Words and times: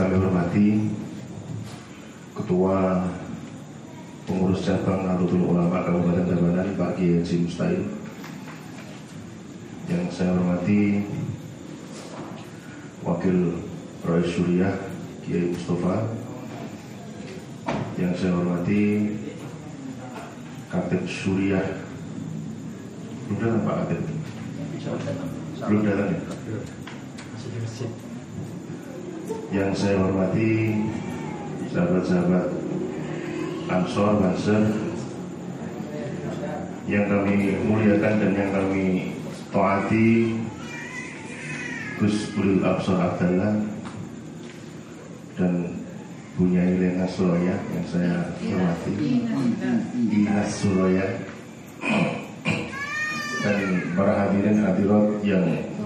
kami 0.00 0.16
hormati 0.16 0.68
Ketua 2.32 3.04
Pengurus 4.24 4.64
Cabang 4.64 5.04
Nahdlatul 5.04 5.44
Ulama 5.44 5.84
Kabupaten 5.84 6.24
Tabanan 6.24 6.72
Pak 6.72 6.96
Kiai 6.96 7.20
Mustain 7.20 7.84
Yang 9.92 10.08
saya 10.08 10.40
hormati 10.40 11.04
Wakil 13.04 13.60
Roy 14.00 14.24
Surya 14.24 14.72
Kiai 15.20 15.52
Mustafa 15.52 16.08
Yang 18.00 18.24
saya 18.24 18.32
hormati 18.40 18.82
Kapten 20.72 21.04
Surya 21.04 21.60
Belum 23.28 23.36
datang 23.36 23.62
Pak 23.68 23.76
Kapten? 23.84 24.02
Belum 25.68 25.82
datang 25.84 26.08
ya 26.08 26.20
Yang 29.50 29.70
saya 29.78 29.96
hormati 30.02 30.78
sahabat-sahabat 31.70 32.46
Ansor, 33.70 34.18
Banser 34.18 34.62
yang 36.90 37.06
kami 37.06 37.54
muliakan 37.70 38.14
dan 38.18 38.32
yang 38.34 38.50
kami 38.50 39.14
taati 39.54 40.34
Gus 42.02 42.34
Buril 42.34 42.66
Absor 42.66 42.98
Abdallah 42.98 43.62
dan 45.38 45.52
punya 46.34 46.66
Ilena 46.66 47.06
Suraya 47.06 47.54
yang 47.70 47.86
saya 47.86 48.34
hormati 48.42 49.22
Inas 50.10 50.50
Suraya 50.50 51.06
dan 53.40 53.60
para 53.94 54.12
hadirin 54.26 54.58
hadirat 54.66 55.06
yang 55.22 55.44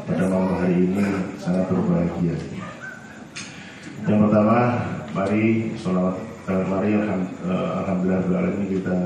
pada 0.08 0.24
malam 0.26 0.56
hari 0.58 0.88
ini 0.88 1.04
sangat 1.36 1.68
berbahagia. 1.68 2.53
Yang 4.04 4.28
pertama, 4.28 4.84
mari 5.16 5.72
sholawat, 5.80 6.16
eh, 6.44 6.64
mari 6.68 6.92
eh, 6.92 7.70
alhamdulillah 7.80 8.52
ini 8.52 8.76
kita 8.76 8.96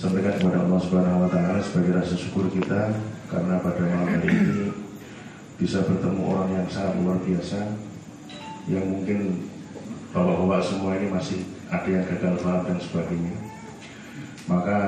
sampaikan 0.00 0.40
kepada 0.40 0.64
Allah 0.64 0.80
Subhanahu 0.80 1.28
Wa 1.28 1.28
Taala 1.28 1.60
sebagai 1.60 2.00
rasa 2.00 2.16
syukur 2.16 2.48
kita 2.48 2.96
karena 3.28 3.60
pada 3.60 3.82
malam 3.84 4.08
hari 4.08 4.32
ini 4.32 4.72
bisa 5.60 5.84
bertemu 5.84 6.22
orang 6.32 6.48
yang 6.48 6.66
sangat 6.72 6.96
luar 7.04 7.20
biasa 7.20 7.60
yang 8.72 8.88
mungkin 8.88 9.44
bapak-bapak 10.16 10.64
semua 10.64 10.96
ini 10.96 11.12
masih 11.12 11.44
ada 11.68 11.88
yang 11.92 12.04
gagal 12.08 12.40
paham 12.40 12.72
dan 12.72 12.78
sebagainya. 12.80 13.36
Maka 14.48 14.78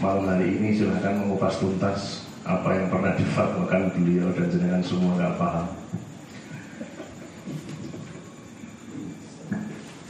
malam 0.00 0.24
hari 0.24 0.56
ini 0.56 0.72
silahkan 0.72 1.20
mengupas 1.20 1.60
tuntas 1.60 2.24
apa 2.48 2.80
yang 2.80 2.88
pernah 2.88 3.12
difatwakan 3.12 3.92
beliau 3.92 4.32
dan 4.32 4.48
jenengan 4.48 4.80
semua 4.80 5.20
nggak 5.20 5.36
paham. 5.36 5.68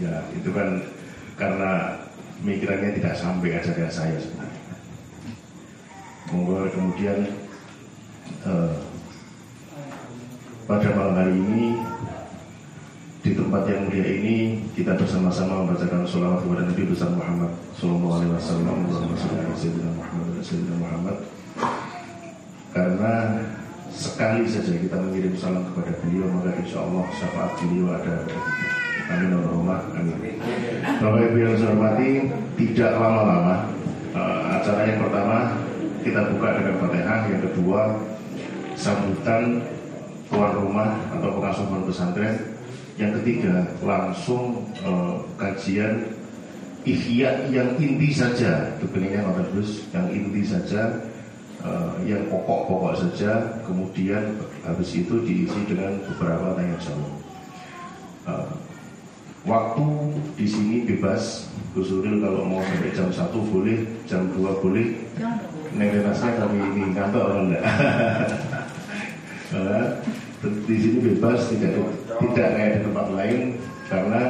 Ya, 0.03 0.15
itu 0.35 0.51
kan 0.51 0.83
karena 1.39 1.95
mikirannya 2.43 2.99
tidak 2.99 3.15
sampai 3.15 3.59
ajaran 3.59 3.91
saya 3.91 4.17
sebenarnya. 4.19 4.63
Monggo 6.35 6.67
kemudian 6.73 7.19
eh, 8.43 8.75
pada 10.67 10.89
malam 10.97 11.15
hari 11.15 11.35
ini 11.37 11.65
di 13.25 13.33
tempat 13.33 13.65
yang 13.71 13.89
mulia 13.89 14.05
ini 14.05 14.61
kita 14.77 15.01
bersama-sama 15.01 15.65
membacakan 15.65 16.05
sholawat 16.05 16.45
kepada 16.45 16.63
Nabi 16.69 16.83
besar 16.93 17.09
Muhammad 17.09 17.53
Sallallahu 17.81 18.21
Alaihi 18.21 18.33
Wasallam 18.37 18.77
Muhammad 19.97 20.45
Muhammad 20.77 21.17
karena 22.77 23.15
sekali 23.95 24.45
saja 24.45 24.77
kita 24.77 24.97
mengirim 24.99 25.33
salam 25.41 25.65
kepada 25.73 25.97
beliau 26.05 26.29
maka 26.37 26.53
insya 26.61 26.85
Allah 26.85 27.07
syafaat 27.17 27.57
beliau 27.65 27.97
ada 27.97 28.29
Amin 29.05 29.31
Allahumma 29.37 29.77
Amin. 29.93 30.17
Bapak 31.01 31.21
Ibu 31.29 31.37
yang 31.37 31.55
saya 31.61 31.77
hormati, 31.77 32.09
tidak 32.57 32.93
lama-lama 32.97 33.57
uh, 34.17 34.41
acara 34.57 34.83
yang 34.89 35.01
pertama 35.05 35.39
kita 36.01 36.21
buka 36.33 36.49
dengan 36.61 36.75
Fatihah, 36.81 37.21
yang 37.29 37.43
kedua 37.45 37.81
sambutan 38.77 39.43
tuan 40.29 40.53
rumah 40.57 40.97
atau 41.13 41.29
pengasuh 41.37 41.65
pesantren, 41.85 42.37
yang 42.97 43.13
ketiga 43.21 43.69
langsung 43.85 44.65
uh, 44.85 45.21
kajian 45.37 46.05
ihya 46.85 47.49
yang 47.49 47.77
inti 47.81 48.13
saja, 48.13 48.73
kepeningnya 48.81 49.25
Pak 49.25 49.53
Gus, 49.57 49.89
yang 49.93 50.09
inti 50.13 50.45
saja 50.45 51.01
uh, 51.65 51.97
yang 52.05 52.29
pokok-pokok 52.29 52.93
saja, 53.01 53.41
kemudian 53.65 54.37
habis 54.65 54.93
itu 54.93 55.25
diisi 55.25 55.61
dengan 55.65 55.97
beberapa 56.13 56.53
tanya 56.57 56.77
jawab. 56.81 57.15
Uh, 58.25 58.53
Waktu 59.45 59.85
di 60.41 60.47
sini 60.49 60.77
bebas, 60.89 61.53
Gus 61.77 61.93
kalau 61.93 62.49
mau 62.49 62.65
sampai 62.65 62.97
jam 62.97 63.13
1 63.13 63.29
boleh, 63.53 63.77
jam 64.09 64.25
2 64.33 64.41
boleh. 64.65 64.97
Neng 65.77 65.91
renasnya 65.93 66.41
kami 66.41 66.65
ini 66.65 66.97
ngantuk 66.97 67.21
orang 67.21 67.53
enggak. 67.53 67.65
di 70.65 70.77
sini 70.81 70.99
bebas, 71.13 71.53
tidak 71.53 71.77
tidak 72.25 72.49
kayak 72.57 72.73
di 72.73 72.81
tempat 72.89 73.07
lain 73.13 73.41
karena 73.93 74.23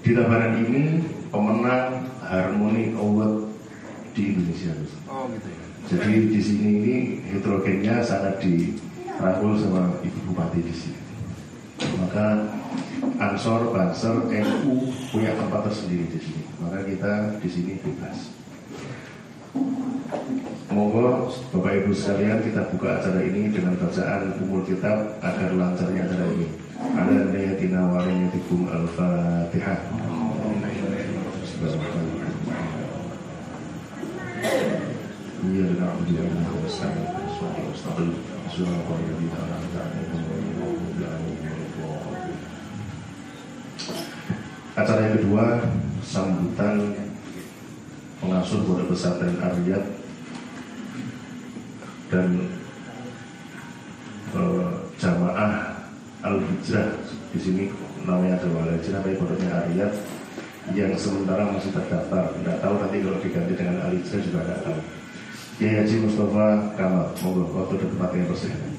di 0.00 0.10
Tabanan 0.16 0.54
ini 0.64 0.82
pemenang 1.28 2.08
Harmoni 2.24 2.96
Award 2.96 3.52
di 4.16 4.32
Indonesia. 4.32 4.72
Oh 5.12 5.28
gitu 5.28 5.48
ya. 5.52 5.64
Jadi 5.92 6.12
di 6.32 6.40
sini 6.40 6.68
ini 6.80 6.96
heterogennya 7.28 8.00
sangat 8.00 8.40
dirangkul 8.40 9.60
sama 9.60 9.92
Ibu 10.00 10.18
Bupati 10.30 10.60
di 10.64 10.72
sini. 10.72 11.00
Maka 12.00 12.48
Ansor, 13.02 13.74
Banser, 13.74 14.14
NU 14.30 14.94
punya 15.10 15.34
tempat 15.34 15.66
tersendiri 15.66 16.06
di 16.06 16.18
sini. 16.22 16.42
Maka 16.62 16.86
kita 16.86 17.12
di 17.42 17.48
sini 17.50 17.72
bebas. 17.82 18.30
Monggo 20.72 21.28
Bapak 21.52 21.82
Ibu 21.82 21.92
sekalian 21.92 22.40
kita 22.46 22.64
buka 22.72 23.02
acara 23.02 23.20
ini 23.26 23.50
dengan 23.50 23.76
bacaan 23.76 24.38
umur 24.40 24.62
kitab 24.64 25.18
agar 25.18 25.50
lancarnya 25.50 26.06
acara 26.06 26.26
ini. 26.30 26.48
Ada 26.78 27.28
niyatina 27.28 27.90
wa 27.90 28.06
niyatikum 28.06 28.70
al-fatihah. 28.70 29.78
Iya, 35.42 35.66
Acara 44.72 45.04
yang 45.04 45.20
kedua 45.20 45.44
sambutan 46.00 46.96
pengasuh 48.24 48.64
pondok 48.64 48.88
pesantren 48.88 49.36
Ariyat 49.36 49.84
dan 52.08 52.48
eh, 54.32 54.72
jamaah 54.96 55.76
Al 56.24 56.40
Hijrah 56.40 56.88
di 57.36 57.38
sini 57.42 57.64
namanya 58.08 58.40
jamaah 58.40 58.64
Al 58.64 58.80
Hijrah 58.80 59.04
tapi 59.04 59.20
pondoknya 59.20 59.50
Ariyat 59.60 59.92
yang 60.72 60.96
sementara 60.96 61.52
masih 61.52 61.68
terdaftar. 61.76 62.32
Tidak 62.32 62.56
tahu 62.64 62.74
nanti 62.80 62.96
kalau 63.04 63.18
diganti 63.20 63.52
dengan 63.52 63.76
Al 63.84 63.92
Hijrah 63.92 64.20
juga 64.24 64.40
tidak 64.40 64.60
tahu. 64.64 64.78
Kiai 65.60 65.84
Haji 65.84 65.94
Mustafa 66.00 66.46
Kamal, 66.80 67.06
monggo 67.20 67.44
waktu 67.52 67.74
dan 67.76 67.88
tempatnya 67.92 68.24
persilakan. 68.24 68.72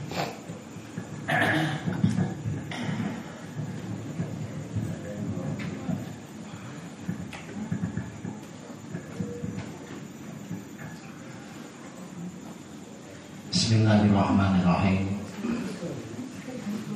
Bismillahirrahmanirrahim. 13.83 15.11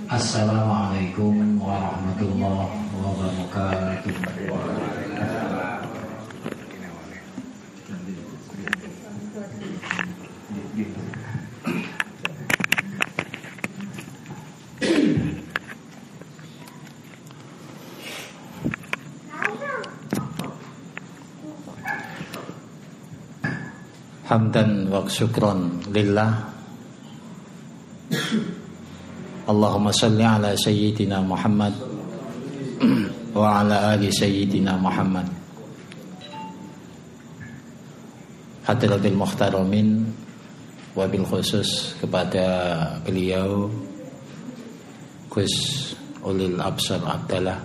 Assalamualaikum 0.07 1.59
warahmatullahi 1.59 2.79
wabarakatuh. 3.03 4.15
Hamdan 24.31 24.87
wa 24.87 25.03
syukron 25.11 25.83
lillah 25.91 26.56
Allahumma 29.47 29.95
salli 29.95 30.27
ala 30.27 30.51
sayyidina 30.59 31.23
Muhammad 31.23 31.71
wa 33.31 33.63
ala 33.63 33.95
ali 33.95 34.11
sayyidina 34.11 34.75
Muhammad 34.75 35.23
Hadratil 38.67 39.15
Muhtaramin 39.15 40.03
wabil 40.99 41.23
khusus 41.23 41.95
kepada 42.03 42.43
beliau 43.07 43.71
Gus 45.31 45.55
ulil 46.27 46.59
absar 46.59 46.99
adalah 47.07 47.63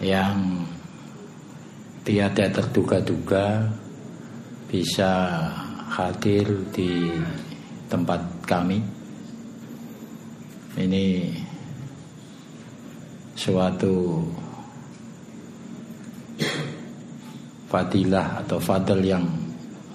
yang 0.00 0.64
tiada 2.00 2.48
terduga-duga 2.48 3.68
bisa 4.64 5.36
hadir 5.92 6.46
di 6.72 7.12
tempat 7.90 8.22
kami. 8.46 8.99
Ini 10.78 11.26
suatu 13.34 14.22
fadilah 17.66 18.46
atau 18.46 18.58
fadl 18.62 19.02
yang 19.02 19.26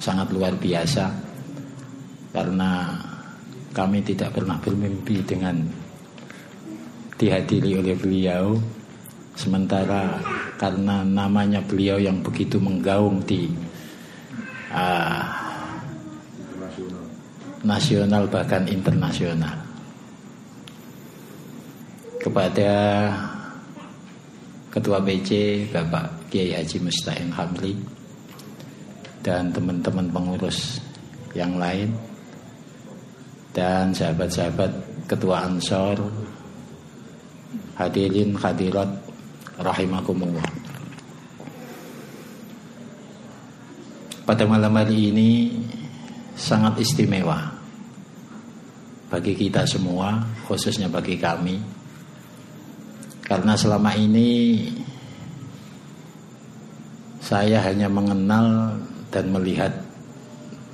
sangat 0.03 0.35
luar 0.35 0.51
biasa 0.59 1.07
karena 2.35 2.91
kami 3.71 4.03
tidak 4.03 4.35
pernah 4.35 4.59
bermimpi 4.59 5.23
dengan 5.23 5.63
dihadiri 7.15 7.79
oleh 7.79 7.95
beliau. 7.95 8.59
Sementara 9.35 10.15
karena 10.55 11.03
namanya 11.03 11.59
beliau 11.59 11.99
yang 11.99 12.23
begitu 12.23 12.55
menggaung 12.55 13.19
di 13.27 13.51
uh, 14.71 15.27
nasional 17.67 18.31
bahkan 18.31 18.63
internasional 18.71 19.64
kepada 22.35 22.75
Ketua 24.67 24.99
BC 24.99 25.71
Bapak 25.71 26.27
Kiai 26.27 26.51
Haji 26.51 26.83
Musta'in 26.83 27.31
Hamli 27.31 27.71
dan 29.23 29.55
teman-teman 29.55 30.11
pengurus 30.11 30.83
yang 31.31 31.55
lain 31.55 31.95
dan 33.55 33.95
sahabat-sahabat 33.95 34.67
Ketua 35.07 35.47
Ansor 35.47 35.95
hadirin 37.79 38.35
hadirat 38.35 38.91
rahimakumullah. 39.55 40.51
Pada 44.27 44.43
malam 44.43 44.75
hari 44.75 45.07
ini 45.07 45.55
sangat 46.35 46.83
istimewa 46.83 47.47
bagi 49.07 49.39
kita 49.39 49.63
semua, 49.63 50.19
khususnya 50.51 50.91
bagi 50.91 51.15
kami. 51.15 51.74
Karena 53.25 53.57
selama 53.57 53.89
ini 53.97 54.61
saya 57.17 57.57
hanya 57.65 57.89
mengenal 57.89 58.77
dan 59.09 59.33
melihat 59.33 59.73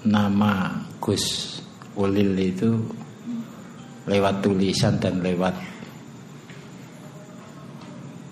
nama 0.03 0.83
Gus 1.00 1.57
Ulil 1.95 2.36
itu 2.36 2.75
lewat 4.03 4.44
tulisan 4.44 5.00
dan 5.00 5.24
lewat 5.24 5.56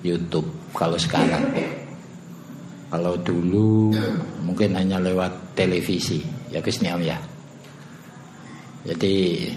YouTube 0.03 0.47
kalau 0.75 0.99
sekarang. 0.99 1.47
Kalau 2.89 3.15
dulu 3.21 3.93
mungkin 4.43 4.73
hanya 4.75 4.99
lewat 4.99 5.55
televisi, 5.55 6.19
ya 6.49 6.59
Gus 6.59 6.81
Niam 6.83 6.99
ya. 6.99 7.15
Jadi 8.83 9.47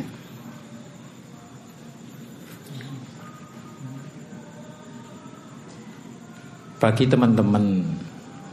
bagi 6.82 7.06
teman-teman 7.06 7.78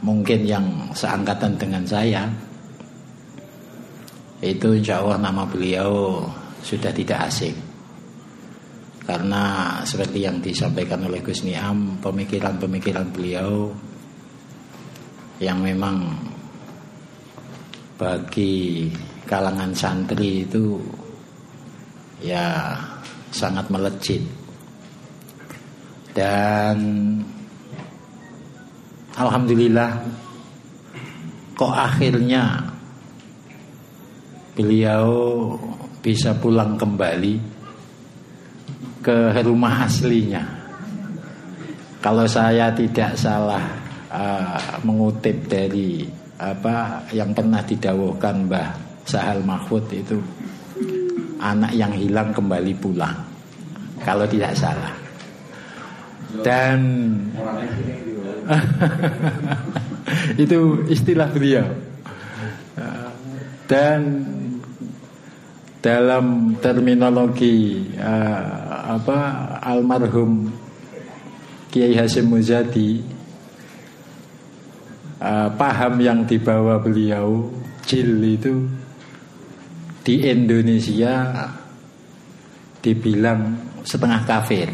mungkin 0.06 0.46
yang 0.46 0.94
seangkatan 0.94 1.58
dengan 1.58 1.82
saya 1.82 2.30
itu 4.38 4.78
insya 4.78 5.02
Allah 5.02 5.18
nama 5.18 5.42
beliau 5.42 6.22
sudah 6.62 6.94
tidak 6.94 7.26
asing. 7.26 7.58
Karena 9.02 9.74
seperti 9.82 10.22
yang 10.22 10.38
disampaikan 10.38 11.02
oleh 11.02 11.18
Gus 11.18 11.42
Niam 11.42 11.98
pemikiran-pemikiran 11.98 13.10
beliau 13.10 13.74
yang 15.42 15.58
memang 15.58 16.14
bagi 17.98 18.86
kalangan 19.26 19.74
santri 19.74 20.46
itu 20.46 20.78
ya 22.22 22.78
sangat 23.34 23.66
melejit. 23.74 24.22
Dan 26.14 26.78
alhamdulillah 29.16 29.90
kok 31.56 31.74
akhirnya 31.74 32.70
beliau 34.54 35.08
bisa 36.00 36.36
pulang 36.36 36.76
kembali 36.76 37.34
ke 39.00 39.32
rumah 39.44 39.88
aslinya. 39.88 40.44
Kalau 42.00 42.24
saya 42.24 42.72
tidak 42.72 43.12
salah 43.16 43.60
uh, 44.08 44.80
mengutip 44.84 45.48
dari 45.48 46.04
apa 46.40 47.04
yang 47.12 47.36
pernah 47.36 47.60
didawuhkan 47.60 48.48
Mbah 48.48 48.68
Sahal 49.04 49.44
Mahfud 49.44 49.84
itu 49.92 50.16
anak 51.40 51.72
yang 51.76 51.92
hilang 51.92 52.32
kembali 52.32 52.72
pulang. 52.80 53.16
Kalau 54.00 54.24
tidak 54.24 54.56
salah. 54.56 54.96
Dan 56.40 56.80
itu 60.42 60.84
istilah 60.90 61.30
beliau. 61.30 61.66
Dan 63.70 64.00
dalam 65.80 66.58
terminologi 66.60 67.88
uh, 67.96 69.00
apa 69.00 69.18
almarhum 69.64 70.52
Kiai 71.72 71.96
Hasim 71.96 72.28
Muzadi 72.28 73.00
uh, 75.22 75.48
paham 75.56 76.02
yang 76.04 76.28
dibawa 76.28 76.82
beliau 76.82 77.48
jil 77.86 78.20
itu 78.20 78.68
di 80.04 80.26
Indonesia 80.28 81.46
dibilang 82.80 83.56
setengah 83.84 84.20
kafir. 84.24 84.68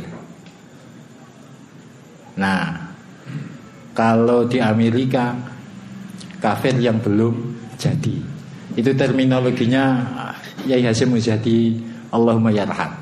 Nah, 2.38 2.85
kalau 3.96 4.44
di 4.44 4.60
Amerika 4.60 5.32
kafir 6.36 6.76
yang 6.76 7.00
belum 7.00 7.56
jadi. 7.80 8.16
Itu 8.76 8.92
terminologinya 8.92 10.04
Yai 10.68 10.84
Hasim 10.84 11.16
Muzadi 11.16 11.80
Allahumma 12.12 12.52
yarham. 12.52 12.92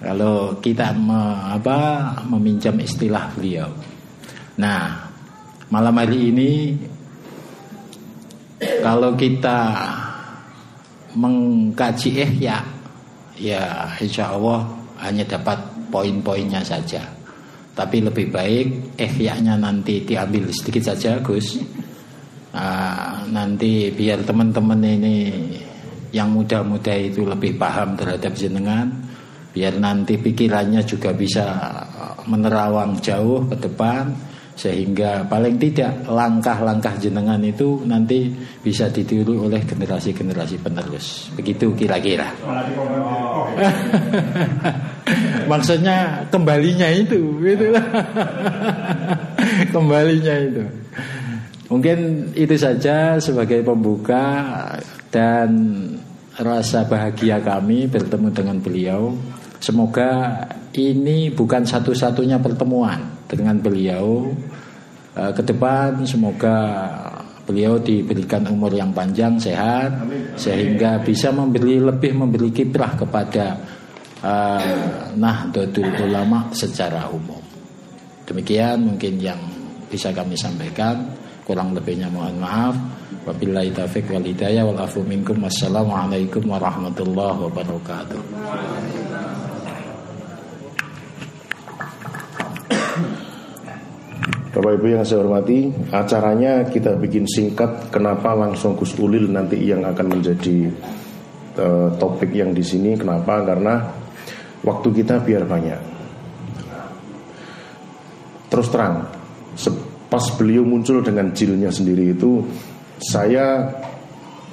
Kalau 0.00 0.56
kita 0.64 0.96
me, 0.96 1.20
apa, 1.52 2.08
meminjam 2.24 2.72
istilah 2.80 3.28
beliau. 3.36 3.68
Nah, 4.56 5.12
malam 5.68 5.92
hari 6.00 6.32
ini 6.32 6.52
kalau 8.80 9.12
kita 9.12 9.76
mengkaji 11.12 12.16
ihya, 12.16 12.64
ya 13.36 13.92
insya 14.00 14.32
Allah 14.32 14.64
hanya 15.04 15.28
dapat 15.28 15.60
poin-poinnya 15.92 16.64
saja. 16.64 17.04
Tapi 17.80 18.04
lebih 18.04 18.28
baik 18.28 19.00
ihya-nya 19.00 19.56
nanti 19.56 20.04
diambil 20.04 20.52
sedikit 20.52 20.92
saja, 20.92 21.16
Gus. 21.24 21.56
Nah, 22.52 23.24
nanti 23.24 23.88
biar 23.88 24.20
teman-teman 24.20 24.84
ini 24.84 25.16
yang 26.12 26.34
muda-muda 26.34 26.92
itu 26.92 27.24
lebih 27.24 27.56
paham 27.56 27.96
terhadap 27.96 28.34
jenengan 28.36 28.90
biar 29.50 29.78
nanti 29.82 30.18
pikirannya 30.18 30.82
juga 30.86 31.10
bisa 31.10 31.46
menerawang 32.26 33.02
jauh 33.02 33.46
ke 33.50 33.56
depan 33.58 34.14
sehingga 34.60 35.24
paling 35.24 35.56
tidak 35.56 36.04
langkah-langkah 36.04 36.92
jenengan 37.00 37.40
itu 37.40 37.80
nanti 37.88 38.28
bisa 38.60 38.92
ditiru 38.92 39.48
oleh 39.48 39.64
generasi-generasi 39.64 40.60
penerus. 40.60 41.32
Begitu 41.32 41.72
kira-kira. 41.72 42.28
Maksudnya 45.50 46.28
kembalinya 46.28 46.92
itu, 46.92 47.40
gitu. 47.40 47.72
kembalinya 49.74 50.36
itu. 50.44 50.62
Mungkin 51.72 52.28
itu 52.36 52.54
saja 52.60 53.16
sebagai 53.16 53.64
pembuka 53.64 54.28
dan 55.08 55.48
rasa 56.36 56.84
bahagia 56.84 57.40
kami 57.40 57.88
bertemu 57.88 58.28
dengan 58.28 58.60
beliau. 58.60 59.16
Semoga 59.56 60.44
ini 60.76 61.32
bukan 61.32 61.64
satu-satunya 61.64 62.36
pertemuan 62.44 63.19
dengan 63.30 63.54
beliau. 63.62 64.26
Eh, 65.14 65.30
ke 65.30 65.42
depan 65.46 66.02
semoga 66.02 66.58
beliau 67.46 67.78
diberikan 67.82 68.46
umur 68.46 68.70
yang 68.74 68.94
panjang, 68.94 69.34
sehat, 69.38 69.90
sehingga 70.38 71.02
bisa 71.02 71.34
memberi 71.34 71.82
lebih 71.82 72.14
memberi 72.14 72.54
kiprah 72.54 72.94
kepada 72.94 73.58
uh, 74.22 75.10
Nahdlatul 75.18 75.90
Ulama 75.98 76.54
secara 76.54 77.10
umum. 77.10 77.42
Demikian 78.22 78.86
mungkin 78.94 79.18
yang 79.18 79.40
bisa 79.90 80.14
kami 80.14 80.38
sampaikan. 80.38 81.10
Kurang 81.42 81.74
lebihnya 81.74 82.06
mohon 82.06 82.38
maaf. 82.38 82.78
Wabillahi 83.26 83.74
taufiq 83.74 84.06
wal 84.14 84.22
hidayah 84.22 84.62
wal 84.62 84.78
afu 84.78 85.02
minkum. 85.02 85.42
Wassalamualaikum 85.42 86.46
warahmatullahi 86.46 87.50
wabarakatuh. 87.50 88.20
Bapak 94.60 94.76
Ibu 94.76 94.92
yang 94.92 95.08
saya 95.08 95.24
hormati, 95.24 95.72
acaranya 95.88 96.68
kita 96.68 96.92
bikin 97.00 97.24
singkat. 97.24 97.88
Kenapa 97.88 98.36
langsung 98.36 98.76
Gus 98.76 98.92
Ulil 99.00 99.32
nanti 99.32 99.56
yang 99.56 99.88
akan 99.88 100.20
menjadi 100.20 100.68
uh, 101.56 101.88
topik 101.96 102.28
yang 102.36 102.52
di 102.52 102.60
sini? 102.60 102.92
Kenapa? 102.92 103.40
Karena 103.40 103.88
waktu 104.60 105.00
kita 105.00 105.24
biar 105.24 105.48
banyak. 105.48 105.80
Terus 108.52 108.68
terang, 108.68 109.08
pas 110.12 110.24
beliau 110.36 110.68
muncul 110.68 111.00
dengan 111.00 111.32
jilnya 111.32 111.72
sendiri 111.72 112.12
itu, 112.12 112.44
saya 113.00 113.64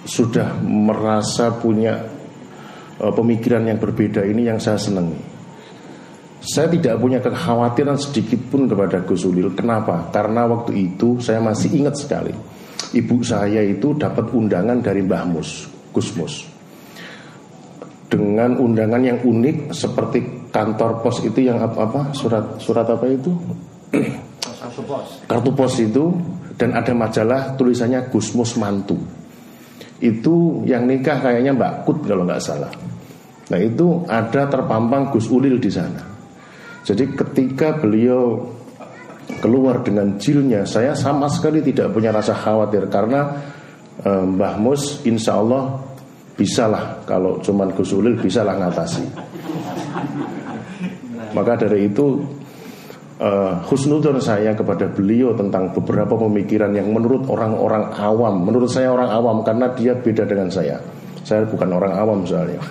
sudah 0.07 0.55
merasa 0.63 1.51
punya 1.51 1.99
uh, 3.03 3.11
pemikiran 3.11 3.67
yang 3.67 3.75
berbeda 3.75 4.23
ini 4.23 4.47
yang 4.47 4.63
saya 4.63 4.79
senangi. 4.79 5.36
Saya 6.47 6.71
tidak 6.71 6.95
punya 7.03 7.19
kekhawatiran 7.19 7.99
sedikit 7.99 8.39
pun 8.47 8.71
kepada 8.71 9.03
Gus 9.03 9.27
Ulil. 9.27 9.51
Kenapa? 9.51 10.07
Karena 10.15 10.47
waktu 10.47 10.79
itu 10.79 11.19
saya 11.19 11.43
masih 11.43 11.75
ingat 11.75 11.99
sekali. 11.99 12.31
Ibu 12.95 13.19
saya 13.19 13.59
itu 13.67 13.91
dapat 13.99 14.31
undangan 14.31 14.79
dari 14.79 15.03
Mbah 15.03 15.27
Mus, 15.27 15.67
Gus 15.91 16.15
Mus. 16.15 16.47
Dengan 18.07 18.55
undangan 18.63 19.03
yang 19.03 19.19
unik 19.19 19.75
seperti 19.75 20.47
kantor 20.47 21.03
pos 21.03 21.19
itu 21.27 21.43
yang 21.43 21.59
apa, 21.59 21.83
apa 21.83 22.01
surat 22.15 22.55
surat 22.63 22.87
apa 22.87 23.03
itu? 23.11 23.35
Kartu 24.39 24.81
pos. 24.87 25.07
Kartu 25.27 25.51
pos 25.51 25.73
itu 25.83 26.15
dan 26.55 26.79
ada 26.79 26.95
majalah 26.95 27.59
tulisannya 27.59 28.07
Gus 28.07 28.31
Mus 28.31 28.55
mantu. 28.55 28.95
Itu 29.99 30.63
yang 30.63 30.87
nikah 30.87 31.19
kayaknya 31.19 31.51
Mbak 31.51 31.73
Kut 31.83 32.07
kalau 32.07 32.23
nggak 32.23 32.39
salah. 32.39 32.71
Nah 33.51 33.59
itu 33.59 34.07
ada 34.07 34.47
terpampang 34.47 35.11
Gus 35.11 35.27
Ulil 35.27 35.59
di 35.59 35.67
sana. 35.67 36.16
Jadi 36.87 37.03
ketika 37.11 37.75
beliau 37.83 38.47
keluar 39.43 39.83
dengan 39.83 40.15
jilnya, 40.15 40.63
saya 40.63 40.95
sama 40.95 41.27
sekali 41.27 41.59
tidak 41.59 41.91
punya 41.91 42.15
rasa 42.15 42.31
khawatir 42.31 42.87
karena 42.87 43.27
e, 43.99 44.07
Mbah 44.07 44.55
Mus 44.55 45.03
insya 45.03 45.35
Allah 45.35 45.83
bisalah 46.39 47.03
kalau 47.03 47.43
cuman 47.43 47.75
Gus 47.75 47.91
Ulil 47.91 48.15
bisalah 48.15 48.55
ngatasi. 48.55 49.03
Maka 51.35 51.59
dari 51.59 51.91
itu 51.91 52.23
uh, 53.19 53.61
husnudon 53.67 54.21
saya 54.21 54.53
kepada 54.53 54.89
beliau 54.89 55.33
tentang 55.33 55.73
beberapa 55.73 56.13
pemikiran 56.17 56.71
yang 56.73 56.93
menurut 56.93 57.25
orang-orang 57.27 57.89
awam, 57.97 58.45
menurut 58.45 58.69
saya 58.69 58.93
orang 58.93 59.09
awam 59.11 59.41
karena 59.43 59.69
dia 59.73 59.93
beda 59.97 60.23
dengan 60.23 60.49
saya. 60.49 60.77
Saya 61.27 61.43
bukan 61.43 61.67
orang 61.75 61.93
awam 61.97 62.23
soalnya. 62.23 62.61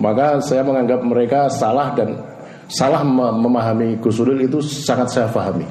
Maka 0.00 0.40
saya 0.40 0.64
menganggap 0.64 1.04
mereka 1.04 1.52
salah 1.52 1.92
dan 1.92 2.16
salah 2.66 3.04
memahami 3.04 4.00
Gus 4.00 4.16
Ulil 4.16 4.48
itu 4.48 4.64
sangat 4.64 5.12
saya 5.12 5.28
pahami. 5.28 5.68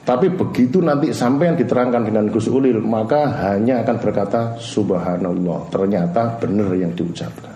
Tapi 0.00 0.32
begitu 0.32 0.80
nanti 0.80 1.12
sampai 1.12 1.52
yang 1.52 1.58
diterangkan 1.60 2.02
dengan 2.08 2.24
Gus 2.32 2.48
Ulil 2.48 2.80
Maka 2.80 3.30
hanya 3.52 3.84
akan 3.84 4.00
berkata 4.00 4.56
Subhanallah 4.56 5.68
Ternyata 5.68 6.40
benar 6.40 6.72
yang 6.72 6.96
diucapkan. 6.96 7.52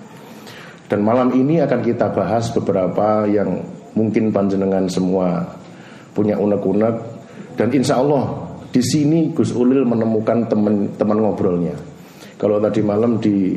Dan 0.85 1.01
malam 1.03 1.33
ini 1.33 1.65
akan 1.65 1.81
kita 1.81 2.13
bahas 2.13 2.53
beberapa 2.53 3.25
yang 3.27 3.65
Mungkin 3.97 4.31
panjenengan 4.31 4.87
semua 4.93 5.41
Punya 6.15 6.39
unek-unek. 6.39 6.95
Dan 7.59 7.75
insya 7.75 7.99
Allah 7.99 8.55
di 8.75 8.83
sini 8.83 9.31
Gus 9.31 9.55
Ulil 9.55 9.87
menemukan 9.87 10.51
teman-teman 10.51 11.19
ngobrolnya. 11.23 11.75
Kalau 12.35 12.59
tadi 12.59 12.83
malam 12.83 13.23
di 13.23 13.55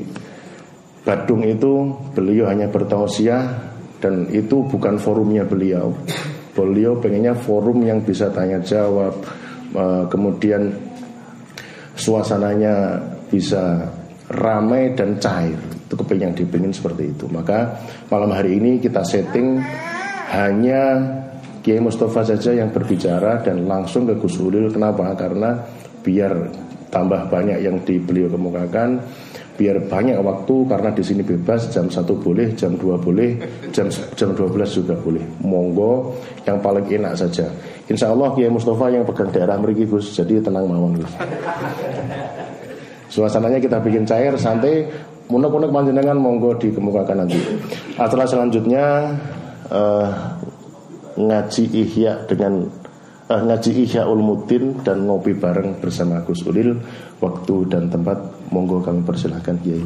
Badung 1.08 1.48
itu 1.48 1.96
beliau 2.12 2.52
hanya 2.52 2.68
bertausiah 2.68 3.48
dan 4.04 4.28
itu 4.28 4.68
bukan 4.68 5.00
forumnya 5.00 5.48
beliau. 5.48 5.96
Beliau 6.52 7.00
pengennya 7.00 7.32
forum 7.32 7.80
yang 7.88 8.04
bisa 8.04 8.28
tanya 8.28 8.60
jawab, 8.60 9.16
kemudian 10.12 10.68
suasananya 11.96 13.00
bisa 13.32 13.88
ramai 14.28 14.92
dan 15.00 15.16
cair. 15.16 15.56
Itu 15.88 15.96
kepengen 15.96 16.34
yang 16.34 16.36
dipingin 16.36 16.76
seperti 16.76 17.16
itu. 17.16 17.32
Maka 17.32 17.80
malam 18.12 18.36
hari 18.36 18.60
ini 18.60 18.76
kita 18.84 19.00
setting 19.08 19.64
hanya 20.36 21.00
Kiai 21.64 21.80
Mustafa 21.80 22.28
saja 22.28 22.52
yang 22.52 22.76
berbicara 22.76 23.40
dan 23.48 23.64
langsung 23.64 24.04
ke 24.04 24.20
Gus 24.20 24.36
Ulil. 24.44 24.68
Kenapa? 24.76 25.16
Karena 25.16 25.56
biar 26.04 26.36
tambah 26.92 27.32
banyak 27.32 27.64
yang 27.64 27.80
di 27.84 27.96
beliau 28.00 28.28
kemukakan 28.32 29.00
biar 29.58 29.90
banyak 29.90 30.22
waktu 30.22 30.56
karena 30.70 30.90
di 30.94 31.02
sini 31.02 31.26
bebas 31.26 31.74
jam 31.74 31.90
satu 31.90 32.14
boleh, 32.14 32.54
jam 32.54 32.78
2 32.78 33.02
boleh, 33.02 33.42
jam 33.74 33.90
jam 34.14 34.30
12 34.38 34.78
juga 34.78 34.94
boleh. 34.94 35.26
Monggo 35.42 36.14
yang 36.46 36.62
paling 36.62 36.86
enak 36.86 37.18
saja. 37.18 37.50
Insya 37.90 38.14
Allah 38.14 38.30
Kiai 38.38 38.54
Mustafa 38.54 38.94
yang 38.94 39.02
pegang 39.04 39.34
daerah 39.34 39.58
meriki 39.58 39.90
Gus, 39.90 40.14
jadi 40.14 40.38
tenang 40.40 40.70
mawon 40.70 41.02
Gus. 41.02 41.12
Suasananya 43.10 43.58
kita 43.58 43.82
bikin 43.82 44.06
cair, 44.06 44.38
santai, 44.38 44.86
munek-munek 45.32 45.74
panjenengan 45.74 46.16
monggo 46.20 46.54
dikemukakan 46.60 47.26
nanti. 47.26 47.40
Acara 47.98 48.30
selanjutnya 48.30 49.16
uh, 49.74 50.10
ngaji 51.18 51.64
ihya 51.74 52.30
dengan 52.30 52.68
uh, 53.26 53.42
ngaji 53.42 53.72
ihya 53.88 54.06
ulmuddin 54.06 54.86
dan 54.86 55.10
ngopi 55.10 55.34
bareng 55.34 55.82
bersama 55.82 56.22
Gus 56.24 56.46
Ulil 56.46 56.78
waktu 57.18 57.56
dan 57.72 57.90
tempat 57.90 58.37
monggo 58.52 58.80
kami 58.80 59.04
persilahkan 59.04 59.60
Kiai. 59.60 59.84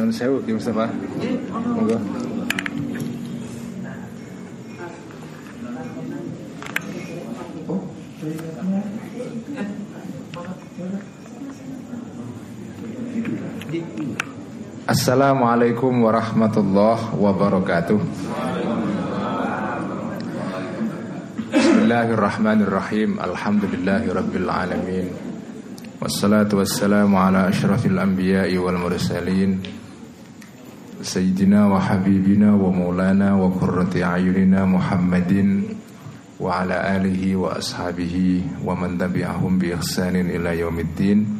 Non 0.00 0.10
sewu 0.10 0.42
Ki 0.42 0.56
Mustafa. 0.56 0.86
Monggo. 1.76 1.98
Assalamualaikum 14.90 16.02
warahmatullahi 16.02 17.14
wabarakatuh 17.14 17.94
Bismillahirrahmanirrahim 21.54 23.22
Alhamdulillahi 23.22 24.10
rabbil 24.10 24.50
alamin 24.50 25.14
Wassalatu 26.02 26.58
wassalamu 26.58 27.22
ala 27.22 27.46
ashrafil 27.46 28.02
anbiya'i 28.02 28.58
wal 28.58 28.82
mursalin 28.82 29.62
Sayyidina 30.98 31.70
wa 31.70 31.78
habibina 31.78 32.58
wa 32.58 32.74
maulana 32.74 33.38
wa 33.38 33.46
qurrati 33.46 34.02
ayunina 34.02 34.66
Muhammadin 34.66 35.70
Wa 36.42 36.66
ala 36.66 36.98
alihi 36.98 37.38
wa 37.38 37.54
ashabihi 37.54 38.66
wa 38.66 38.74
man 38.74 38.98
tabi'ahum 38.98 39.54
bi 39.54 39.70
ihsanin 39.70 40.34
ila 40.34 40.50
yaumiddin 40.50 41.39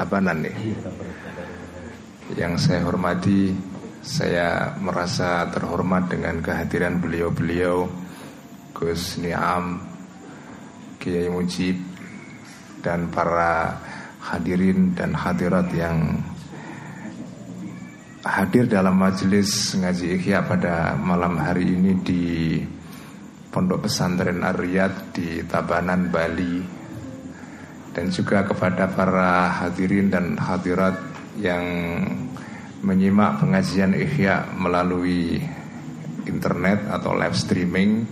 Tabanan 0.00 0.48
nih. 0.48 0.56
Yang 2.32 2.52
saya 2.64 2.88
hormati, 2.88 3.52
saya 4.00 4.72
merasa 4.80 5.44
terhormat 5.52 6.08
dengan 6.08 6.40
kehadiran 6.40 7.04
beliau-beliau 7.04 7.84
Gus 8.72 9.20
Niam, 9.20 9.76
Kiai 10.96 11.28
Mujib 11.28 11.76
dan 12.80 13.12
para 13.12 13.76
hadirin 14.24 14.96
dan 14.96 15.12
hadirat 15.12 15.68
yang 15.76 16.16
hadir 18.24 18.72
dalam 18.72 18.96
majelis 18.96 19.76
ngaji 19.76 20.16
ikhya 20.16 20.48
pada 20.48 20.96
malam 20.96 21.36
hari 21.36 21.76
ini 21.76 21.92
di 22.00 22.24
Pondok 23.52 23.84
Pesantren 23.84 24.40
Ariyat 24.40 25.12
di 25.12 25.44
Tabanan, 25.44 26.08
Bali 26.08 26.79
dan 27.90 28.06
juga 28.10 28.46
kepada 28.46 28.86
para 28.90 29.50
hadirin 29.64 30.10
dan 30.10 30.38
hadirat 30.38 30.94
yang 31.38 31.64
menyimak 32.80 33.42
pengajian 33.42 33.92
Ihya 33.92 34.56
melalui 34.56 35.42
internet 36.24 36.86
atau 36.88 37.12
live 37.12 37.36
streaming 37.36 38.06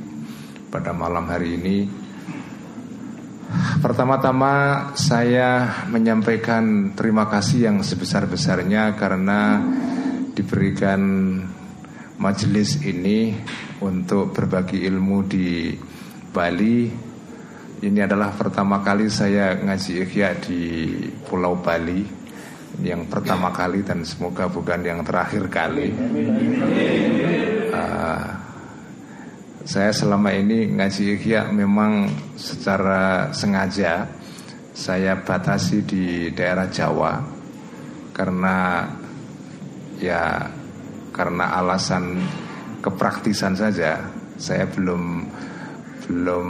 pada 0.69 0.93
malam 0.93 1.25
hari 1.31 1.57
ini. 1.57 1.79
Pertama-tama 3.79 4.93
saya 4.93 5.81
menyampaikan 5.89 6.93
terima 6.93 7.31
kasih 7.31 7.73
yang 7.73 7.81
sebesar-besarnya 7.81 8.93
karena 8.99 9.63
diberikan 10.37 11.01
majelis 12.21 12.83
ini 12.85 13.33
untuk 13.81 14.35
berbagi 14.35 14.85
ilmu 14.85 15.19
di 15.25 15.73
Bali. 16.29 17.08
Ini 17.79 18.11
adalah 18.11 18.35
pertama 18.35 18.83
kali 18.83 19.07
saya 19.07 19.55
ngaji 19.55 20.03
ikhya 20.03 20.35
di 20.43 20.91
Pulau 21.23 21.55
Bali. 21.63 22.03
Yang 22.83 23.07
pertama 23.07 23.55
kali 23.55 23.87
dan 23.87 24.03
semoga 24.03 24.51
bukan 24.51 24.83
yang 24.83 25.07
terakhir 25.07 25.47
kali. 25.47 25.95
Uh, 27.71 28.27
saya 29.63 29.95
selama 29.95 30.35
ini 30.35 30.75
ngaji 30.75 31.23
ikhya 31.23 31.55
memang 31.55 32.11
secara 32.35 33.31
sengaja 33.31 34.11
saya 34.75 35.15
batasi 35.23 35.79
di 35.87 36.35
daerah 36.35 36.67
Jawa 36.67 37.23
karena 38.11 38.91
ya 40.03 40.51
karena 41.15 41.63
alasan 41.63 42.27
kepraktisan 42.83 43.55
saja 43.55 44.03
saya 44.35 44.67
belum 44.67 45.27
belum 46.07 46.49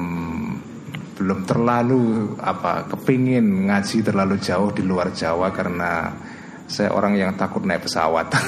belum 1.18 1.42
terlalu 1.42 2.38
apa 2.38 2.86
kepingin 2.94 3.66
ngaji 3.66 4.06
terlalu 4.06 4.38
jauh 4.38 4.70
di 4.70 4.86
luar 4.86 5.10
Jawa 5.10 5.50
karena 5.50 6.14
saya 6.70 6.94
orang 6.94 7.18
yang 7.18 7.34
takut 7.34 7.66
naik 7.66 7.90
pesawat. 7.90 8.30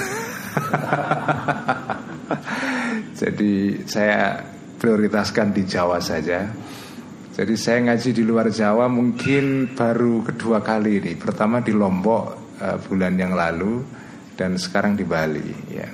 Jadi 3.20 3.82
saya 3.90 4.38
prioritaskan 4.78 5.50
di 5.50 5.66
Jawa 5.66 5.98
saja. 5.98 6.46
Jadi 7.34 7.54
saya 7.58 7.90
ngaji 7.90 8.10
di 8.14 8.22
luar 8.22 8.54
Jawa 8.54 8.86
mungkin 8.86 9.74
baru 9.74 10.22
kedua 10.22 10.62
kali 10.62 11.02
ini. 11.02 11.18
Pertama 11.18 11.58
di 11.58 11.74
Lombok 11.74 12.54
uh, 12.62 12.78
bulan 12.86 13.18
yang 13.18 13.34
lalu 13.34 13.82
dan 14.38 14.54
sekarang 14.54 14.94
di 14.94 15.02
Bali 15.02 15.74
ya. 15.74 15.90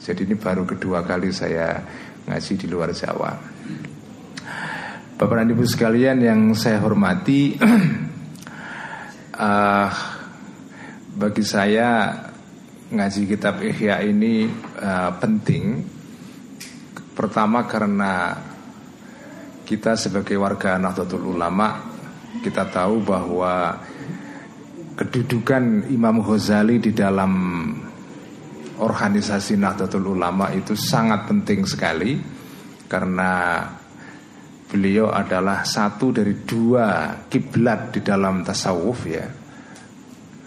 Jadi 0.00 0.24
ini 0.24 0.40
baru 0.40 0.64
kedua 0.64 1.04
kali 1.04 1.28
saya 1.34 1.84
ngaji 2.24 2.52
di 2.56 2.66
luar 2.70 2.96
Jawa. 2.96 3.32
Bapak 5.18 5.42
dan 5.42 5.50
Ibu 5.50 5.66
sekalian 5.66 6.22
yang 6.22 6.54
saya 6.54 6.78
hormati, 6.78 7.58
uh, 9.34 9.90
bagi 11.26 11.42
saya 11.42 12.14
ngaji 12.94 13.26
kitab 13.26 13.58
Ihya 13.58 13.98
ini 14.06 14.46
uh, 14.78 15.10
penting. 15.18 15.82
Pertama 17.18 17.66
karena 17.66 18.30
kita 19.66 19.98
sebagai 19.98 20.38
warga 20.38 20.78
Nahdlatul 20.78 21.34
Ulama 21.34 21.82
kita 22.38 22.70
tahu 22.70 23.02
bahwa 23.02 23.74
kedudukan 24.94 25.90
Imam 25.90 26.22
Ghazali 26.22 26.78
di 26.78 26.94
dalam 26.94 27.34
organisasi 28.78 29.58
Nahdlatul 29.58 30.14
Ulama 30.14 30.54
itu 30.54 30.78
sangat 30.78 31.26
penting 31.26 31.66
sekali 31.66 32.14
karena 32.86 33.66
beliau 34.68 35.08
adalah 35.08 35.64
satu 35.64 36.12
dari 36.12 36.44
dua 36.44 37.16
kiblat 37.26 37.96
di 37.96 38.00
dalam 38.04 38.44
tasawuf 38.44 39.00
ya. 39.08 39.24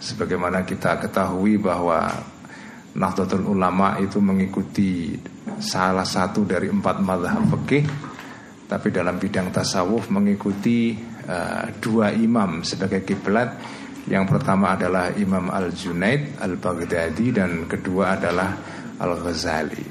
Sebagaimana 0.02 0.66
kita 0.66 0.98
ketahui 0.98 1.58
bahwa 1.58 2.10
Nahdlatul 2.92 3.46
Ulama 3.46 3.96
itu 4.02 4.18
mengikuti 4.18 5.16
salah 5.62 6.04
satu 6.04 6.44
dari 6.44 6.68
empat 6.68 6.96
madhab 7.00 7.46
fikih 7.48 7.84
tapi 8.68 8.88
dalam 8.88 9.20
bidang 9.20 9.52
tasawuf 9.52 10.08
mengikuti 10.08 10.96
uh, 11.28 11.68
dua 11.76 12.08
imam 12.12 12.64
sebagai 12.64 13.04
kiblat 13.04 13.60
yang 14.10 14.26
pertama 14.26 14.74
adalah 14.74 15.14
Imam 15.14 15.46
Al-Junaid 15.46 16.42
Al-Baghdadi 16.42 17.26
dan 17.30 17.70
kedua 17.70 18.18
adalah 18.18 18.50
Al-Ghazali. 18.98 19.86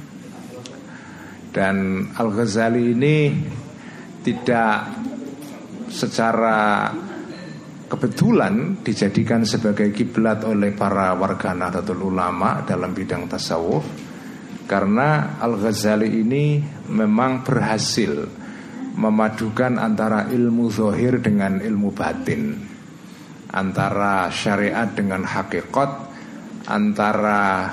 Dan 1.52 2.08
Al-Ghazali 2.12 2.92
ini 2.92 3.16
tidak 4.22 4.94
secara 5.92 6.88
kebetulan 7.92 8.80
dijadikan 8.80 9.44
sebagai 9.44 9.92
kiblat 9.92 10.48
oleh 10.48 10.72
para 10.72 11.12
warga 11.18 11.52
Nahdlatul 11.52 12.14
Ulama 12.14 12.64
dalam 12.64 12.96
bidang 12.96 13.28
tasawuf 13.28 13.84
karena 14.70 15.36
Al-Ghazali 15.44 16.08
ini 16.08 16.64
memang 16.88 17.44
berhasil 17.44 18.14
memadukan 18.96 19.76
antara 19.76 20.32
ilmu 20.32 20.72
zohir 20.72 21.20
dengan 21.20 21.60
ilmu 21.60 21.92
batin 21.92 22.72
antara 23.52 24.32
syariat 24.32 24.88
dengan 24.96 25.28
hakikat, 25.28 25.90
antara 26.72 27.68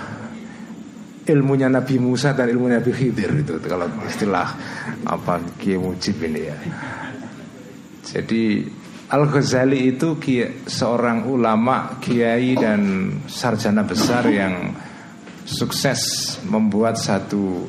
ilmunya 1.29 1.69
Nabi 1.69 2.01
Musa 2.01 2.33
dan 2.33 2.49
ilmu 2.49 2.73
Nabi 2.73 2.91
Khidir 2.91 3.45
itu 3.45 3.61
kalau 3.61 3.85
istilah 4.09 4.49
apa 5.05 5.39
Kiai 5.61 5.77
Mujib 5.77 6.17
ini 6.25 6.41
ya. 6.41 6.57
Jadi 8.09 8.65
Al 9.09 9.25
Ghazali 9.25 9.89
itu 9.89 10.21
seorang 10.69 11.25
ulama, 11.33 11.97
kiai 11.97 12.53
dan 12.53 13.09
sarjana 13.25 13.81
besar 13.81 14.29
yang 14.29 14.77
sukses 15.49 16.37
membuat 16.45 17.01
satu 17.01 17.65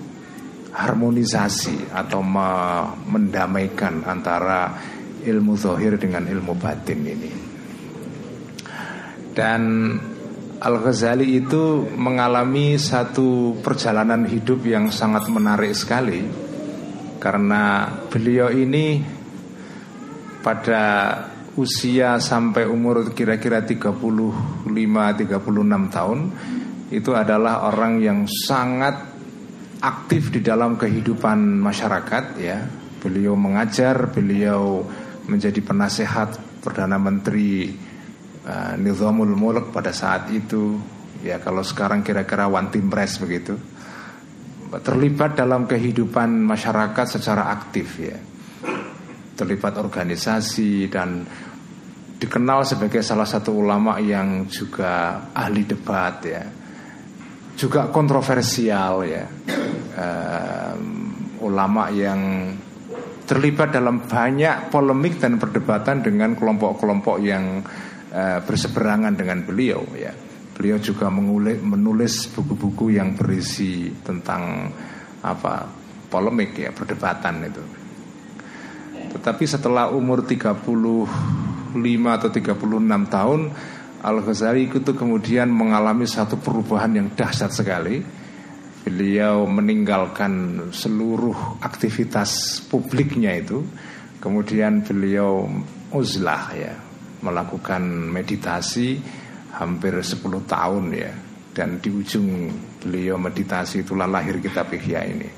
harmonisasi 0.75 1.95
atau 1.95 2.19
mendamaikan 3.07 4.03
antara 4.03 4.75
ilmu 5.23 5.55
zahir 5.55 5.95
dengan 5.95 6.27
ilmu 6.27 6.59
batin 6.59 7.07
ini. 7.07 7.31
Dan 9.31 9.95
Al-Ghazali 10.59 11.39
itu 11.39 11.87
mengalami 11.95 12.75
satu 12.75 13.55
perjalanan 13.63 14.27
hidup 14.27 14.67
yang 14.67 14.91
sangat 14.91 15.31
menarik 15.31 15.71
sekali. 15.71 16.19
Karena 17.15 17.87
beliau 18.11 18.51
ini 18.51 18.99
pada 20.43 21.15
usia 21.55 22.19
sampai 22.19 22.67
umur 22.67 23.11
kira-kira 23.11 23.59
35-36 23.67 24.67
tahun 25.91 26.19
Itu 26.89 27.11
adalah 27.11 27.67
orang 27.67 27.99
yang 27.99 28.19
sangat 28.27 28.95
aktif 29.79 30.31
di 30.31 30.43
dalam 30.43 30.75
kehidupan 30.75 31.39
masyarakat 31.59 32.23
ya. 32.35 32.67
Beliau 32.99 33.37
mengajar, 33.39 34.11
beliau 34.11 34.83
menjadi 35.29 35.61
penasehat 35.63 36.59
Perdana 36.59 36.99
Menteri 36.99 37.71
uh, 38.45 38.73
Nizamul 38.79 39.33
Mulk 39.33 39.73
pada 39.73 39.91
saat 39.91 40.29
itu 40.31 40.79
ya 41.19 41.41
kalau 41.43 41.65
sekarang 41.65 42.05
kira-kira 42.05 42.47
one 42.47 42.71
team 42.71 42.87
press 42.87 43.19
begitu 43.19 43.57
terlibat 44.77 45.33
dalam 45.33 45.65
kehidupan 45.65 46.45
masyarakat 46.45 47.05
secara 47.17 47.49
aktif 47.49 47.97
ya. 47.97 48.17
Terlibat 49.33 49.81
organisasi 49.81 50.85
dan 50.93 51.25
dikenal 52.21 52.61
sebagai 52.67 53.01
salah 53.01 53.25
satu 53.25 53.57
ulama 53.57 53.97
yang 53.97 54.45
juga 54.45 55.25
ahli 55.33 55.65
debat 55.65 56.15
ya. 56.21 56.43
Juga 57.57 57.89
kontroversial 57.89 58.93
ya. 59.09 59.25
Um, 59.97 60.81
ulama 61.41 61.89
yang 61.89 62.53
terlibat 63.25 63.73
dalam 63.73 64.05
banyak 64.05 64.69
polemik 64.69 65.17
dan 65.17 65.41
perdebatan 65.41 66.05
dengan 66.05 66.37
kelompok-kelompok 66.37 67.17
yang 67.23 67.63
uh, 68.13 68.39
berseberangan 68.43 69.13
dengan 69.15 69.45
beliau 69.45 69.81
ya. 69.95 70.13
Beliau 70.59 70.75
juga 70.81 71.07
mengulis, 71.07 71.55
menulis 71.63 72.27
buku-buku 72.35 72.99
yang 72.99 73.15
berisi 73.15 73.95
tentang 74.03 74.67
apa 75.23 75.67
polemik 76.11 76.57
ya 76.59 76.75
perdebatan 76.75 77.47
itu. 77.47 77.63
Tetapi 79.15 79.43
setelah 79.47 79.87
umur 79.89 80.27
35 80.27 80.67
atau 82.05 82.29
36 82.29 82.59
tahun 83.07 83.41
Al-Ghazali 83.99 84.71
itu 84.71 84.91
kemudian 84.95 85.51
mengalami 85.51 86.07
satu 86.07 86.39
perubahan 86.39 86.95
yang 86.95 87.07
dahsyat 87.11 87.51
sekali. 87.51 87.99
Beliau 88.79 89.43
meninggalkan 89.43 90.55
seluruh 90.71 91.59
aktivitas 91.59 92.63
publiknya 92.71 93.35
itu. 93.35 93.59
Kemudian 94.23 94.83
beliau 94.87 95.47
uzlah 95.91 96.51
ya, 96.55 96.75
melakukan 97.19 97.81
meditasi 98.09 98.99
hampir 99.59 99.95
10 99.99 100.23
tahun 100.45 100.85
ya 100.95 101.11
dan 101.51 101.83
di 101.83 101.91
ujung 101.91 102.47
beliau 102.79 103.19
meditasi 103.19 103.83
itulah 103.83 104.07
lahir 104.07 104.39
kitab 104.39 104.71
Ihya 104.71 105.01
ini. 105.03 105.29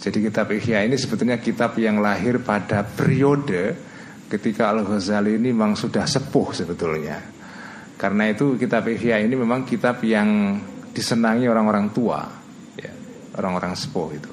Jadi 0.00 0.18
kitab 0.26 0.50
Ihya 0.50 0.82
ini 0.82 0.98
sebetulnya 0.98 1.38
kitab 1.38 1.78
yang 1.78 2.02
lahir 2.02 2.42
pada 2.42 2.82
periode 2.82 3.78
ketika 4.26 4.74
Al-Ghazali 4.74 5.38
ini 5.38 5.54
memang 5.54 5.78
sudah 5.78 6.02
sepuh 6.08 6.50
sebetulnya. 6.50 7.22
Karena 7.94 8.26
itu 8.26 8.58
kitab 8.58 8.90
Ihya 8.90 9.22
ini 9.22 9.38
memang 9.38 9.62
kitab 9.62 10.02
yang 10.02 10.58
disenangi 10.90 11.46
orang-orang 11.46 11.94
tua, 11.94 12.26
ya, 12.74 12.90
orang-orang 13.38 13.78
sepuh 13.78 14.08
itu. 14.10 14.30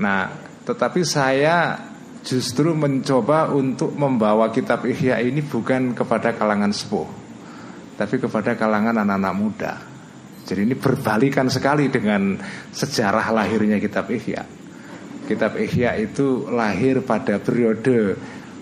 Nah, 0.00 0.48
Tetapi 0.60 1.02
saya 1.02 1.89
justru 2.20 2.76
mencoba 2.76 3.48
untuk 3.52 3.96
membawa 3.96 4.52
kitab 4.52 4.84
Ihya 4.84 5.20
ini 5.24 5.40
bukan 5.40 5.96
kepada 5.96 6.36
kalangan 6.36 6.72
sepuh, 6.72 7.08
tapi 7.96 8.20
kepada 8.20 8.56
kalangan 8.56 9.00
anak-anak 9.00 9.34
muda. 9.36 9.72
Jadi 10.44 10.66
ini 10.66 10.74
berbalikan 10.74 11.46
sekali 11.46 11.92
dengan 11.92 12.36
sejarah 12.72 13.30
lahirnya 13.30 13.78
kitab 13.78 14.10
Ihya. 14.10 14.42
Kitab 15.28 15.54
Ihya 15.56 15.94
itu 16.00 16.50
lahir 16.50 17.06
pada 17.06 17.38
periode 17.38 18.18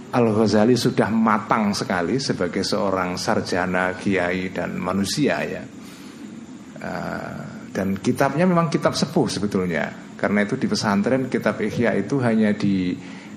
Al-Ghazali 0.09 0.73
sudah 0.73 1.12
matang 1.12 1.77
sekali 1.77 2.16
sebagai 2.16 2.64
seorang 2.64 3.21
sarjana, 3.21 3.92
kiai 3.97 4.49
dan 4.53 4.77
manusia 4.77 5.37
ya. 5.44 5.62
Uh, 6.79 7.42
dan 7.73 7.99
kitabnya 8.01 8.49
memang 8.49 8.73
kitab 8.73 8.97
sepuh 8.97 9.29
sebetulnya. 9.29 10.16
Karena 10.16 10.42
itu 10.42 10.57
di 10.57 10.66
pesantren 10.66 11.29
kitab 11.29 11.61
Ihya 11.61 11.94
itu 11.94 12.18
hanya 12.25 12.57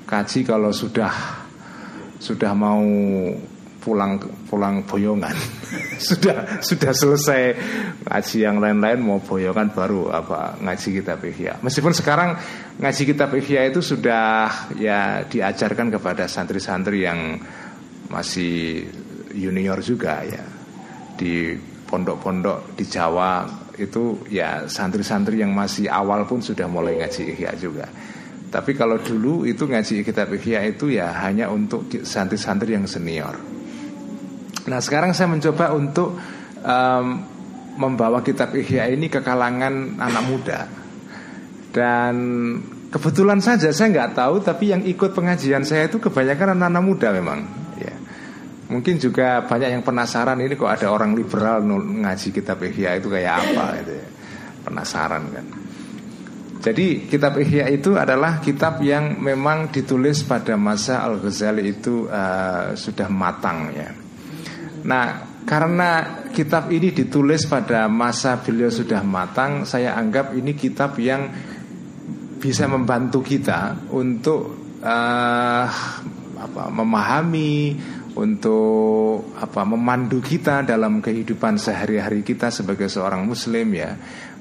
dikaji 0.01 0.43
kalau 0.43 0.73
sudah 0.73 1.13
sudah 2.19 2.51
mau 2.51 2.83
pulang 3.81 4.21
pulang 4.45 4.85
boyongan. 4.85 5.33
Sudah 6.01 6.57
sudah 6.65 6.97
selesai 6.97 7.41
ngaji 8.09 8.37
yang 8.41 8.57
lain-lain 8.57 9.05
mau 9.05 9.21
boyongan 9.21 9.69
baru 9.69 10.09
apa 10.09 10.57
ngaji 10.57 10.97
kitab 10.97 11.21
ihya. 11.29 11.61
Meskipun 11.61 11.93
sekarang 11.93 12.33
ngaji 12.81 13.01
kitab 13.05 13.29
ihya 13.37 13.69
itu 13.69 13.85
sudah 13.85 14.49
ya 14.81 15.21
diajarkan 15.29 15.93
kepada 15.93 16.25
santri-santri 16.25 17.05
yang 17.05 17.37
masih 18.09 18.89
junior 19.29 19.77
juga 19.85 20.25
ya. 20.25 20.41
Di 21.13 21.53
pondok-pondok 21.85 22.73
di 22.73 22.85
Jawa 22.89 23.45
itu 23.77 24.25
ya 24.33 24.65
santri-santri 24.65 25.37
yang 25.37 25.53
masih 25.53 25.85
awal 25.85 26.25
pun 26.25 26.41
sudah 26.41 26.65
mulai 26.65 26.97
ngaji 26.97 27.37
ihya 27.37 27.53
juga 27.61 27.85
tapi 28.51 28.75
kalau 28.75 28.99
dulu 28.99 29.47
itu 29.47 29.63
ngaji 29.63 30.03
kitab 30.03 30.27
ihya 30.35 30.67
itu 30.67 30.91
ya 30.91 31.15
hanya 31.23 31.47
untuk 31.47 31.87
santri-santri 32.03 32.75
yang 32.75 32.83
senior. 32.83 33.39
Nah 34.67 34.79
sekarang 34.83 35.15
saya 35.15 35.31
mencoba 35.31 35.71
untuk 35.71 36.19
um, 36.61 37.05
membawa 37.79 38.19
kitab 38.21 38.51
Ihya 38.53 38.91
ini 38.91 39.07
ke 39.07 39.23
kalangan 39.23 39.97
anak 39.97 40.23
muda. 40.27 40.59
Dan 41.71 42.15
kebetulan 42.91 43.39
saja 43.39 43.71
saya 43.71 43.87
nggak 43.89 44.19
tahu 44.19 44.43
tapi 44.43 44.75
yang 44.75 44.83
ikut 44.83 45.15
pengajian 45.15 45.63
saya 45.63 45.87
itu 45.87 46.03
kebanyakan 46.03 46.59
anak-anak 46.59 46.83
muda 46.83 47.07
memang 47.15 47.39
ya. 47.79 47.95
Mungkin 48.67 48.99
juga 48.99 49.47
banyak 49.47 49.79
yang 49.79 49.83
penasaran 49.87 50.43
ini 50.43 50.59
kok 50.59 50.67
ada 50.67 50.91
orang 50.91 51.15
liberal 51.15 51.63
ngaji 51.63 52.29
kitab 52.35 52.59
Ihya 52.59 52.99
itu 52.99 53.07
kayak 53.07 53.33
apa 53.47 53.79
gitu 53.79 53.93
ya. 53.95 54.07
penasaran 54.61 55.23
kan 55.31 55.60
jadi 56.61 57.09
kitab 57.09 57.41
Ihya 57.41 57.67
itu 57.73 57.97
adalah 57.97 58.37
kitab 58.37 58.79
yang 58.85 59.17
memang 59.17 59.73
ditulis 59.73 60.21
pada 60.21 60.53
masa 60.55 61.01
Al 61.01 61.17
Ghazali 61.17 61.65
itu 61.73 62.05
uh, 62.05 62.77
sudah 62.77 63.09
matang 63.09 63.73
ya 63.73 63.89
Nah, 64.81 65.41
karena 65.45 66.21
kitab 66.33 66.73
ini 66.73 66.93
ditulis 66.93 67.45
pada 67.45 67.85
masa 67.85 68.41
beliau 68.41 68.69
sudah 68.73 69.05
matang, 69.05 69.65
saya 69.65 69.93
anggap 69.97 70.33
ini 70.33 70.57
kitab 70.57 70.97
yang 70.97 71.29
bisa 72.41 72.65
membantu 72.65 73.21
kita 73.21 73.77
untuk 73.93 74.57
uh, 74.81 75.65
apa, 76.41 76.63
memahami, 76.73 77.77
untuk 78.17 79.37
apa, 79.37 79.61
memandu 79.61 80.17
kita 80.17 80.65
dalam 80.65 80.97
kehidupan 80.97 81.61
sehari-hari 81.61 82.25
kita 82.25 82.49
sebagai 82.49 82.89
seorang 82.89 83.21
Muslim 83.29 83.77
ya. 83.77 83.93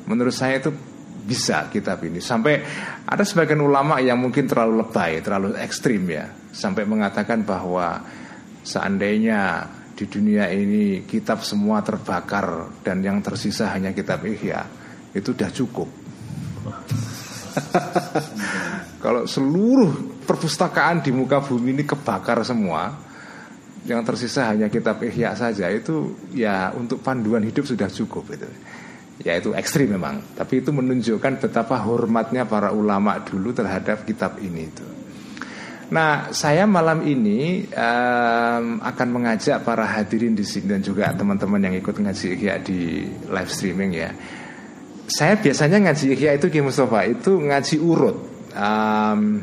Menurut 0.08 0.32
saya 0.32 0.64
itu 0.64 0.72
bisa 1.30 1.70
kitab 1.70 2.02
ini 2.02 2.18
sampai 2.18 2.58
ada 3.06 3.22
sebagian 3.22 3.62
ulama 3.62 4.02
yang 4.02 4.18
mungkin 4.18 4.50
terlalu 4.50 4.82
lebay, 4.82 5.22
terlalu 5.22 5.54
ekstrim 5.62 6.10
ya, 6.10 6.26
sampai 6.50 6.82
mengatakan 6.82 7.46
bahwa 7.46 8.02
seandainya 8.66 9.70
di 9.94 10.10
dunia 10.10 10.50
ini 10.50 11.06
kitab 11.06 11.46
semua 11.46 11.86
terbakar 11.86 12.82
dan 12.82 12.98
yang 12.98 13.22
tersisa 13.22 13.70
hanya 13.70 13.94
kitab 13.94 14.26
Ihya 14.26 14.66
itu 15.14 15.30
sudah 15.30 15.50
cukup. 15.54 15.88
Kalau 19.04 19.22
seluruh 19.30 20.22
perpustakaan 20.26 21.06
di 21.06 21.14
muka 21.14 21.38
bumi 21.44 21.78
ini 21.78 21.84
kebakar 21.86 22.42
semua, 22.42 22.90
yang 23.88 24.04
tersisa 24.04 24.50
hanya 24.50 24.68
kitab 24.68 25.00
Ihya 25.00 25.32
saja 25.32 25.68
itu 25.72 26.16
ya 26.36 26.74
untuk 26.76 27.00
panduan 27.00 27.40
hidup 27.44 27.64
sudah 27.64 27.88
cukup 27.88 28.28
itu. 28.34 28.48
Ya 29.20 29.36
itu 29.36 29.52
ekstrim 29.52 29.92
memang, 29.92 30.24
tapi 30.32 30.64
itu 30.64 30.72
menunjukkan 30.72 31.44
betapa 31.44 31.76
hormatnya 31.84 32.48
para 32.48 32.72
ulama 32.72 33.20
dulu 33.20 33.52
terhadap 33.52 34.08
kitab 34.08 34.40
ini 34.40 34.64
itu. 34.64 34.86
Nah, 35.90 36.30
saya 36.30 36.64
malam 36.70 37.02
ini 37.02 37.66
um, 37.66 38.78
akan 38.80 39.08
mengajak 39.10 39.60
para 39.66 39.84
hadirin 39.84 40.32
di 40.32 40.46
sini 40.46 40.72
dan 40.72 40.80
juga 40.80 41.10
teman-teman 41.12 41.66
yang 41.66 41.74
ikut 41.76 41.98
ngaji 41.98 42.26
ikhya 42.38 42.62
di 42.62 43.04
live 43.26 43.50
streaming 43.50 43.92
ya. 43.92 44.14
Saya 45.10 45.36
biasanya 45.36 45.90
ngaji 45.90 46.14
ikhya 46.14 46.38
itu 46.38 46.46
Ki 46.46 46.62
Mustafa 46.62 47.04
itu 47.10 47.42
ngaji 47.42 47.76
urut. 47.82 48.16
Um, 48.54 49.42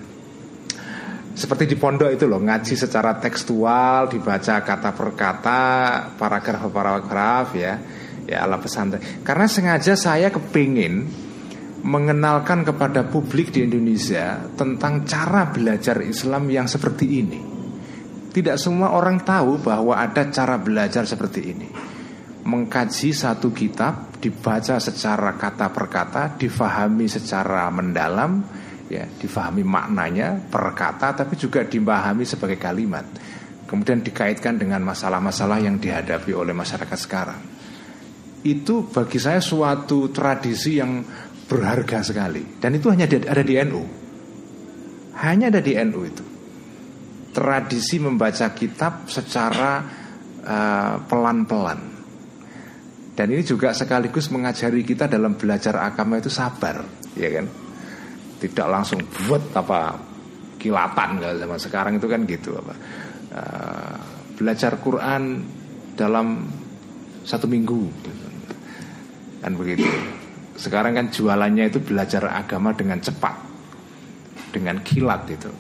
seperti 1.38 1.70
di 1.70 1.78
pondok 1.78 2.18
itu 2.18 2.26
loh, 2.26 2.42
ngaji 2.42 2.74
secara 2.74 3.22
tekstual, 3.22 4.10
dibaca 4.10 4.58
kata 4.64 4.90
per 4.90 5.10
kata, 5.14 5.64
paragraf 6.18 6.66
paragraf 6.74 7.48
ya, 7.54 7.78
ya 8.28 8.44
ala 8.44 8.60
pesantren. 8.60 9.24
Karena 9.24 9.48
sengaja 9.48 9.96
saya 9.96 10.28
kepingin 10.28 11.08
mengenalkan 11.88 12.68
kepada 12.68 13.08
publik 13.08 13.56
di 13.56 13.64
Indonesia 13.64 14.44
tentang 14.60 15.08
cara 15.08 15.48
belajar 15.48 16.04
Islam 16.04 16.52
yang 16.52 16.68
seperti 16.68 17.06
ini. 17.08 17.40
Tidak 18.28 18.60
semua 18.60 18.94
orang 18.94 19.24
tahu 19.24 19.64
bahwa 19.64 19.98
ada 19.98 20.28
cara 20.30 20.60
belajar 20.60 21.08
seperti 21.08 21.42
ini. 21.48 21.68
Mengkaji 22.48 23.12
satu 23.12 23.50
kitab, 23.52 24.20
dibaca 24.22 24.78
secara 24.78 25.36
kata 25.36 25.68
per 25.74 25.86
kata, 25.90 26.24
difahami 26.38 27.08
secara 27.10 27.68
mendalam, 27.74 28.40
ya, 28.88 29.04
difahami 29.04 29.66
maknanya 29.66 30.38
per 30.48 30.72
kata, 30.72 31.24
tapi 31.24 31.34
juga 31.36 31.66
dipahami 31.66 32.24
sebagai 32.24 32.60
kalimat. 32.62 33.04
Kemudian 33.68 34.00
dikaitkan 34.00 34.56
dengan 34.56 34.80
masalah-masalah 34.86 35.60
yang 35.60 35.76
dihadapi 35.76 36.32
oleh 36.32 36.56
masyarakat 36.56 37.00
sekarang. 37.00 37.57
Itu 38.46 38.90
bagi 38.92 39.18
saya 39.18 39.42
suatu 39.42 40.14
tradisi 40.14 40.78
yang 40.78 41.02
berharga 41.48 42.04
sekali. 42.04 42.60
Dan 42.60 42.78
itu 42.78 42.92
hanya 42.92 43.08
ada 43.08 43.42
di 43.42 43.56
NU 43.64 44.08
hanya 45.18 45.50
ada 45.50 45.62
di 45.64 45.74
NU 45.74 46.02
itu. 46.06 46.26
Tradisi 47.34 47.98
membaca 48.02 48.54
kitab 48.54 49.10
secara 49.10 49.82
uh, 50.42 50.96
pelan-pelan. 51.06 51.80
Dan 53.18 53.34
ini 53.34 53.42
juga 53.42 53.74
sekaligus 53.74 54.30
mengajari 54.30 54.86
kita 54.86 55.10
dalam 55.10 55.34
belajar 55.34 55.82
agama 55.82 56.22
itu 56.22 56.30
sabar 56.30 56.86
ya 57.18 57.42
kan? 57.42 57.46
Tidak 58.38 58.68
langsung 58.70 59.02
buat 59.26 59.50
apa 59.58 59.98
kilatan 60.62 61.18
kalau 61.18 61.38
zaman 61.42 61.60
sekarang 61.62 61.94
itu 61.98 62.08
kan 62.10 62.22
gitu 62.30 62.50
apa. 62.58 62.74
Uh, 63.34 63.98
belajar 64.38 64.78
Quran 64.78 65.42
dalam 65.98 66.46
satu 67.26 67.50
minggu 67.50 67.90
kan 69.42 69.54
begitu. 69.54 69.86
Sekarang 70.58 70.98
kan 70.98 71.14
jualannya 71.14 71.70
itu 71.70 71.78
belajar 71.78 72.34
agama 72.34 72.74
dengan 72.74 72.98
cepat. 72.98 73.36
Dengan 74.50 74.82
kilat 74.82 75.30
itu. 75.30 75.52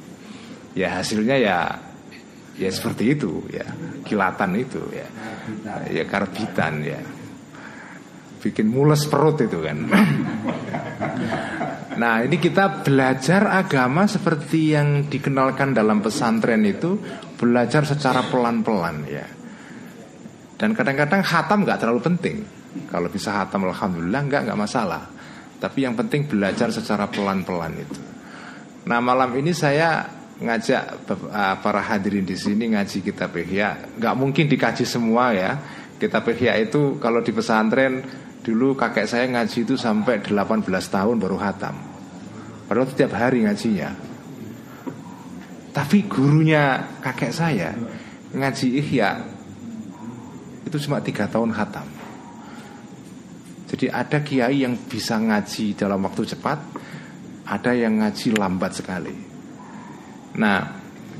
Ya 0.74 0.98
hasilnya 0.98 1.38
ya 1.38 1.58
Ya 2.58 2.74
seperti 2.74 3.13
itu 3.13 3.46
ya. 3.54 3.66
Kilatan 4.02 4.58
itu 4.58 4.82
ya. 4.90 5.06
Ya 5.94 6.04
karbitan 6.10 6.82
ya. 6.82 6.98
Bikin 8.42 8.66
mules 8.66 9.06
perut 9.06 9.38
itu 9.46 9.62
kan. 9.62 9.78
Nah 11.98 12.22
ini 12.22 12.38
kita 12.38 12.86
belajar 12.86 13.50
agama 13.58 14.06
seperti 14.06 14.78
yang 14.78 15.10
dikenalkan 15.10 15.74
dalam 15.74 15.98
pesantren 15.98 16.62
itu 16.62 16.94
Belajar 17.42 17.90
secara 17.90 18.22
pelan-pelan 18.30 19.02
ya. 19.10 19.26
Dan 20.62 20.78
kadang-kadang 20.78 21.26
hatam 21.26 21.66
gak 21.66 21.82
terlalu 21.82 22.02
penting 22.06 22.57
kalau 22.88 23.10
bisa 23.10 23.34
hatam 23.34 23.67
alhamdulillah 23.67 24.21
enggak 24.23 24.41
enggak 24.47 24.60
masalah. 24.60 25.03
Tapi 25.58 25.89
yang 25.89 25.97
penting 25.97 26.30
belajar 26.30 26.69
secara 26.69 27.10
pelan-pelan 27.10 27.73
itu. 27.82 28.01
Nah 28.86 29.01
malam 29.01 29.34
ini 29.34 29.51
saya 29.51 30.06
ngajak 30.38 31.10
uh, 31.10 31.56
para 31.60 31.82
hadirin 31.82 32.21
di 32.21 32.38
sini 32.38 32.69
ngaji 32.77 33.01
kitab 33.01 33.34
Ihya. 33.34 33.97
Enggak 33.97 34.13
mungkin 34.13 34.45
dikaji 34.45 34.86
semua 34.86 35.34
ya. 35.34 35.58
Kitab 35.97 36.30
Ihya 36.30 36.62
itu 36.62 37.01
kalau 37.01 37.25
di 37.25 37.34
pesantren 37.34 38.06
dulu 38.45 38.77
kakek 38.77 39.10
saya 39.10 39.25
ngaji 39.27 39.65
itu 39.65 39.75
sampai 39.75 40.21
18 40.21 40.69
tahun 40.69 41.17
baru 41.17 41.38
hatam. 41.41 41.75
Padahal 42.69 42.88
setiap 42.88 43.17
hari 43.17 43.43
ngajinya. 43.43 43.89
Tapi 45.73 46.06
gurunya 46.06 46.86
kakek 47.01 47.34
saya 47.34 47.73
ngaji 48.38 48.67
Ihya 48.77 49.10
itu 50.69 50.77
cuma 50.86 51.01
tiga 51.01 51.25
tahun 51.25 51.49
hatam. 51.56 51.97
Jadi 53.67 53.91
ada 53.91 54.23
kiai 54.23 54.63
yang 54.63 54.80
bisa 54.88 55.19
ngaji 55.19 55.75
dalam 55.75 55.99
waktu 56.08 56.23
cepat 56.23 56.60
ada 57.47 57.71
yang 57.75 57.99
ngaji 57.99 58.36
lambat 58.36 58.71
sekali. 58.80 59.15
Nah, 60.39 60.60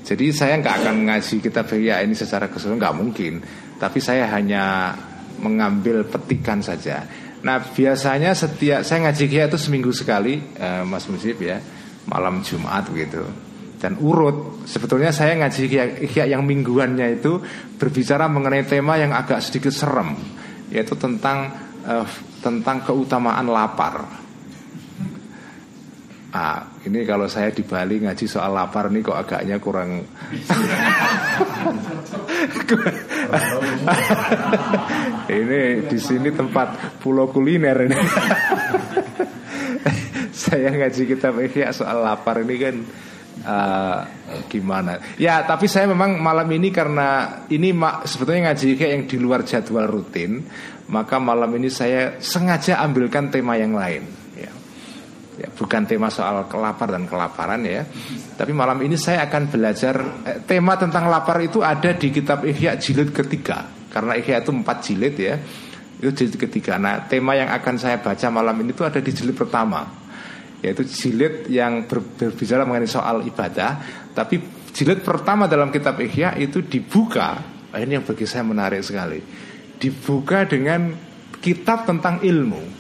jadi 0.08 0.32
saya 0.32 0.60
nggak 0.64 0.76
akan 0.84 0.96
ngaji 1.12 1.36
kitab 1.44 1.68
fikih 1.68 2.00
ini 2.08 2.16
secara 2.16 2.48
keseluruhan 2.48 2.80
nggak 2.80 2.96
mungkin. 2.96 3.34
Tapi 3.76 4.00
saya 4.00 4.32
hanya 4.32 4.96
mengambil 5.44 6.08
petikan 6.08 6.64
saja. 6.64 7.04
Nah 7.44 7.62
biasanya 7.62 8.34
setiap 8.34 8.82
saya 8.82 9.08
ngaji 9.08 9.24
kia 9.30 9.46
itu 9.46 9.60
seminggu 9.60 9.92
sekali, 9.94 10.42
uh, 10.58 10.88
Mas 10.88 11.06
Musib 11.12 11.38
ya, 11.44 11.62
malam 12.10 12.42
Jumat 12.42 12.90
gitu. 12.96 13.24
Dan 13.78 14.02
urut, 14.02 14.66
sebetulnya 14.66 15.14
saya 15.14 15.38
ngaji 15.38 15.62
kia, 16.10 16.26
yang 16.26 16.42
mingguannya 16.42 17.22
itu 17.22 17.38
berbicara 17.78 18.26
mengenai 18.26 18.66
tema 18.66 18.98
yang 18.98 19.14
agak 19.14 19.38
sedikit 19.38 19.70
serem, 19.70 20.18
yaitu 20.74 20.98
tentang 20.98 21.67
uh, 21.88 22.06
tentang 22.44 22.84
keutamaan 22.84 23.48
lapar. 23.48 24.28
Ah, 26.28 26.68
ini 26.84 27.08
kalau 27.08 27.26
saya 27.32 27.56
di 27.56 27.64
Bali 27.64 28.04
ngaji 28.04 28.28
soal 28.28 28.52
lapar 28.52 28.92
nih 28.92 29.00
kok 29.00 29.16
agaknya 29.16 29.58
kurang 29.64 30.04
ini 35.32 35.88
di 35.88 35.98
sini 35.98 36.30
tempat 36.36 37.00
pulau 37.00 37.32
kuliner 37.32 37.88
ini. 37.88 37.96
saya 40.48 40.70
ngaji 40.70 41.02
kitab 41.10 41.40
Ihya 41.42 41.74
soal 41.74 42.04
lapar 42.04 42.44
ini 42.44 42.56
kan 42.60 42.76
uh, 43.48 43.98
gimana? 44.52 45.00
Ya, 45.18 45.44
tapi 45.48 45.66
saya 45.72 45.90
memang 45.90 46.20
malam 46.22 46.48
ini 46.52 46.70
karena 46.70 47.42
ini 47.50 47.74
sebetulnya 48.06 48.52
ngaji 48.52 48.78
kayak 48.78 48.92
yang 48.94 49.04
di 49.10 49.18
luar 49.18 49.42
jadwal 49.48 49.88
rutin, 49.90 50.46
maka 50.88 51.20
malam 51.20 51.52
ini 51.60 51.68
saya 51.68 52.20
sengaja 52.20 52.80
ambilkan 52.80 53.28
tema 53.32 53.60
yang 53.60 53.76
lain 53.76 54.28
ya, 55.38 55.48
bukan 55.54 55.86
tema 55.86 56.10
soal 56.10 56.50
kelapar 56.50 56.98
dan 56.98 57.06
kelaparan 57.06 57.62
ya. 57.64 57.86
Tapi 58.34 58.52
malam 58.52 58.82
ini 58.82 58.98
saya 58.98 59.30
akan 59.30 59.44
belajar 59.48 59.96
eh, 60.26 60.40
tema 60.44 60.76
tentang 60.76 61.08
lapar 61.08 61.38
itu 61.46 61.62
ada 61.62 61.94
di 61.94 62.10
kitab 62.10 62.44
Ihya 62.44 62.76
jilid 62.82 63.14
ketiga. 63.14 63.70
Karena 63.88 64.18
Ihya 64.18 64.42
itu 64.42 64.52
empat 64.52 64.78
jilid 64.84 65.16
ya. 65.16 65.38
Itu 66.02 66.10
jilid 66.14 66.36
ketiga. 66.38 66.82
Nah, 66.82 67.06
tema 67.06 67.38
yang 67.38 67.54
akan 67.54 67.76
saya 67.78 68.02
baca 68.02 68.28
malam 68.34 68.58
ini 68.66 68.74
itu 68.74 68.84
ada 68.84 69.00
di 69.00 69.12
jilid 69.14 69.38
pertama. 69.38 69.86
Yaitu 70.62 70.84
jilid 70.90 71.46
yang 71.54 71.86
ber, 71.86 72.02
berbicara 72.02 72.66
mengenai 72.66 72.90
soal 72.90 73.22
ibadah, 73.22 73.78
tapi 74.18 74.42
jilid 74.74 75.06
pertama 75.06 75.46
dalam 75.46 75.70
kitab 75.70 76.02
Ihya 76.02 76.34
itu 76.42 76.66
dibuka. 76.66 77.56
Ini 77.78 78.02
yang 78.02 78.06
bagi 78.10 78.26
saya 78.26 78.42
menarik 78.42 78.82
sekali. 78.82 79.22
Dibuka 79.78 80.50
dengan 80.50 80.94
kitab 81.38 81.86
tentang 81.86 82.22
ilmu 82.26 82.78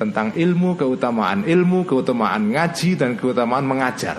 tentang 0.00 0.32
ilmu, 0.32 0.80
keutamaan 0.80 1.44
ilmu, 1.44 1.84
keutamaan 1.84 2.56
ngaji 2.56 2.96
dan 2.96 3.20
keutamaan 3.20 3.68
mengajar. 3.68 4.16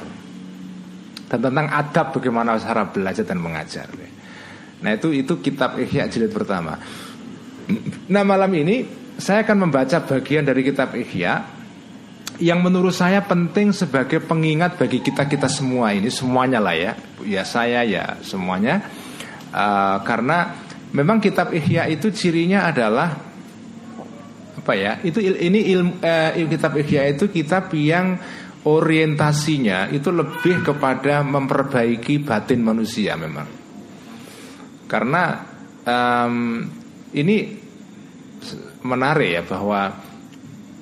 Dan 1.26 1.42
tentang 1.42 1.74
adab 1.74 2.14
bagaimana 2.14 2.62
cara 2.62 2.86
belajar 2.86 3.26
dan 3.26 3.42
mengajar. 3.42 3.90
Nah 4.86 4.92
itu 4.94 5.10
itu 5.10 5.42
kitab 5.42 5.82
Ihya 5.82 6.06
jilid 6.06 6.30
pertama. 6.30 6.78
Nah 8.14 8.22
malam 8.22 8.54
ini 8.54 8.86
saya 9.18 9.42
akan 9.42 9.66
membaca 9.66 10.06
bagian 10.06 10.46
dari 10.46 10.62
kitab 10.62 10.94
Ihya 10.94 11.34
yang 12.38 12.62
menurut 12.62 12.94
saya 12.94 13.26
penting 13.26 13.74
sebagai 13.74 14.22
pengingat 14.22 14.78
bagi 14.78 15.02
kita 15.02 15.26
kita 15.26 15.50
semua 15.50 15.94
ini 15.94 16.10
semuanya 16.10 16.62
lah 16.62 16.74
ya 16.74 16.94
ya 17.22 17.46
saya 17.46 17.86
ya 17.86 18.18
semuanya 18.26 18.82
uh, 19.54 20.02
karena 20.02 20.61
memang 20.91 21.17
kitab 21.23 21.56
Ihya 21.56 21.88
itu 21.88 22.12
cirinya 22.12 22.67
adalah 22.67 23.10
apa 24.62 24.73
ya 24.77 25.01
itu 25.01 25.17
ini 25.23 25.73
ilmu 25.73 26.04
eh, 26.04 26.45
kitab 26.45 26.77
Ihya 26.77 27.12
itu 27.12 27.32
kitab 27.32 27.71
yang 27.73 28.19
orientasinya 28.62 29.89
itu 29.89 30.13
lebih 30.13 30.62
kepada 30.62 31.25
memperbaiki 31.25 32.21
batin 32.21 32.62
manusia 32.62 33.17
memang. 33.17 33.49
Karena 34.86 35.39
um, 35.88 36.62
ini 37.15 37.38
menarik 38.86 39.30
ya 39.39 39.41
bahwa 39.45 39.82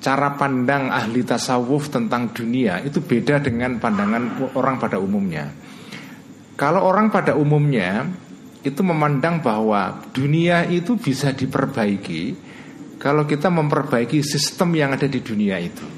cara 0.00 0.28
pandang 0.34 0.88
ahli 0.88 1.20
tasawuf 1.24 1.92
tentang 1.92 2.32
dunia 2.32 2.80
itu 2.80 3.04
beda 3.04 3.40
dengan 3.40 3.76
pandangan 3.80 4.52
orang 4.56 4.76
pada 4.80 4.96
umumnya. 5.00 5.48
Kalau 6.56 6.84
orang 6.84 7.08
pada 7.08 7.32
umumnya 7.36 8.04
itu 8.60 8.80
memandang 8.84 9.40
bahwa 9.40 10.04
dunia 10.12 10.68
itu 10.68 11.00
bisa 11.00 11.32
diperbaiki 11.32 12.36
kalau 13.00 13.24
kita 13.24 13.48
memperbaiki 13.48 14.20
sistem 14.20 14.76
yang 14.76 14.92
ada 14.92 15.08
di 15.08 15.24
dunia 15.24 15.56
itu. 15.56 15.88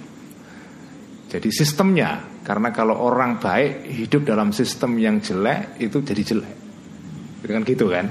Jadi 1.27 1.48
sistemnya, 1.51 2.22
karena 2.46 2.70
kalau 2.70 3.03
orang 3.03 3.42
baik 3.42 3.90
hidup 3.90 4.22
dalam 4.22 4.55
sistem 4.55 4.94
yang 5.01 5.18
jelek 5.18 5.83
itu 5.83 5.98
jadi 6.05 6.22
jelek. 6.22 6.55
Dengan 7.42 7.66
gitu 7.66 7.90
kan? 7.90 8.07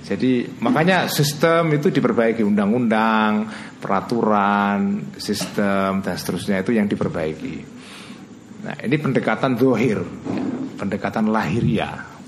Jadi 0.00 0.48
makanya 0.64 1.12
sistem 1.12 1.76
itu 1.76 1.92
diperbaiki 1.92 2.40
undang-undang, 2.40 3.44
peraturan, 3.76 5.12
sistem 5.20 6.00
dan 6.00 6.16
seterusnya 6.16 6.64
itu 6.64 6.72
yang 6.72 6.88
diperbaiki. 6.88 7.56
Nah 8.64 8.76
ini 8.80 8.96
pendekatan 8.96 9.60
dohir, 9.60 10.00
ya, 10.00 10.44
pendekatan 10.80 11.28
lahiriah 11.28 12.19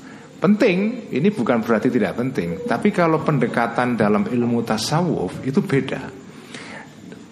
Penting, 0.42 1.07
ini 1.14 1.31
bukan 1.31 1.62
berarti 1.62 1.87
tidak 1.87 2.18
penting. 2.18 2.66
Tapi 2.66 2.90
kalau 2.90 3.22
pendekatan 3.22 3.94
dalam 3.94 4.26
ilmu 4.26 4.66
tasawuf 4.66 5.38
itu 5.46 5.62
beda. 5.62 6.11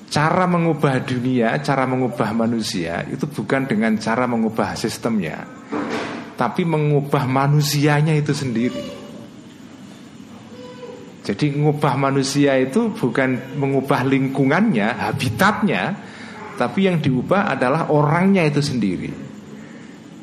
Cara 0.07 0.47
mengubah 0.47 1.03
dunia, 1.03 1.55
cara 1.63 1.87
mengubah 1.87 2.35
manusia 2.35 3.07
Itu 3.07 3.31
bukan 3.31 3.67
dengan 3.67 3.99
cara 3.99 4.31
mengubah 4.31 4.79
sistemnya. 4.79 5.43
Tapi 6.39 6.63
mengubah 6.63 7.27
manusianya 7.27 8.15
itu 8.15 8.31
sendiri. 8.31 8.87
Jadi 11.27 11.51
mengubah 11.59 11.99
manusia 11.99 12.63
itu 12.63 12.95
bukan 12.95 13.59
mengubah 13.59 14.07
lingkungannya, 14.07 14.87
habitatnya, 15.11 15.83
tapi 16.55 16.87
yang 16.87 17.03
diubah 17.03 17.51
adalah 17.59 17.91
orangnya 17.91 18.47
itu 18.47 18.63
sendiri. 18.63 19.13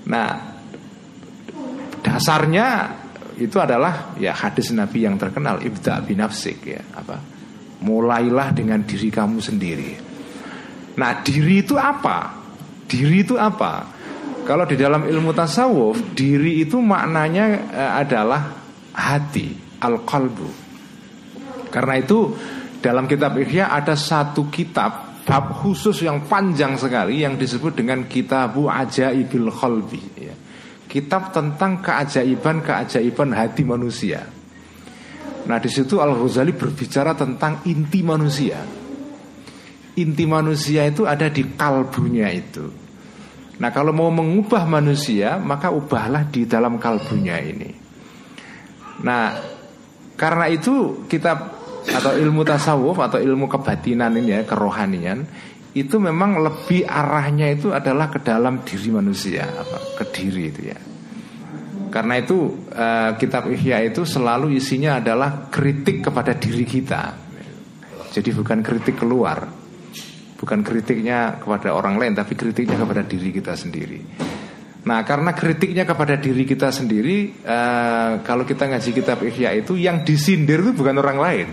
Nah, 0.08 0.57
dasarnya 2.08 2.96
itu 3.36 3.60
adalah 3.60 4.15
ya 4.15 4.32
hadis 4.32 4.72
Nabi 4.72 5.04
yang 5.04 5.20
terkenal 5.20 5.60
ibda 5.60 6.00
binafsik 6.08 6.63
ya 6.63 6.82
apa? 6.96 7.20
Mulailah 7.84 8.56
dengan 8.56 8.82
diri 8.82 9.12
kamu 9.12 9.38
sendiri. 9.43 9.91
Nah 10.98 11.22
diri 11.22 11.62
itu 11.62 11.76
apa? 11.76 12.34
Diri 12.88 13.28
itu 13.28 13.36
apa? 13.36 13.93
Kalau 14.48 14.63
di 14.63 14.80
dalam 14.80 15.04
ilmu 15.04 15.36
tasawuf 15.36 16.15
diri 16.15 16.63
itu 16.63 16.80
maknanya 16.80 17.46
eh, 17.67 17.91
adalah 18.00 18.56
hati 18.96 19.54
al 19.84 20.02
qalbu 20.08 20.67
karena 21.70 22.00
itu 22.00 22.34
dalam 22.80 23.06
kitab 23.06 23.36
Ihya 23.38 23.70
ada 23.70 23.93
satu 23.93 24.48
kitab 24.48 25.22
bab 25.28 25.60
khusus 25.60 26.08
yang 26.08 26.24
panjang 26.24 26.80
sekali 26.80 27.22
yang 27.22 27.36
disebut 27.36 27.76
dengan 27.76 28.08
kitabu 28.08 28.72
ajaibil 28.72 29.52
qalbi 29.52 30.02
ya 30.15 30.36
kitab 30.88 31.36
tentang 31.36 31.84
keajaiban-keajaiban 31.84 33.30
hati 33.36 33.63
manusia. 33.67 34.23
Nah, 35.47 35.60
di 35.63 35.69
situ 35.71 36.04
Al 36.04 36.15
Ghazali 36.15 36.52
berbicara 36.52 37.15
tentang 37.15 37.63
inti 37.67 38.04
manusia. 38.04 38.60
Inti 39.95 40.26
manusia 40.28 40.88
itu 40.88 41.08
ada 41.08 41.32
di 41.32 41.43
kalbunya 41.56 42.28
itu. 42.32 42.67
Nah, 43.58 43.69
kalau 43.73 43.95
mau 43.95 44.12
mengubah 44.12 44.67
manusia, 44.69 45.39
maka 45.41 45.73
ubahlah 45.73 46.28
di 46.30 46.45
dalam 46.45 46.78
kalbunya 46.78 47.41
ini. 47.41 47.71
Nah, 49.02 49.34
karena 50.19 50.45
itu 50.52 51.08
kitab 51.10 51.58
atau 51.88 52.12
ilmu 52.13 52.43
tasawuf 52.43 53.00
atau 53.00 53.17
ilmu 53.17 53.47
kebatinan 53.47 54.13
ini 54.19 54.36
ya, 54.36 54.41
kerohanian 54.43 55.23
itu 55.75 55.95
memang 55.99 56.39
lebih 56.39 56.88
arahnya 56.88 57.51
itu 57.51 57.75
adalah 57.75 58.08
ke 58.08 58.23
dalam 58.23 58.63
diri 58.63 58.89
manusia 58.93 59.43
apa 59.45 59.99
ke 59.99 60.03
diri 60.13 60.43
itu 60.47 60.62
ya. 60.71 60.80
Karena 61.88 62.19
itu 62.19 62.67
uh, 62.71 63.15
kitab 63.15 63.47
Ihya 63.47 63.82
itu 63.88 64.03
selalu 64.03 64.53
isinya 64.53 64.99
adalah 64.99 65.47
kritik 65.47 66.03
kepada 66.03 66.36
diri 66.36 66.67
kita. 66.67 67.03
Jadi 68.12 68.30
bukan 68.34 68.60
kritik 68.63 68.99
keluar 68.99 69.67
bukan 70.38 70.62
kritiknya 70.62 71.41
kepada 71.41 71.73
orang 71.73 71.97
lain 71.97 72.13
tapi 72.13 72.38
kritiknya 72.38 72.77
kepada 72.77 73.01
diri 73.01 73.34
kita 73.34 73.58
sendiri. 73.58 73.99
Nah 74.86 75.01
karena 75.03 75.34
kritiknya 75.34 75.84
kepada 75.84 76.15
diri 76.15 76.45
kita 76.45 76.69
sendiri 76.69 77.43
uh, 77.43 78.21
kalau 78.21 78.45
kita 78.45 78.69
ngaji 78.69 78.89
kitab 78.93 79.19
Ihya 79.25 79.58
itu 79.58 79.73
yang 79.75 80.06
disindir 80.06 80.62
itu 80.62 80.71
bukan 80.77 80.95
orang 81.01 81.17
lain. 81.17 81.47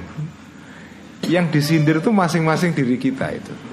Yang 1.25 1.57
disindir 1.57 2.05
itu 2.05 2.13
masing-masing 2.13 2.77
diri 2.77 3.01
kita 3.01 3.33
itu 3.33 3.64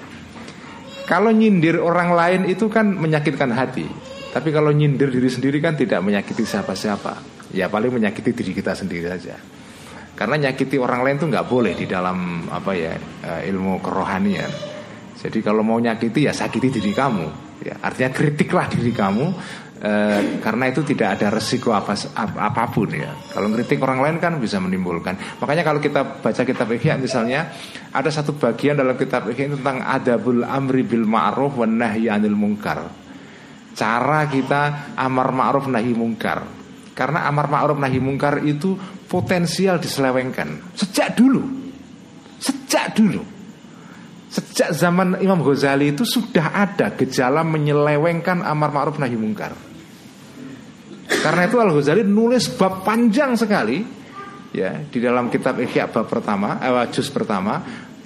kalau 1.12 1.28
nyindir 1.36 1.76
orang 1.84 2.16
lain 2.16 2.42
itu 2.48 2.72
kan 2.72 2.88
menyakitkan 2.88 3.52
hati. 3.52 3.84
Tapi 4.32 4.48
kalau 4.56 4.72
nyindir 4.72 5.12
diri 5.12 5.28
sendiri 5.28 5.60
kan 5.60 5.76
tidak 5.76 6.00
menyakiti 6.00 6.48
siapa-siapa. 6.48 7.20
Ya 7.52 7.68
paling 7.68 7.92
menyakiti 7.92 8.32
diri 8.32 8.56
kita 8.56 8.72
sendiri 8.72 9.12
saja. 9.12 9.36
Karena 10.16 10.48
nyakiti 10.48 10.80
orang 10.80 11.04
lain 11.04 11.20
itu 11.20 11.28
nggak 11.28 11.48
boleh 11.52 11.76
di 11.76 11.84
dalam 11.84 12.48
apa 12.48 12.72
ya 12.72 12.96
eh, 13.28 13.52
ilmu 13.52 13.84
kerohanian. 13.84 14.48
Jadi 15.20 15.44
kalau 15.44 15.68
mau 15.68 15.84
nyakiti 15.84 16.24
ya 16.24 16.32
sakiti 16.32 16.80
diri 16.80 16.96
kamu. 16.96 17.28
Ya, 17.62 17.76
artinya 17.84 18.16
kritiklah 18.16 18.72
diri 18.72 18.96
kamu 18.96 19.36
Eh, 19.82 20.38
karena 20.46 20.70
itu 20.70 20.86
tidak 20.86 21.18
ada 21.18 21.34
resiko 21.34 21.74
apa 21.74 21.98
ap, 22.14 22.38
apa 22.38 22.70
pun 22.70 22.94
ya. 22.94 23.18
Kalau 23.34 23.50
ngeritik 23.50 23.82
orang 23.82 23.98
lain 24.06 24.22
kan 24.22 24.38
bisa 24.38 24.62
menimbulkan. 24.62 25.18
Makanya 25.42 25.66
kalau 25.66 25.82
kita 25.82 26.22
baca 26.22 26.42
kitab 26.46 26.70
Ihya 26.70 27.02
misalnya 27.02 27.50
ada 27.90 28.14
satu 28.14 28.38
bagian 28.38 28.78
dalam 28.78 28.94
kitab 28.94 29.26
Ihya 29.34 29.58
tentang 29.58 29.82
adabul 29.82 30.46
amri 30.46 30.86
bil 30.86 31.10
ma'ruf 31.10 31.58
wan 31.58 31.82
nahyi 31.82 32.14
anil 32.14 32.38
munkar. 32.38 32.94
Cara 33.74 34.30
kita 34.30 34.94
amar 35.02 35.34
ma'ruf 35.34 35.66
nahi 35.66 35.98
mungkar. 35.98 36.46
Karena 36.94 37.26
amar 37.26 37.50
ma'ruf 37.50 37.82
nahi 37.82 37.98
mungkar 37.98 38.38
itu 38.46 38.78
potensial 39.10 39.82
diselewengkan 39.82 40.78
sejak 40.78 41.18
dulu. 41.18 41.42
Sejak 42.38 42.94
dulu. 42.94 43.26
Sejak 44.30 44.78
zaman 44.78 45.18
Imam 45.26 45.42
Ghazali 45.42 45.90
itu 45.90 46.06
sudah 46.06 46.54
ada 46.54 46.94
gejala 46.94 47.42
menyelewengkan 47.42 48.46
amar 48.46 48.70
ma'ruf 48.70 49.02
nahi 49.02 49.18
mungkar. 49.18 49.71
Karena 51.20 51.42
itu 51.46 51.60
Al 51.60 51.76
Ghazali 51.76 52.08
nulis 52.08 52.48
bab 52.56 52.88
panjang 52.88 53.36
sekali 53.36 53.84
ya 54.56 54.80
di 54.88 55.00
dalam 55.04 55.28
kitab 55.28 55.60
Ihya 55.60 55.92
bab 55.92 56.08
pertama, 56.08 56.58
eh, 56.64 56.88
juz 56.96 57.12
pertama 57.12 57.60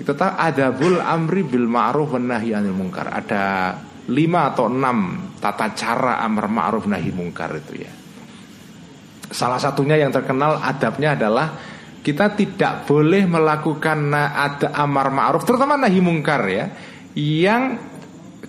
tahu 0.03 0.19
adabul 0.19 0.99
amri 0.99 1.47
bil 1.47 1.69
ma'ruf 1.71 2.17
wan 2.17 2.27
nahyi 2.27 2.51
anil 2.51 2.75
munkar. 2.75 3.07
Ada 3.07 3.43
lima 4.11 4.51
atau 4.51 4.67
enam 4.67 5.31
tata 5.39 5.71
cara 5.71 6.19
amar 6.21 6.51
ma'ruf 6.51 6.85
nahi 6.85 7.09
mungkar 7.15 7.55
itu 7.55 7.73
ya. 7.79 7.91
Salah 9.31 9.57
satunya 9.57 9.97
yang 9.97 10.11
terkenal 10.13 10.59
adabnya 10.59 11.15
adalah 11.15 11.47
kita 12.05 12.37
tidak 12.37 12.85
boleh 12.85 13.25
melakukan 13.25 14.13
ada 14.13 14.75
amar 14.77 15.09
ma'ruf 15.09 15.47
terutama 15.47 15.79
nahi 15.79 15.97
mungkar 16.03 16.41
ya 16.45 16.65
yang 17.17 17.79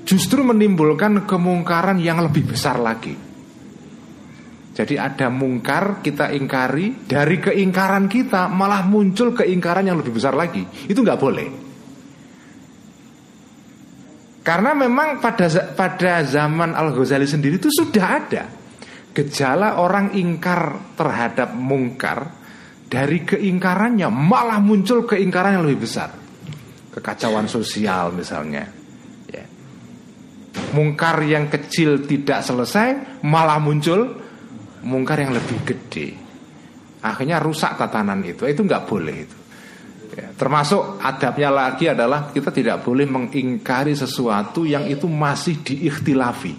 justru 0.04 0.42
menimbulkan 0.44 1.24
kemungkaran 1.24 2.02
yang 2.02 2.20
lebih 2.20 2.52
besar 2.52 2.76
lagi. 2.76 3.25
Jadi 4.76 5.00
ada 5.00 5.32
mungkar 5.32 6.04
kita 6.04 6.36
ingkari 6.36 7.08
dari 7.08 7.40
keingkaran 7.40 8.12
kita 8.12 8.52
malah 8.52 8.84
muncul 8.84 9.32
keingkaran 9.32 9.88
yang 9.88 9.96
lebih 9.96 10.12
besar 10.12 10.36
lagi. 10.36 10.60
Itu 10.84 11.00
nggak 11.00 11.16
boleh. 11.16 11.48
Karena 14.44 14.76
memang 14.76 15.16
pada 15.16 15.48
pada 15.72 16.20
zaman 16.28 16.76
Al 16.76 16.92
Ghazali 16.92 17.24
sendiri 17.24 17.56
itu 17.56 17.72
sudah 17.72 18.04
ada 18.04 18.44
gejala 19.16 19.80
orang 19.80 20.12
ingkar 20.12 20.92
terhadap 20.92 21.56
mungkar 21.56 22.36
dari 22.84 23.24
keingkarannya 23.24 24.12
malah 24.12 24.60
muncul 24.60 25.08
keingkaran 25.08 25.56
yang 25.56 25.64
lebih 25.64 25.88
besar. 25.88 26.12
Kekacauan 26.92 27.48
sosial 27.48 28.12
misalnya. 28.12 28.68
Ya. 29.32 29.48
Mungkar 30.76 31.24
yang 31.24 31.48
kecil 31.48 32.04
tidak 32.04 32.44
selesai 32.44 33.24
malah 33.24 33.56
muncul 33.56 34.25
mungkar 34.84 35.22
yang 35.22 35.32
lebih 35.32 35.62
gede. 35.64 36.08
Akhirnya 37.00 37.38
rusak 37.38 37.78
tatanan 37.78 38.20
itu. 38.26 38.44
Itu 38.44 38.66
nggak 38.66 38.84
boleh 38.84 39.16
itu. 39.16 39.36
Ya, 40.16 40.32
termasuk 40.32 40.96
adabnya 41.02 41.52
lagi 41.52 41.92
adalah 41.92 42.32
kita 42.32 42.48
tidak 42.48 42.80
boleh 42.80 43.04
mengingkari 43.04 43.92
sesuatu 43.92 44.64
yang 44.64 44.88
itu 44.88 45.04
masih 45.04 45.60
diikhtilafi, 45.60 46.56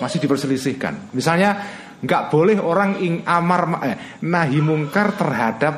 masih 0.00 0.16
diperselisihkan. 0.16 1.12
Misalnya 1.12 1.60
nggak 2.00 2.32
boleh 2.32 2.56
orang 2.56 3.04
ing 3.04 3.20
amar 3.28 3.84
eh, 3.84 3.96
nahi 4.24 4.64
mungkar 4.64 5.12
terhadap 5.12 5.74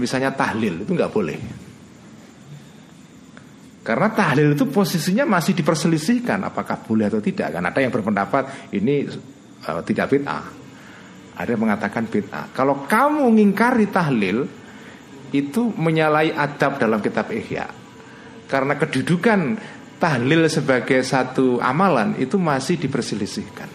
misalnya 0.00 0.32
tahlil 0.32 0.88
itu 0.88 0.90
nggak 0.96 1.12
boleh. 1.12 1.38
Karena 3.86 4.08
tahlil 4.10 4.58
itu 4.58 4.66
posisinya 4.66 5.22
masih 5.28 5.54
diperselisihkan 5.54 6.42
apakah 6.42 6.80
boleh 6.82 7.06
atau 7.06 7.22
tidak. 7.22 7.54
Kan 7.54 7.70
ada 7.70 7.78
yang 7.78 7.94
berpendapat 7.94 8.74
ini 8.74 9.06
uh, 9.62 9.82
tidak 9.86 10.10
bid'ah. 10.10 10.65
Ada 11.36 11.52
yang 11.52 11.68
mengatakan 11.68 12.08
bid'ah. 12.08 12.48
Kalau 12.56 12.88
kamu 12.88 13.28
ngingkari 13.36 13.92
tahlil 13.92 14.48
itu 15.36 15.68
menyalahi 15.76 16.32
adab 16.32 16.80
dalam 16.80 17.04
kitab 17.04 17.28
Ihya. 17.28 17.68
Karena 18.48 18.78
kedudukan 18.80 19.60
tahlil 20.00 20.48
sebagai 20.48 21.04
satu 21.04 21.60
amalan 21.60 22.16
itu 22.16 22.40
masih 22.40 22.80
diperselisihkan. 22.80 23.68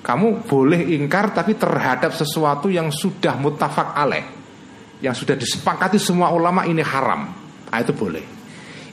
Kamu 0.00 0.46
boleh 0.46 0.94
ingkar 0.94 1.34
tapi 1.34 1.58
terhadap 1.58 2.14
sesuatu 2.14 2.70
yang 2.70 2.94
sudah 2.94 3.34
mutafak 3.36 3.92
alaih. 3.92 4.24
Yang 5.02 5.26
sudah 5.26 5.36
disepakati 5.36 5.98
semua 6.00 6.32
ulama 6.32 6.64
ini 6.64 6.80
haram. 6.80 7.28
Nah, 7.68 7.78
itu 7.82 7.92
boleh. 7.92 8.24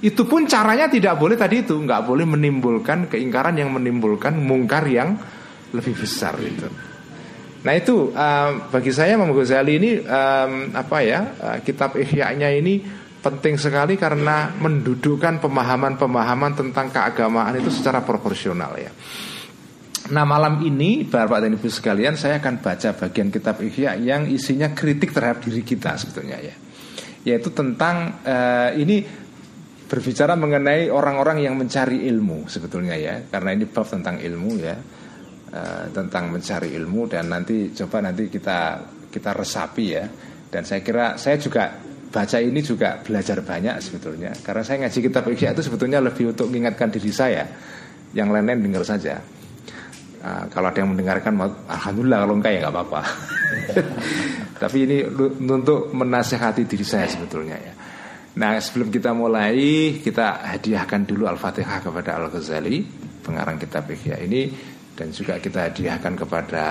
Itu 0.03 0.27
pun 0.27 0.43
caranya 0.43 0.91
tidak 0.91 1.15
boleh 1.15 1.39
tadi 1.39 1.63
itu, 1.63 1.79
nggak 1.79 2.03
boleh 2.03 2.27
menimbulkan 2.27 3.07
keingkaran 3.07 3.55
yang 3.55 3.71
menimbulkan 3.71 4.35
mungkar 4.35 4.83
yang 4.89 5.15
lebih 5.71 5.95
besar 5.95 6.35
itu. 6.43 6.67
Nah 7.63 7.73
itu 7.79 8.11
um, 8.11 8.51
bagi 8.67 8.91
saya 8.91 9.15
Imam 9.15 9.31
Ghazali 9.31 9.79
ini 9.79 9.91
um, 10.03 10.75
apa 10.75 10.97
ya 10.99 11.19
uh, 11.39 11.57
kitab 11.63 11.95
Ihya-nya 11.95 12.51
ini 12.51 12.83
penting 13.23 13.55
sekali 13.55 13.95
karena 13.95 14.51
mendudukkan 14.51 15.39
pemahaman-pemahaman 15.39 16.59
tentang 16.59 16.91
keagamaan 16.91 17.55
itu 17.55 17.71
secara 17.71 18.03
proporsional 18.03 18.75
ya. 18.75 18.91
Nah 20.11 20.27
malam 20.27 20.59
ini 20.59 21.07
Bapak 21.07 21.47
dan 21.47 21.55
Ibu 21.55 21.71
sekalian 21.71 22.19
saya 22.19 22.43
akan 22.43 22.59
baca 22.59 22.89
bagian 22.99 23.31
kitab 23.31 23.63
Ihya 23.63 23.95
yang 23.95 24.27
isinya 24.27 24.75
kritik 24.75 25.15
terhadap 25.15 25.47
diri 25.47 25.63
kita 25.63 25.95
sebetulnya 25.95 26.43
ya. 26.43 26.55
Yaitu 27.23 27.55
tentang 27.55 28.19
uh, 28.27 28.75
ini 28.75 29.23
berbicara 29.87 30.35
mengenai 30.35 30.91
orang-orang 30.91 31.47
yang 31.47 31.55
mencari 31.55 32.03
ilmu 32.11 32.51
sebetulnya 32.51 32.99
ya 32.99 33.23
karena 33.31 33.55
ini 33.55 33.71
bab 33.71 33.87
tentang 33.87 34.19
ilmu 34.19 34.51
ya 34.59 34.75
Eh, 35.53 35.85
tentang 35.93 36.33
mencari 36.33 36.73
ilmu 36.73 37.05
dan 37.05 37.29
nanti 37.29 37.69
coba 37.77 38.01
nanti 38.01 38.25
kita 38.25 38.81
kita 39.13 39.37
resapi 39.37 39.85
ya. 39.85 40.01
Dan 40.49 40.65
saya 40.65 40.81
kira 40.81 41.13
saya 41.13 41.37
juga 41.37 41.77
baca 42.09 42.41
ini 42.41 42.57
juga 42.65 42.97
belajar 42.97 43.37
banyak 43.45 43.77
sebetulnya. 43.77 44.33
Karena 44.41 44.65
saya 44.65 44.81
ngaji 44.81 44.97
kitab 45.05 45.29
Ihya 45.29 45.53
itu 45.53 45.61
sebetulnya 45.61 46.01
lebih 46.01 46.33
untuk 46.33 46.49
mengingatkan 46.49 46.89
diri 46.89 47.13
saya. 47.13 47.45
Yang 48.17 48.33
lain-lain 48.33 48.65
dengar 48.65 48.81
saja. 48.81 49.21
Uh, 50.25 50.49
kalau 50.49 50.73
ada 50.73 50.81
yang 50.81 50.89
mendengarkan 50.89 51.37
alhamdulillah 51.69 52.25
kalau 52.25 52.33
enggak 52.33 52.51
ya 52.57 52.59
nggak 52.65 52.73
apa-apa. 52.73 53.01
Tapi 54.65 54.77
ini 54.89 54.97
untuk 55.37 55.93
menasehati 55.93 56.65
diri 56.65 56.81
saya 56.81 57.05
sebetulnya 57.05 57.61
ya. 57.61 57.73
Nah 58.41 58.57
sebelum 58.57 58.89
kita 58.89 59.13
mulai 59.13 59.53
kita 60.01 60.49
hadiahkan 60.49 61.05
dulu 61.05 61.29
Al-Fatihah 61.29 61.77
kepada 61.85 62.17
Al-Ghazali 62.17 63.05
Pengarang 63.23 63.55
kitab 63.55 63.87
Ihya 63.87 64.19
ini 64.19 64.51
dan 64.93 65.09
juga 65.09 65.41
kita 65.41 65.69
hadiahkan 65.69 66.13
kepada 66.13 66.65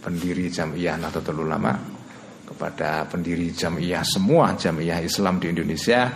pendiri 0.00 0.46
Jamiah 0.48 0.96
Nahdlatul 0.96 1.42
Ulama 1.44 1.74
kepada 2.46 3.06
pendiri 3.10 3.50
Jamiah 3.50 4.02
semua 4.06 4.54
Jamiah 4.54 5.02
Islam 5.02 5.42
di 5.42 5.50
Indonesia 5.50 6.10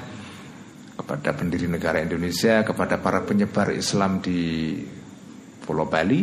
kepada 0.95 1.35
pendiri 1.35 1.67
negara 1.67 1.99
Indonesia 2.01 2.63
kepada 2.63 3.03
para 3.03 3.27
penyebar 3.27 3.75
Islam 3.75 4.23
di 4.23 4.79
Pulau 5.63 5.91
Bali 5.91 6.23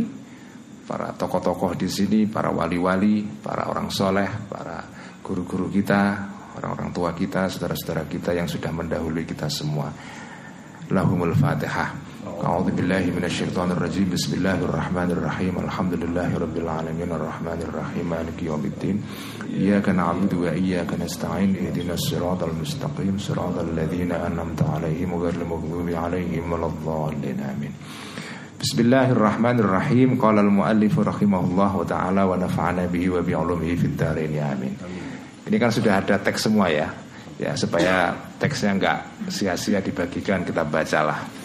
para 0.88 1.12
tokoh-tokoh 1.16 1.76
di 1.76 1.88
sini 1.92 2.20
para 2.28 2.52
wali-wali 2.52 3.24
para 3.44 3.68
orang 3.68 3.92
soleh 3.92 4.28
para 4.48 4.84
guru-guru 5.22 5.68
kita 5.70 6.32
orang-orang 6.58 6.92
tua 6.92 7.12
kita 7.16 7.48
saudara-saudara 7.48 8.08
kita 8.08 8.36
yang 8.36 8.48
sudah 8.48 8.72
mendahului 8.74 9.24
kita 9.24 9.48
semua. 9.48 9.88
Lahumul 10.92 11.32
fatihah 11.40 12.11
أعوذ 12.45 12.71
بالله 12.71 13.05
من 13.17 13.25
الشيطان 13.25 13.71
الرجيم 13.71 14.11
بسم 14.13 14.35
الله 14.35 14.59
الرحمن 14.69 15.11
الرحيم 15.11 15.55
الحمد 15.65 15.95
لله 15.95 16.39
رب 16.39 16.57
العالمين 16.57 17.11
الرحمن 17.13 17.61
الرحيم 17.69 18.05
مالك 18.11 18.43
يوم 18.43 18.63
الدين 18.65 18.97
إياك 19.57 19.89
نعبد 19.89 20.35
وإياك 20.35 20.91
نستعين 21.01 21.57
اهدنا 21.57 21.95
الصراط 21.95 22.43
المستقيم 22.43 23.19
صراط 23.19 23.59
الذين 23.59 24.13
أنعمت 24.13 24.63
عليهم 24.63 25.15
غير 25.15 25.35
المغضوب 25.35 25.89
عليهم 25.91 26.53
ولا 26.53 26.67
الضالين 26.67 27.39
آمين 27.41 27.73
بسم 28.61 28.79
الله 28.81 29.11
الرحمن 29.13 29.57
الرحيم 29.61 30.09
قال 30.21 30.39
المؤلف 30.39 30.99
رحمه 30.99 31.41
الله 31.41 31.85
تعالى 31.89 32.23
ونفعنا 32.23 32.87
به 32.87 33.05
وبعلومه 33.11 33.71
في 33.75 33.87
الدارين 33.87 34.33
آمين 34.39 34.75
Ini 35.47 35.57
kan 35.63 35.71
sudah 35.71 36.03
ada 36.03 36.19
teks 36.19 36.51
semua 36.51 36.67
ya 36.67 36.91
Ya 37.39 37.53
supaya 37.53 38.17
teksnya 38.41 38.73
nggak 38.81 38.99
sia-sia 39.29 39.85
dibagikan 39.85 40.41
kita 40.43 40.65
bacalah 40.65 41.40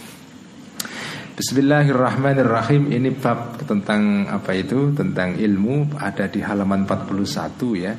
Bismillahirrahmanirrahim 1.37 2.97
Ini 2.97 3.13
bab 3.21 3.61
tentang 3.61 4.25
apa 4.25 4.57
itu 4.57 4.97
Tentang 4.97 5.37
ilmu 5.37 6.01
ada 6.01 6.33
di 6.33 6.41
halaman 6.41 6.89
41 6.89 7.77
ya 7.77 7.93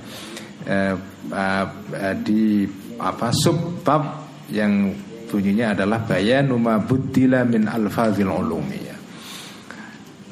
eh, 0.66 0.96
eh, 1.30 2.16
Di 2.18 2.66
apa 2.98 3.30
sub 3.30 3.86
bab 3.86 4.26
yang 4.50 4.90
bunyinya 5.30 5.78
adalah 5.78 6.02
Bayanu 6.02 6.58
ma 6.58 6.82
buddila 6.82 7.46
min 7.46 7.68
alfazil 7.68 8.32
ulumi 8.32 8.80
ya. 8.80 8.98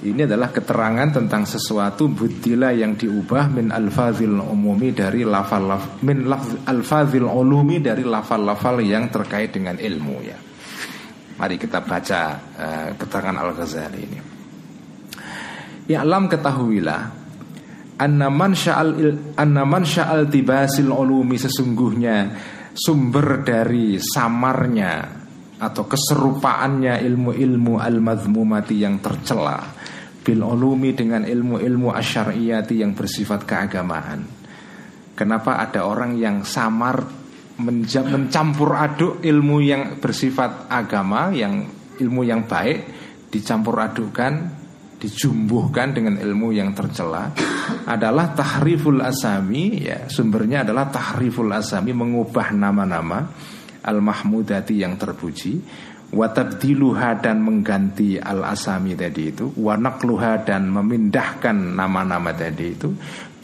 Ini 0.06 0.26
adalah 0.26 0.50
keterangan 0.50 1.14
tentang 1.14 1.44
sesuatu 1.46 2.10
buddila 2.10 2.72
yang 2.74 2.98
diubah 2.98 3.54
min 3.54 3.70
alfazil 3.70 4.40
umumi 4.40 4.96
dari 4.96 5.28
lafal 5.28 5.66
laf, 5.68 5.84
min 6.02 6.26
laf, 6.26 6.66
alfazil 6.66 7.28
ulumi 7.28 7.84
dari 7.84 8.08
lafal-lafal 8.08 8.80
yang 8.82 9.12
terkait 9.14 9.52
dengan 9.52 9.76
ilmu 9.78 10.18
ya. 10.24 10.38
Mari 11.36 11.56
kita 11.60 11.84
baca 11.84 12.22
uh, 12.56 12.90
keterangan 12.96 13.36
Al-Ghazali 13.36 14.00
ini. 14.00 14.20
Ya 15.86 16.02
alam 16.02 16.26
ketahuilah 16.26 17.26
anna 18.02 18.28
man 18.28 18.58
sya'al 18.58 18.92
anna 19.38 19.64
man 19.64 19.86
sya'al 19.86 20.28
tibasil 20.28 20.90
ulumi 20.90 21.38
sesungguhnya 21.38 22.34
sumber 22.76 23.46
dari 23.46 24.02
samarnya 24.02 25.24
atau 25.56 25.88
keserupaannya 25.88 27.00
ilmu-ilmu 27.00 27.80
al-madhmumati 27.80 28.76
yang 28.84 29.00
tercela 29.00 29.64
bil 30.26 30.42
ulumi 30.42 30.92
dengan 30.98 31.24
ilmu-ilmu 31.24 31.94
asyariyati 31.94 32.82
yang 32.82 32.98
bersifat 32.98 33.46
keagamaan. 33.46 34.26
Kenapa 35.16 35.62
ada 35.62 35.88
orang 35.88 36.18
yang 36.18 36.44
samar 36.44 37.25
mencampur 37.60 38.76
aduk 38.76 39.14
ilmu 39.24 39.64
yang 39.64 39.98
bersifat 40.04 40.68
agama, 40.68 41.32
yang 41.32 41.64
ilmu 42.00 42.22
yang 42.28 42.44
baik 42.44 42.84
dicampur 43.32 43.80
adukkan 43.80 44.64
dijumbuhkan 44.96 45.92
dengan 45.92 46.16
ilmu 46.16 46.56
yang 46.56 46.72
tercela 46.72 47.36
adalah 47.84 48.32
tahriful 48.32 49.04
asami 49.04 49.84
ya 49.84 50.08
sumbernya 50.08 50.64
adalah 50.64 50.88
tahriful 50.88 51.52
asami 51.52 51.92
mengubah 51.92 52.56
nama-nama 52.56 53.28
al 53.84 54.00
mahmudati 54.00 54.80
yang 54.80 54.96
terpuji 54.96 55.60
watabdiluha 56.16 57.20
dan 57.20 57.44
mengganti 57.44 58.16
al 58.16 58.48
asami 58.48 58.96
tadi 58.96 59.36
itu 59.36 59.52
wanakluha 59.60 60.48
dan 60.48 60.72
memindahkan 60.72 61.76
nama-nama 61.76 62.32
tadi 62.32 62.66
itu 62.72 62.90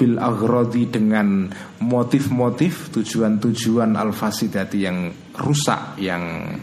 bil 0.02 0.18
agrodi 0.18 0.90
dengan 0.90 1.46
motif-motif 1.86 2.90
tujuan-tujuan 2.90 3.94
al 3.94 4.10
fasidati 4.18 4.82
yang 4.82 5.14
rusak 5.38 6.02
yang 6.02 6.58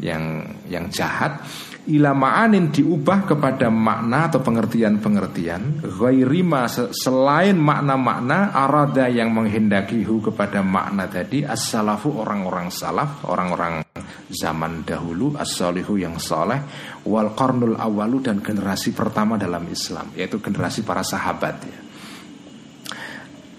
yang 0.00 0.40
yang 0.72 0.88
jahat 0.88 1.44
ila 1.82 2.14
ma'anin 2.14 2.70
diubah 2.70 3.26
kepada 3.26 3.66
makna 3.66 4.30
atau 4.30 4.38
pengertian-pengertian 4.38 5.82
ghairima 5.82 6.70
selain 6.94 7.58
makna-makna 7.58 8.54
arada 8.54 9.10
yang 9.10 9.34
menghendakihu 9.34 10.22
kepada 10.22 10.62
makna 10.62 11.10
tadi 11.10 11.42
as-salafu 11.42 12.22
orang-orang 12.22 12.70
salaf 12.70 13.26
orang-orang 13.26 13.82
zaman 14.30 14.86
dahulu 14.86 15.34
as-salihu 15.34 15.98
yang 15.98 16.22
soleh 16.22 16.62
wal 17.02 17.34
qarnul 17.34 17.74
awalu 17.74 18.22
dan 18.22 18.38
generasi 18.38 18.94
pertama 18.94 19.34
dalam 19.34 19.66
Islam 19.66 20.14
yaitu 20.14 20.38
generasi 20.38 20.86
para 20.86 21.02
sahabat 21.02 21.56
ya. 21.66 21.81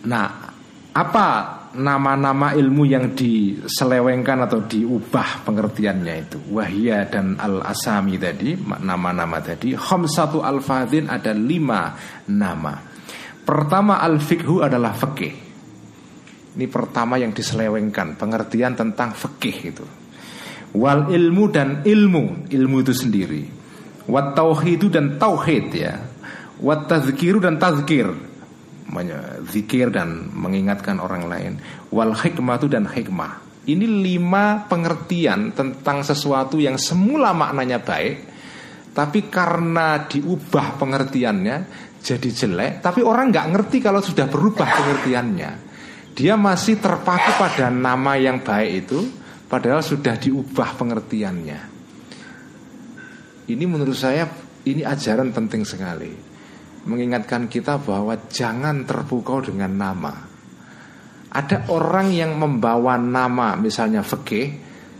Nah, 0.03 0.27
apa 0.91 1.27
nama-nama 1.79 2.51
ilmu 2.53 2.83
yang 2.83 3.15
diselewengkan 3.15 4.43
atau 4.45 4.67
diubah 4.67 5.47
pengertiannya 5.47 6.15
itu? 6.27 6.37
Wahia 6.51 7.07
dan 7.07 7.39
al 7.39 7.63
asami 7.63 8.19
tadi 8.19 8.53
nama-nama 8.83 9.39
tadi. 9.39 9.71
Satu 9.79 10.43
al 10.43 10.59
fadin 10.59 11.07
ada 11.07 11.31
lima 11.31 11.95
nama. 12.27 12.75
Pertama 13.43 14.03
al 14.03 14.19
fikhu 14.19 14.59
adalah 14.59 14.91
fikih. 14.91 15.35
Ini 16.53 16.69
pertama 16.69 17.17
yang 17.17 17.33
diselewengkan 17.33 18.19
pengertian 18.19 18.77
tentang 18.77 19.15
fikih 19.15 19.57
itu. 19.65 19.85
Wal 20.77 21.09
ilmu 21.09 21.43
dan 21.49 21.81
ilmu 21.81 22.49
ilmu 22.51 22.75
itu 22.83 22.93
sendiri. 22.93 23.43
Wat 24.05 24.35
tauhidu 24.35 24.91
dan 24.91 25.15
tauhid 25.15 25.65
ya. 25.73 25.95
Wat 26.59 26.85
tazkiru 26.91 27.41
dan 27.41 27.57
tazkir 27.57 28.32
zikir 29.49 29.89
dan 29.89 30.29
mengingatkan 30.33 30.99
orang 30.99 31.27
lain. 31.27 31.53
Wal 31.89 32.13
hikmah 32.13 32.57
itu 32.59 32.67
dan 32.69 32.85
hikmah. 32.85 33.43
Ini 33.63 33.85
lima 33.87 34.67
pengertian 34.67 35.55
tentang 35.55 36.03
sesuatu 36.03 36.59
yang 36.59 36.75
semula 36.75 37.31
maknanya 37.31 37.79
baik, 37.79 38.15
tapi 38.91 39.31
karena 39.31 40.03
diubah 40.03 40.75
pengertiannya 40.75 41.57
jadi 42.03 42.29
jelek. 42.29 42.71
Tapi 42.83 42.99
orang 42.99 43.31
nggak 43.31 43.49
ngerti 43.55 43.77
kalau 43.79 44.03
sudah 44.03 44.27
berubah 44.27 44.67
pengertiannya. 44.67 45.51
Dia 46.13 46.35
masih 46.35 46.77
terpaku 46.77 47.39
pada 47.39 47.71
nama 47.71 48.19
yang 48.19 48.43
baik 48.43 48.85
itu, 48.85 48.99
padahal 49.47 49.79
sudah 49.79 50.19
diubah 50.19 50.75
pengertiannya. 50.75 51.59
Ini 53.47 53.63
menurut 53.63 53.95
saya 53.95 54.27
ini 54.67 54.83
ajaran 54.83 55.31
penting 55.31 55.63
sekali 55.63 56.32
mengingatkan 56.83 57.47
kita 57.47 57.79
bahwa 57.79 58.27
jangan 58.27 58.83
terpukau 58.83 59.39
dengan 59.39 59.71
nama. 59.71 60.13
Ada 61.33 61.71
orang 61.73 62.13
yang 62.13 62.37
membawa 62.37 62.99
nama 62.99 63.57
misalnya 63.57 64.05
fikih, 64.05 64.47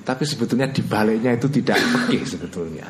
tapi 0.02 0.24
sebetulnya 0.26 0.72
di 0.72 0.82
baliknya 0.82 1.36
itu 1.36 1.52
tidak 1.52 1.78
fikih 1.78 2.24
sebetulnya. 2.34 2.88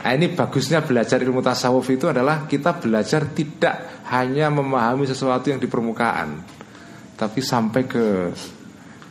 Nah, 0.00 0.12
ini 0.16 0.32
bagusnya 0.32 0.80
belajar 0.80 1.20
ilmu 1.20 1.44
tasawuf 1.44 1.84
itu 1.92 2.08
adalah 2.08 2.48
kita 2.48 2.80
belajar 2.80 3.30
tidak 3.36 4.04
hanya 4.08 4.48
memahami 4.48 5.04
sesuatu 5.04 5.52
yang 5.52 5.60
di 5.60 5.68
permukaan, 5.68 6.40
tapi 7.20 7.40
sampai 7.44 7.82
ke 7.84 8.04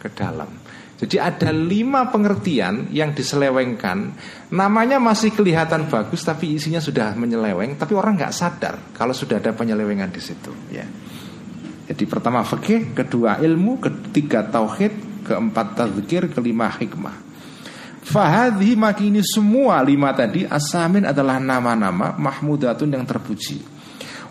ke 0.01 0.09
dalam. 0.11 0.58
Jadi 0.99 1.15
ada 1.15 1.55
lima 1.55 2.11
pengertian 2.11 2.91
yang 2.91 3.15
diselewengkan. 3.15 4.11
Namanya 4.51 4.99
masih 4.99 5.31
kelihatan 5.31 5.87
bagus 5.87 6.27
tapi 6.27 6.59
isinya 6.59 6.83
sudah 6.83 7.15
menyeleweng 7.15 7.79
Tapi 7.79 7.95
orang 7.95 8.19
nggak 8.19 8.35
sadar 8.35 8.91
kalau 8.91 9.15
sudah 9.15 9.39
ada 9.39 9.55
penyelewengan 9.55 10.11
di 10.11 10.19
situ 10.19 10.51
ya. 10.67 10.83
Jadi 11.89 12.03
pertama 12.05 12.45
fikih, 12.45 12.93
kedua 12.93 13.41
ilmu, 13.41 13.81
ketiga 13.81 14.45
tauhid, 14.45 15.25
keempat 15.25 15.67
tazkir, 15.73 16.29
kelima 16.29 16.69
hikmah. 16.69 17.31
Fahadhi 18.05 18.77
maki 18.77 19.09
ini 19.09 19.25
semua 19.25 19.81
lima 19.81 20.13
tadi 20.13 20.45
Asamin 20.45 21.05
adalah 21.05 21.37
nama-nama 21.37 22.13
Mahmudatun 22.17 22.89
yang 22.93 23.05
terpuji 23.05 23.78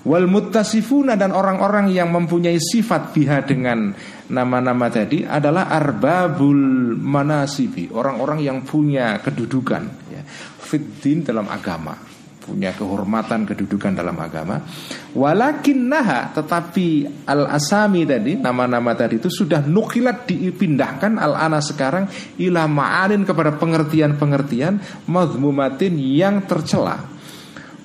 Wal 0.09 0.25
muttasifuna 0.25 1.21
dan 1.21 1.37
orang-orang 1.37 1.93
yang 1.93 2.09
mempunyai 2.09 2.57
sifat 2.57 3.13
biha 3.13 3.45
dengan 3.45 3.93
nama-nama 4.33 4.89
tadi 4.89 5.29
adalah 5.29 5.69
arbabul 5.69 6.97
manasibi, 6.97 7.93
orang-orang 7.93 8.41
yang 8.41 8.65
punya 8.65 9.21
kedudukan 9.21 10.09
ya, 10.09 10.25
fiddin 10.65 11.29
dalam 11.29 11.45
agama, 11.53 11.93
punya 12.41 12.73
kehormatan 12.73 13.45
kedudukan 13.45 13.93
dalam 13.93 14.17
agama. 14.17 14.65
Walakin 15.13 15.93
naha 15.93 16.33
tetapi 16.33 17.05
al 17.29 17.45
asami 17.53 18.09
tadi 18.09 18.41
nama-nama 18.41 18.97
tadi 18.97 19.21
itu 19.21 19.29
sudah 19.29 19.61
nukilat 19.61 20.25
dipindahkan 20.25 21.21
al 21.21 21.37
ana 21.37 21.61
sekarang 21.61 22.09
ila 22.41 22.65
ma'alin 22.65 23.29
kepada 23.29 23.61
pengertian-pengertian 23.61 25.05
mazmumatin 25.05 26.01
yang 26.01 26.49
tercela 26.49 27.18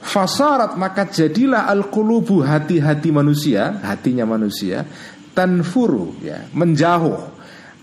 Fasarat 0.03 0.75
maka 0.75 1.07
jadilah 1.07 1.65
al-qulubu 1.71 2.43
hati-hati 2.43 3.09
manusia, 3.15 3.79
hatinya 3.79 4.27
manusia 4.27 4.83
tanfuru 5.33 6.19
ya, 6.21 6.45
menjauh 6.53 7.33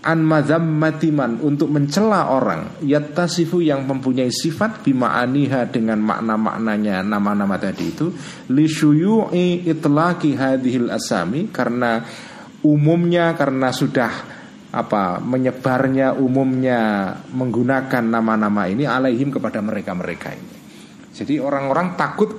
an 0.01 0.25
matiman 0.25 1.37
untuk 1.41 1.69
mencela 1.69 2.33
orang. 2.33 2.81
Yattasifu 2.81 3.61
yang 3.61 3.85
mempunyai 3.85 4.33
sifat 4.33 4.81
bima'aniha 4.81 5.69
dengan 5.69 6.01
makna-maknanya 6.01 7.05
nama-nama 7.05 7.61
tadi 7.61 7.85
itu 7.93 8.09
li 8.49 8.65
syuyu'i 8.65 9.69
itlaqi 9.69 10.33
hadhil 10.33 10.89
asami 10.89 11.53
karena 11.53 12.01
umumnya 12.65 13.37
karena 13.37 13.69
sudah 13.69 14.13
apa 14.71 15.19
menyebarnya 15.19 16.15
umumnya 16.15 17.11
menggunakan 17.35 18.03
nama-nama 18.07 18.71
ini 18.71 18.87
alaihim 18.87 19.27
kepada 19.27 19.59
mereka-mereka 19.59 20.31
ini 20.31 20.50
jadi 21.21 21.37
orang-orang 21.37 21.93
takut 21.93 22.33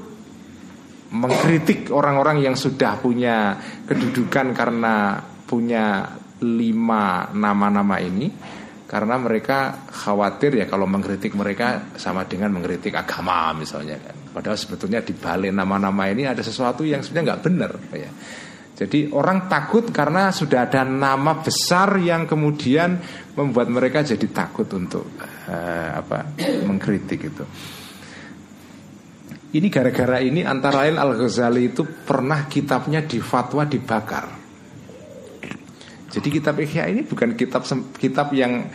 mengkritik 1.14 1.92
orang-orang 1.94 2.42
yang 2.42 2.58
sudah 2.58 2.98
punya 2.98 3.54
kedudukan 3.86 4.50
karena 4.50 5.22
punya 5.46 6.08
lima 6.42 7.30
nama-nama 7.30 8.02
ini 8.02 8.26
karena 8.90 9.16
mereka 9.16 9.88
khawatir 9.88 10.58
ya 10.58 10.66
kalau 10.68 10.84
mengkritik 10.84 11.32
mereka 11.32 11.94
sama 11.96 12.28
dengan 12.28 12.52
mengkritik 12.52 12.92
agama 12.92 13.56
misalnya 13.56 13.96
kan. 13.96 14.12
Padahal 14.36 14.58
sebetulnya 14.60 15.00
di 15.00 15.16
balik 15.16 15.48
nama-nama 15.48 16.12
ini 16.12 16.28
ada 16.28 16.44
sesuatu 16.44 16.84
yang 16.84 17.00
sebenarnya 17.00 17.24
nggak 17.32 17.42
benar 17.44 17.72
ya. 17.96 18.10
Jadi 18.72 19.08
orang 19.16 19.48
takut 19.48 19.88
karena 19.88 20.28
sudah 20.28 20.68
ada 20.68 20.84
nama 20.84 21.40
besar 21.40 22.02
yang 22.04 22.28
kemudian 22.28 23.00
membuat 23.32 23.72
mereka 23.72 24.04
jadi 24.04 24.26
takut 24.28 24.68
untuk 24.76 25.08
uh, 25.48 25.90
apa 25.96 26.36
mengkritik 26.68 27.32
itu. 27.32 27.44
Ini 29.52 29.68
gara-gara 29.68 30.16
ini 30.24 30.40
antara 30.48 30.88
lain 30.88 30.96
Al-Ghazali 30.96 31.76
itu 31.76 31.84
pernah 31.84 32.48
kitabnya 32.48 33.04
di 33.04 33.20
fatwa 33.20 33.68
dibakar. 33.68 34.26
Jadi 36.08 36.28
kitab 36.28 36.56
Ihya 36.56 36.88
ini 36.88 37.04
bukan 37.04 37.36
kitab 37.36 37.64
kitab 38.00 38.32
yang 38.32 38.68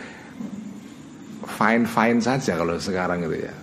fine-fine 1.42 2.22
saja 2.22 2.54
kalau 2.54 2.78
sekarang 2.78 3.26
itu 3.26 3.42
ya. 3.42 3.54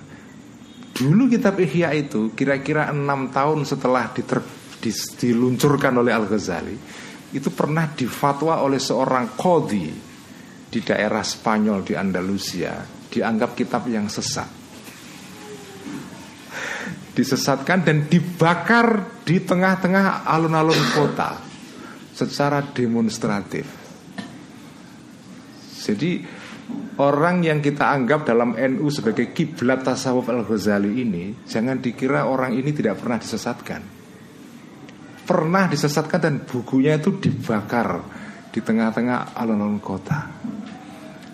Dulu 0.95 1.31
kitab 1.31 1.55
Ihya 1.55 1.95
itu 1.95 2.35
kira-kira 2.35 2.91
enam 2.91 3.31
tahun 3.31 3.63
setelah 3.63 4.11
diter, 4.11 4.43
di, 4.83 4.91
diluncurkan 4.91 5.95
oleh 5.95 6.11
Al-Ghazali 6.11 6.75
itu 7.31 7.51
pernah 7.51 7.91
difatwa 7.91 8.59
oleh 8.59 8.79
seorang 8.79 9.35
kodi 9.39 9.87
di 10.67 10.79
daerah 10.83 11.23
Spanyol 11.23 11.83
di 11.83 11.95
Andalusia 11.95 12.79
dianggap 13.07 13.55
kitab 13.55 13.87
yang 13.87 14.11
sesat. 14.11 14.64
Disesatkan 17.15 17.87
dan 17.87 18.11
dibakar 18.11 19.23
di 19.23 19.39
tengah-tengah 19.39 20.27
alun-alun 20.27 20.83
kota 20.91 21.39
secara 22.11 22.59
demonstratif. 22.75 23.63
Jadi 25.85 26.23
orang 26.97 27.45
yang 27.45 27.59
kita 27.61 27.91
anggap 27.91 28.25
dalam 28.25 28.57
NU 28.57 28.87
sebagai 28.89 29.29
kiblat 29.35 29.85
tasawuf 29.85 30.31
Al-Ghazali 30.31 31.03
ini 31.03 31.45
jangan 31.45 31.77
dikira 31.77 32.25
orang 32.25 32.55
ini 32.55 32.71
tidak 32.71 33.03
pernah 33.03 33.19
disesatkan. 33.21 33.81
Pernah 35.25 35.65
disesatkan 35.69 36.19
dan 36.21 36.35
bukunya 36.45 36.97
itu 36.97 37.15
dibakar 37.17 38.01
di 38.49 38.59
tengah-tengah 38.63 39.35
alun-alun 39.35 39.81
kota. 39.83 40.25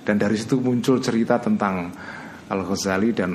Dan 0.02 0.18
dari 0.18 0.34
situ 0.34 0.58
muncul 0.58 0.98
cerita 0.98 1.38
tentang 1.38 1.94
Al-Ghazali 2.50 3.10
dan 3.14 3.32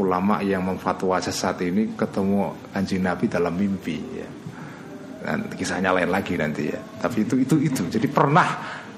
ulama 0.00 0.40
yang 0.40 0.64
memfatwa 0.64 1.20
sesat 1.20 1.60
ini 1.62 1.92
ketemu 1.92 2.72
anjing 2.72 3.04
Nabi 3.04 3.28
dalam 3.28 3.52
mimpi 3.52 3.98
ya. 4.16 4.28
Dan 5.20 5.52
kisahnya 5.52 5.92
lain 5.92 6.08
lagi 6.08 6.32
nanti 6.40 6.72
ya. 6.72 6.80
Tapi 6.80 7.28
itu 7.28 7.36
itu 7.36 7.56
itu. 7.60 7.82
Jadi 7.92 8.08
pernah 8.08 8.48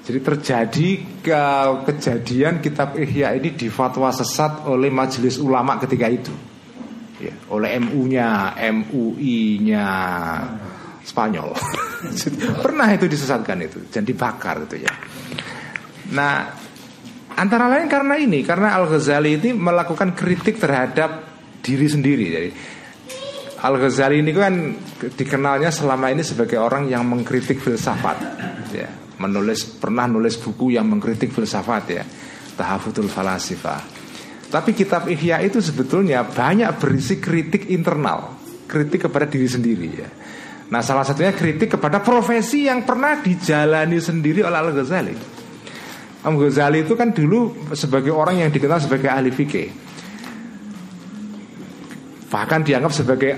jadi 0.03 0.19
terjadi 0.19 0.89
ke 1.23 1.43
kejadian 1.87 2.59
kitab 2.59 2.99
Ihya 2.99 3.39
ini 3.39 3.55
difatwa 3.55 4.11
sesat 4.11 4.67
oleh 4.67 4.91
majelis 4.91 5.39
ulama 5.39 5.79
ketika 5.79 6.11
itu. 6.11 6.35
Ya, 7.23 7.31
oleh 7.55 7.79
MU-nya, 7.79 8.59
MUI-nya 8.59 9.87
Spanyol. 11.07 11.55
Pernah 12.67 12.89
itu 12.91 13.07
disesatkan 13.07 13.63
itu 13.63 13.79
dan 13.95 14.03
dibakar 14.03 14.67
itu 14.67 14.83
ya. 14.83 14.95
Nah, 16.19 16.62
Antara 17.33 17.67
lain 17.67 17.89
karena 17.89 18.15
ini, 18.21 18.45
karena 18.45 18.77
Al 18.77 18.87
Ghazali 18.87 19.41
ini 19.41 19.51
melakukan 19.57 20.13
kritik 20.13 20.61
terhadap 20.61 21.25
diri 21.65 21.87
sendiri. 21.89 22.27
Jadi 22.29 22.51
Al 23.63 23.75
Ghazali 23.79 24.21
ini 24.21 24.31
kan 24.35 24.55
dikenalnya 25.15 25.71
selama 25.71 26.11
ini 26.11 26.27
sebagai 26.27 26.59
orang 26.59 26.91
yang 26.91 27.07
mengkritik 27.07 27.63
filsafat, 27.63 28.19
ya, 28.75 28.91
menulis 29.23 29.79
pernah 29.79 30.11
nulis 30.11 30.35
buku 30.39 30.75
yang 30.75 30.91
mengkritik 30.91 31.31
filsafat 31.31 31.85
ya, 31.89 32.05
Tahafutul 32.59 33.07
Falasifah. 33.07 33.81
Tapi 34.53 34.77
kitab 34.77 35.09
Ihya 35.09 35.41
itu 35.41 35.65
sebetulnya 35.65 36.29
banyak 36.29 36.77
berisi 36.77 37.17
kritik 37.17 37.73
internal, 37.73 38.37
kritik 38.69 39.09
kepada 39.09 39.25
diri 39.25 39.49
sendiri 39.49 39.89
ya. 39.97 40.11
Nah 40.69 40.85
salah 40.85 41.05
satunya 41.05 41.33
kritik 41.33 41.77
kepada 41.77 42.05
profesi 42.05 42.69
yang 42.69 42.85
pernah 42.85 43.21
dijalani 43.21 43.97
sendiri 43.97 44.45
oleh 44.45 44.59
Al 44.61 44.73
Ghazali. 44.77 45.42
Imam 46.23 46.39
Ghazali 46.39 46.87
itu 46.87 46.95
kan 46.95 47.11
dulu 47.11 47.75
sebagai 47.75 48.15
orang 48.15 48.47
yang 48.47 48.51
dikenal 48.55 48.79
sebagai 48.79 49.11
ahli 49.11 49.35
fikih. 49.35 49.69
Bahkan 52.31 52.61
dianggap 52.63 52.93
sebagai 52.95 53.33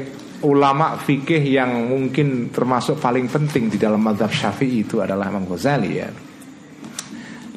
ulama 0.44 1.00
fikih 1.00 1.40
yang 1.40 1.88
mungkin 1.88 2.52
termasuk 2.52 3.00
paling 3.00 3.32
penting 3.32 3.72
di 3.72 3.80
dalam 3.80 4.04
madhab 4.04 4.28
syafi'i 4.28 4.84
itu 4.84 5.00
adalah 5.00 5.32
Imam 5.32 5.48
Ghazali 5.48 5.90
ya. 5.96 6.12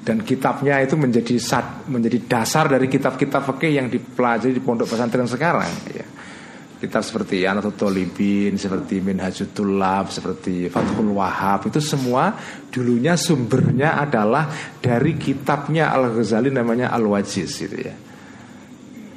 Dan 0.08 0.24
kitabnya 0.24 0.80
itu 0.80 0.96
menjadi 0.96 1.36
sat, 1.36 1.84
menjadi 1.92 2.24
dasar 2.24 2.72
dari 2.72 2.88
kitab-kitab 2.88 3.44
fikih 3.44 3.84
yang 3.84 3.92
dipelajari 3.92 4.56
di 4.56 4.64
pondok 4.64 4.96
pesantren 4.96 5.28
sekarang 5.28 5.68
ya 5.92 6.08
kitab 6.78 7.02
seperti 7.02 7.44
Anatul 7.44 7.74
Tolibin, 7.74 8.54
seperti 8.56 9.02
Minhajul 9.02 9.50
Tulab, 9.52 10.14
seperti 10.14 10.70
Fathul 10.70 11.12
Wahab 11.18 11.68
itu 11.70 11.82
semua 11.82 12.38
dulunya 12.70 13.18
sumbernya 13.18 13.98
adalah 13.98 14.50
dari 14.78 15.18
kitabnya 15.18 15.90
Al 15.90 16.14
Ghazali 16.14 16.54
namanya 16.54 16.94
Al 16.94 17.04
Wajiz 17.06 17.52
gitu 17.58 17.78
ya 17.78 18.08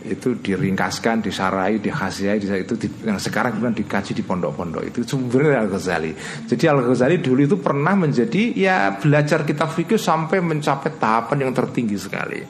itu 0.01 0.41
diringkaskan, 0.41 1.21
disarai, 1.21 1.77
dihasiai, 1.77 2.41
itu 2.41 2.75
di, 2.81 2.89
yang 3.05 3.21
sekarang 3.21 3.57
kemudian 3.61 3.77
dikaji 3.77 4.17
di 4.17 4.25
pondok-pondok 4.25 4.89
itu 4.89 5.05
sumbernya 5.05 5.61
Al 5.61 5.69
Ghazali. 5.69 6.13
Jadi 6.49 6.65
Al 6.65 6.81
Ghazali 6.81 7.21
dulu 7.21 7.41
itu 7.45 7.57
pernah 7.61 7.93
menjadi 7.93 8.57
ya 8.57 8.97
belajar 8.97 9.45
kitab 9.45 9.69
fikih 9.77 10.01
sampai 10.01 10.41
mencapai 10.41 10.97
tahapan 10.97 11.45
yang 11.45 11.53
tertinggi 11.53 12.01
sekali. 12.01 12.41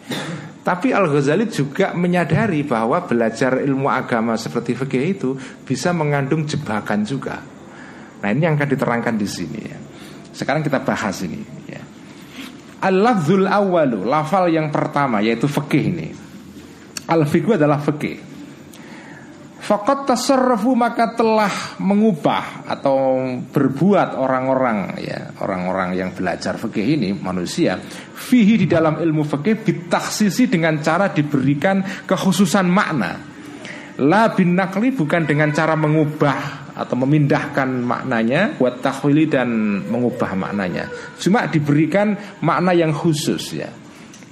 Tapi 0.61 0.93
Al 0.93 1.09
Ghazali 1.09 1.49
juga 1.49 1.97
menyadari 1.97 2.61
bahwa 2.61 3.01
belajar 3.09 3.65
ilmu 3.65 3.89
agama 3.89 4.37
seperti 4.37 4.77
fikih 4.77 5.05
itu 5.09 5.31
bisa 5.65 5.97
mengandung 5.97 6.45
jebakan 6.45 7.01
juga. 7.01 7.41
Nah 8.21 8.29
ini 8.29 8.45
yang 8.45 8.61
akan 8.61 8.69
diterangkan 8.69 9.17
di 9.17 9.25
sini 9.25 9.61
ya. 9.65 9.79
Sekarang 10.37 10.61
kita 10.61 10.85
bahas 10.85 11.17
ini. 11.25 11.41
Ya. 11.65 11.81
Al-lafzul 12.85 13.49
awalu, 13.49 14.05
lafal 14.05 14.53
yang 14.53 14.69
pertama 14.69 15.25
yaitu 15.25 15.49
fikih 15.49 15.85
ini. 15.89 16.09
Al-fiqh 17.09 17.57
adalah 17.57 17.81
fikih. 17.81 18.30
Fakat 19.71 20.03
tasarrufu 20.03 20.75
maka 20.75 21.15
telah 21.15 21.79
mengubah 21.79 22.67
atau 22.67 23.23
berbuat 23.55 24.19
orang-orang 24.19 24.99
ya 24.99 25.31
orang-orang 25.39 25.95
yang 25.95 26.11
belajar 26.11 26.59
fikih 26.59 26.99
ini 26.99 27.15
manusia 27.15 27.79
fihi 28.11 28.59
di 28.59 28.67
dalam 28.67 28.99
ilmu 28.99 29.23
fikih 29.23 29.63
bitaksisi 29.63 30.51
dengan 30.51 30.83
cara 30.83 31.15
diberikan 31.15 31.87
kekhususan 32.03 32.67
makna. 32.67 33.15
La 34.03 34.35
bin 34.35 34.59
nakli 34.59 34.91
bukan 34.91 35.23
dengan 35.23 35.55
cara 35.55 35.79
mengubah 35.79 36.75
atau 36.75 36.99
memindahkan 37.07 37.71
maknanya 37.71 38.59
buat 38.59 38.83
takwili 38.83 39.31
dan 39.31 39.87
mengubah 39.87 40.35
maknanya. 40.35 40.91
Cuma 41.15 41.47
diberikan 41.47 42.19
makna 42.43 42.75
yang 42.75 42.91
khusus 42.91 43.55
ya. 43.55 43.71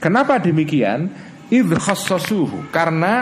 Kenapa 0.03 0.43
demikian? 0.43 1.30
Idh 1.49 1.78
karena 2.74 3.12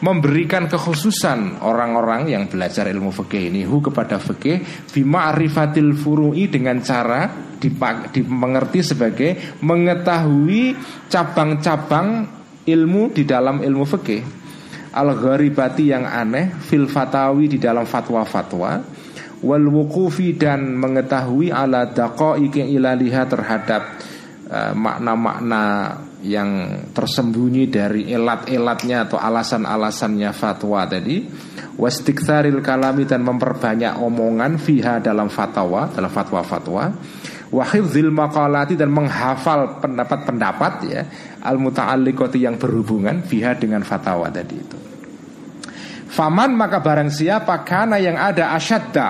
memberikan 0.00 0.64
kekhususan 0.64 1.60
orang-orang 1.60 2.32
yang 2.32 2.48
belajar 2.48 2.88
ilmu 2.88 3.12
fikih 3.12 3.52
ini. 3.52 3.68
Hu 3.68 3.84
kepada 3.84 4.16
fikih 4.16 4.88
bima 4.92 5.28
arifatil 5.28 5.92
furu'i 5.92 6.48
dengan 6.48 6.80
cara 6.80 7.28
dimengerti 7.60 8.80
sebagai 8.80 9.60
mengetahui 9.60 10.76
cabang-cabang 11.12 12.24
ilmu 12.64 13.12
di 13.12 13.22
dalam 13.28 13.60
ilmu 13.60 13.84
fikih. 13.84 14.22
Al 14.90 15.14
gharibati 15.14 15.92
yang 15.92 16.08
aneh 16.08 16.50
fil 16.64 16.88
fatawi 16.88 17.46
di 17.46 17.58
dalam 17.60 17.84
fatwa-fatwa. 17.84 18.98
Wal 19.40 19.66
wukufi 19.72 20.36
dan 20.36 20.76
mengetahui 20.76 21.48
ala 21.48 21.88
daqaiqi 21.88 22.76
ilaliha 22.76 23.24
terhadap 23.24 23.82
uh, 24.52 24.72
makna-makna 24.76 25.64
yang 26.20 26.82
tersembunyi 26.92 27.72
dari 27.72 28.12
elat-elatnya 28.12 29.08
atau 29.08 29.18
alasan-alasannya 29.20 30.30
fatwa 30.36 30.84
tadi. 30.84 31.24
Wastiktsaril 31.80 32.60
kalami 32.60 33.08
dan 33.08 33.24
memperbanyak 33.24 33.96
omongan 34.04 34.60
fiha 34.60 35.00
dalam 35.00 35.32
fatwa 35.32 35.88
dalam 35.88 36.12
fatwa-fatwa. 36.12 36.84
Wahifzil 37.50 38.14
maqalati 38.14 38.78
dan 38.78 38.92
menghafal 38.92 39.80
pendapat-pendapat 39.80 40.72
ya. 40.86 41.02
Al 41.40 41.56
muta'alliqati 41.56 42.38
yang 42.44 42.60
berhubungan 42.60 43.24
fiha 43.24 43.56
dengan 43.56 43.82
fatwa 43.82 44.28
tadi 44.28 44.54
itu. 44.54 44.78
Faman 46.10 46.52
maka 46.58 46.82
barang 46.82 47.08
siapa 47.08 47.64
karena 47.64 47.96
yang 47.96 48.18
ada 48.18 48.52
asyadda 48.54 49.08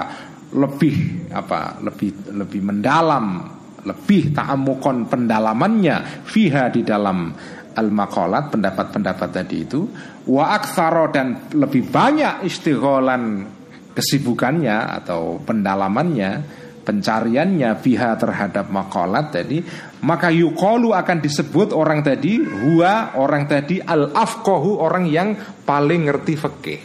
lebih 0.54 1.26
apa 1.30 1.78
lebih 1.78 2.34
lebih 2.34 2.60
mendalam 2.60 3.59
lebih 3.86 4.36
ta'amukon 4.36 5.08
pendalamannya 5.08 6.26
fiha 6.26 6.68
di 6.68 6.84
dalam 6.84 7.32
al-maqalat 7.76 8.50
pendapat-pendapat 8.52 9.28
tadi 9.30 9.56
itu 9.62 9.80
wa 10.28 10.52
aktsaro 10.52 11.08
dan 11.14 11.50
lebih 11.54 11.88
banyak 11.88 12.44
istigholan 12.44 13.46
kesibukannya 13.94 15.00
atau 15.02 15.38
pendalamannya 15.42 16.30
pencariannya 16.80 17.76
fiha 17.78 18.16
terhadap 18.16 18.72
maqalat 18.72 19.30
tadi 19.30 19.62
maka 20.02 20.32
yuqalu 20.32 20.96
akan 20.96 21.18
disebut 21.20 21.76
orang 21.76 22.00
tadi 22.00 22.40
huwa 22.40 23.14
orang 23.20 23.44
tadi 23.46 23.78
al 23.78 24.10
afqahu 24.10 24.80
orang 24.80 25.04
yang 25.06 25.36
paling 25.62 26.08
ngerti 26.08 26.34
fikih 26.34 26.80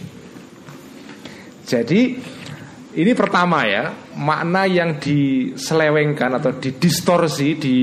jadi 1.65 2.01
ini 2.95 3.11
pertama 3.11 3.67
ya, 3.67 3.91
makna 4.15 4.63
yang 4.63 4.95
diselewengkan 5.03 6.39
atau 6.39 6.55
didistorsi, 6.55 7.59
di 7.59 7.77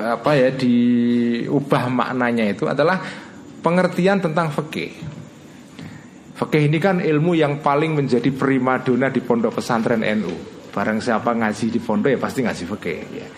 apa 0.00 0.32
ya, 0.32 0.48
diubah 0.48 1.92
maknanya 1.92 2.48
itu 2.48 2.64
adalah 2.64 2.96
pengertian 3.60 4.24
tentang 4.24 4.48
fikih. 4.48 4.92
Fikih 6.32 6.62
ini 6.64 6.78
kan 6.80 7.04
ilmu 7.04 7.36
yang 7.36 7.60
paling 7.60 7.92
menjadi 7.92 8.32
primadona 8.32 9.12
di 9.12 9.20
pondok 9.20 9.60
pesantren 9.60 10.00
NU. 10.00 10.32
Barang 10.72 11.04
siapa 11.04 11.36
ngaji 11.36 11.68
di 11.68 11.80
pondok 11.84 12.16
ya 12.16 12.18
pasti 12.18 12.40
ngaji 12.40 12.64
fikih 12.72 12.98
ya. 13.12 13.28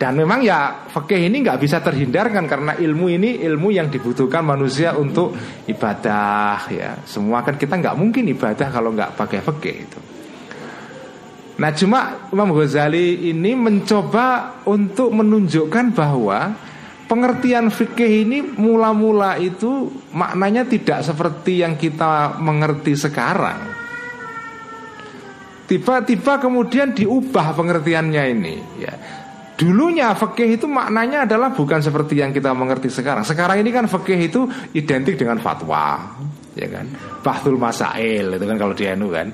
Dan 0.00 0.16
memang 0.16 0.40
ya 0.40 0.88
fikih 0.88 1.28
ini 1.28 1.44
nggak 1.44 1.60
bisa 1.60 1.84
terhindarkan 1.84 2.48
karena 2.48 2.72
ilmu 2.78 3.12
ini 3.12 3.44
ilmu 3.44 3.68
yang 3.68 3.92
dibutuhkan 3.92 4.40
manusia 4.40 4.96
untuk 4.96 5.36
ibadah 5.68 6.70
ya. 6.72 6.96
Semua 7.04 7.44
kan 7.44 7.60
kita 7.60 7.76
nggak 7.76 7.98
mungkin 7.98 8.30
ibadah 8.32 8.72
kalau 8.72 8.96
nggak 8.96 9.12
pakai 9.18 9.44
fikih 9.44 9.76
itu. 9.76 10.00
Nah 11.60 11.70
cuma 11.76 12.24
Imam 12.32 12.56
Ghazali 12.56 13.28
ini 13.28 13.52
mencoba 13.52 14.58
untuk 14.64 15.12
menunjukkan 15.12 15.92
bahwa 15.92 16.56
pengertian 17.04 17.68
fikih 17.68 18.24
ini 18.24 18.38
mula-mula 18.40 19.36
itu 19.36 19.92
maknanya 20.16 20.64
tidak 20.64 21.04
seperti 21.04 21.60
yang 21.60 21.76
kita 21.76 22.40
mengerti 22.40 22.96
sekarang. 22.96 23.76
Tiba-tiba 25.68 26.40
kemudian 26.40 26.96
diubah 26.96 27.52
pengertiannya 27.52 28.24
ini. 28.32 28.56
Ya. 28.80 28.94
Dulunya 29.60 30.16
fikih 30.16 30.56
itu 30.56 30.64
maknanya 30.64 31.28
adalah 31.28 31.52
bukan 31.52 31.84
seperti 31.84 32.24
yang 32.24 32.32
kita 32.32 32.56
mengerti 32.56 32.88
sekarang. 32.88 33.22
Sekarang 33.28 33.60
ini 33.60 33.68
kan 33.68 33.84
fikih 33.84 34.16
itu 34.16 34.48
identik 34.72 35.20
dengan 35.20 35.36
fatwa, 35.36 36.16
ya 36.56 36.64
kan? 36.72 36.88
Bahtul 37.20 37.60
masail 37.60 38.40
itu 38.40 38.44
kan 38.48 38.56
kalau 38.56 38.72
di 38.72 38.88
NU 38.96 39.12
kan 39.12 39.28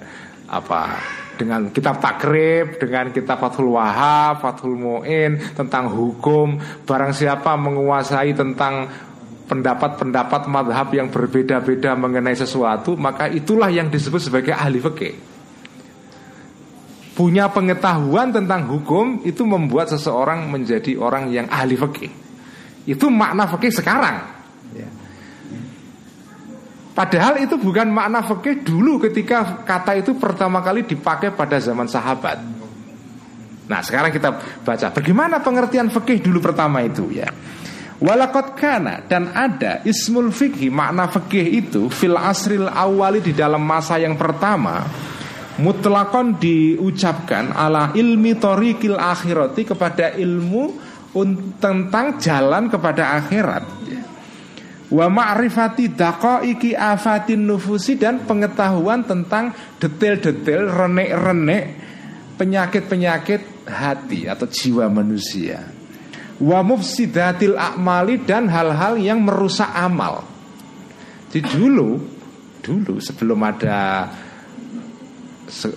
apa 0.51 0.99
dengan 1.37 1.71
kitab 1.71 2.01
takrib, 2.03 2.81
dengan 2.81 3.13
kitab 3.13 3.39
Fathul 3.39 3.77
Wahab, 3.77 4.43
Fathul 4.43 4.77
Mu'in 4.77 5.55
tentang 5.55 5.93
hukum, 5.93 6.59
barang 6.85 7.13
siapa 7.13 7.55
menguasai 7.55 8.33
tentang 8.33 8.89
pendapat-pendapat 9.47 10.51
madhab 10.51 10.91
yang 10.91 11.09
berbeda-beda 11.09 11.95
mengenai 11.95 12.35
sesuatu, 12.35 12.99
maka 12.99 13.31
itulah 13.31 13.71
yang 13.71 13.87
disebut 13.87 14.19
sebagai 14.19 14.53
ahli 14.53 14.83
fikih. 14.83 15.15
Punya 17.17 17.49
pengetahuan 17.49 18.29
tentang 18.29 18.69
hukum 18.69 19.25
itu 19.25 19.41
membuat 19.49 19.89
seseorang 19.89 20.53
menjadi 20.53 21.01
orang 21.01 21.33
yang 21.33 21.49
ahli 21.49 21.73
fikih. 21.73 22.13
Itu 22.85 23.09
makna 23.09 23.49
fikih 23.49 23.73
sekarang. 23.73 24.36
Ya. 26.97 27.05
Padahal 27.05 27.45
itu 27.45 27.61
bukan 27.61 27.93
makna 27.93 28.25
fikih 28.25 28.65
dulu 28.65 28.97
ketika 29.05 29.61
kata 29.69 30.01
itu 30.01 30.17
pertama 30.17 30.65
kali 30.65 30.89
dipakai 30.89 31.29
pada 31.37 31.61
zaman 31.61 31.85
sahabat. 31.85 32.41
Nah 33.69 33.81
sekarang 33.85 34.09
kita 34.09 34.33
baca 34.65 34.89
bagaimana 34.97 35.45
pengertian 35.45 35.93
fikih 35.93 36.25
dulu 36.25 36.41
pertama 36.41 36.81
itu 36.81 37.13
ya. 37.13 37.29
Walakot 38.01 38.57
kana 38.57 39.05
dan 39.05 39.29
ada 39.33 39.85
ismul 39.85 40.33
fikih 40.33 40.73
makna 40.73 41.09
fikih 41.09 41.61
itu 41.61 41.93
fil 41.93 42.17
asril 42.17 42.69
awali 42.69 43.21
di 43.21 43.33
dalam 43.37 43.61
masa 43.61 44.01
yang 44.01 44.17
pertama 44.17 44.85
mutlakon 45.57 46.37
diucapkan 46.37 47.57
ala 47.57 47.97
ilmi 47.97 48.37
torikil 48.37 49.01
akhirati 49.01 49.65
kepada 49.65 50.13
ilmu 50.13 50.77
tentang 51.57 52.21
jalan 52.21 52.69
kepada 52.69 53.17
akhirat 53.17 53.65
wa 54.93 55.07
ma'rifati 55.11 55.95
daqaiki 55.95 56.79
afatin 56.79 57.43
nufusi 57.43 57.99
dan 57.99 58.23
pengetahuan 58.23 59.03
tentang 59.03 59.51
detail-detail 59.83 60.71
renek-renek 60.71 61.65
penyakit-penyakit 62.39 63.67
hati 63.67 64.31
atau 64.31 64.47
jiwa 64.47 64.87
manusia 64.87 65.77
wa 66.41 66.61
mufsidatil 66.61 67.57
a'mali 67.57 68.21
dan 68.23 68.49
hal-hal 68.53 69.01
yang 69.01 69.25
merusak 69.25 69.69
amal. 69.73 70.25
Jadi 71.33 71.41
dulu 71.57 71.97
dulu 72.61 72.95
sebelum 73.01 73.41
ada 73.47 74.11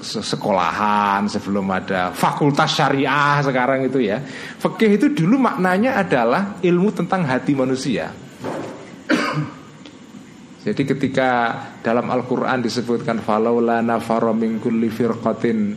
sekolahan, 0.09 1.29
sebelum 1.29 1.65
ada 1.69 2.09
fakultas 2.09 2.73
syariah 2.73 3.39
sekarang 3.45 3.85
itu 3.85 4.01
ya. 4.01 4.19
Fikih 4.59 4.97
itu 4.97 5.07
dulu 5.13 5.37
maknanya 5.37 6.01
adalah 6.01 6.57
ilmu 6.59 6.89
tentang 6.91 7.23
hati 7.23 7.53
manusia. 7.53 8.09
Jadi 10.65 10.81
ketika 10.83 11.29
dalam 11.79 12.11
Al-Qur'an 12.11 12.59
disebutkan 12.59 13.23
falaula 13.23 13.79
nafara 13.79 14.35
min 14.35 14.59
kulli 14.59 14.91
firqatin 14.91 15.71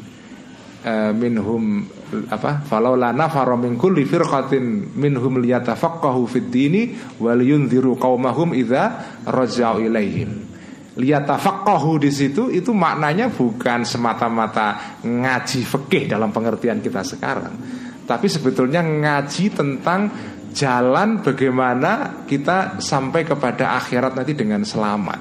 uh, 0.82 1.12
minhum 1.14 1.86
apa? 2.28 2.66
Falaula 2.66 3.14
nafara 3.14 3.54
min 3.54 3.78
kulli 3.78 4.02
firqatin 4.04 4.92
minhum 4.98 5.38
liyatafaqahu 5.38 6.26
fid 6.28 6.50
dini 6.50 6.82
wal 7.22 7.40
yunziru 7.40 7.96
qaumahum 7.96 8.52
idza 8.52 9.22
raja'u 9.24 9.86
ilaihim. 9.86 10.50
Liyatafaqahu 10.92 12.04
di 12.04 12.12
situ 12.12 12.52
itu 12.52 12.76
maknanya 12.76 13.32
bukan 13.32 13.80
semata-mata 13.88 15.00
ngaji 15.00 15.64
fikih 15.64 16.04
dalam 16.04 16.28
pengertian 16.36 16.84
kita 16.84 17.00
sekarang, 17.00 17.56
tapi 18.04 18.28
sebetulnya 18.28 18.84
ngaji 18.84 19.56
tentang 19.56 20.12
jalan 20.52 21.24
bagaimana 21.24 22.22
kita 22.28 22.78
sampai 22.78 23.24
kepada 23.24 23.76
akhirat 23.80 24.12
nanti 24.12 24.36
dengan 24.36 24.62
selamat. 24.62 25.20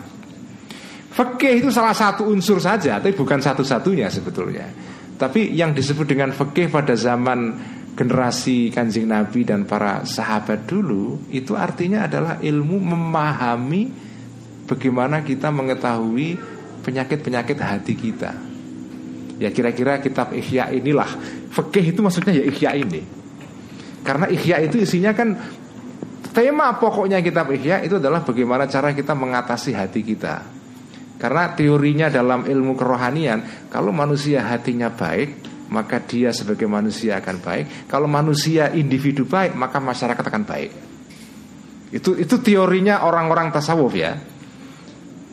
Fikih 1.12 1.60
itu 1.60 1.70
salah 1.72 1.96
satu 1.96 2.28
unsur 2.28 2.60
saja, 2.60 3.00
tapi 3.00 3.16
bukan 3.16 3.40
satu-satunya 3.40 4.08
sebetulnya. 4.08 4.68
Tapi 5.20 5.52
yang 5.56 5.76
disebut 5.76 6.08
dengan 6.08 6.32
fikih 6.32 6.72
pada 6.72 6.96
zaman 6.96 7.56
generasi 7.96 8.72
kanjeng 8.72 9.12
Nabi 9.12 9.44
dan 9.44 9.68
para 9.68 10.08
sahabat 10.08 10.64
dulu 10.64 11.28
itu 11.28 11.54
artinya 11.60 12.08
adalah 12.08 12.40
ilmu 12.40 12.78
memahami 12.80 13.84
bagaimana 14.64 15.20
kita 15.28 15.52
mengetahui 15.52 16.40
penyakit-penyakit 16.82 17.58
hati 17.60 17.94
kita. 17.94 18.32
Ya 19.42 19.50
kira-kira 19.50 19.98
kitab 19.98 20.38
Ihya 20.38 20.70
inilah 20.70 21.10
Fikih 21.50 21.92
itu 21.92 22.00
maksudnya 22.06 22.30
ya 22.30 22.46
Ihya 22.46 22.78
ini 22.78 23.21
Karena 24.02 24.26
Ihya 24.30 24.62
itu 24.66 24.82
isinya 24.82 25.14
kan 25.14 25.38
Tema 26.32 26.80
pokoknya 26.80 27.20
kitab 27.20 27.52
Ihya 27.52 27.84
itu 27.84 28.00
adalah 28.00 28.24
bagaimana 28.24 28.66
cara 28.66 28.96
kita 28.96 29.12
mengatasi 29.14 29.76
hati 29.76 30.02
kita 30.02 30.42
Karena 31.20 31.54
teorinya 31.54 32.08
dalam 32.08 32.48
ilmu 32.48 32.74
kerohanian 32.74 33.70
Kalau 33.70 33.92
manusia 33.94 34.46
hatinya 34.48 34.90
baik 34.90 35.50
Maka 35.72 36.04
dia 36.04 36.36
sebagai 36.36 36.68
manusia 36.68 37.20
akan 37.20 37.38
baik 37.40 37.66
Kalau 37.88 38.08
manusia 38.08 38.72
individu 38.74 39.28
baik 39.28 39.54
Maka 39.56 39.78
masyarakat 39.80 40.24
akan 40.24 40.46
baik 40.46 40.72
itu 41.92 42.16
itu 42.16 42.40
teorinya 42.40 43.04
orang-orang 43.04 43.52
tasawuf 43.52 43.92
ya 44.00 44.16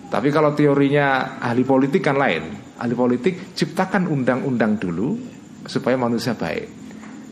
tapi 0.08 0.32
kalau 0.32 0.56
teorinya 0.56 1.36
ahli 1.36 1.62
politik 1.68 2.00
kan 2.00 2.16
lain. 2.16 2.48
Ahli 2.80 2.94
politik 2.96 3.52
ciptakan 3.52 4.08
undang-undang 4.08 4.80
dulu 4.80 5.20
supaya 5.68 6.00
manusia 6.00 6.32
baik. 6.32 6.77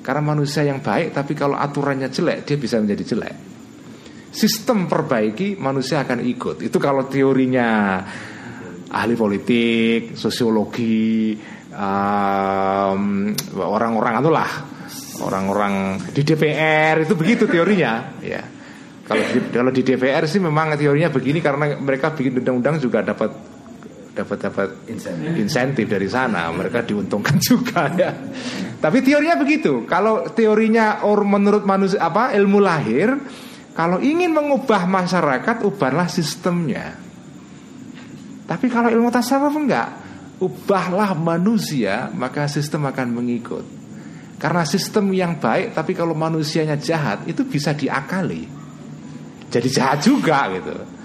Karena 0.07 0.23
manusia 0.23 0.63
yang 0.63 0.79
baik 0.79 1.11
tapi 1.11 1.35
kalau 1.35 1.59
aturannya 1.59 2.07
jelek 2.07 2.47
dia 2.47 2.55
bisa 2.55 2.79
menjadi 2.79 3.03
jelek. 3.03 3.35
Sistem 4.31 4.87
perbaiki 4.87 5.59
manusia 5.59 6.07
akan 6.07 6.23
ikut. 6.23 6.63
Itu 6.63 6.79
kalau 6.79 7.11
teorinya 7.11 7.99
ahli 8.87 9.19
politik, 9.19 10.15
sosiologi, 10.15 11.35
orang-orang 13.59 14.15
itulah 14.23 14.51
orang-orang 15.27 15.99
di 16.13 16.23
DPR 16.23 17.03
itu 17.03 17.19
begitu 17.19 17.51
teorinya, 17.51 18.15
ya. 18.23 18.45
Kalau 19.07 19.23
di, 19.23 19.39
kalau 19.55 19.71
di 19.71 19.83
DPR 19.87 20.27
sih 20.27 20.43
memang 20.43 20.75
teorinya 20.75 21.11
begini 21.11 21.39
karena 21.39 21.79
mereka 21.79 22.11
bikin 22.11 22.43
undang-undang 22.43 22.83
juga 22.83 23.07
dapat 23.07 23.56
dapat 24.17 24.39
dapat 24.49 24.69
insentif. 24.89 25.85
dari 25.85 26.09
sana 26.09 26.49
mereka 26.49 26.81
diuntungkan 26.81 27.37
juga 27.53 27.93
ya. 27.93 28.11
Tapi 28.81 29.05
teorinya 29.05 29.37
begitu. 29.37 29.85
Kalau 29.85 30.33
teorinya 30.33 31.05
or 31.05 31.21
menurut 31.29 31.69
manusia 31.69 32.01
apa 32.01 32.33
ilmu 32.33 32.59
lahir 32.65 33.13
kalau 33.77 34.01
ingin 34.01 34.33
mengubah 34.33 34.89
masyarakat 34.89 35.61
ubahlah 35.69 36.09
sistemnya. 36.09 36.97
Tapi 38.49 38.67
kalau 38.73 38.89
ilmu 38.89 39.13
tasawuf 39.13 39.53
enggak. 39.53 40.09
Ubahlah 40.37 41.13
manusia 41.17 42.09
maka 42.17 42.49
sistem 42.49 42.89
akan 42.89 43.09
mengikut. 43.13 43.65
Karena 44.41 44.65
sistem 44.65 45.13
yang 45.13 45.37
baik 45.37 45.77
tapi 45.77 45.93
kalau 45.93 46.17
manusianya 46.17 46.81
jahat 46.81 47.29
itu 47.29 47.45
bisa 47.45 47.77
diakali. 47.77 48.49
Jadi 49.53 49.69
jahat 49.69 50.01
juga 50.05 50.49
gitu. 50.57 50.96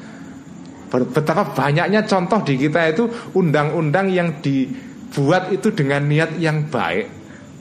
Betapa 0.92 1.56
banyaknya 1.56 2.04
contoh 2.04 2.44
di 2.44 2.60
kita 2.60 2.92
itu 2.92 3.08
undang-undang 3.32 4.12
yang 4.12 4.44
dibuat 4.44 5.48
itu 5.56 5.72
dengan 5.72 6.04
niat 6.04 6.36
yang 6.36 6.68
baik. 6.68 7.08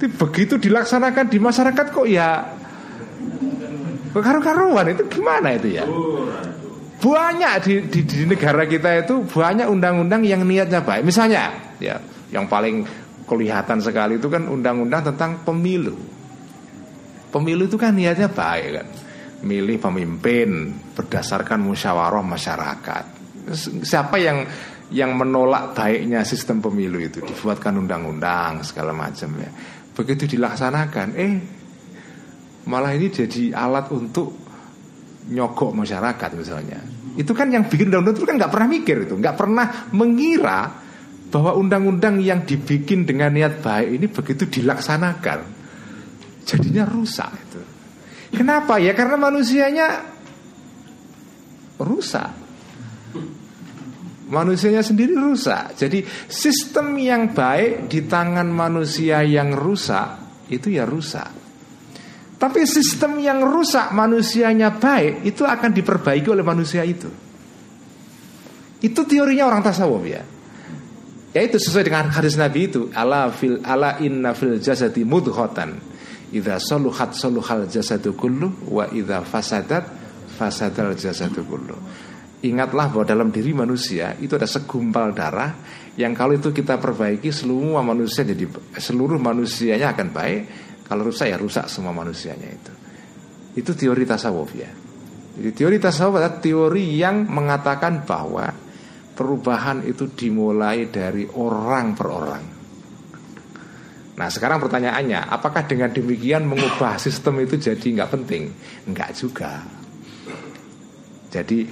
Tapi 0.01 0.07
begitu 0.18 0.59
dilaksanakan 0.59 1.31
di 1.31 1.39
masyarakat 1.39 1.87
kok 1.95 2.09
ya 2.11 2.43
karu-karuan 4.11 4.91
itu 4.91 5.07
gimana 5.07 5.55
itu 5.55 5.78
ya? 5.78 5.87
Banyak 7.01 7.53
di, 7.64 7.74
di, 7.87 8.01
di 8.03 8.18
negara 8.26 8.66
kita 8.66 9.07
itu 9.07 9.22
banyak 9.24 9.70
undang-undang 9.70 10.26
yang 10.26 10.43
niatnya 10.45 10.83
baik. 10.83 11.07
Misalnya, 11.07 11.55
ya, 11.78 11.97
yang 12.35 12.51
paling 12.51 12.85
kelihatan 13.24 13.78
sekali 13.78 14.18
itu 14.18 14.26
kan 14.26 14.51
undang-undang 14.51 15.07
tentang 15.07 15.41
pemilu. 15.47 15.95
Pemilu 17.31 17.70
itu 17.70 17.78
kan 17.78 17.95
niatnya 17.95 18.26
baik 18.26 18.68
kan 18.74 18.87
milih 19.41 19.81
pemimpin 19.81 20.74
berdasarkan 20.93 21.61
musyawarah 21.64 22.24
masyarakat. 22.24 23.20
Siapa 23.82 24.16
yang 24.20 24.46
yang 24.90 25.14
menolak 25.14 25.74
baiknya 25.74 26.26
sistem 26.26 26.59
pemilu 26.59 26.98
itu 26.98 27.22
dibuatkan 27.22 27.78
undang-undang 27.78 28.66
segala 28.66 28.90
macam 28.90 29.38
ya. 29.38 29.51
Begitu 29.94 30.36
dilaksanakan, 30.36 31.09
eh 31.14 31.34
malah 32.66 32.94
ini 32.94 33.11
jadi 33.11 33.55
alat 33.55 33.90
untuk 33.94 34.34
nyogok 35.30 35.70
masyarakat 35.78 36.30
misalnya. 36.34 36.78
Itu 37.14 37.34
kan 37.34 37.55
yang 37.55 37.70
bikin 37.70 37.90
undang-undang 37.90 38.18
itu 38.18 38.26
kan 38.26 38.36
nggak 38.38 38.53
pernah 38.53 38.68
mikir 38.70 38.96
itu, 39.07 39.14
nggak 39.14 39.36
pernah 39.38 39.66
mengira 39.94 40.61
bahwa 41.30 41.55
undang-undang 41.55 42.18
yang 42.18 42.42
dibikin 42.42 43.07
dengan 43.07 43.30
niat 43.30 43.62
baik 43.62 43.88
ini 43.94 44.07
begitu 44.11 44.51
dilaksanakan, 44.51 45.38
jadinya 46.42 46.82
rusak 46.90 47.30
itu. 47.30 47.62
Kenapa? 48.34 48.82
Ya 48.82 48.94
karena 48.94 49.14
manusianya 49.14 50.03
rusak. 51.78 52.39
Manusianya 54.31 54.87
sendiri 54.87 55.18
rusak. 55.18 55.74
Jadi 55.74 56.07
sistem 56.31 56.95
yang 56.97 57.35
baik 57.35 57.91
di 57.91 58.07
tangan 58.07 58.47
manusia 58.47 59.26
yang 59.26 59.51
rusak 59.51 60.07
itu 60.51 60.70
ya 60.70 60.87
rusak. 60.87 61.26
Tapi 62.41 62.64
sistem 62.64 63.20
yang 63.20 63.45
rusak 63.45 63.93
manusianya 63.93 64.81
baik 64.81 65.28
itu 65.28 65.45
akan 65.45 65.70
diperbaiki 65.76 66.31
oleh 66.31 66.47
manusia 66.47 66.81
itu. 66.87 67.11
Itu 68.81 69.05
teorinya 69.05 69.45
orang 69.45 69.61
tasawuf 69.61 70.05
ya. 70.09 70.24
Ya 71.31 71.41
itu 71.47 71.61
sesuai 71.61 71.85
dengan 71.87 72.11
hadis 72.11 72.35
Nabi 72.35 72.66
itu 72.66 72.91
ala 72.91 73.31
fil 73.31 73.62
ala 73.62 74.01
inna 74.03 74.35
fil 74.35 74.59
jasadi 74.59 75.07
mudghatan 75.07 75.78
idza 76.35 76.59
saluhat 76.59 77.14
saluhal 77.14 77.70
jasadu 77.70 78.18
kullu 78.18 78.51
wa 78.66 78.91
idza 78.91 79.22
fasadat 79.22 79.85
fasadal 80.35 80.97
jasadu 80.99 81.47
kullu. 81.47 81.76
Ingatlah 82.41 82.88
bahwa 82.88 83.05
dalam 83.05 83.28
diri 83.28 83.53
manusia 83.53 84.16
itu 84.16 84.32
ada 84.41 84.49
segumpal 84.49 85.12
darah 85.12 85.53
yang 86.01 86.16
kalau 86.16 86.32
itu 86.32 86.57
kita 86.57 86.80
perbaiki 86.80 87.28
seluruh 87.28 87.84
manusia 87.84 88.24
jadi 88.24 88.49
seluruh 88.80 89.20
manusianya 89.20 89.93
akan 89.93 90.09
baik. 90.09 90.41
Kalau 90.88 91.07
rusak 91.07 91.28
ya 91.30 91.36
rusak 91.36 91.68
semua 91.68 91.93
manusianya 91.93 92.49
itu. 92.49 92.72
Itu 93.61 93.76
teori 93.76 94.09
tasawuf 94.09 94.51
ya. 94.57 94.72
Jadi 95.36 95.53
teori 95.53 95.76
tasawuf 95.76 96.16
adalah 96.16 96.41
teori 96.41 96.97
yang 96.97 97.28
mengatakan 97.28 98.09
bahwa 98.09 98.49
perubahan 99.12 99.84
itu 99.84 100.09
dimulai 100.09 100.88
dari 100.88 101.28
orang 101.36 101.86
per 101.93 102.09
orang. 102.09 102.45
Nah 104.16 104.28
sekarang 104.28 104.61
pertanyaannya, 104.61 105.28
apakah 105.28 105.68
dengan 105.68 105.93
demikian 105.93 106.49
mengubah 106.49 106.97
sistem 106.97 107.41
itu 107.45 107.61
jadi 107.61 108.01
nggak 108.01 108.11
penting? 108.16 108.49
Nggak 108.88 109.11
juga. 109.16 109.64
Jadi 111.30 111.64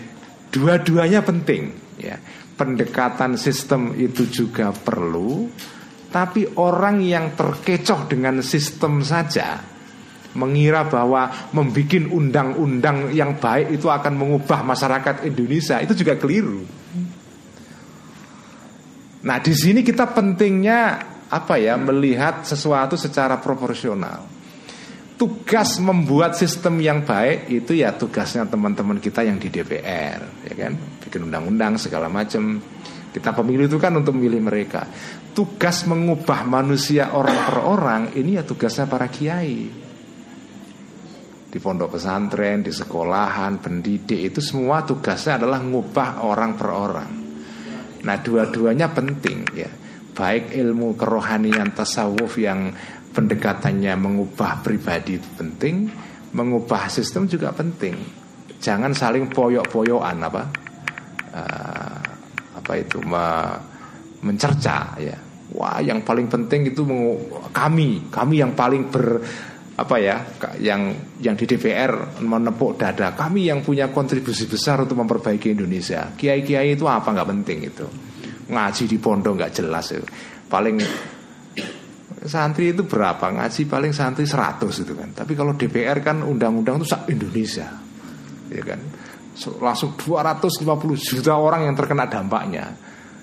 Dua-duanya 0.48 1.20
penting 1.20 1.72
ya. 2.00 2.16
Pendekatan 2.58 3.38
sistem 3.38 3.94
itu 3.94 4.26
juga 4.26 4.74
perlu, 4.74 5.46
tapi 6.10 6.42
orang 6.58 6.98
yang 7.06 7.38
terkecoh 7.38 8.10
dengan 8.10 8.42
sistem 8.42 8.98
saja 8.98 9.62
mengira 10.34 10.90
bahwa 10.90 11.30
membuat 11.54 12.10
undang-undang 12.10 13.14
yang 13.14 13.38
baik 13.38 13.78
itu 13.78 13.86
akan 13.86 14.14
mengubah 14.18 14.66
masyarakat 14.66 15.30
Indonesia 15.30 15.78
itu 15.78 15.94
juga 15.94 16.18
keliru. 16.18 16.66
Nah, 19.22 19.38
di 19.38 19.54
sini 19.54 19.86
kita 19.86 20.10
pentingnya 20.10 20.80
apa 21.30 21.60
ya 21.62 21.78
melihat 21.78 22.42
sesuatu 22.42 22.96
secara 22.96 23.36
proporsional 23.38 24.37
tugas 25.18 25.82
membuat 25.82 26.38
sistem 26.38 26.78
yang 26.78 27.02
baik 27.02 27.50
itu 27.50 27.82
ya 27.82 27.90
tugasnya 27.98 28.46
teman-teman 28.46 29.02
kita 29.02 29.26
yang 29.26 29.36
di 29.36 29.50
DPR, 29.50 30.46
ya 30.46 30.54
kan? 30.54 30.72
Bikin 31.02 31.26
undang-undang 31.26 31.74
segala 31.76 32.06
macam. 32.06 32.62
Kita 33.10 33.34
pemilu 33.34 33.66
itu 33.66 33.82
kan 33.82 33.98
untuk 33.98 34.14
memilih 34.14 34.46
mereka. 34.46 34.86
Tugas 35.34 35.82
mengubah 35.90 36.46
manusia 36.46 37.18
orang 37.18 37.38
per 37.50 37.58
orang 37.58 38.02
ini 38.14 38.38
ya 38.38 38.46
tugasnya 38.46 38.86
para 38.86 39.10
kiai. 39.10 39.86
Di 41.48 41.58
pondok 41.58 41.96
pesantren, 41.96 42.60
di 42.62 42.70
sekolahan, 42.70 43.58
pendidik 43.58 44.20
itu 44.30 44.38
semua 44.38 44.84
tugasnya 44.84 45.42
adalah 45.42 45.58
mengubah 45.58 46.22
orang 46.22 46.52
per 46.54 46.70
orang. 46.70 47.10
Nah, 48.04 48.16
dua-duanya 48.20 48.92
penting 48.92 49.38
ya. 49.56 49.70
Baik 50.12 50.52
ilmu 50.52 50.98
kerohanian 50.98 51.72
tasawuf 51.72 52.42
yang 52.42 52.74
pendekatannya 53.18 53.98
mengubah 53.98 54.62
pribadi 54.62 55.18
itu 55.18 55.26
penting, 55.34 55.90
mengubah 56.38 56.86
sistem 56.86 57.26
juga 57.26 57.50
penting. 57.50 57.98
Jangan 58.62 58.94
saling 58.94 59.26
poyok-poyokan 59.26 60.16
apa 60.22 60.42
uh, 61.34 61.98
apa 62.54 62.72
itu 62.78 63.02
me, 63.02 63.26
mencerca 64.22 64.94
ya. 65.02 65.18
Wah, 65.58 65.82
yang 65.82 66.06
paling 66.06 66.30
penting 66.30 66.70
itu 66.70 66.86
kami, 67.50 68.06
kami 68.06 68.34
yang 68.38 68.54
paling 68.54 68.86
ber 68.86 69.18
apa 69.78 69.96
ya, 69.98 70.22
yang 70.62 70.94
yang 71.18 71.34
di 71.34 71.42
DPR 71.48 72.22
menepuk 72.22 72.78
dada. 72.78 73.18
Kami 73.18 73.50
yang 73.50 73.66
punya 73.66 73.90
kontribusi 73.90 74.46
besar 74.46 74.86
untuk 74.86 75.02
memperbaiki 75.02 75.58
Indonesia. 75.58 76.14
Kiai-kiai 76.14 76.78
itu 76.78 76.86
apa 76.86 77.10
nggak 77.10 77.28
penting 77.34 77.58
itu. 77.66 77.86
Ngaji 78.46 78.84
di 78.86 78.98
pondok 79.02 79.34
nggak 79.42 79.52
jelas 79.54 79.86
itu. 79.90 80.06
Paling 80.46 80.76
santri 82.26 82.74
itu 82.74 82.82
berapa? 82.82 83.30
Ngaji 83.30 83.68
paling 83.70 83.92
santri 83.94 84.26
100 84.26 84.64
itu 84.82 84.92
kan. 84.96 85.14
Tapi 85.14 85.32
kalau 85.38 85.54
DPR 85.54 86.02
kan 86.02 86.24
undang-undang 86.24 86.82
itu 86.82 86.86
sak 86.88 87.06
Indonesia. 87.12 87.68
Ya 88.48 88.62
kan? 88.64 88.80
Langsung 89.62 89.94
250 89.94 90.64
juta 90.98 91.38
orang 91.38 91.70
yang 91.70 91.74
terkena 91.78 92.10
dampaknya. 92.10 92.74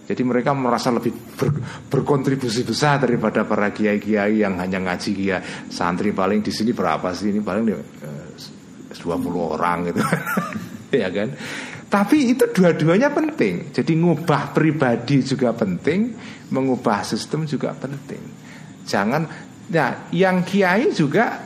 Jadi 0.06 0.22
mereka 0.22 0.54
merasa 0.54 0.93
lebih 0.93 1.12
ber, 1.34 1.50
berkontribusi 1.89 2.62
besar 2.62 3.02
daripada 3.02 3.41
para 3.41 3.74
kiai-kiai 3.74 4.46
yang 4.46 4.62
hanya 4.62 4.78
ngaji 4.80 5.10
kiai. 5.12 5.41
Santri 5.68 6.14
paling 6.14 6.46
di 6.46 6.54
sini 6.54 6.72
berapa 6.72 7.10
sih? 7.12 7.34
Ini 7.34 7.41
paling 7.41 7.64
eh, 7.74 8.30
20 8.96 9.02
orang 9.36 9.91
gitu. 9.91 10.02
Ya 10.96 11.12
kan? 11.12 11.28
Tapi 11.91 12.32
itu 12.32 12.48
dua-duanya 12.56 13.12
penting. 13.12 13.74
Jadi 13.76 14.00
ngubah 14.00 14.56
pribadi 14.56 15.20
juga 15.20 15.52
penting, 15.52 16.16
mengubah 16.56 17.04
sistem 17.04 17.43
juga 17.43 17.76
penting. 17.76 18.45
Jangan 18.86 19.22
ya 19.70 20.08
yang 20.14 20.46
kiai 20.46 20.94
juga 20.94 21.42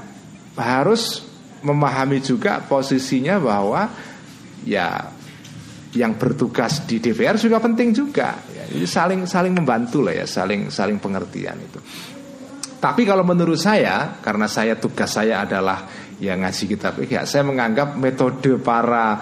harus 0.60 1.24
memahami 1.64 2.20
juga 2.20 2.64
posisinya 2.64 3.40
bahwa 3.40 3.88
ya 4.64 5.08
yang 5.96 6.14
bertugas 6.20 6.86
di 6.86 7.02
DPR 7.02 7.40
juga 7.40 7.58
penting 7.58 7.90
juga. 7.96 8.38
Ya, 8.54 8.70
jadi 8.70 8.86
saling 8.86 9.22
saling 9.26 9.54
membantu 9.56 10.06
lah 10.06 10.14
ya, 10.14 10.26
saling 10.30 10.70
saling 10.70 11.02
pengertian 11.02 11.58
itu. 11.58 11.80
Tapi 12.80 13.04
kalau 13.04 13.28
menurut 13.28 13.60
saya, 13.60 14.22
karena 14.24 14.48
saya 14.48 14.80
tugas 14.80 15.12
saya 15.12 15.44
adalah 15.44 15.84
yang 16.22 16.40
ngaji 16.40 16.64
kitab 16.64 16.96
ya, 17.04 17.28
saya 17.28 17.44
menganggap 17.44 18.00
metode 18.00 18.56
para 18.64 19.20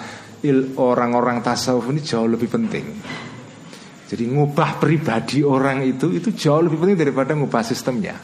orang-orang 0.78 1.42
tasawuf 1.42 1.90
ini 1.90 2.02
jauh 2.06 2.30
lebih 2.30 2.50
penting. 2.54 2.86
Jadi 4.08 4.24
ngubah 4.32 4.80
pribadi 4.80 5.44
orang 5.44 5.84
itu 5.84 6.16
itu 6.16 6.32
jauh 6.32 6.64
lebih 6.64 6.80
penting 6.80 6.98
daripada 7.04 7.36
ngubah 7.36 7.60
sistemnya. 7.60 8.16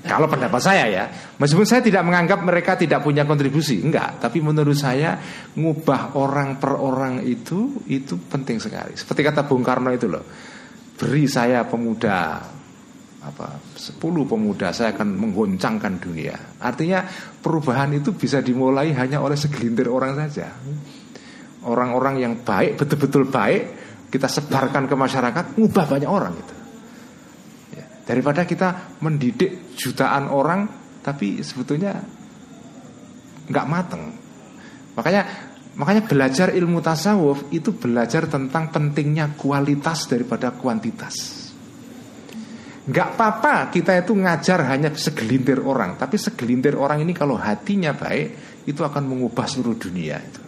Kalau 0.00 0.32
pendapat 0.32 0.60
saya 0.64 0.84
ya, 0.88 1.04
meskipun 1.36 1.68
saya 1.68 1.84
tidak 1.84 2.00
menganggap 2.08 2.40
mereka 2.40 2.72
tidak 2.72 3.04
punya 3.04 3.28
kontribusi, 3.28 3.84
enggak. 3.84 4.16
Tapi 4.16 4.40
menurut 4.40 4.76
saya 4.76 5.20
ngubah 5.56 6.16
orang 6.16 6.56
per 6.56 6.72
orang 6.76 7.20
itu 7.20 7.84
itu 7.88 8.16
penting 8.28 8.56
sekali. 8.56 8.96
Seperti 8.96 9.20
kata 9.20 9.44
Bung 9.44 9.60
Karno 9.60 9.92
itu 9.92 10.08
loh, 10.08 10.24
beri 10.96 11.28
saya 11.28 11.68
pemuda 11.68 12.40
apa 13.20 13.60
sepuluh 13.76 14.24
pemuda 14.24 14.72
saya 14.72 14.96
akan 14.96 15.20
menggoncangkan 15.20 16.00
dunia. 16.00 16.36
Artinya 16.64 17.04
perubahan 17.36 17.92
itu 17.92 18.16
bisa 18.16 18.40
dimulai 18.40 18.96
hanya 18.96 19.20
oleh 19.20 19.36
segelintir 19.36 19.92
orang 19.92 20.16
saja. 20.16 20.48
Orang-orang 21.68 22.24
yang 22.24 22.40
baik 22.40 22.80
betul-betul 22.80 23.28
baik 23.28 23.79
kita 24.10 24.26
sebarkan 24.26 24.90
ke 24.90 24.94
masyarakat, 24.98 25.44
ngubah 25.54 25.86
banyak 25.86 26.10
orang 26.10 26.34
itu. 26.34 26.54
Ya, 27.78 27.84
daripada 28.04 28.42
kita 28.42 28.98
mendidik 29.00 29.78
jutaan 29.78 30.26
orang, 30.28 30.66
tapi 31.00 31.40
sebetulnya 31.46 32.02
nggak 33.46 33.66
mateng. 33.70 34.02
Makanya 34.98 35.22
makanya 35.78 36.02
belajar 36.04 36.50
ilmu 36.50 36.82
tasawuf 36.82 37.48
itu 37.54 37.70
belajar 37.78 38.26
tentang 38.26 38.74
pentingnya 38.74 39.38
kualitas 39.38 40.10
daripada 40.10 40.50
kuantitas. 40.54 41.46
Nggak 42.90 43.08
apa-apa 43.14 43.70
kita 43.70 44.02
itu 44.02 44.18
ngajar 44.18 44.66
hanya 44.66 44.90
segelintir 44.90 45.62
orang, 45.62 45.94
tapi 45.94 46.18
segelintir 46.18 46.74
orang 46.74 47.06
ini 47.06 47.14
kalau 47.14 47.38
hatinya 47.38 47.94
baik 47.94 48.58
itu 48.66 48.82
akan 48.82 49.06
mengubah 49.06 49.46
seluruh 49.46 49.78
dunia 49.78 50.18
itu. 50.18 50.42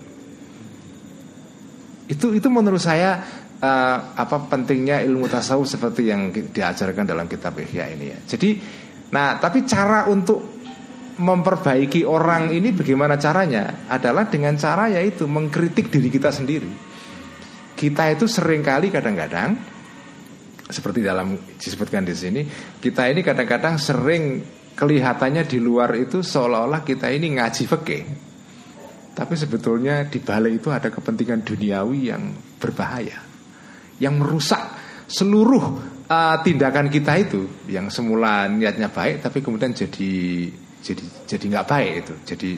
Itu 2.11 2.27
itu 2.35 2.49
menurut 2.51 2.83
saya 2.83 3.23
uh, 3.63 3.97
apa 4.19 4.37
pentingnya 4.51 5.01
ilmu 5.07 5.31
tasawuf 5.31 5.71
seperti 5.71 6.11
yang 6.11 6.35
diajarkan 6.35 7.07
dalam 7.07 7.31
kitab 7.31 7.55
Ihya 7.57 7.95
ini 7.95 8.07
ya. 8.11 8.19
Jadi 8.27 8.59
nah 9.15 9.39
tapi 9.39 9.63
cara 9.63 10.11
untuk 10.11 10.61
memperbaiki 11.13 12.03
orang 12.09 12.51
ini 12.51 12.73
bagaimana 12.73 13.21
caranya 13.21 13.87
adalah 13.87 14.27
dengan 14.27 14.57
cara 14.59 14.91
yaitu 14.91 15.31
mengkritik 15.31 15.89
diri 15.89 16.11
kita 16.11 16.35
sendiri. 16.35 16.91
Kita 17.79 18.11
itu 18.11 18.27
sering 18.27 18.63
kali 18.63 18.91
kadang-kadang 18.91 19.59
seperti 20.73 21.05
dalam 21.05 21.37
disebutkan 21.61 22.07
di 22.07 22.17
sini, 22.17 22.41
kita 22.81 23.05
ini 23.11 23.21
kadang-kadang 23.21 23.77
sering 23.77 24.41
kelihatannya 24.73 25.45
di 25.45 25.61
luar 25.61 25.93
itu 26.01 26.25
seolah-olah 26.25 26.81
kita 26.81 27.13
ini 27.13 27.37
ngaji 27.37 27.65
fikih. 27.69 28.05
Tapi 29.13 29.35
sebetulnya 29.37 30.09
di 30.09 30.25
balik 30.25 30.65
itu 30.65 30.73
ada 30.73 30.89
kepentingan 30.89 31.45
duniawi 31.45 32.09
yang 32.09 32.33
berbahaya 32.57 33.32
yang 33.99 34.17
merusak 34.21 34.61
seluruh 35.09 35.65
uh, 36.09 36.37
tindakan 36.41 36.89
kita 36.89 37.13
itu. 37.21 37.49
Yang 37.69 38.01
semula 38.01 38.49
niatnya 38.49 38.89
baik 38.89 39.25
tapi 39.25 39.45
kemudian 39.45 39.73
jadi 39.75 40.13
jadi 40.83 41.05
jadi 41.29 41.45
nggak 41.57 41.67
baik 41.69 41.93
itu. 42.07 42.15
Jadi 42.25 42.51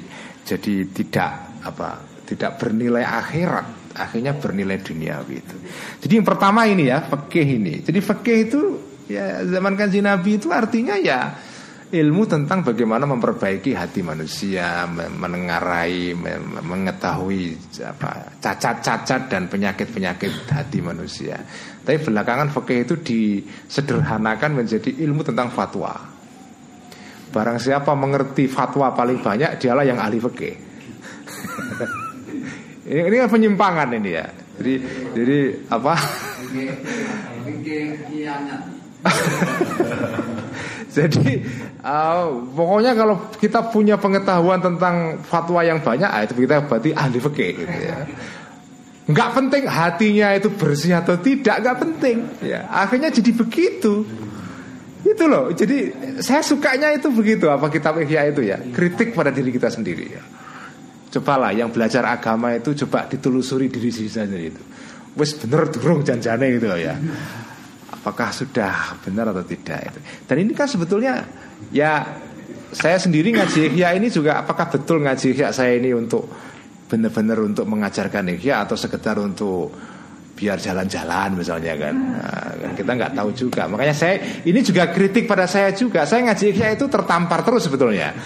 jadi 0.45 0.75
tidak 0.93 1.31
apa 1.65 1.89
tidak 2.29 2.61
bernilai 2.61 3.05
akhirat. 3.05 3.67
Akhirnya 3.95 4.35
bernilai 4.35 4.83
duniawi 4.83 5.35
itu. 5.39 5.57
Jadi 6.03 6.13
yang 6.19 6.27
pertama 6.27 6.67
ini 6.67 6.91
ya 6.91 7.07
fikih 7.07 7.47
ini. 7.63 7.75
Jadi 7.87 7.99
fikih 8.03 8.39
itu 8.51 8.61
ya 9.07 9.45
zaman 9.45 9.77
kanji 9.77 10.01
nabi 10.01 10.41
itu 10.41 10.49
artinya 10.51 10.97
ya 10.99 11.37
ilmu 11.95 12.27
tentang 12.27 12.67
bagaimana 12.67 13.07
memperbaiki 13.07 13.71
hati 13.71 14.03
manusia, 14.03 14.83
menengarai, 14.91 16.11
mengetahui 16.59 17.55
apa 17.87 18.35
cacat-cacat 18.43 19.31
dan 19.31 19.47
penyakit-penyakit 19.47 20.51
hati 20.51 20.83
manusia. 20.83 21.39
Tapi 21.87 21.99
belakangan 22.03 22.51
fikih 22.51 22.79
itu 22.83 22.95
disederhanakan 22.99 24.59
menjadi 24.59 24.91
ilmu 25.07 25.23
tentang 25.23 25.55
fatwa. 25.55 25.95
Barang 27.31 27.63
siapa 27.63 27.95
mengerti 27.95 28.51
fatwa 28.51 28.91
paling 28.91 29.23
banyak, 29.23 29.63
dialah 29.63 29.87
yang 29.87 30.03
ahli 30.03 30.19
fikih. 30.19 30.55
ini, 32.91 33.01
ini 33.07 33.17
kan 33.23 33.31
penyimpangan 33.31 33.89
ini 33.95 34.11
ya. 34.11 34.27
Jadi 34.59 34.75
jadi 35.15 35.39
apa? 35.71 35.95
Jadi 40.95 41.43
uh, 41.83 42.47
pokoknya 42.55 42.95
kalau 42.95 43.17
kita 43.35 43.67
punya 43.75 43.99
pengetahuan 43.99 44.63
tentang 44.63 45.19
fatwa 45.27 45.61
yang 45.67 45.83
banyak, 45.83 46.07
ah, 46.07 46.23
itu 46.23 46.39
kita 46.39 46.63
berarti 46.71 46.95
ahli 46.95 47.19
fikih 47.19 47.51
gitu 47.67 47.77
ya. 47.83 47.97
Nggak 49.05 49.31
penting 49.37 49.63
hatinya 49.69 50.33
itu 50.33 50.49
bersih 50.55 50.97
atau 50.97 51.19
tidak, 51.19 51.61
nggak 51.61 51.77
penting. 51.83 52.17
Ya, 52.41 52.65
akhirnya 52.71 53.11
jadi 53.11 53.35
begitu. 53.35 54.07
Itu 55.05 55.25
loh. 55.29 55.53
Jadi 55.53 55.93
saya 56.25 56.41
sukanya 56.41 56.89
itu 56.97 57.13
begitu 57.13 57.53
apa 57.53 57.69
kitab 57.69 58.01
Ihya 58.01 58.33
itu 58.33 58.41
ya. 58.41 58.57
Kritik 58.73 59.13
pada 59.13 59.29
diri 59.29 59.53
kita 59.53 59.69
sendiri 59.69 60.07
ya. 60.09 60.23
Cobalah 61.13 61.53
yang 61.53 61.69
belajar 61.69 62.09
agama 62.09 62.57
itu 62.57 62.73
coba 62.87 63.05
ditelusuri 63.05 63.69
diri 63.69 63.93
sendiri 63.93 64.47
itu. 64.49 64.63
Wes 65.15 65.37
bener 65.39 65.71
durung 65.71 66.03
janjane 66.03 66.59
gitu 66.59 66.67
loh 66.67 66.81
ya 66.81 66.99
apakah 68.05 68.37
sudah 68.37 69.01
benar 69.01 69.33
atau 69.33 69.41
tidak 69.49 69.81
itu. 69.89 69.99
Dan 70.29 70.45
ini 70.45 70.53
kan 70.53 70.69
sebetulnya 70.69 71.25
ya 71.73 72.05
saya 72.69 73.01
sendiri 73.01 73.33
ngaji 73.33 73.73
ihya 73.73 73.97
ini 73.97 74.13
juga 74.13 74.45
apakah 74.45 74.69
betul 74.69 75.01
ngaji 75.01 75.33
ihya 75.33 75.49
saya 75.57 75.81
ini 75.81 75.97
untuk 75.97 76.29
benar-benar 76.85 77.41
untuk 77.41 77.65
mengajarkan 77.65 78.29
ihya 78.37 78.69
atau 78.69 78.77
sekedar 78.77 79.17
untuk 79.17 79.73
biar 80.37 80.61
jalan-jalan 80.61 81.33
misalnya 81.33 81.81
kan. 81.81 81.97
Nah, 81.97 82.77
kita 82.77 82.93
nggak 82.93 83.17
tahu 83.17 83.33
juga. 83.33 83.73
Makanya 83.73 83.97
saya 83.97 84.21
ini 84.45 84.61
juga 84.61 84.93
kritik 84.93 85.25
pada 85.25 85.49
saya 85.49 85.73
juga. 85.73 86.05
Saya 86.05 86.29
ngaji 86.29 86.45
ihya 86.53 86.77
itu 86.77 86.85
tertampar 86.93 87.41
terus 87.41 87.65
sebetulnya. 87.65 88.13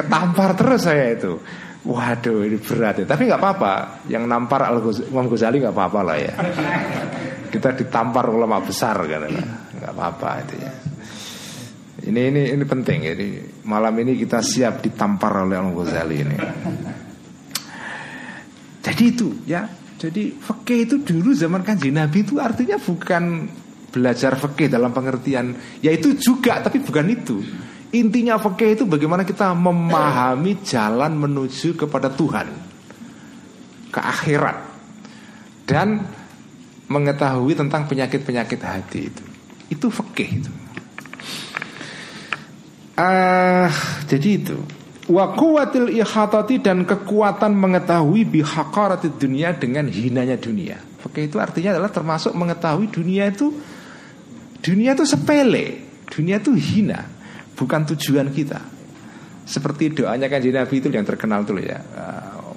Ketampar 0.00 0.56
terus 0.56 0.80
saya 0.80 1.12
itu. 1.12 1.36
Waduh 1.84 2.48
ini 2.48 2.56
berat 2.56 3.04
ya. 3.04 3.06
Tapi 3.08 3.28
nggak 3.28 3.40
apa-apa. 3.40 3.72
Yang 4.08 4.24
nampar 4.24 4.64
Al 4.64 4.80
Imam 4.80 5.28
Ghazali 5.28 5.60
nggak 5.60 5.76
apa-apa 5.76 6.00
lah 6.00 6.16
ya. 6.16 6.32
Kita 7.52 7.76
ditampar 7.76 8.24
ulama 8.32 8.58
besar 8.64 9.04
kan, 9.04 9.28
nggak 9.28 9.92
apa-apa 9.92 10.28
itu 10.42 10.54
ya. 10.58 10.72
Ini 12.08 12.20
ini 12.32 12.42
ini 12.56 12.64
penting. 12.64 12.98
Jadi 13.04 13.28
malam 13.68 13.94
ini 14.00 14.16
kita 14.16 14.40
siap 14.40 14.80
ditampar 14.80 15.44
oleh 15.44 15.60
Al 15.60 15.70
Ghazali 15.76 16.16
ini. 16.16 16.36
Jadi 18.80 19.04
itu 19.04 19.28
ya. 19.44 19.68
Jadi 19.94 20.36
fakih 20.36 20.84
itu 20.84 20.96
dulu 21.00 21.32
zaman 21.32 21.64
kanji 21.64 21.88
Nabi 21.88 22.28
itu 22.28 22.36
artinya 22.36 22.76
bukan 22.76 23.48
belajar 23.88 24.36
fakih 24.36 24.66
dalam 24.68 24.90
pengertian, 24.90 25.54
yaitu 25.80 26.16
juga 26.18 26.60
tapi 26.64 26.82
bukan 26.82 27.06
itu. 27.08 27.38
Intinya 27.94 28.34
fakih 28.42 28.74
itu 28.74 28.84
bagaimana 28.90 29.22
kita 29.22 29.54
memahami 29.54 30.58
jalan 30.66 31.14
menuju 31.14 31.78
kepada 31.78 32.10
Tuhan. 32.10 32.50
Ke 33.94 34.00
akhirat. 34.02 34.58
Dan 35.62 36.02
mengetahui 36.90 37.54
tentang 37.54 37.86
penyakit-penyakit 37.86 38.60
hati 38.60 39.00
itu. 39.14 39.24
Itu 39.70 39.94
fakih 39.94 40.28
itu. 40.42 40.50
Uh, 42.98 43.70
Jadi 44.10 44.28
itu. 44.42 44.58
Wa 45.06 45.30
kuwatil 45.36 45.94
ihatati 45.94 46.58
dan 46.58 46.82
kekuatan 46.82 47.54
mengetahui 47.54 48.26
bihakarati 48.26 49.14
dunia 49.14 49.54
dengan 49.54 49.86
hinanya 49.86 50.34
dunia. 50.34 50.82
Fakih 50.98 51.30
itu 51.30 51.38
artinya 51.38 51.78
adalah 51.78 51.92
termasuk 51.94 52.32
mengetahui 52.34 52.88
dunia 52.88 53.28
itu 53.28 53.52
Dunia 54.64 54.96
itu 54.96 55.04
sepele 55.04 55.84
Dunia 56.08 56.40
itu 56.40 56.56
hina 56.56 57.04
bukan 57.54 57.80
tujuan 57.94 58.28
kita. 58.34 58.60
Seperti 59.44 59.92
doanya 59.92 60.26
kan 60.32 60.40
Nabi 60.40 60.74
itu 60.80 60.88
yang 60.88 61.04
terkenal 61.04 61.44
tuh 61.44 61.60
ya. 61.60 61.78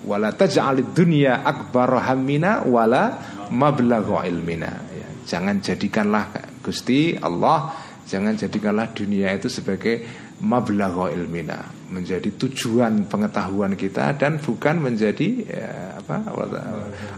Wala 0.07 0.31
taj'alid 0.31 0.95
dunya 0.95 1.43
akbar 1.43 1.99
hammina 1.99 2.63
wala 2.63 3.19
mablagha 3.51 4.23
ilmina. 4.23 4.71
Ya, 4.95 5.07
jangan 5.27 5.59
jadikanlah 5.59 6.31
Gusti 6.63 7.19
Allah 7.19 7.75
jangan 8.07 8.39
jadikanlah 8.39 8.95
dunia 8.95 9.35
itu 9.35 9.51
sebagai 9.51 9.99
mablagha 10.39 11.11
ilmina, 11.11 11.59
menjadi 11.91 12.31
tujuan 12.39 13.03
pengetahuan 13.11 13.75
kita 13.75 14.15
dan 14.15 14.39
bukan 14.39 14.79
menjadi 14.79 15.29
ya, 15.43 15.99
apa 15.99 16.23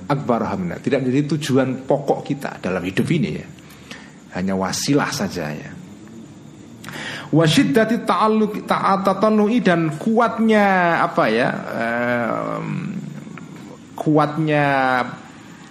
akbar 0.09 0.49
hamina, 0.49 0.81
tidak 0.81 1.05
menjadi 1.05 1.37
tujuan 1.37 1.85
pokok 1.85 2.25
kita 2.25 2.57
dalam 2.57 2.81
hidup 2.81 3.05
ini 3.05 3.29
ya. 3.37 3.47
Hanya 4.33 4.53
wasilah 4.57 5.09
saja 5.13 5.53
ya 5.53 5.78
wasyiddati 7.29 8.05
ta'alluq 8.05 8.65
ta'atatallu'i 8.65 9.61
dan 9.61 9.95
kuatnya 10.01 10.97
apa 11.05 11.23
ya 11.29 11.49
kuatnya 13.93 14.65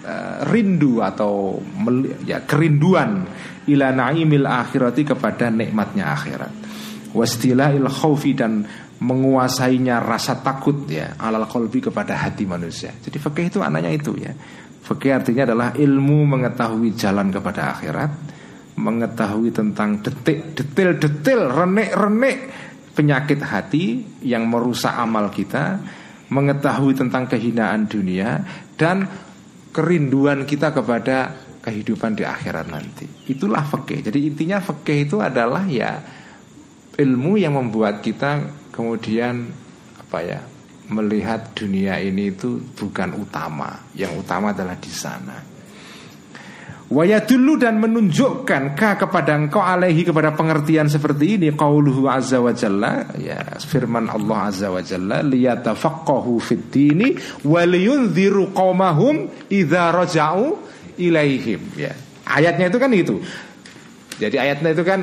uh, 0.05 0.39
rindu 0.53 1.01
atau 1.01 1.59
ya 2.29 2.45
kerinduan 2.45 3.25
ila 3.67 3.89
naimil 3.91 4.45
akhirati 4.45 5.03
kepada 5.03 5.49
nikmatnya 5.49 6.13
akhirat 6.13 6.53
wastila'il 7.17 7.89
khaufi 7.89 8.37
dan 8.37 8.63
menguasainya 8.99 10.03
rasa 10.03 10.43
takut 10.43 10.85
ya 10.91 11.15
alal 11.23 11.47
qalbi 11.47 11.79
kepada 11.79 12.19
hati 12.19 12.43
manusia. 12.45 12.91
Jadi 12.99 13.17
fikih 13.17 13.47
itu 13.47 13.59
anaknya 13.63 13.95
itu 13.95 14.13
ya. 14.19 14.35
Fikih 14.83 15.23
artinya 15.23 15.43
adalah 15.47 15.69
ilmu 15.77 16.27
mengetahui 16.27 16.99
jalan 16.99 17.31
kepada 17.31 17.79
akhirat 17.79 18.11
mengetahui 18.79 19.51
tentang 19.51 19.99
detik, 19.99 20.55
detil-detil, 20.55 21.51
renek-renek 21.51 22.39
penyakit 22.95 23.43
hati 23.43 24.03
yang 24.23 24.47
merusak 24.47 24.95
amal 24.95 25.31
kita, 25.31 25.83
mengetahui 26.31 26.95
tentang 26.95 27.27
kehinaan 27.27 27.91
dunia 27.91 28.43
dan 28.79 29.07
kerinduan 29.75 30.47
kita 30.47 30.71
kepada 30.75 31.35
kehidupan 31.63 32.15
di 32.15 32.25
akhirat 32.25 32.67
nanti. 32.71 33.07
Itulah 33.29 33.67
fakih. 33.67 34.03
Jadi 34.03 34.31
intinya 34.31 34.59
fakih 34.63 35.07
itu 35.07 35.19
adalah 35.19 35.67
ya 35.67 35.99
ilmu 36.99 37.39
yang 37.39 37.55
membuat 37.55 38.03
kita 38.03 38.51
kemudian 38.75 39.47
apa 39.99 40.19
ya 40.25 40.41
melihat 40.89 41.53
dunia 41.53 42.01
ini 42.01 42.33
itu 42.33 42.59
bukan 42.75 43.15
utama. 43.21 43.87
Yang 43.93 44.25
utama 44.25 44.57
adalah 44.57 44.75
di 44.81 44.91
sana. 44.91 45.58
Wayadullu 46.89 47.61
dan 47.61 47.85
menunjukkan 47.85 48.73
ka 48.73 48.97
kepada 48.97 49.37
engkau 49.37 49.61
alaihi 49.61 50.09
kepada 50.09 50.33
pengertian 50.33 50.89
seperti 50.89 51.37
ini? 51.37 51.53
Qauluhu 51.53 52.09
azza 52.09 52.41
wa 52.41 52.49
jalla. 52.57 53.13
Ya 53.21 53.61
firman 53.61 54.09
Allah 54.09 54.49
azza 54.49 54.73
wa 54.73 54.81
jalla 54.81 55.21
liyatafaqahu 55.21 56.41
fid 56.41 56.73
dini 56.73 57.13
wa 57.45 57.61
liyunziru 57.69 58.57
qaumahum 58.57 59.29
idza 59.53 59.93
raja'u 59.93 60.57
ilaihim. 60.97 61.77
Ya 61.77 61.93
ayatnya 62.25 62.73
itu 62.73 62.79
kan 62.81 62.91
itu 62.97 63.17
jadi 64.19 64.37
ayatnya 64.51 64.75
itu 64.75 64.85
kan 64.85 65.01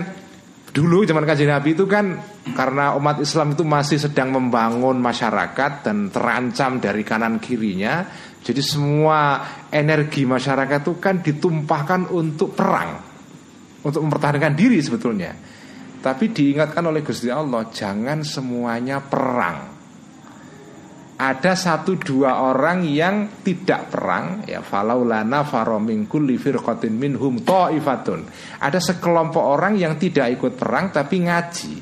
dulu 0.75 1.07
zaman 1.07 1.23
kajian 1.23 1.55
Nabi 1.55 1.71
itu 1.71 1.87
kan 1.87 2.19
karena 2.51 2.93
umat 2.99 3.23
Islam 3.23 3.55
itu 3.55 3.63
masih 3.63 3.97
sedang 3.97 4.35
membangun 4.35 4.99
masyarakat 4.99 5.87
dan 5.87 6.11
terancam 6.11 6.83
dari 6.83 7.01
kanan 7.07 7.39
kirinya 7.39 8.03
jadi 8.45 8.61
semua 8.61 9.41
energi 9.73 10.21
masyarakat 10.21 10.85
itu 10.85 10.93
kan 11.01 11.17
ditumpahkan 11.17 12.13
untuk 12.13 12.53
perang. 12.53 13.01
Untuk 13.81 14.05
mempertahankan 14.05 14.53
diri 14.53 14.77
sebetulnya. 14.85 15.33
Tapi 15.97 16.29
diingatkan 16.29 16.85
oleh 16.85 17.01
Gusti 17.01 17.33
Allah 17.33 17.65
Jangan 17.73 18.21
semuanya 18.21 19.01
perang. 19.01 19.73
Ada 21.15 21.57
satu 21.57 21.97
dua 21.97 22.43
orang 22.43 22.85
yang 22.85 23.41
tidak 23.41 23.87
perang 23.87 24.43
ya 24.43 24.59
falaulana 24.59 25.47
faromingkul 25.47 26.27
lifirqatin 26.27 26.91
minhum 26.91 27.41
ta'ifatun. 27.41 28.29
Ada 28.61 28.77
sekelompok 28.77 29.41
orang 29.41 29.79
yang 29.79 29.97
tidak 29.97 30.37
ikut 30.37 30.53
perang 30.59 30.93
tapi 30.93 31.25
ngaji. 31.25 31.75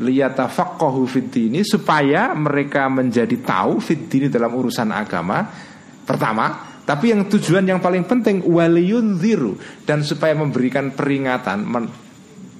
Liyatafaqahu 0.00 1.02
fid 1.04 1.34
ini 1.36 1.60
supaya 1.60 2.32
mereka 2.32 2.88
menjadi 2.88 3.36
tahu 3.42 3.84
fid 3.84 4.08
dalam 4.32 4.54
urusan 4.56 4.96
agama 4.96 5.67
Pertama, 6.08 6.80
tapi 6.88 7.12
yang 7.12 7.28
tujuan 7.28 7.68
yang 7.68 7.84
paling 7.84 8.08
penting 8.08 8.40
waliyun 8.48 9.20
ziru 9.20 9.60
dan 9.84 10.00
supaya 10.00 10.32
memberikan 10.32 10.96
peringatan 10.96 11.60
men, 11.68 11.84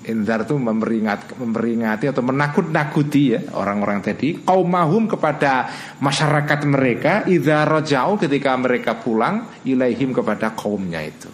Indar 0.09 0.49
itu 0.49 0.57
memperingat, 0.57 1.37
memperingati 1.37 2.09
atau 2.09 2.25
menakut-nakuti 2.25 3.37
ya 3.37 3.41
orang-orang 3.53 4.01
tadi 4.01 4.41
kaum 4.41 4.65
mahum 4.65 5.05
kepada 5.05 5.69
masyarakat 6.01 6.65
mereka 6.65 7.13
idza 7.29 7.69
rajau 7.69 8.17
ketika 8.17 8.57
mereka 8.57 8.97
pulang 8.97 9.61
ilaihim 9.69 10.17
kepada 10.17 10.57
kaumnya 10.57 11.05
itu. 11.05 11.29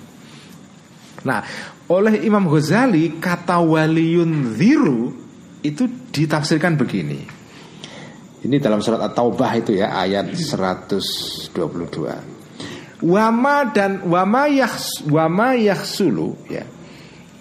Nah, 1.22 1.38
oleh 1.86 2.26
Imam 2.26 2.50
Ghazali 2.50 3.22
kata 3.22 3.62
waliyun 3.62 4.58
ziru 4.58 5.14
itu 5.62 5.86
ditafsirkan 6.10 6.74
begini. 6.74 7.43
Ini 8.44 8.60
dalam 8.60 8.84
surat 8.84 9.00
At-Taubah 9.00 9.56
itu 9.56 9.72
ya 9.80 9.96
ayat 9.96 10.36
122. 10.36 11.48
Wama 13.04 13.56
dan 13.72 14.04
wama 14.04 14.48
yahs, 14.52 15.00
wama 15.08 15.56
yahsulu 15.56 16.36
ya 16.48 16.64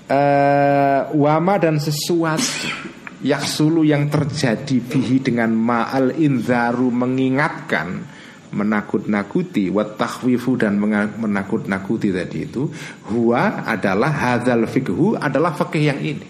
uh, 0.10 1.02
wama 1.16 1.56
dan 1.62 1.80
sesuatu 1.80 2.68
yaksulu 3.24 3.88
yang 3.88 4.12
terjadi 4.12 4.84
bihi 4.84 5.24
dengan 5.24 5.56
ma'al 5.56 6.20
inzaru 6.20 6.92
mengingatkan 6.92 8.04
menakut-nakuti 8.54 9.72
watahwifu 9.72 10.60
dan 10.60 10.78
menakut-nakuti 11.18 12.14
tadi 12.14 12.46
itu 12.46 12.70
huwa 13.10 13.66
adalah 13.66 14.12
hadzal 14.12 14.68
fikhu 14.70 15.18
adalah 15.18 15.56
fikih 15.58 15.84
yang 15.90 16.00
ini 16.04 16.28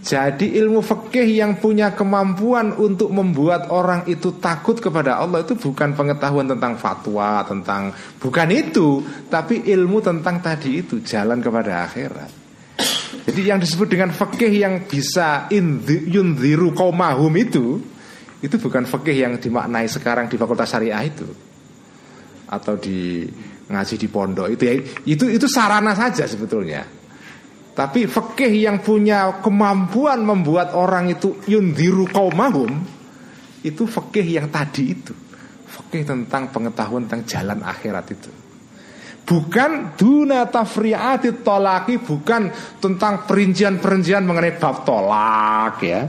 jadi 0.00 0.56
ilmu 0.64 0.80
fikih 0.80 1.28
yang 1.28 1.60
punya 1.60 1.92
kemampuan 1.92 2.72
untuk 2.72 3.12
membuat 3.12 3.68
orang 3.68 4.08
itu 4.08 4.40
takut 4.40 4.80
kepada 4.80 5.20
Allah 5.20 5.44
itu 5.44 5.52
bukan 5.60 5.92
pengetahuan 5.92 6.48
tentang 6.48 6.80
fatwa, 6.80 7.44
tentang 7.44 7.92
bukan 8.16 8.48
itu, 8.48 9.04
tapi 9.28 9.68
ilmu 9.68 10.00
tentang 10.00 10.40
tadi 10.40 10.80
itu 10.80 11.04
jalan 11.04 11.44
kepada 11.44 11.84
akhirat. 11.84 12.30
Jadi 13.28 13.40
yang 13.44 13.60
disebut 13.60 13.92
dengan 13.92 14.08
fikih 14.16 14.48
yang 14.48 14.88
bisa 14.88 15.52
yundhiru 15.52 16.72
kaumahum 16.72 17.36
itu 17.36 17.76
itu 18.40 18.56
bukan 18.56 18.88
fikih 18.88 19.28
yang 19.28 19.36
dimaknai 19.36 19.84
sekarang 19.84 20.32
di 20.32 20.40
fakultas 20.40 20.72
syariah 20.72 21.04
itu 21.04 21.28
atau 22.48 22.74
di 22.80 23.28
ngaji 23.68 23.94
di 24.00 24.08
pondok 24.08 24.48
itu 24.48 24.62
ya 24.64 24.74
itu 25.06 25.24
itu 25.28 25.46
sarana 25.46 25.92
saja 25.94 26.24
sebetulnya 26.24 26.99
tapi 27.80 28.04
fikih 28.04 28.68
yang 28.68 28.84
punya 28.84 29.40
kemampuan 29.40 30.20
membuat 30.20 30.76
orang 30.76 31.08
itu 31.08 31.40
yundiru 31.48 32.04
kaumahum 32.12 32.76
itu 33.64 33.88
fikih 33.88 34.36
yang 34.36 34.52
tadi 34.52 34.92
itu. 34.92 35.16
Fikih 35.64 36.04
tentang 36.04 36.52
pengetahuan 36.52 37.08
tentang 37.08 37.24
jalan 37.24 37.64
akhirat 37.64 38.06
itu. 38.12 38.28
Bukan 39.24 39.96
duna 39.96 40.44
tafri'ati 40.50 41.40
tolaki 41.40 42.02
Bukan 42.02 42.50
tentang 42.82 43.24
perincian-perincian 43.30 44.26
mengenai 44.26 44.58
bab 44.58 44.82
tolak 44.82 45.78
ya 45.86 46.02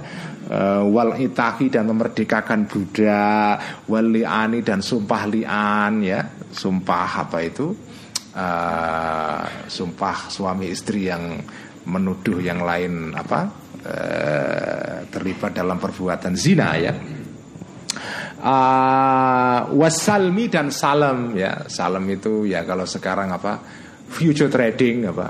uh, 0.49 0.81
Wal 0.89 1.21
itaki 1.21 1.69
dan 1.69 1.85
memerdekakan 1.85 2.65
budak 2.65 3.85
Wal 3.85 4.09
li'ani 4.09 4.65
dan 4.65 4.81
sumpah 4.81 5.29
li'an 5.29 6.01
ya 6.01 6.25
Sumpah 6.49 7.29
apa 7.29 7.45
itu 7.45 7.90
uh, 8.35 9.43
sumpah 9.67 10.17
suami 10.31 10.71
istri 10.71 11.07
yang 11.07 11.39
menuduh 11.81 12.37
yang 12.37 12.61
lain 12.61 13.11
apa 13.15 13.39
uh, 13.81 14.97
terlibat 15.09 15.51
dalam 15.55 15.81
perbuatan 15.81 16.33
zina 16.37 16.77
ya. 16.77 16.93
Uh, 18.41 19.69
wasalmi 19.77 20.49
dan 20.49 20.73
salam 20.73 21.37
ya. 21.37 21.65
Salam 21.69 22.05
itu 22.09 22.49
ya 22.49 22.65
kalau 22.65 22.85
sekarang 22.89 23.29
apa 23.29 23.61
future 24.11 24.49
trading 24.49 25.05
apa 25.09 25.27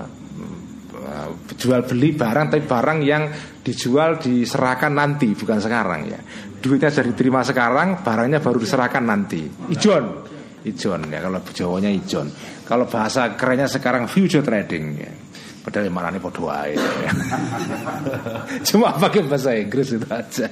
uh, 0.96 1.30
jual 1.52 1.84
beli 1.84 2.16
barang 2.16 2.48
tapi 2.56 2.64
barang 2.64 3.00
yang 3.04 3.24
dijual 3.62 4.18
diserahkan 4.18 4.92
nanti 4.96 5.36
bukan 5.36 5.60
sekarang 5.60 6.02
ya. 6.08 6.20
Duitnya 6.62 6.94
sudah 6.94 7.08
diterima 7.10 7.42
sekarang 7.42 8.06
barangnya 8.06 8.40
baru 8.40 8.62
diserahkan 8.62 9.04
nanti. 9.04 9.42
Ijon. 9.74 10.30
Ijon 10.62 11.10
ya 11.10 11.20
kalau 11.26 11.42
jawanya 11.58 11.90
ijon 11.90 12.30
kalau 12.72 12.88
bahasa 12.88 13.36
kerennya 13.36 13.68
sekarang 13.68 14.08
future 14.08 14.40
trading 14.40 14.96
ya. 14.96 15.12
Padahal 15.60 15.92
yang 15.92 16.16
ini 16.16 16.20
podo 16.24 16.48
ya. 16.48 16.80
Cuma 18.72 18.96
pakai 18.96 19.28
bahasa 19.28 19.52
Inggris 19.60 19.92
itu 19.92 20.08
aja. 20.08 20.48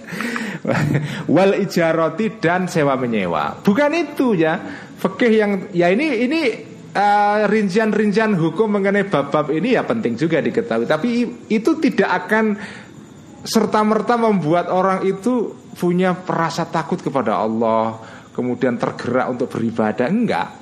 Wal 1.32 1.64
ijaroti 1.64 2.36
dan 2.44 2.68
sewa 2.68 3.00
menyewa. 3.00 3.64
Bukan 3.64 3.96
itu 3.96 4.36
ya. 4.36 4.60
Fikih 5.00 5.32
yang 5.32 5.52
Ya 5.72 5.96
ini 5.96 6.28
ini 6.28 6.42
uh, 6.92 7.48
rincian-rincian 7.48 8.36
hukum 8.36 8.68
mengenai 8.68 9.08
bab-bab 9.08 9.48
ini 9.56 9.80
ya 9.80 9.88
penting 9.88 10.20
juga 10.20 10.44
diketahui. 10.44 10.92
Tapi 10.92 11.10
itu 11.48 11.72
tidak 11.80 12.28
akan 12.28 12.60
serta-merta 13.48 14.20
membuat 14.20 14.68
orang 14.68 15.08
itu 15.08 15.56
punya 15.80 16.12
perasa 16.20 16.68
takut 16.68 17.00
kepada 17.00 17.40
Allah 17.40 17.96
Kemudian 18.30 18.80
tergerak 18.80 19.36
untuk 19.36 19.52
beribadah. 19.52 20.08
Enggak 20.08 20.59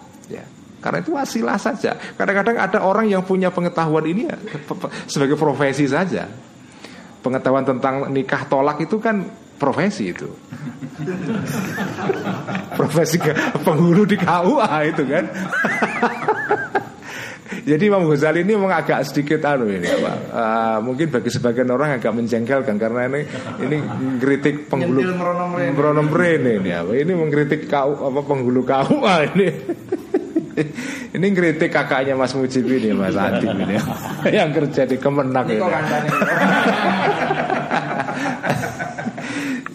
karena 0.87 1.03
itu 1.03 1.11
wasilah 1.19 1.59
saja. 1.59 1.99
Kadang-kadang 2.15 2.55
ada 2.55 2.79
orang 2.79 3.11
yang 3.11 3.19
punya 3.19 3.51
pengetahuan 3.51 4.07
ini 4.07 4.23
ya, 4.23 4.39
sebagai 5.03 5.35
profesi 5.35 5.83
saja. 5.83 6.31
Pengetahuan 7.19 7.67
tentang 7.67 8.07
nikah 8.07 8.47
tolak 8.47 8.79
itu 8.79 8.95
kan 8.95 9.27
profesi 9.59 10.15
itu. 10.15 10.31
profesi 12.79 13.19
penghulu 13.67 14.07
di 14.07 14.15
KUA 14.15 14.95
itu 14.95 15.03
kan. 15.03 15.25
Jadi 17.67 17.83
Imam 17.91 18.07
Ghazali 18.07 18.47
ini 18.47 18.55
memang 18.55 18.71
agak 18.79 19.03
sedikit 19.11 19.43
anu 19.43 19.67
ini 19.67 19.91
apa? 19.91 20.13
Uh, 20.31 20.77
mungkin 20.87 21.11
bagi 21.11 21.27
sebagian 21.27 21.67
orang 21.67 21.99
agak 21.99 22.15
menjengkelkan 22.15 22.79
karena 22.79 23.11
ini 23.11 23.27
ini 23.59 23.77
mengkritik 23.83 24.71
penghulu 24.71 25.03
meronom 25.75 26.07
ini 26.15 26.71
apa? 26.71 26.95
Ini 26.95 27.11
mengkritik 27.11 27.67
kau 27.67 28.07
apa 28.07 28.23
penghulu 28.23 28.63
KUA 28.63 29.15
ini. 29.35 29.47
ini 31.15 31.25
ngeritik 31.31 31.69
kakaknya 31.69 32.17
Mas 32.17 32.33
Mujib 32.33 32.65
ini 32.65 32.93
Mas 32.93 33.15
Adi 33.15 33.45
ini 33.45 33.77
yang 34.37 34.49
kerja 34.53 34.89
di 34.89 34.97
Kemenak 34.97 35.45
ini. 35.49 35.61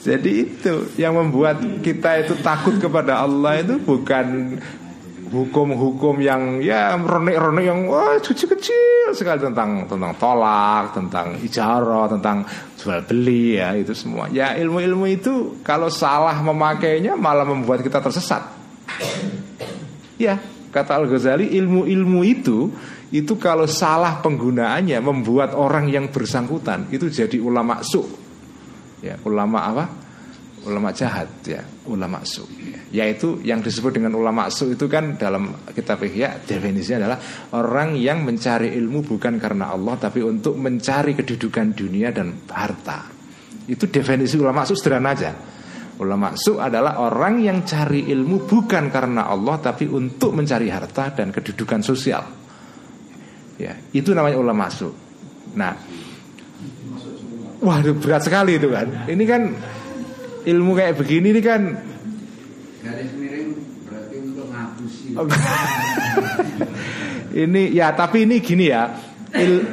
Jadi 0.03 0.33
itu 0.43 0.91
yang 0.99 1.15
membuat 1.15 1.63
kita 1.79 2.27
itu 2.27 2.35
takut 2.43 2.75
kepada 2.83 3.23
Allah 3.23 3.63
itu 3.63 3.79
bukan 3.79 4.59
hukum-hukum 5.33 6.19
yang 6.19 6.59
ya 6.59 6.99
ronek-ronek 6.99 7.65
yang 7.65 7.87
wah 7.89 8.19
kecil-kecil 8.21 9.15
sekali 9.15 9.41
tentang 9.41 9.87
tentang 9.87 10.13
tolak, 10.19 10.93
tentang 10.93 11.39
ijarah, 11.41 12.11
tentang 12.11 12.45
jual 12.77 13.01
beli 13.07 13.57
ya 13.63 13.79
itu 13.79 13.95
semua. 13.95 14.27
Ya 14.29 14.59
ilmu-ilmu 14.59 15.07
itu 15.07 15.63
kalau 15.63 15.87
salah 15.87 16.35
memakainya 16.43 17.15
malah 17.15 17.47
membuat 17.47 17.81
kita 17.87 18.03
tersesat. 18.03 18.43
Ya, 20.21 20.39
Kata 20.73 20.97
Al-Ghazali 20.97 21.53
ilmu-ilmu 21.61 22.21
itu 22.25 22.73
itu 23.13 23.37
kalau 23.37 23.69
salah 23.69 24.25
penggunaannya 24.25 24.97
membuat 25.05 25.53
orang 25.53 25.93
yang 25.93 26.09
bersangkutan 26.09 26.89
itu 26.89 27.13
jadi 27.13 27.37
ulama 27.37 27.85
su. 27.85 28.01
Ya, 29.05 29.21
ulama 29.29 29.69
apa? 29.69 29.85
Ulama 30.65 30.97
jahat 30.97 31.29
ya, 31.45 31.61
ulama 31.93 32.25
su. 32.25 32.49
Ya. 32.57 33.05
Yaitu 33.05 33.45
yang 33.45 33.61
disebut 33.61 34.01
dengan 34.01 34.17
ulama 34.17 34.49
su 34.49 34.73
itu 34.73 34.89
kan 34.89 35.21
dalam 35.21 35.53
kitab 35.77 36.01
Ihya 36.01 36.41
definisinya 36.41 37.05
adalah 37.05 37.19
orang 37.53 37.93
yang 38.01 38.25
mencari 38.25 38.73
ilmu 38.73 39.05
bukan 39.05 39.37
karena 39.37 39.77
Allah 39.77 40.01
tapi 40.01 40.25
untuk 40.25 40.57
mencari 40.57 41.13
kedudukan 41.13 41.77
dunia 41.77 42.17
dan 42.17 42.49
harta. 42.49 43.13
Itu 43.69 43.93
definisi 43.93 44.41
ulama 44.41 44.65
su 44.65 44.73
sederhana 44.73 45.13
aja. 45.13 45.33
Ulama 46.01 46.33
su 46.41 46.57
adalah 46.57 46.97
orang 47.05 47.45
yang 47.45 47.69
cari 47.69 48.09
ilmu 48.09 48.49
bukan 48.49 48.89
karena 48.89 49.29
Allah 49.29 49.61
tapi 49.61 49.85
untuk 49.85 50.33
mencari 50.33 50.73
harta 50.73 51.13
dan 51.13 51.29
kedudukan 51.29 51.85
sosial. 51.85 52.25
Ya, 53.61 53.77
itu 53.93 54.17
namanya 54.17 54.41
ulama 54.41 54.73
su. 54.73 54.89
Nah, 55.53 55.77
wah 57.61 57.79
berat 57.85 58.25
sekali 58.25 58.57
itu 58.57 58.73
kan. 58.73 59.05
Ini 59.05 59.25
kan 59.29 59.43
ilmu 60.49 60.73
kayak 60.75 60.97
begini 60.97 61.37
ini 61.37 61.43
kan 61.45 61.61
garis 62.83 63.13
miring 63.15 63.49
berarti 63.87 64.17
untuk 64.19 64.47
ngapusi. 64.49 65.09
ini 67.45 67.63
ya, 67.77 67.93
tapi 67.93 68.25
ini 68.25 68.41
gini 68.41 68.73
ya. 68.73 68.89
Il, 69.33 69.65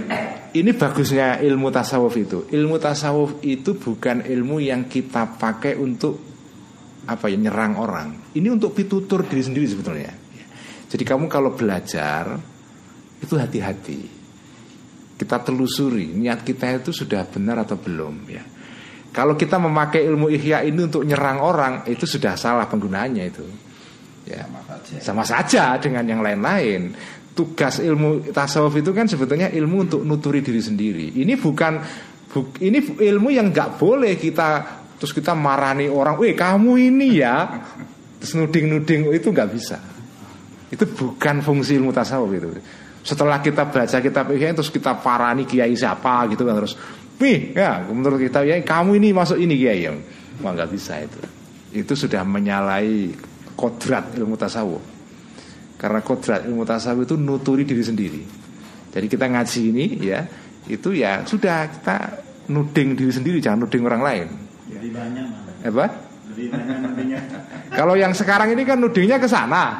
ini 0.54 0.72
bagusnya 0.74 1.38
ilmu 1.41 1.70
tasawuf 1.70 2.14
itu. 2.18 2.39
Ilmu 2.50 2.82
tasawuf 2.82 3.41
itu 3.45 3.78
bukan 3.78 4.26
ilmu 4.26 4.58
yang 4.64 4.89
kita 4.89 5.38
pakai 5.38 5.78
untuk 5.78 6.18
apa 7.10 7.26
ya 7.30 7.38
nyerang 7.38 7.74
orang. 7.78 8.08
Ini 8.34 8.47
untuk 8.50 8.74
pitutur 8.74 9.26
diri 9.26 9.41
sendiri 9.41 9.68
sebetulnya. 9.70 10.14
Jadi 10.89 11.04
kamu 11.06 11.30
kalau 11.30 11.54
belajar 11.54 12.38
itu 13.22 13.34
hati-hati. 13.38 14.18
Kita 15.20 15.38
telusuri 15.43 16.16
niat 16.16 16.41
kita 16.41 16.80
itu 16.80 16.95
sudah 16.95 17.28
benar 17.28 17.62
atau 17.68 17.76
belum 17.78 18.16
ya. 18.30 18.43
Kalau 19.10 19.34
kita 19.34 19.58
memakai 19.58 20.06
ilmu 20.06 20.30
ihya 20.30 20.62
ini 20.62 20.86
untuk 20.86 21.02
nyerang 21.04 21.41
orang 21.41 21.74
itu 21.89 22.06
sudah 22.06 22.38
salah 22.38 22.70
penggunaannya 22.70 23.26
itu. 23.26 23.45
Ya. 24.30 24.45
Sama 24.45 24.62
saja, 24.62 24.95
sama 25.02 25.24
saja 25.26 25.64
dengan 25.82 26.06
yang 26.06 26.22
lain-lain. 26.22 26.93
Tugas 27.39 27.79
ilmu 27.79 28.35
tasawuf 28.35 28.83
itu 28.83 28.91
kan 28.91 29.07
sebetulnya 29.07 29.47
ilmu 29.47 29.87
untuk 29.87 30.01
nuturi 30.03 30.43
diri 30.43 30.59
sendiri. 30.59 31.15
Ini 31.23 31.39
bukan 31.39 31.79
bu, 32.27 32.51
ini 32.59 32.99
ilmu 32.99 33.31
yang 33.31 33.55
nggak 33.55 33.79
boleh 33.79 34.19
kita 34.19 34.47
terus 34.99 35.15
kita 35.15 35.31
marani 35.31 35.87
orang, 35.87 36.19
"Weh, 36.19 36.35
kamu 36.35 36.75
ini 36.75 37.23
ya." 37.23 37.63
Terus 38.19 38.35
nuding-nuding 38.35 39.07
oh, 39.07 39.15
itu 39.15 39.31
nggak 39.31 39.49
bisa. 39.55 39.79
Itu 40.67 40.83
bukan 40.91 41.39
fungsi 41.39 41.79
ilmu 41.79 41.95
tasawuf 41.95 42.27
itu. 42.35 42.51
Setelah 42.99 43.39
kita 43.39 43.71
baca 43.71 43.97
kitab 44.03 44.27
ihya 44.35 44.51
terus 44.51 44.67
kita 44.67 44.99
parani 44.99 45.47
kiai 45.47 45.71
siapa 45.71 46.27
gitu 46.27 46.43
kan 46.43 46.59
terus, 46.59 46.75
"Wih, 47.23 47.55
ya 47.55 47.87
menurut 47.87 48.19
kita 48.19 48.43
ya 48.43 48.59
kamu 48.59 48.99
ini 48.99 49.15
masuk 49.15 49.39
ini 49.39 49.55
kiai." 49.55 49.87
Ya. 49.87 49.95
Wah, 50.43 50.51
nggak 50.51 50.75
bisa 50.75 50.99
itu. 50.99 51.19
Itu 51.71 51.95
sudah 51.95 52.27
menyalahi 52.27 53.15
kodrat 53.55 54.19
ilmu 54.19 54.35
tasawuf. 54.35 54.99
Karena 55.80 56.03
kodrat 56.03 56.43
ilmu 56.43 56.67
tasawuf 56.67 57.07
itu 57.07 57.15
nuturi 57.15 57.63
diri 57.63 57.80
sendiri. 57.80 58.21
Jadi 58.91 59.07
kita 59.07 59.32
ngaji 59.32 59.61
ini 59.71 59.86
ya, 60.03 60.27
itu 60.67 60.91
ya 60.91 61.23
sudah 61.23 61.71
kita 61.71 61.97
nuding 62.51 62.99
diri 62.99 63.11
sendiri, 63.15 63.38
jangan 63.39 63.63
nuding 63.63 63.88
orang 63.88 64.01
lain. 64.03 64.27
Lebih 64.67 64.91
banyak 64.91 65.25
Apa? 65.63 65.86
Lebih 66.36 66.47
banyak 66.51 66.77
nudingnya. 66.84 67.19
Kalau 67.80 67.95
yang 67.95 68.11
sekarang 68.11 68.51
ini 68.51 68.67
kan 68.67 68.75
nudingnya 68.75 69.23
ke 69.23 69.32
sana. 69.32 69.80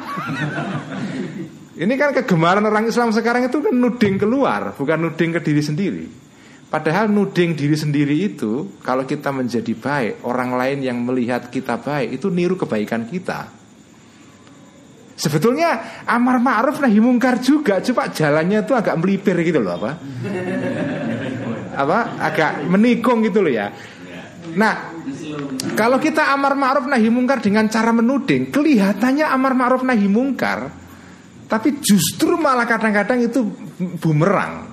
ini 1.76 1.94
kan 2.00 2.16
kegemaran 2.16 2.64
orang 2.64 2.88
Islam 2.88 3.12
sekarang 3.12 3.52
itu 3.52 3.60
kan 3.60 3.76
nuding 3.76 4.16
keluar, 4.16 4.72
bukan 4.72 5.04
nuding 5.04 5.36
ke 5.36 5.40
diri 5.44 5.60
sendiri. 5.60 6.04
Padahal 6.70 7.10
nuding 7.10 7.58
diri 7.58 7.74
sendiri 7.74 8.14
itu 8.14 8.78
kalau 8.80 9.02
kita 9.02 9.34
menjadi 9.34 9.74
baik, 9.74 10.22
orang 10.22 10.54
lain 10.54 10.78
yang 10.86 11.02
melihat 11.02 11.50
kita 11.50 11.76
baik 11.76 12.14
itu 12.16 12.30
niru 12.30 12.54
kebaikan 12.54 13.04
kita. 13.10 13.59
Sebetulnya 15.20 16.00
amar 16.08 16.40
ma'ruf 16.40 16.80
nahi 16.80 16.96
mungkar 16.96 17.44
juga, 17.44 17.84
cuma 17.84 18.08
jalannya 18.08 18.64
itu 18.64 18.72
agak 18.72 18.96
melipir 18.96 19.36
gitu 19.44 19.60
loh 19.60 19.76
apa? 19.76 20.00
apa? 21.76 21.98
Agak 22.16 22.64
menikung 22.64 23.20
gitu 23.20 23.44
loh 23.44 23.52
ya. 23.52 23.68
Nah, 24.56 24.96
kalau 25.76 26.00
kita 26.00 26.32
amar 26.32 26.56
ma'ruf 26.56 26.88
nahi 26.88 27.12
mungkar 27.12 27.44
dengan 27.44 27.68
cara 27.68 27.92
menuding, 27.92 28.48
kelihatannya 28.48 29.28
amar 29.28 29.52
ma'ruf 29.52 29.84
nahi 29.84 30.08
mungkar, 30.08 30.72
tapi 31.44 31.84
justru 31.84 32.40
malah 32.40 32.64
kadang-kadang 32.64 33.20
itu 33.20 33.44
bumerang. 34.00 34.72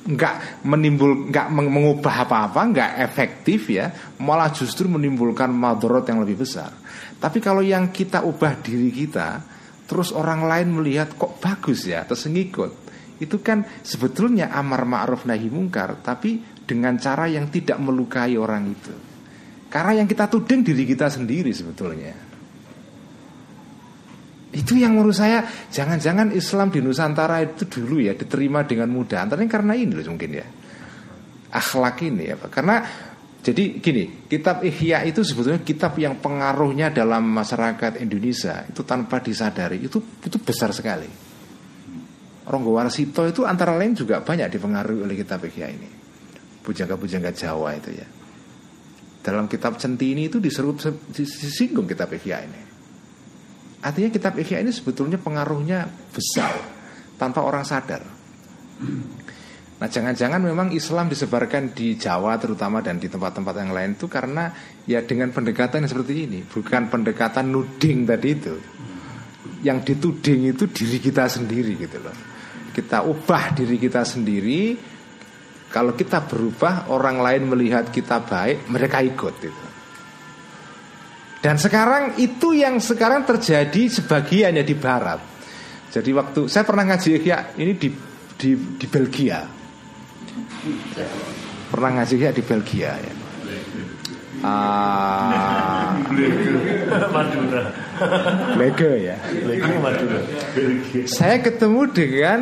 Enggak 0.00 0.64
menimbul 0.64 1.28
enggak 1.28 1.52
mengubah 1.52 2.24
apa-apa, 2.24 2.60
enggak 2.64 2.90
efektif 3.04 3.68
ya, 3.68 3.92
malah 4.24 4.48
justru 4.48 4.88
menimbulkan 4.88 5.52
madorot 5.52 6.08
yang 6.08 6.24
lebih 6.24 6.40
besar. 6.40 6.72
Tapi 7.20 7.38
kalau 7.38 7.60
yang 7.60 7.92
kita 7.92 8.24
ubah 8.24 8.64
diri 8.64 8.88
kita, 8.88 9.44
terus 9.84 10.08
orang 10.16 10.48
lain 10.48 10.80
melihat 10.80 11.12
kok 11.20 11.36
bagus 11.36 11.84
ya, 11.84 12.08
terus 12.08 12.24
ngikut. 12.24 12.72
Itu 13.20 13.44
kan 13.44 13.68
sebetulnya 13.84 14.48
amar 14.56 14.88
ma'ruf 14.88 15.28
nahi 15.28 15.52
mungkar, 15.52 16.00
tapi 16.00 16.40
dengan 16.64 16.96
cara 16.96 17.28
yang 17.28 17.52
tidak 17.52 17.76
melukai 17.76 18.40
orang 18.40 18.64
itu. 18.72 18.94
Karena 19.68 20.02
yang 20.02 20.08
kita 20.08 20.32
tuding 20.32 20.64
diri 20.64 20.88
kita 20.88 21.12
sendiri 21.12 21.52
sebetulnya. 21.52 22.16
Itu 24.50 24.74
yang 24.74 24.98
menurut 24.98 25.14
saya 25.14 25.46
jangan-jangan 25.70 26.34
Islam 26.34 26.74
di 26.74 26.82
Nusantara 26.82 27.38
itu 27.38 27.70
dulu 27.70 28.02
ya 28.02 28.18
diterima 28.18 28.66
dengan 28.66 28.90
mudah. 28.90 29.22
Antara 29.22 29.46
karena 29.46 29.78
ini 29.78 29.94
loh 29.94 30.02
mungkin 30.10 30.30
ya. 30.34 30.46
Akhlak 31.50 32.02
ini 32.02 32.30
ya, 32.30 32.38
Karena 32.46 32.82
jadi 33.40 33.80
gini, 33.80 34.28
kitab 34.28 34.60
Ihya 34.60 35.00
itu 35.08 35.24
sebetulnya 35.24 35.64
kitab 35.64 35.96
yang 35.96 36.20
pengaruhnya 36.20 36.92
dalam 36.92 37.24
masyarakat 37.24 37.96
Indonesia 37.96 38.68
itu 38.68 38.84
tanpa 38.84 39.24
disadari 39.24 39.80
itu 39.80 39.96
itu 40.20 40.36
besar 40.36 40.76
sekali. 40.76 41.08
Ronggo 42.44 42.76
Warsito 42.76 43.24
itu 43.24 43.48
antara 43.48 43.72
lain 43.80 43.96
juga 43.96 44.20
banyak 44.20 44.52
dipengaruhi 44.52 45.00
oleh 45.08 45.16
kitab 45.16 45.40
Ihya 45.48 45.72
ini. 45.72 45.88
Pujangga-pujangga 46.60 47.32
Jawa 47.32 47.80
itu 47.80 47.90
ya. 47.96 48.04
Dalam 49.24 49.48
kitab 49.48 49.80
Centini 49.80 50.28
itu 50.28 50.36
diserut 50.36 50.76
disinggung 51.08 51.88
kitab 51.88 52.12
Ihya 52.12 52.44
ini. 52.44 52.60
Artinya 53.80 54.12
kitab 54.12 54.36
Ihya 54.36 54.60
ini 54.60 54.68
sebetulnya 54.68 55.16
pengaruhnya 55.16 55.88
besar 56.12 56.60
tanpa 57.16 57.40
orang 57.40 57.64
sadar. 57.64 58.04
Nah 59.80 59.88
jangan-jangan 59.88 60.44
memang 60.44 60.68
Islam 60.76 61.08
disebarkan 61.08 61.72
di 61.72 61.96
Jawa 61.96 62.36
terutama 62.36 62.84
dan 62.84 63.00
di 63.00 63.08
tempat-tempat 63.08 63.54
yang 63.64 63.72
lain 63.72 63.90
itu 63.96 64.12
karena 64.12 64.52
ya 64.84 65.00
dengan 65.00 65.32
pendekatan 65.32 65.80
yang 65.80 65.90
seperti 65.90 66.28
ini 66.28 66.44
Bukan 66.44 66.92
pendekatan 66.92 67.48
nuding 67.48 68.04
tadi 68.04 68.28
itu. 68.28 68.54
Yang 69.64 69.78
dituding 69.92 70.52
itu 70.52 70.68
diri 70.68 70.98
kita 71.00 71.24
sendiri 71.32 71.80
gitu 71.80 71.96
loh. 71.96 72.12
Kita 72.76 73.08
ubah 73.08 73.56
diri 73.56 73.80
kita 73.80 74.04
sendiri. 74.04 74.76
Kalau 75.72 75.96
kita 75.96 76.28
berubah 76.28 76.92
orang 76.92 77.22
lain 77.24 77.42
melihat 77.48 77.88
kita 77.88 78.20
baik 78.20 78.68
mereka 78.68 79.00
ikut 79.00 79.34
gitu. 79.40 79.64
Dan 81.40 81.56
sekarang 81.56 82.20
itu 82.20 82.52
yang 82.52 82.76
sekarang 82.84 83.24
terjadi 83.24 83.88
sebagiannya 83.88 84.60
di 84.60 84.76
barat. 84.76 85.20
Jadi 85.88 86.10
waktu 86.12 86.40
saya 86.52 86.68
pernah 86.68 86.84
ngaji 86.84 87.08
ya 87.24 87.56
ini 87.56 87.72
di, 87.80 87.88
di, 88.36 88.50
di 88.76 88.86
Belgia 88.90 89.59
Pernah 91.70 91.90
ngaji 92.00 92.14
ya 92.18 92.30
di 92.30 92.42
Belgia 92.42 92.92
ya. 92.98 93.14
Ah, 94.40 96.00
Madura. 97.12 97.64
Lege 98.56 98.92
ya. 99.04 99.16
Lagi 99.44 99.76
Madura. 99.76 100.20
Saya 101.04 101.44
ketemu 101.44 101.82
dengan 101.92 102.40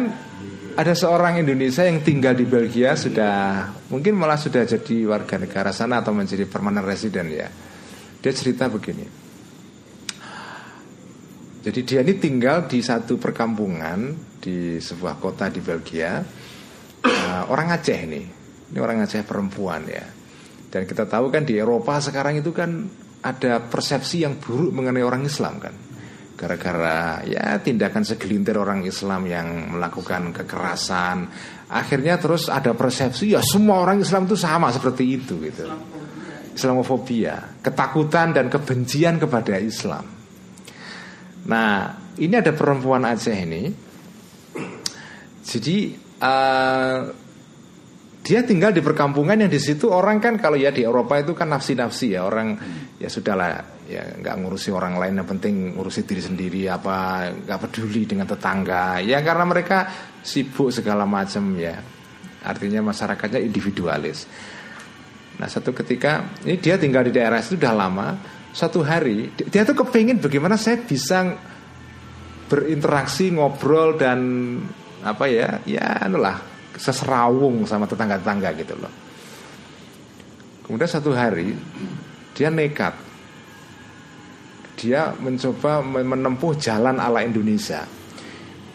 ada 0.78 0.94
seorang 0.94 1.42
Indonesia 1.42 1.82
yang 1.82 2.06
tinggal 2.06 2.38
di 2.38 2.46
Belgia 2.46 2.94
sudah 2.94 3.66
mungkin 3.90 4.14
malah 4.14 4.38
sudah 4.38 4.62
jadi 4.62 5.10
warga 5.10 5.42
negara 5.42 5.74
sana 5.74 5.98
atau 5.98 6.14
menjadi 6.14 6.46
permanent 6.46 6.86
resident 6.86 7.26
ya. 7.34 7.50
Dia 8.22 8.32
cerita 8.34 8.70
begini. 8.70 9.26
Jadi 11.58 11.80
dia 11.82 12.00
ini 12.06 12.14
tinggal 12.22 12.70
di 12.70 12.78
satu 12.78 13.18
perkampungan 13.18 14.14
di 14.38 14.78
sebuah 14.78 15.18
kota 15.18 15.50
di 15.50 15.58
Belgia. 15.58 16.22
Nah, 17.08 17.48
orang 17.48 17.72
Aceh 17.72 18.00
nih. 18.04 18.26
Ini 18.68 18.78
orang 18.78 19.04
Aceh 19.04 19.24
perempuan 19.24 19.88
ya. 19.88 20.04
Dan 20.68 20.84
kita 20.84 21.08
tahu 21.08 21.32
kan 21.32 21.48
di 21.48 21.56
Eropa 21.56 21.96
sekarang 21.98 22.44
itu 22.44 22.52
kan 22.52 22.84
ada 23.24 23.64
persepsi 23.64 24.22
yang 24.22 24.36
buruk 24.36 24.70
mengenai 24.76 25.02
orang 25.02 25.24
Islam 25.24 25.56
kan. 25.58 25.74
Gara-gara 26.38 27.18
ya 27.26 27.58
tindakan 27.58 28.06
segelintir 28.06 28.54
orang 28.54 28.86
Islam 28.86 29.26
yang 29.26 29.74
melakukan 29.74 30.30
kekerasan, 30.30 31.26
akhirnya 31.66 32.14
terus 32.22 32.46
ada 32.46 32.78
persepsi 32.78 33.34
ya 33.34 33.42
semua 33.42 33.82
orang 33.82 33.98
Islam 33.98 34.30
itu 34.30 34.38
sama 34.38 34.70
seperti 34.70 35.18
itu 35.18 35.34
gitu. 35.42 35.66
Islamofobia, 36.54 37.58
ketakutan 37.58 38.34
dan 38.34 38.46
kebencian 38.46 39.18
kepada 39.18 39.58
Islam. 39.58 40.06
Nah, 41.50 41.96
ini 42.18 42.34
ada 42.38 42.54
perempuan 42.54 43.02
Aceh 43.02 43.34
ini. 43.34 43.70
Jadi 45.42 46.07
uh, 46.20 46.98
dia 48.28 48.44
tinggal 48.44 48.76
di 48.76 48.84
perkampungan 48.84 49.40
yang 49.40 49.48
di 49.48 49.56
situ 49.56 49.88
orang 49.88 50.20
kan 50.20 50.36
kalau 50.36 50.60
ya 50.60 50.68
di 50.68 50.84
Eropa 50.84 51.16
itu 51.16 51.32
kan 51.32 51.48
nafsi-nafsi 51.48 52.12
ya 52.12 52.28
orang 52.28 52.60
ya 53.00 53.08
sudahlah 53.08 53.80
ya 53.88 54.04
nggak 54.20 54.34
ngurusi 54.44 54.68
orang 54.68 55.00
lain 55.00 55.16
yang 55.16 55.24
penting 55.24 55.72
ngurusi 55.72 56.04
diri 56.04 56.20
sendiri 56.20 56.68
apa 56.68 57.30
nggak 57.32 57.58
peduli 57.64 58.04
dengan 58.04 58.28
tetangga 58.28 59.00
ya 59.00 59.24
karena 59.24 59.48
mereka 59.48 59.88
sibuk 60.20 60.68
segala 60.68 61.08
macam 61.08 61.56
ya 61.56 61.80
artinya 62.44 62.84
masyarakatnya 62.84 63.40
individualis. 63.40 64.28
Nah 65.40 65.48
satu 65.48 65.72
ketika 65.72 66.36
ini 66.44 66.60
dia 66.60 66.76
tinggal 66.76 67.08
di 67.08 67.16
daerah 67.16 67.40
itu 67.40 67.56
sudah 67.56 67.72
lama 67.72 68.18
satu 68.52 68.84
hari 68.84 69.32
dia 69.32 69.64
tuh 69.64 69.72
kepingin 69.72 70.20
bagaimana 70.20 70.60
saya 70.60 70.84
bisa 70.84 71.32
berinteraksi 72.48 73.32
ngobrol 73.32 73.96
dan 73.96 74.20
apa 75.02 75.24
ya 75.30 75.62
ya 75.62 76.02
anulah 76.02 76.38
seserawung 76.78 77.66
sama 77.66 77.84
tetangga-tetangga 77.90 78.50
gitu 78.58 78.74
loh. 78.78 78.92
Kemudian 80.64 80.90
satu 80.90 81.10
hari 81.16 81.56
dia 82.36 82.48
nekat. 82.52 82.94
Dia 84.78 85.10
mencoba 85.18 85.82
menempuh 85.82 86.54
jalan 86.54 87.02
ala 87.02 87.26
Indonesia. 87.26 87.82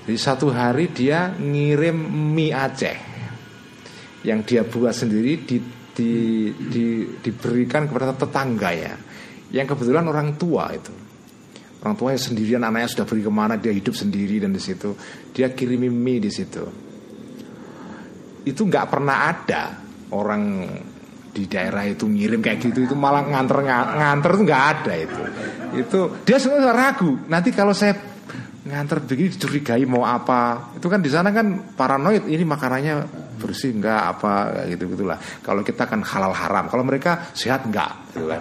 Di 0.03 0.19
satu 0.19 0.51
hari 0.51 0.91
dia 0.91 1.31
ngirim 1.31 1.95
mie 2.35 2.51
Aceh 2.51 2.97
yang 4.27 4.43
dia 4.43 4.67
buat 4.67 4.91
sendiri 4.91 5.47
di, 5.47 5.63
di, 5.95 6.11
di, 6.51 7.07
diberikan 7.23 7.87
kepada 7.87 8.11
tetangga 8.11 8.71
ya, 8.75 8.95
yang 9.55 9.63
kebetulan 9.63 10.03
orang 10.03 10.35
tua 10.35 10.71
itu. 10.75 11.02
Orang 11.83 11.99
tuanya 11.99 12.15
sendirian, 12.15 12.63
anaknya 12.63 12.87
sudah 12.87 13.03
pergi 13.03 13.27
ke 13.27 13.33
mana, 13.35 13.59
dia 13.59 13.75
hidup 13.75 13.91
sendiri 13.91 14.39
dan 14.39 14.55
di 14.55 14.61
situ. 14.63 14.95
Dia 15.35 15.51
kirimi 15.51 15.91
mie 15.91 16.23
di 16.23 16.31
situ. 16.31 16.63
Itu 18.47 18.63
nggak 18.63 18.87
pernah 18.87 19.27
ada 19.27 19.83
orang 20.15 20.63
di 21.35 21.43
daerah 21.43 21.83
itu 21.83 22.07
ngirim 22.07 22.39
kayak 22.39 22.71
gitu. 22.71 22.87
Itu 22.87 22.95
malah 22.95 23.27
nganter 23.27 23.67
nganter 23.67 24.31
tuh 24.31 24.43
nggak 24.47 24.63
ada 24.63 24.93
itu. 24.95 25.21
Itu 25.75 25.99
dia 26.23 26.39
sebenarnya 26.39 26.71
ragu. 26.71 27.19
Nanti 27.27 27.51
kalau 27.51 27.75
saya 27.75 27.99
nganter 28.63 29.03
begini 29.03 29.35
dicurigai 29.35 29.83
mau 29.83 30.07
apa. 30.07 30.71
Itu 30.79 30.87
kan 30.87 31.03
di 31.03 31.11
sana 31.11 31.35
kan 31.35 31.75
paranoid 31.75 32.31
ini 32.31 32.47
makanannya 32.47 32.95
bersih 33.43 33.75
enggak 33.75 34.01
apa 34.07 34.63
gitu 34.71 34.87
gitulah. 34.95 35.19
Kalau 35.43 35.59
kita 35.67 35.83
kan 35.83 35.99
halal 35.99 36.31
haram. 36.31 36.71
Kalau 36.71 36.87
mereka 36.87 37.27
sehat 37.35 37.67
enggak 37.67 37.91
gitu 38.15 38.31
kan. 38.31 38.39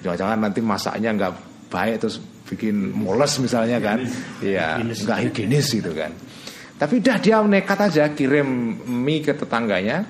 Jangan-jangan 0.00 0.38
nanti 0.40 0.64
masaknya 0.64 1.12
enggak 1.12 1.51
baik 1.72 2.04
terus 2.04 2.20
bikin 2.52 2.92
moles 2.92 3.40
misalnya 3.40 3.80
kan. 3.80 4.04
Iya 4.44 4.84
enggak 4.84 5.32
higienis 5.32 5.72
gitu 5.72 5.96
kan. 5.96 6.12
Tapi 6.76 7.00
udah 7.00 7.16
dia 7.16 7.40
nekat 7.40 7.78
aja 7.80 8.12
kirim 8.12 8.76
mie 8.84 9.24
ke 9.24 9.32
tetangganya. 9.32 10.04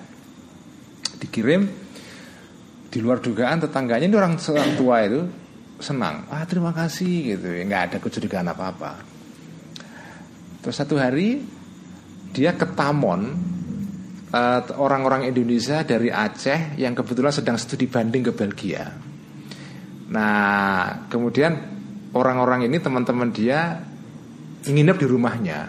Dikirim 1.22 1.62
di 2.90 2.98
luar 2.98 3.22
dugaan 3.22 3.62
tetangganya. 3.62 4.10
Ini 4.10 4.16
orang 4.18 4.34
orang 4.43 4.72
tua 4.74 4.97
itu 5.06 5.22
senang. 5.78 6.26
Ah 6.26 6.43
terima 6.43 6.74
kasih 6.74 7.39
gitu. 7.39 7.47
Nggak 7.47 7.82
ada 7.86 7.97
kecurigaan 8.02 8.51
apa 8.51 8.64
apa 8.74 8.93
terus 10.62 10.78
satu 10.78 10.94
hari 10.94 11.43
dia 12.30 12.55
ke 12.55 12.70
Tamon 12.72 13.20
eh, 14.30 14.60
orang-orang 14.78 15.26
Indonesia 15.28 15.82
dari 15.82 16.09
Aceh 16.09 16.78
yang 16.78 16.94
kebetulan 16.94 17.34
sedang 17.34 17.59
studi 17.59 17.90
banding 17.90 18.30
ke 18.30 18.32
Belgia 18.32 19.11
nah 20.12 21.09
kemudian 21.09 21.56
orang-orang 22.12 22.68
ini 22.68 22.76
teman-teman 22.78 23.32
dia 23.32 23.80
nginep 24.68 24.97
di 25.01 25.06
rumahnya. 25.09 25.60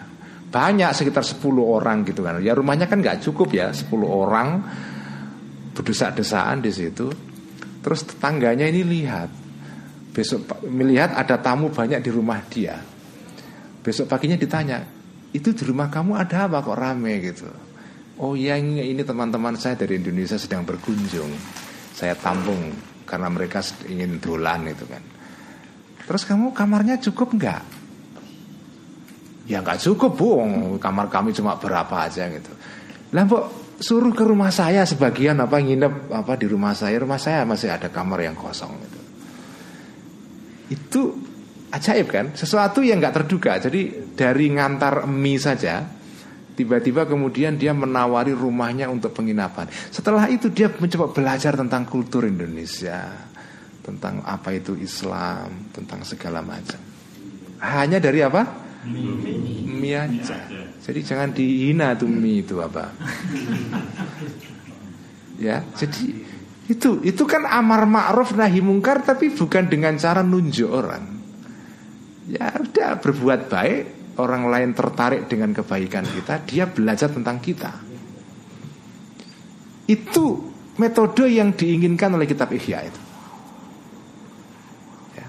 Banyak 0.54 0.94
sekitar 0.94 1.26
10 1.26 1.42
orang 1.58 2.06
gitu 2.06 2.22
kan. 2.22 2.38
Ya 2.38 2.54
rumahnya 2.54 2.86
kan 2.86 3.02
nggak 3.02 3.26
cukup 3.26 3.50
ya 3.50 3.74
10 3.74 3.90
orang. 4.06 4.48
Berdesak-desaan 5.74 6.62
di 6.62 6.70
situ. 6.70 7.10
Terus 7.82 8.06
tetangganya 8.06 8.70
ini 8.70 8.86
lihat. 8.86 9.28
Besok 10.14 10.62
melihat 10.70 11.18
ada 11.18 11.42
tamu 11.42 11.74
banyak 11.74 11.98
di 11.98 12.10
rumah 12.14 12.38
dia. 12.46 12.78
Besok 13.82 14.06
paginya 14.06 14.38
ditanya, 14.38 14.80
itu 15.34 15.50
di 15.50 15.66
rumah 15.66 15.90
kamu 15.90 16.14
ada 16.14 16.46
apa 16.46 16.62
kok 16.62 16.78
rame? 16.78 17.18
gitu? 17.18 17.50
Oh 18.22 18.38
ya 18.38 18.54
ini, 18.54 18.80
ini 18.94 19.02
teman-teman 19.02 19.58
saya 19.58 19.74
dari 19.74 19.98
Indonesia 19.98 20.38
sedang 20.38 20.62
berkunjung. 20.62 21.34
Saya 21.90 22.14
tampung 22.14 22.93
karena 23.04 23.28
mereka 23.30 23.60
ingin 23.88 24.18
dolan 24.18 24.68
itu 24.68 24.84
kan. 24.88 25.02
Terus 26.04 26.22
kamu 26.28 26.52
kamarnya 26.52 27.00
cukup 27.00 27.36
nggak? 27.36 27.62
Ya 29.48 29.60
nggak 29.60 29.80
cukup 29.80 30.12
bung, 30.16 30.76
kamar 30.80 31.12
kami 31.12 31.36
cuma 31.36 31.56
berapa 31.56 32.08
aja 32.08 32.28
gitu. 32.28 32.52
Lah 33.12 33.24
suruh 33.80 34.12
ke 34.16 34.24
rumah 34.24 34.48
saya 34.48 34.86
sebagian 34.88 35.40
apa 35.40 35.60
nginep 35.60 36.12
apa 36.12 36.32
di 36.38 36.46
rumah 36.48 36.72
saya, 36.72 37.00
rumah 37.00 37.20
saya 37.20 37.44
masih 37.44 37.72
ada 37.72 37.92
kamar 37.92 38.24
yang 38.24 38.36
kosong 38.36 38.72
gitu. 38.80 39.00
Itu 40.64 41.00
ajaib 41.74 42.08
kan 42.08 42.26
Sesuatu 42.32 42.80
yang 42.80 42.96
nggak 42.96 43.20
terduga 43.20 43.60
Jadi 43.60 44.14
dari 44.16 44.48
ngantar 44.48 45.04
mie 45.04 45.36
saja 45.36 45.84
Tiba-tiba 46.54 47.02
kemudian 47.04 47.58
dia 47.58 47.74
menawari 47.74 48.30
rumahnya 48.30 48.86
untuk 48.86 49.10
penginapan 49.10 49.66
Setelah 49.90 50.30
itu 50.30 50.50
dia 50.50 50.70
mencoba 50.70 51.10
belajar 51.10 51.58
tentang 51.58 51.82
kultur 51.86 52.24
Indonesia 52.26 53.10
Tentang 53.82 54.22
apa 54.22 54.54
itu 54.54 54.78
Islam 54.78 55.70
Tentang 55.74 56.06
segala 56.06 56.40
macam 56.40 56.78
Hanya 57.58 57.98
dari 57.98 58.22
apa? 58.22 58.62
Mie, 58.84 59.64
mie 59.66 59.96
aja 59.96 60.38
Jadi 60.84 61.00
jangan 61.02 61.32
dihina 61.34 61.96
tuh 61.98 62.06
mie 62.06 62.44
itu 62.44 62.62
apa 62.62 62.92
Ya, 65.38 65.66
jadi 65.74 66.22
itu 66.70 67.02
itu 67.02 67.22
kan 67.26 67.44
amar 67.44 67.84
ma'ruf 67.84 68.32
nahi 68.38 68.62
mungkar 68.62 69.02
tapi 69.02 69.34
bukan 69.34 69.66
dengan 69.66 69.98
cara 69.98 70.22
nunjuk 70.22 70.70
orang. 70.70 71.04
Ya 72.30 72.54
udah 72.54 73.02
berbuat 73.02 73.50
baik, 73.50 73.82
orang 74.20 74.46
lain 74.46 74.70
tertarik 74.76 75.26
dengan 75.26 75.50
kebaikan 75.50 76.06
kita, 76.06 76.42
dia 76.46 76.64
belajar 76.70 77.10
tentang 77.10 77.42
kita. 77.42 77.72
Itu 79.84 80.54
metode 80.78 81.28
yang 81.30 81.54
diinginkan 81.54 82.14
oleh 82.14 82.26
kitab 82.26 82.50
Ihya 82.50 82.78
itu. 82.86 83.00
Ya. 85.14 85.26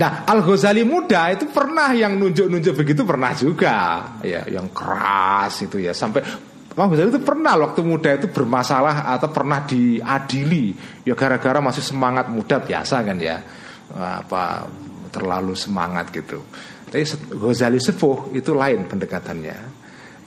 Nah, 0.00 0.26
Al 0.26 0.40
Ghazali 0.42 0.82
muda 0.82 1.30
itu 1.34 1.46
pernah 1.50 1.90
yang 1.94 2.18
nunjuk-nunjuk 2.18 2.74
begitu 2.74 3.02
pernah 3.06 3.30
juga, 3.36 4.10
ya, 4.24 4.42
yang 4.48 4.70
keras 4.70 5.62
itu 5.66 5.78
ya 5.82 5.92
sampai 5.94 6.52
Imam 6.74 6.90
Ghazali 6.90 7.14
itu 7.14 7.22
pernah 7.22 7.54
waktu 7.54 7.86
muda 7.86 8.10
itu 8.18 8.26
bermasalah 8.26 9.06
atau 9.14 9.30
pernah 9.30 9.62
diadili 9.62 10.74
ya 11.06 11.14
gara-gara 11.14 11.62
masih 11.62 11.86
semangat 11.86 12.26
muda 12.26 12.58
biasa 12.58 13.06
kan 13.06 13.14
ya 13.22 13.38
apa 13.94 14.66
terlalu 15.14 15.54
semangat 15.54 16.10
gitu. 16.10 16.42
Tapi 16.94 17.02
Ghazali 17.34 17.82
sepuh 17.82 18.30
itu 18.38 18.54
lain 18.54 18.86
pendekatannya. 18.86 19.58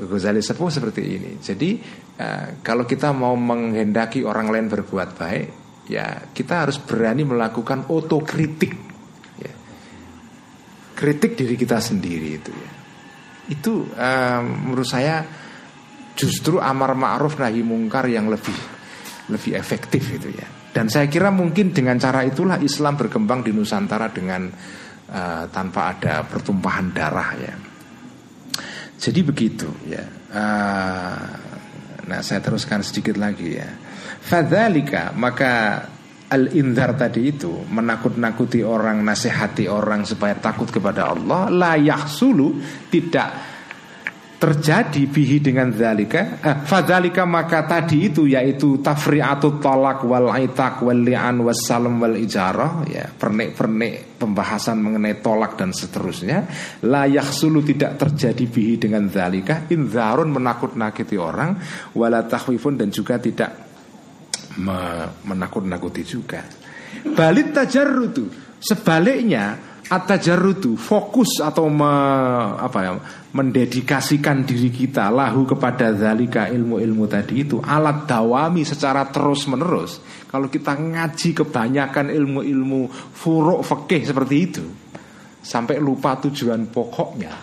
Ghazali 0.04 0.44
sepuh 0.44 0.68
seperti 0.68 1.02
ini. 1.16 1.32
Jadi 1.40 1.80
uh, 2.20 2.60
kalau 2.60 2.84
kita 2.84 3.16
mau 3.16 3.40
menghendaki 3.40 4.28
orang 4.28 4.52
lain 4.52 4.68
berbuat 4.68 5.16
baik, 5.16 5.48
ya 5.88 6.28
kita 6.28 6.68
harus 6.68 6.76
berani 6.84 7.24
melakukan 7.24 7.88
otokritik. 7.88 8.76
Ya. 9.40 9.54
Kritik 10.92 11.40
diri 11.40 11.56
kita 11.56 11.80
sendiri 11.80 12.36
itu 12.36 12.52
ya. 12.52 12.72
Itu 13.48 13.88
uh, 13.88 14.44
menurut 14.44 14.92
saya 14.92 15.24
justru 16.20 16.60
amar 16.60 17.00
ma'ruf 17.00 17.40
nahi 17.40 17.64
mungkar 17.64 18.12
yang 18.12 18.28
lebih 18.28 18.60
lebih 19.32 19.56
efektif 19.56 20.04
itu 20.12 20.36
ya. 20.36 20.52
Dan 20.76 20.92
saya 20.92 21.08
kira 21.08 21.32
mungkin 21.32 21.72
dengan 21.72 21.96
cara 21.96 22.28
itulah 22.28 22.60
Islam 22.60 23.00
berkembang 23.00 23.48
di 23.48 23.56
Nusantara 23.56 24.12
dengan 24.12 24.52
uh, 25.12 25.44
tanpa 25.52 25.96
ada 25.96 26.24
pertumpahan 26.28 26.92
darah 26.92 27.32
ya. 27.38 27.56
Jadi 28.98 29.20
begitu 29.22 29.70
ya. 29.88 30.04
Uh, 30.28 31.26
nah 32.08 32.20
saya 32.24 32.40
teruskan 32.40 32.82
sedikit 32.82 33.20
lagi 33.20 33.58
ya. 33.60 33.70
Fadzalika 34.24 35.14
maka 35.16 35.84
al-indhar 36.28 37.00
tadi 37.00 37.32
itu 37.32 37.64
menakut-nakuti 37.72 38.60
orang, 38.60 39.00
nasihati 39.00 39.72
orang 39.72 40.04
supaya 40.04 40.36
takut 40.36 40.68
kepada 40.68 41.16
Allah, 41.16 41.48
la 41.48 41.74
yahsulu 41.80 42.60
tidak 42.92 43.57
terjadi 44.38 45.10
bihi 45.10 45.42
dengan 45.42 45.74
zalika 45.74 46.38
eh, 46.46 46.58
fadzalika 46.62 47.26
maka 47.26 47.66
tadi 47.66 48.06
itu 48.06 48.30
yaitu 48.30 48.78
tafri'atut 48.86 49.58
talak 49.58 50.06
wal 50.06 50.30
aitak 50.30 50.86
wal 50.86 50.94
li'an 50.94 51.42
was 51.42 51.66
salam 51.66 51.98
wal 51.98 52.14
ijarah 52.14 52.86
ya 52.86 53.10
pernik-pernik 53.10 54.22
pembahasan 54.22 54.78
mengenai 54.78 55.18
tolak 55.26 55.58
dan 55.58 55.74
seterusnya 55.74 56.46
la 56.86 57.10
yahsulu 57.10 57.66
tidak 57.66 57.98
terjadi 57.98 58.46
bihi 58.46 58.74
dengan 58.78 59.10
zalika 59.10 59.66
inzarun 59.74 60.30
menakut-nakuti 60.30 61.18
orang 61.18 61.58
wala 61.98 62.22
tahwifun 62.22 62.74
dan 62.78 62.94
juga 62.94 63.18
tidak 63.18 63.68
me 64.58 65.06
menakut-nakuti 65.26 66.02
juga. 66.02 66.42
Balit 67.14 67.54
tajarrutu 67.54 68.26
sebaliknya 68.58 69.67
At-tajarrudu 69.88 70.76
fokus 70.76 71.40
atau 71.40 71.72
me, 71.72 71.88
apa 72.60 72.80
ya, 72.84 72.94
mendedikasikan 73.32 74.44
diri 74.44 74.68
kita 74.68 75.08
lahu 75.08 75.48
kepada 75.48 75.96
zalika 75.96 76.52
ilmu-ilmu 76.52 77.08
tadi 77.08 77.48
itu 77.48 77.64
alat 77.64 78.04
dawami 78.04 78.68
secara 78.68 79.08
terus-menerus. 79.08 80.04
Kalau 80.28 80.52
kita 80.52 80.76
ngaji 80.76 81.32
kebanyakan 81.32 82.12
ilmu-ilmu 82.12 82.92
furuk 82.92 83.64
fikih 83.64 84.04
seperti 84.12 84.36
itu 84.36 84.64
sampai 85.40 85.80
lupa 85.80 86.20
tujuan 86.20 86.68
pokoknya. 86.68 87.34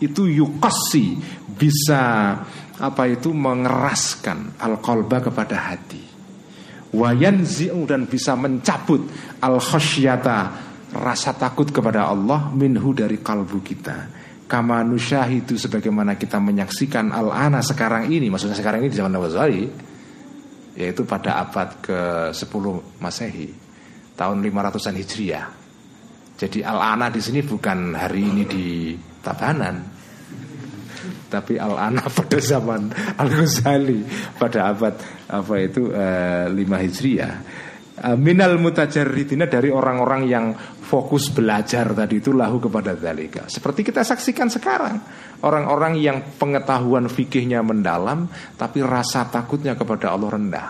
Itu 0.00 0.24
yukasi 0.24 1.20
bisa 1.52 2.32
apa 2.80 3.02
itu 3.12 3.28
mengeraskan 3.36 4.56
al-qalba 4.56 5.20
kepada 5.20 5.68
hati. 5.68 6.00
Wayanzi'u 6.96 7.84
dan 7.84 8.08
bisa 8.08 8.32
mencabut 8.40 9.04
al-khasyata 9.44 10.71
rasa 10.92 11.32
takut 11.32 11.72
kepada 11.72 12.08
Allah 12.08 12.52
minhu 12.52 12.92
dari 12.92 13.20
kalbu 13.20 13.64
kita 13.64 13.96
kama 14.52 14.84
nusyahidu 14.84 15.56
sebagaimana 15.56 16.20
kita 16.20 16.36
menyaksikan 16.36 17.08
al-ana 17.08 17.64
sekarang 17.64 18.12
ini 18.12 18.28
maksudnya 18.28 18.52
sekarang 18.52 18.84
ini 18.84 18.92
di 18.92 18.98
zaman 19.00 19.16
Ghazali 19.16 19.64
yaitu 20.76 21.08
pada 21.08 21.40
abad 21.40 21.80
ke-10 21.80 22.64
Masehi 23.00 23.48
tahun 24.16 24.40
500-an 24.40 24.96
Hijriah. 24.96 25.46
Jadi 26.36 26.60
al-ana 26.64 27.08
di 27.08 27.20
sini 27.20 27.40
bukan 27.44 27.96
hari 27.96 28.28
ini 28.28 28.44
di 28.44 28.66
Tabanan 29.24 29.76
tapi 31.32 31.56
al-ana 31.56 32.04
pada 32.20 32.36
zaman 32.36 32.92
Al-Ghazali 33.16 34.04
pada 34.36 34.68
abad 34.68 34.94
apa 35.32 35.54
itu 35.64 35.88
eh, 35.88 36.44
5 36.52 36.60
Hijriah 36.60 37.34
Eh, 38.02 38.18
minal 38.18 38.58
mutajarridina 38.58 39.46
dari 39.46 39.70
orang-orang 39.70 40.26
yang 40.26 40.50
fokus 40.82 41.30
belajar 41.30 41.94
tadi 41.94 42.18
itu 42.18 42.34
lahu 42.34 42.58
kepada 42.58 42.98
dalika. 42.98 43.46
Seperti 43.46 43.86
kita 43.86 44.02
saksikan 44.02 44.50
sekarang, 44.50 44.98
orang-orang 45.46 46.02
yang 46.02 46.18
pengetahuan 46.34 47.06
fikihnya 47.06 47.62
mendalam 47.62 48.26
tapi 48.58 48.82
rasa 48.82 49.30
takutnya 49.30 49.78
kepada 49.78 50.18
Allah 50.18 50.34
rendah. 50.34 50.68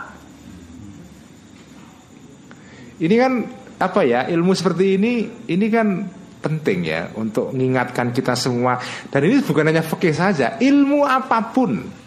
Ini 3.00 3.14
kan 3.16 3.32
apa 3.80 4.00
ya 4.04 4.28
ilmu 4.28 4.52
seperti 4.52 5.00
ini 5.00 5.12
ini 5.48 5.66
kan 5.72 6.04
penting 6.44 6.84
ya 6.84 7.16
untuk 7.16 7.56
mengingatkan 7.56 8.12
kita 8.12 8.36
semua 8.36 8.76
dan 9.08 9.24
ini 9.24 9.40
bukan 9.40 9.72
hanya 9.72 9.80
fikih 9.80 10.12
saja 10.12 10.60
ilmu 10.60 11.02
apa 11.08 11.48
pun 11.50 12.01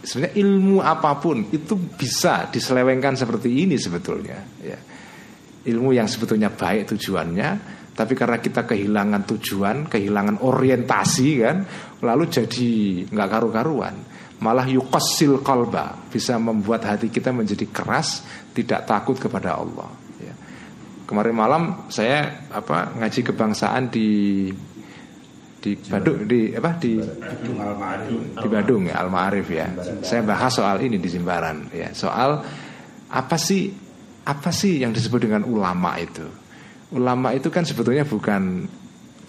sebenarnya 0.00 0.34
ilmu 0.40 0.80
apa 0.80 1.20
pun 1.20 1.52
itu 1.52 1.76
bisa 1.76 2.48
diselewengkan 2.48 3.14
seperti 3.16 3.68
ini 3.68 3.76
sebetulnya 3.76 4.38
ya 4.64 4.78
ilmu 5.68 5.92
yang 5.92 6.08
sebetulnya 6.08 6.48
baik 6.48 6.88
tujuannya 6.96 7.48
tapi 7.92 8.16
karena 8.16 8.40
kita 8.40 8.64
kehilangan 8.64 9.28
tujuan 9.28 9.76
kehilangan 9.92 10.40
orientasi 10.40 11.28
kan 11.44 11.56
lalu 12.00 12.24
jadi 12.32 12.70
nggak 13.12 13.28
karu-karuan 13.28 13.94
malah 14.40 14.64
yukosil 14.64 15.44
kolba 15.44 16.08
bisa 16.08 16.40
membuat 16.40 16.88
hati 16.88 17.12
kita 17.12 17.28
menjadi 17.28 17.68
keras 17.68 18.24
tidak 18.56 18.88
takut 18.88 19.20
kepada 19.20 19.60
Allah 19.60 19.92
ya. 20.16 20.32
kemarin 21.04 21.36
malam 21.36 21.62
saya 21.92 22.48
apa 22.48 22.96
ngaji 22.96 23.20
kebangsaan 23.20 23.92
di 23.92 24.08
di 25.60 25.76
Badung 25.76 26.24
di 26.24 26.56
apa? 26.56 26.72
Di 26.80 26.96
di 28.34 28.48
Badung 28.48 28.88
ya 28.88 29.04
Al 29.04 29.12
Ma'arif 29.12 29.46
ya. 29.52 29.68
Saya 30.00 30.24
bahas 30.24 30.56
soal 30.56 30.80
ini 30.80 30.96
di 30.96 31.08
Jimbaran 31.12 31.68
ya. 31.70 31.92
Soal 31.92 32.40
apa 33.12 33.36
sih 33.36 33.68
apa 34.24 34.50
sih 34.50 34.80
yang 34.80 34.96
disebut 34.96 35.28
dengan 35.28 35.44
ulama 35.44 36.00
itu? 36.00 36.24
Ulama 36.96 37.36
itu 37.36 37.52
kan 37.52 37.62
sebetulnya 37.68 38.08
bukan 38.08 38.66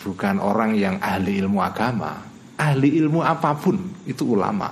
bukan 0.02 0.36
orang 0.42 0.74
yang 0.80 0.98
ahli 1.04 1.44
ilmu 1.44 1.60
agama. 1.60 2.24
Ahli 2.58 2.96
ilmu 2.98 3.22
apa 3.22 3.52
pun 3.60 3.78
itu 4.08 4.32
ulama. 4.32 4.72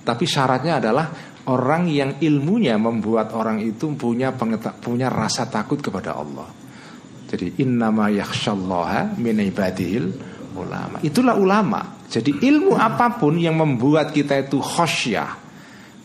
Tapi 0.00 0.24
syaratnya 0.24 0.80
adalah 0.80 1.06
orang 1.46 1.84
yang 1.86 2.10
ilmunya 2.18 2.80
membuat 2.80 3.36
orang 3.36 3.60
itu 3.60 3.92
punya 3.94 4.32
punya 4.80 5.12
rasa 5.12 5.46
takut 5.46 5.78
kepada 5.78 6.16
Allah. 6.16 6.59
Jadi 7.30 7.62
innama 7.62 8.10
yakhsyallaha 8.10 9.14
min 9.22 9.38
ibadil 9.38 10.10
ulama. 10.58 10.98
Itulah 10.98 11.38
ulama. 11.38 12.02
Jadi 12.10 12.42
ilmu 12.42 12.74
apa 12.74 13.14
pun 13.14 13.38
yang 13.38 13.54
membuat 13.54 14.10
kita 14.10 14.34
itu 14.42 14.58
khosyah, 14.58 15.38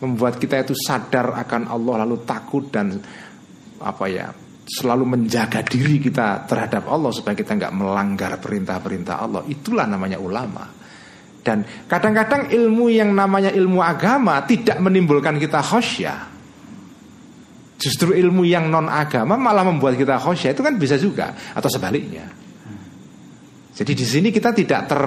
membuat 0.06 0.38
kita 0.38 0.62
itu 0.62 0.78
sadar 0.78 1.34
akan 1.34 1.66
Allah 1.66 2.06
lalu 2.06 2.22
takut 2.22 2.70
dan 2.70 2.94
apa 3.82 4.04
ya 4.06 4.30
selalu 4.66 5.18
menjaga 5.18 5.66
diri 5.66 5.98
kita 5.98 6.46
terhadap 6.46 6.86
Allah 6.86 7.10
supaya 7.10 7.34
kita 7.34 7.58
nggak 7.58 7.74
melanggar 7.74 8.38
perintah-perintah 8.38 9.14
Allah. 9.18 9.42
Itulah 9.50 9.86
namanya 9.90 10.22
ulama. 10.22 10.62
Dan 11.42 11.62
kadang-kadang 11.86 12.50
ilmu 12.50 12.90
yang 12.90 13.14
namanya 13.14 13.54
ilmu 13.54 13.78
agama 13.78 14.42
tidak 14.46 14.82
menimbulkan 14.82 15.38
kita 15.38 15.62
khosyah. 15.62 16.35
Justru 17.76 18.16
ilmu 18.16 18.48
yang 18.48 18.72
non 18.72 18.88
agama 18.88 19.36
malah 19.36 19.60
membuat 19.68 20.00
kita 20.00 20.16
khosyah 20.16 20.56
itu 20.56 20.64
kan 20.64 20.74
bisa 20.80 20.96
juga 20.96 21.36
atau 21.52 21.68
sebaliknya. 21.68 22.24
Jadi 23.76 23.92
di 23.92 24.06
sini 24.08 24.28
kita 24.32 24.56
tidak 24.56 24.80
ter 24.88 25.02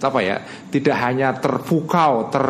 apa 0.00 0.20
ya, 0.20 0.36
tidak 0.68 0.96
hanya 1.00 1.32
terpukau, 1.40 2.28
ter 2.28 2.44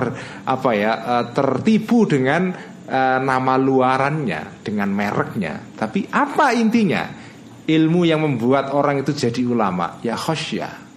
apa 0.46 0.70
ya, 0.74 0.92
eh, 0.98 1.24
tertipu 1.34 2.06
dengan 2.06 2.50
uh, 2.90 3.18
nama 3.22 3.54
luarannya, 3.58 4.62
dengan 4.66 4.90
mereknya. 4.90 5.58
Tapi 5.74 6.10
apa 6.10 6.54
intinya? 6.54 7.30
Ilmu 7.70 8.02
yang 8.02 8.26
membuat 8.26 8.74
orang 8.74 9.06
itu 9.06 9.14
jadi 9.14 9.46
ulama, 9.46 10.02
ya 10.02 10.18
khosyah. 10.18 10.90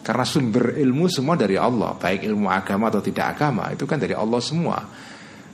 Karena 0.00 0.22
sumber 0.22 0.78
ilmu 0.80 1.12
semua 1.12 1.36
dari 1.36 1.60
Allah 1.60 1.92
Baik 1.92 2.24
ilmu 2.24 2.48
agama 2.48 2.88
atau 2.88 3.04
tidak 3.04 3.36
agama 3.36 3.68
Itu 3.68 3.84
kan 3.84 4.00
dari 4.00 4.16
Allah 4.16 4.40
semua 4.40 4.80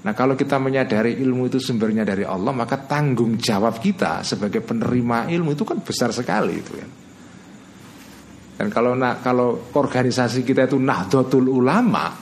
Nah 0.06 0.14
kalau 0.14 0.38
kita 0.38 0.62
menyadari 0.62 1.18
ilmu 1.18 1.50
itu 1.50 1.58
sumbernya 1.58 2.06
dari 2.06 2.22
Allah 2.22 2.54
Maka 2.54 2.78
tanggung 2.86 3.34
jawab 3.34 3.82
kita 3.82 4.22
sebagai 4.22 4.62
penerima 4.62 5.26
ilmu 5.26 5.50
itu 5.58 5.66
kan 5.66 5.82
besar 5.82 6.14
sekali 6.14 6.54
itu 6.54 6.72
kan 6.78 6.90
Dan 8.62 8.70
kalau 8.70 8.94
nah, 8.94 9.18
kalau 9.18 9.74
organisasi 9.74 10.46
kita 10.46 10.70
itu 10.70 10.78
Nahdlatul 10.78 11.50
Ulama 11.50 12.14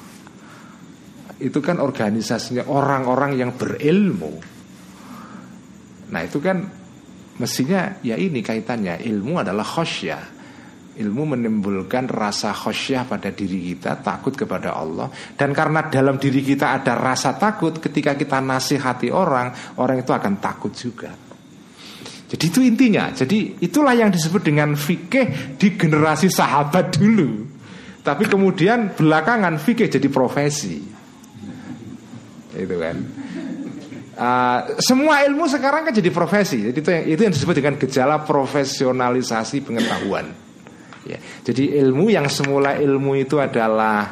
Itu 1.37 1.61
kan 1.61 1.77
organisasinya 1.77 2.73
orang-orang 2.73 3.37
yang 3.37 3.53
berilmu. 3.53 4.33
Nah 6.09 6.21
itu 6.25 6.39
kan 6.41 6.63
mestinya 7.37 8.01
ya 8.01 8.15
ini 8.17 8.41
kaitannya. 8.41 9.03
Ilmu 9.03 9.43
adalah 9.43 9.67
khosyah 9.67 10.34
Ilmu 10.95 11.35
menimbulkan 11.35 12.07
rasa 12.07 12.55
khosyah 12.55 13.11
pada 13.11 13.35
diri 13.35 13.75
kita, 13.75 13.99
takut 13.99 14.31
kepada 14.31 14.79
Allah. 14.79 15.11
Dan 15.35 15.51
karena 15.51 15.91
dalam 15.91 16.23
diri 16.23 16.39
kita 16.39 16.71
ada 16.71 16.95
rasa 16.95 17.35
takut, 17.35 17.83
ketika 17.83 18.15
kita 18.15 18.39
nasihati 18.39 19.11
orang, 19.11 19.51
orang 19.83 20.07
itu 20.07 20.15
akan 20.15 20.39
takut 20.39 20.71
juga. 20.71 21.11
Jadi 22.31 22.45
itu 22.47 22.61
intinya. 22.63 23.11
Jadi 23.11 23.59
itulah 23.63 23.95
yang 23.95 24.11
disebut 24.11 24.43
dengan 24.47 24.79
fikih 24.79 25.59
di 25.59 25.75
generasi 25.75 26.31
sahabat 26.31 26.95
dulu. 26.95 27.47
Tapi 28.03 28.31
kemudian 28.31 28.95
belakangan 28.95 29.59
fikih 29.59 29.91
jadi 29.91 30.09
profesi. 30.11 30.79
Itu 32.55 32.77
kan. 32.79 32.97
Uh, 34.15 34.79
semua 34.79 35.27
ilmu 35.27 35.51
sekarang 35.51 35.91
kan 35.91 35.95
jadi 35.95 36.11
profesi. 36.15 36.71
Jadi 36.71 36.79
itu 36.79 36.91
yang, 36.91 37.05
itu 37.11 37.21
yang 37.27 37.35
disebut 37.35 37.55
dengan 37.59 37.75
gejala 37.83 38.23
profesionalisasi 38.23 39.67
pengetahuan. 39.67 40.44
Ya. 41.05 41.19
Jadi 41.21 41.77
ilmu 41.79 42.09
yang 42.09 42.27
semula 42.33 42.77
ilmu 42.77 43.17
itu 43.21 43.37
adalah 43.41 44.09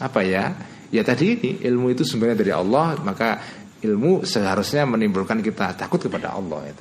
apa 0.00 0.20
ya? 0.22 0.54
Ya 0.90 1.02
tadi 1.02 1.34
ini 1.38 1.50
ilmu 1.62 1.90
itu 1.90 2.06
sebenarnya 2.06 2.38
dari 2.38 2.52
Allah, 2.54 2.98
maka 3.02 3.38
ilmu 3.82 4.22
seharusnya 4.22 4.86
menimbulkan 4.86 5.42
kita 5.42 5.74
takut 5.74 5.98
kepada 6.02 6.34
Allah. 6.34 6.70
Ya. 6.70 6.74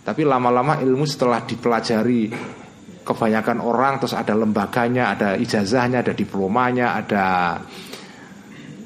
Tapi 0.00 0.26
lama-lama 0.26 0.80
ilmu 0.80 1.06
setelah 1.06 1.44
dipelajari 1.44 2.32
kebanyakan 3.04 3.58
orang, 3.62 3.98
terus 3.98 4.14
ada 4.14 4.34
lembaganya, 4.34 5.14
ada 5.14 5.28
ijazahnya, 5.36 6.02
ada 6.02 6.14
diplomanya, 6.14 6.98
ada 6.98 7.26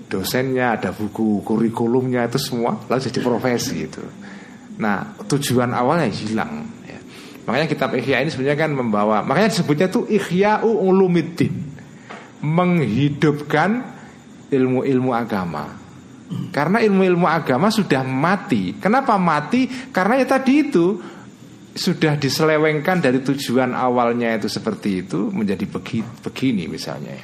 dosennya, 0.09 0.79
ada 0.79 0.95
buku 0.95 1.43
kurikulumnya 1.43 2.29
itu 2.31 2.39
semua 2.39 2.79
lalu 2.87 3.01
jadi 3.11 3.21
profesi 3.25 3.77
itu. 3.89 4.05
Nah 4.79 5.19
tujuan 5.27 5.75
awalnya 5.75 6.09
hilang. 6.13 6.71
Makanya 7.45 7.67
kitab 7.69 7.93
Ihya 7.93 8.25
ini 8.25 8.33
sebenarnya 8.33 8.57
kan 8.57 8.73
membawa 8.73 9.21
Makanya 9.21 9.53
disebutnya 9.53 9.93
tuh 9.93 10.09
Ihya'u 10.09 10.69
Ulumiddin. 10.69 11.53
Menghidupkan 12.45 13.85
ilmu-ilmu 14.49 15.13
agama. 15.13 15.81
Karena 16.53 16.81
ilmu-ilmu 16.81 17.29
agama 17.29 17.69
sudah 17.69 18.01
mati. 18.01 18.77
Kenapa 18.81 19.21
mati? 19.21 19.69
Karena 19.93 20.21
ya 20.21 20.27
tadi 20.27 20.53
itu 20.65 20.87
Sudah 21.75 22.15
diselewengkan 22.15 23.03
dari 23.03 23.19
tujuan 23.19 23.75
awalnya 23.75 24.39
itu 24.39 24.47
seperti 24.47 25.03
itu 25.05 25.35
Menjadi 25.35 25.67
begini, 25.67 26.07
begini 26.23 26.65
misalnya 26.71 27.19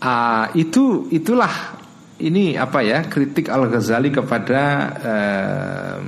uh, 0.00 0.48
Itu 0.56 1.12
itulah 1.12 1.76
ini 2.16 2.56
apa 2.56 2.80
ya 2.80 3.04
kritik 3.04 3.52
Al 3.52 3.68
Ghazali 3.68 4.08
kepada 4.08 4.62
uh, 4.96 5.98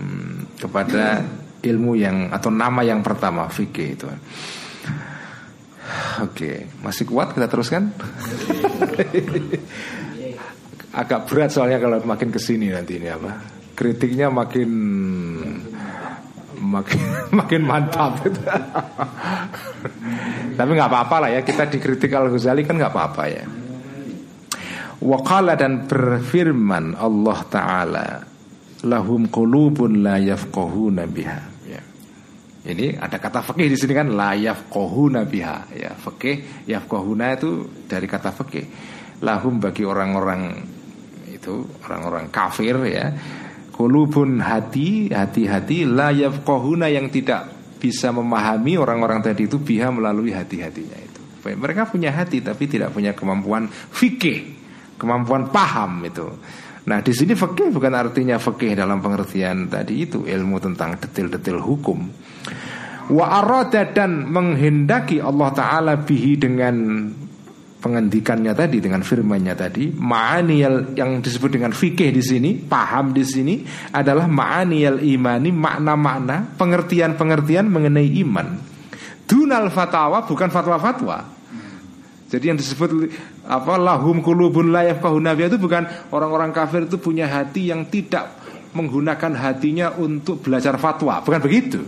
kepada 0.56 1.20
ilmu 1.62 1.98
yang 1.98 2.30
atau 2.30 2.51
nama 2.52 2.86
yang 2.86 3.02
pertama 3.02 3.51
fikih 3.51 3.89
itu. 3.98 4.06
Oke, 6.20 6.68
masih 6.85 7.09
kuat 7.09 7.32
kita 7.32 7.48
teruskan? 7.48 7.89
Agak 11.01 11.30
berat 11.30 11.55
soalnya 11.55 11.78
kalau 11.78 12.02
makin 12.05 12.28
ke 12.28 12.43
sini 12.43 12.74
nanti 12.74 12.98
ini 12.98 13.09
apa? 13.09 13.39
Kritiknya 13.72 14.28
makin 14.28 14.70
makin 16.59 17.01
makin 17.39 17.62
mantap. 17.62 18.18
Tapi 20.59 20.70
nggak 20.74 20.90
apa-apa 20.90 21.16
lah 21.22 21.30
ya 21.39 21.40
kita 21.47 21.70
dikritik 21.70 22.10
Al 22.12 22.35
Ghazali 22.35 22.66
kan 22.66 22.76
nggak 22.76 22.93
apa-apa 22.93 23.22
ya. 23.30 23.47
Wakala 24.98 25.55
dan 25.55 25.86
berfirman 25.86 26.98
Allah 26.98 27.39
Ta'ala 27.47 28.06
lahum 28.86 29.26
qulubun 29.26 30.05
la 30.05 30.20
yafqahuna 30.22 31.09
biha. 31.10 31.40
Ya. 31.66 31.82
Ini 32.68 33.00
ada 33.00 33.18
kata 33.18 33.42
fikih 33.42 33.66
di 33.66 33.76
sini 33.78 33.92
kan 33.96 34.14
la 34.14 34.38
yafqahuna 34.38 35.26
biha. 35.26 35.74
Ya 35.74 35.90
fikih 35.98 36.66
yafqahuna 36.68 37.34
itu 37.34 37.66
dari 37.88 38.06
kata 38.06 38.30
fikih 38.30 38.66
lahum 39.24 39.59
bagi 39.59 39.82
orang-orang 39.82 40.62
itu 41.32 41.66
orang-orang 41.88 42.30
kafir 42.30 42.76
ya. 42.86 43.10
Qulubun 43.74 44.42
hati 44.42 45.10
hati-hati 45.10 45.86
la 45.86 46.10
yafqahuna 46.10 46.90
yang 46.90 47.10
tidak 47.10 47.46
bisa 47.78 48.10
memahami 48.10 48.74
orang-orang 48.74 49.22
tadi 49.22 49.46
itu 49.46 49.62
biha 49.62 49.90
melalui 49.94 50.34
hati-hatinya 50.34 50.98
itu. 50.98 51.22
Mereka 51.48 51.88
punya 51.88 52.10
hati 52.10 52.42
tapi 52.42 52.66
tidak 52.66 52.90
punya 52.90 53.14
kemampuan 53.14 53.70
fikih 53.70 54.59
kemampuan 54.98 55.48
paham 55.55 56.02
itu 56.02 56.26
Nah 56.89 57.05
di 57.05 57.12
sini 57.12 57.36
fakih 57.36 57.69
bukan 57.69 57.93
artinya 57.93 58.40
fakih 58.40 58.73
dalam 58.73 59.05
pengertian 59.05 59.69
tadi 59.69 60.09
itu 60.09 60.24
ilmu 60.24 60.56
tentang 60.56 60.97
detil-detil 60.97 61.60
hukum. 61.60 62.09
Wa 63.12 63.44
arada 63.44 63.85
dan 63.93 64.24
menghendaki 64.32 65.20
Allah 65.20 65.52
Taala 65.52 65.94
bihi 66.01 66.40
dengan 66.40 66.77
pengendikannya 67.78 68.52
tadi 68.59 68.82
dengan 68.82 69.06
firmannya 69.06 69.55
tadi 69.55 69.94
ma'aniyal 69.94 70.98
yang 70.98 71.23
disebut 71.23 71.51
dengan 71.55 71.70
fikih 71.70 72.10
di 72.10 72.19
sini 72.19 72.51
paham 72.59 73.15
di 73.15 73.23
sini 73.23 73.62
adalah 73.94 74.27
ma'aniyal 74.27 74.98
imani 74.98 75.55
makna-makna 75.55 76.59
pengertian-pengertian 76.59 77.70
mengenai 77.70 78.19
iman 78.27 78.48
dunal 79.31 79.70
fatwa 79.70 80.27
bukan 80.27 80.51
fatwa-fatwa 80.51 81.38
jadi 82.28 82.52
yang 82.52 82.59
disebut 82.60 83.09
apa 83.48 83.80
lahum 83.80 84.20
kulubun 84.20 84.68
la 84.68 84.84
yafqahuna 84.84 85.32
biha 85.32 85.48
itu 85.48 85.56
bukan 85.56 86.12
orang-orang 86.12 86.52
kafir 86.52 86.84
itu 86.84 87.00
punya 87.00 87.24
hati 87.24 87.72
yang 87.72 87.88
tidak 87.88 88.36
menggunakan 88.76 89.32
hatinya 89.32 89.96
untuk 89.96 90.44
belajar 90.44 90.76
fatwa, 90.76 91.24
bukan 91.24 91.40
begitu. 91.40 91.80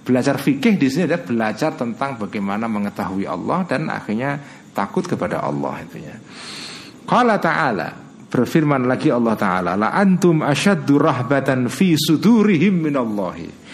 Belajar 0.00 0.40
fikih 0.40 0.80
di 0.80 0.88
sini 0.88 1.04
adalah 1.04 1.28
belajar 1.28 1.76
tentang 1.76 2.16
bagaimana 2.16 2.64
mengetahui 2.64 3.28
Allah 3.28 3.68
dan 3.68 3.92
akhirnya 3.92 4.40
takut 4.72 5.04
kepada 5.04 5.44
Allah 5.44 5.84
itu 5.84 6.00
ya. 6.00 6.16
Qala 7.04 7.36
ta'ala 7.36 8.08
berfirman 8.28 8.88
lagi 8.88 9.12
Allah 9.12 9.36
taala 9.36 9.72
la 9.76 9.92
antum 9.92 10.40
asyaddu 10.44 10.96
rahbatan 10.96 11.68
fi 11.68 12.00
sudurihim 12.00 12.88
minallahi. 12.88 13.67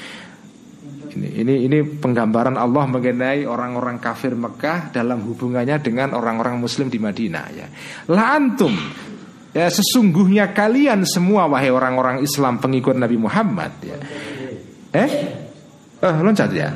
Ini, 1.15 1.29
ini 1.47 1.55
ini 1.71 1.79
penggambaran 1.83 2.59
Allah 2.59 2.85
mengenai 2.91 3.47
orang-orang 3.47 4.03
kafir 4.03 4.35
Mekah 4.35 4.91
dalam 4.91 5.23
hubungannya 5.23 5.79
dengan 5.79 6.19
orang-orang 6.19 6.59
Muslim 6.59 6.91
di 6.91 6.99
Madinah 6.99 7.47
ya. 7.55 7.67
La 8.11 8.35
antum 8.35 8.75
ya 9.55 9.71
sesungguhnya 9.71 10.51
kalian 10.51 11.07
semua 11.07 11.47
wahai 11.47 11.71
orang-orang 11.71 12.19
Islam 12.27 12.59
pengikut 12.59 12.99
Nabi 12.99 13.17
Muhammad 13.17 13.73
ya. 13.87 13.99
Eh? 14.95 15.11
Oh, 16.03 16.15
loncat 16.21 16.51
ya. 16.51 16.75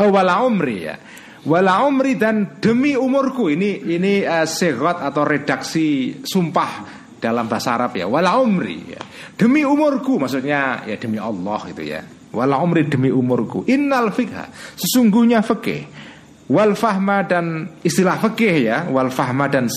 Oh, 0.00 0.08
wala 0.08 0.40
umri 0.42 0.88
ya. 0.88 0.96
Wala 1.44 1.86
umri 1.86 2.18
dan 2.18 2.58
demi 2.58 2.98
umurku 2.98 3.46
ini 3.52 3.84
ini 3.86 4.26
uh, 4.26 4.44
segot 4.44 4.98
atau 4.98 5.22
redaksi 5.22 6.18
sumpah 6.24 6.70
dalam 7.20 7.46
bahasa 7.46 7.78
Arab 7.78 7.94
ya. 7.94 8.10
Wala 8.10 8.40
umri 8.42 8.78
ya. 8.90 9.02
Demi 9.38 9.62
umurku 9.62 10.18
maksudnya 10.18 10.82
ya 10.82 10.96
demi 10.98 11.20
Allah 11.20 11.60
gitu 11.70 11.84
ya. 11.86 12.02
Wala 12.32 12.60
umri 12.60 12.84
demi 12.84 13.08
umurku. 13.08 13.64
Innal 13.68 14.12
fikha 14.12 14.52
sesungguhnya 14.76 15.40
fikih. 15.40 15.82
Wal 16.48 16.72
fahma 16.72 17.28
dan 17.28 17.76
istilah 17.84 18.16
fikih 18.24 18.54
ya, 18.64 18.88
wal 18.88 19.12
fahma 19.12 19.52
dan 19.52 19.68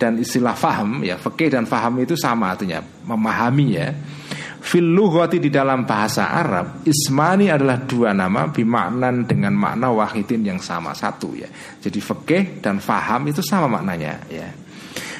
dan 0.00 0.16
istilah 0.16 0.56
faham 0.56 1.04
ya, 1.04 1.20
fikih 1.20 1.52
dan 1.52 1.68
faham 1.68 2.00
itu 2.00 2.16
sama 2.16 2.56
artinya 2.56 2.80
memahami 2.80 3.66
ya. 3.76 3.92
Fil 4.64 4.96
lughati 4.96 5.36
di 5.36 5.52
dalam 5.52 5.84
bahasa 5.84 6.32
Arab 6.32 6.80
Ismani 6.88 7.52
adalah 7.52 7.84
dua 7.84 8.16
nama 8.16 8.48
Bimaknan 8.48 9.28
dengan 9.28 9.52
makna 9.52 9.92
wahidin 9.92 10.40
yang 10.40 10.56
sama 10.56 10.96
Satu 10.96 11.36
ya. 11.36 11.44
Jadi 11.84 12.00
fikih 12.00 12.64
dan 12.64 12.80
faham 12.80 13.28
itu 13.28 13.44
sama 13.44 13.68
maknanya 13.68 14.24
ya. 14.32 14.48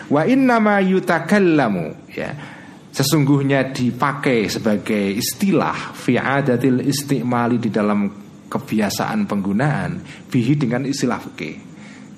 Wa 0.08 0.24
innama 0.24 0.80
yutakallamu 0.80 2.08
ya 2.16 2.53
Sesungguhnya 2.94 3.74
dipakai 3.74 4.46
sebagai 4.46 5.18
istilah 5.18 5.90
Fi'adatil 5.98 6.86
istimali 6.86 7.58
di 7.58 7.66
dalam 7.66 8.06
kebiasaan 8.46 9.26
penggunaan 9.26 9.90
Bihi 10.30 10.54
dengan 10.54 10.86
istilah 10.86 11.18
fikih 11.18 11.56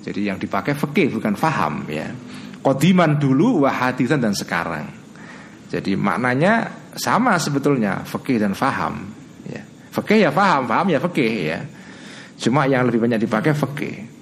Jadi 0.05 0.21
yang 0.21 0.37
dipakai 0.37 0.77
fikih 0.77 1.17
bukan 1.17 1.33
faham 1.33 1.89
ya 1.89 2.13
Kodiman 2.61 3.17
dulu 3.17 3.65
wahadisan 3.65 4.21
dan 4.21 4.37
sekarang 4.37 4.85
Jadi 5.73 5.97
maknanya 5.97 6.85
sama 6.97 7.37
sebetulnya 7.37 8.03
fikih 8.03 8.41
dan 8.41 8.57
faham 8.57 9.05
ya. 9.45 9.63
Fikih 9.93 10.29
ya 10.29 10.31
faham, 10.33 10.65
faham 10.65 10.89
ya 10.89 10.99
fikih 10.99 11.33
ya. 11.53 11.61
Cuma 12.41 12.65
yang 12.69 12.89
lebih 12.89 13.01
banyak 13.05 13.21
dipakai 13.29 13.53
fikih. 13.53 14.16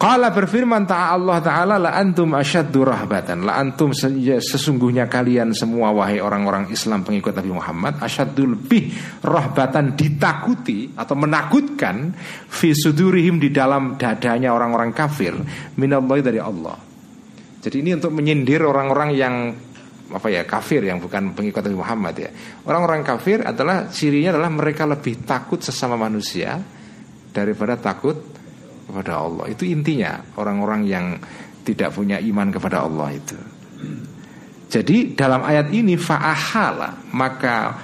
Qala 0.00 0.32
berfirman 0.32 0.88
ta 0.88 1.12
Allah 1.12 1.44
taala 1.44 1.76
la 1.76 1.92
antum 1.92 2.32
asyaddu 2.32 2.88
rahbatan 2.88 3.44
la 3.44 3.60
antum 3.60 3.92
sesungguhnya 3.92 5.12
kalian 5.12 5.52
semua 5.52 5.92
wahai 5.92 6.24
orang-orang 6.24 6.72
Islam 6.72 7.04
pengikut 7.04 7.36
Nabi 7.36 7.52
Muhammad 7.52 8.00
asyaddu 8.00 8.48
lebih 8.48 8.96
rahbatan 9.20 9.92
ditakuti 9.92 10.96
atau 10.96 11.12
menakutkan 11.20 12.16
fi 12.48 12.72
sudurihim 12.72 13.36
di 13.44 13.52
dalam 13.52 14.00
dadanya 14.00 14.56
orang-orang 14.56 14.96
kafir 14.96 15.36
minallahi 15.76 16.24
dari 16.24 16.40
Allah. 16.40 16.80
Jadi 17.60 17.84
ini 17.84 17.92
untuk 17.92 18.16
menyindir 18.16 18.64
orang-orang 18.64 19.12
yang 19.12 19.52
apa 20.16 20.32
ya 20.32 20.48
kafir 20.48 20.80
yang 20.80 20.96
bukan 20.96 21.36
pengikut 21.36 21.60
Nabi 21.60 21.76
Muhammad 21.76 22.14
ya. 22.16 22.32
Orang-orang 22.64 23.04
kafir 23.04 23.44
adalah 23.44 23.92
cirinya 23.92 24.32
adalah 24.32 24.48
mereka 24.48 24.88
lebih 24.88 25.28
takut 25.28 25.60
sesama 25.60 26.00
manusia 26.00 26.56
daripada 27.36 27.76
takut 27.76 28.39
kepada 28.90 29.22
Allah. 29.22 29.46
Itu 29.48 29.62
intinya 29.64 30.18
orang-orang 30.36 30.82
yang 30.84 31.16
tidak 31.62 31.94
punya 31.94 32.18
iman 32.18 32.50
kepada 32.50 32.82
Allah 32.84 33.08
itu. 33.14 33.38
Jadi 34.70 35.18
dalam 35.18 35.42
ayat 35.42 35.70
ini 35.74 35.98
fa'ahala 35.98 37.14
maka 37.14 37.74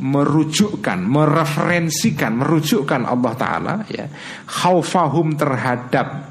merujukkan, 0.00 0.98
mereferensikan, 1.04 2.40
merujukkan 2.40 3.04
Allah 3.04 3.32
Taala 3.36 3.74
ya, 3.86 4.08
khaufahum 4.48 5.36
terhadap 5.36 6.30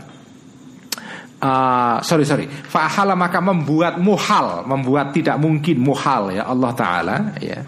uh, 1.39 1.97
sorry 2.03 2.27
sorry 2.27 2.45
fahala 2.47 3.15
maka 3.15 3.39
membuat 3.39 3.97
muhal 4.01 4.67
membuat 4.67 5.15
tidak 5.15 5.39
mungkin 5.39 5.79
muhal 5.79 6.33
ya 6.33 6.49
Allah 6.49 6.71
Taala 6.75 7.17
ya 7.39 7.63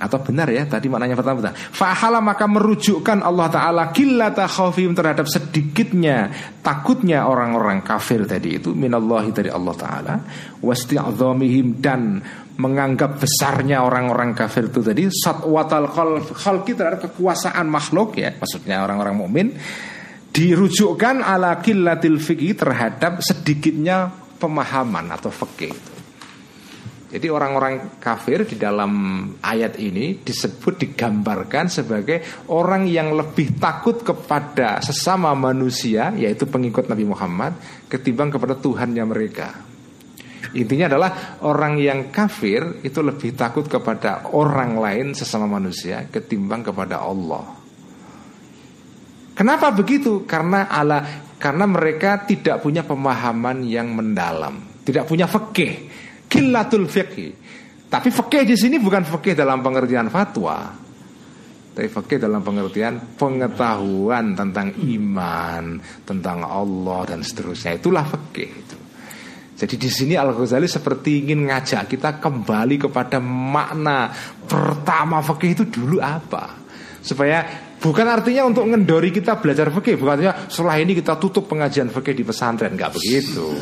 atau 0.00 0.18
benar 0.24 0.48
ya 0.48 0.64
tadi 0.64 0.88
maknanya 0.88 1.12
pertama. 1.12 1.52
Fahala 1.52 2.24
maka 2.24 2.48
merujukkan 2.48 3.20
Allah 3.20 3.52
Taala 3.52 3.84
killata 3.92 4.48
khaufim 4.48 4.96
terhadap 4.96 5.28
sedikitnya 5.28 6.32
takutnya 6.64 7.28
orang-orang 7.28 7.84
kafir 7.84 8.24
tadi 8.24 8.56
itu 8.56 8.72
minallahi 8.72 9.30
dari 9.30 9.52
Allah 9.52 9.74
Taala 9.76 10.14
wasti'adzamihim 10.64 11.84
dan 11.84 12.24
menganggap 12.56 13.20
besarnya 13.20 13.84
orang-orang 13.84 14.32
kafir 14.36 14.72
itu 14.72 14.80
tadi 14.80 15.08
satwatal 15.08 15.88
khalqi 16.32 16.72
terhadap 16.76 17.12
kekuasaan 17.12 17.68
makhluk 17.68 18.16
ya 18.16 18.36
maksudnya 18.36 18.84
orang-orang 18.84 19.16
mukmin 19.16 19.46
dirujukkan 20.30 21.24
ala 21.24 21.58
killatil 21.60 22.20
fikih 22.20 22.56
terhadap 22.56 23.24
sedikitnya 23.24 24.12
pemahaman 24.36 25.12
atau 25.12 25.32
fikih 25.32 25.89
Jadi 27.10 27.26
orang-orang 27.26 27.98
kafir 27.98 28.46
di 28.46 28.54
dalam 28.54 29.26
ayat 29.42 29.82
ini 29.82 30.22
disebut 30.22 30.78
digambarkan 30.78 31.66
sebagai 31.66 32.46
orang 32.54 32.86
yang 32.86 33.10
lebih 33.10 33.58
takut 33.58 33.98
kepada 34.06 34.78
sesama 34.78 35.34
manusia 35.34 36.14
yaitu 36.14 36.46
pengikut 36.46 36.86
Nabi 36.86 37.02
Muhammad 37.10 37.58
ketimbang 37.90 38.30
kepada 38.30 38.54
Tuhannya 38.54 39.04
mereka. 39.10 39.48
Intinya 40.54 40.86
adalah 40.86 41.10
orang 41.42 41.82
yang 41.82 42.14
kafir 42.14 42.78
itu 42.86 43.02
lebih 43.02 43.34
takut 43.34 43.66
kepada 43.66 44.30
orang 44.30 44.78
lain 44.78 45.06
sesama 45.10 45.50
manusia 45.50 46.06
ketimbang 46.06 46.62
kepada 46.62 47.02
Allah. 47.02 47.58
Kenapa 49.34 49.74
begitu? 49.74 50.22
Karena 50.30 50.70
ala 50.70 51.26
karena 51.42 51.66
mereka 51.66 52.22
tidak 52.22 52.62
punya 52.62 52.86
pemahaman 52.86 53.66
yang 53.66 53.94
mendalam, 53.94 54.82
tidak 54.84 55.08
punya 55.08 55.24
fikih, 55.24 55.88
kilatul 56.30 56.86
fikih. 56.86 57.34
Tapi 57.90 58.08
fikih 58.08 58.46
di 58.46 58.54
sini 58.54 58.78
bukan 58.78 59.02
fikih 59.02 59.34
dalam 59.34 59.66
pengertian 59.66 60.06
fatwa, 60.14 60.70
tapi 61.74 61.90
fikih 61.90 62.22
dalam 62.22 62.38
pengertian 62.38 63.18
pengetahuan 63.18 64.38
tentang 64.38 64.70
iman, 64.78 65.82
tentang 66.06 66.46
Allah 66.46 67.00
dan 67.10 67.26
seterusnya. 67.26 67.82
Itulah 67.82 68.06
fikih 68.06 68.50
itu. 68.54 68.78
Jadi 69.58 69.74
di 69.76 69.90
sini 69.90 70.14
Al 70.14 70.32
Ghazali 70.32 70.70
seperti 70.70 71.26
ingin 71.26 71.50
ngajak 71.50 71.90
kita 71.90 72.22
kembali 72.22 72.88
kepada 72.88 73.18
makna 73.20 74.08
pertama 74.46 75.20
fikih 75.26 75.50
itu 75.58 75.64
dulu 75.66 75.98
apa, 75.98 76.56
supaya 77.02 77.70
Bukan 77.80 78.04
artinya 78.04 78.44
untuk 78.44 78.68
ngendori 78.68 79.08
kita 79.08 79.40
belajar 79.40 79.72
fikih, 79.72 79.96
bukan 79.96 80.20
artinya 80.20 80.34
setelah 80.52 80.76
ini 80.76 80.92
kita 80.92 81.16
tutup 81.16 81.48
pengajian 81.48 81.88
fikih 81.88 82.12
di 82.12 82.28
pesantren, 82.28 82.76
nggak 82.76 82.92
begitu. 82.92 83.56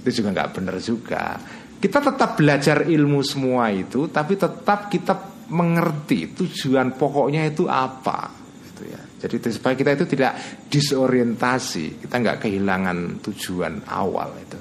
Itu 0.00 0.08
juga 0.08 0.28
nggak 0.32 0.48
benar 0.56 0.80
juga. 0.80 1.36
Kita 1.82 1.98
tetap 1.98 2.38
belajar 2.38 2.86
ilmu 2.86 3.26
semua 3.26 3.74
itu, 3.74 4.06
tapi 4.06 4.38
tetap 4.38 4.86
kita 4.86 5.18
mengerti 5.50 6.30
tujuan 6.30 6.94
pokoknya 6.94 7.42
itu 7.50 7.66
apa. 7.66 8.30
Gitu 8.70 8.82
ya. 8.86 9.02
Jadi 9.26 9.50
supaya 9.50 9.74
kita 9.74 9.90
itu 9.98 10.06
tidak 10.06 10.32
disorientasi, 10.70 12.06
kita 12.06 12.14
nggak 12.22 12.38
kehilangan 12.46 13.18
tujuan 13.26 13.82
awal 13.90 14.30
itu. 14.38 14.58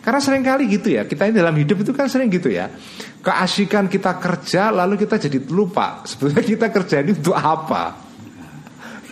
Karena 0.00 0.18
sering 0.18 0.40
kali 0.40 0.64
gitu 0.66 0.96
ya, 0.96 1.04
kita 1.04 1.28
ini 1.28 1.36
dalam 1.36 1.54
hidup 1.54 1.84
itu 1.84 1.92
kan 1.92 2.08
sering 2.08 2.32
gitu 2.32 2.48
ya. 2.48 2.72
Keasikan 3.20 3.86
kita 3.86 4.16
kerja, 4.16 4.72
lalu 4.72 4.96
kita 4.96 5.20
jadi 5.20 5.38
lupa 5.52 6.02
sebetulnya 6.08 6.42
kita 6.42 6.66
kerja 6.72 6.96
ini 7.04 7.12
untuk 7.14 7.36
apa. 7.36 7.84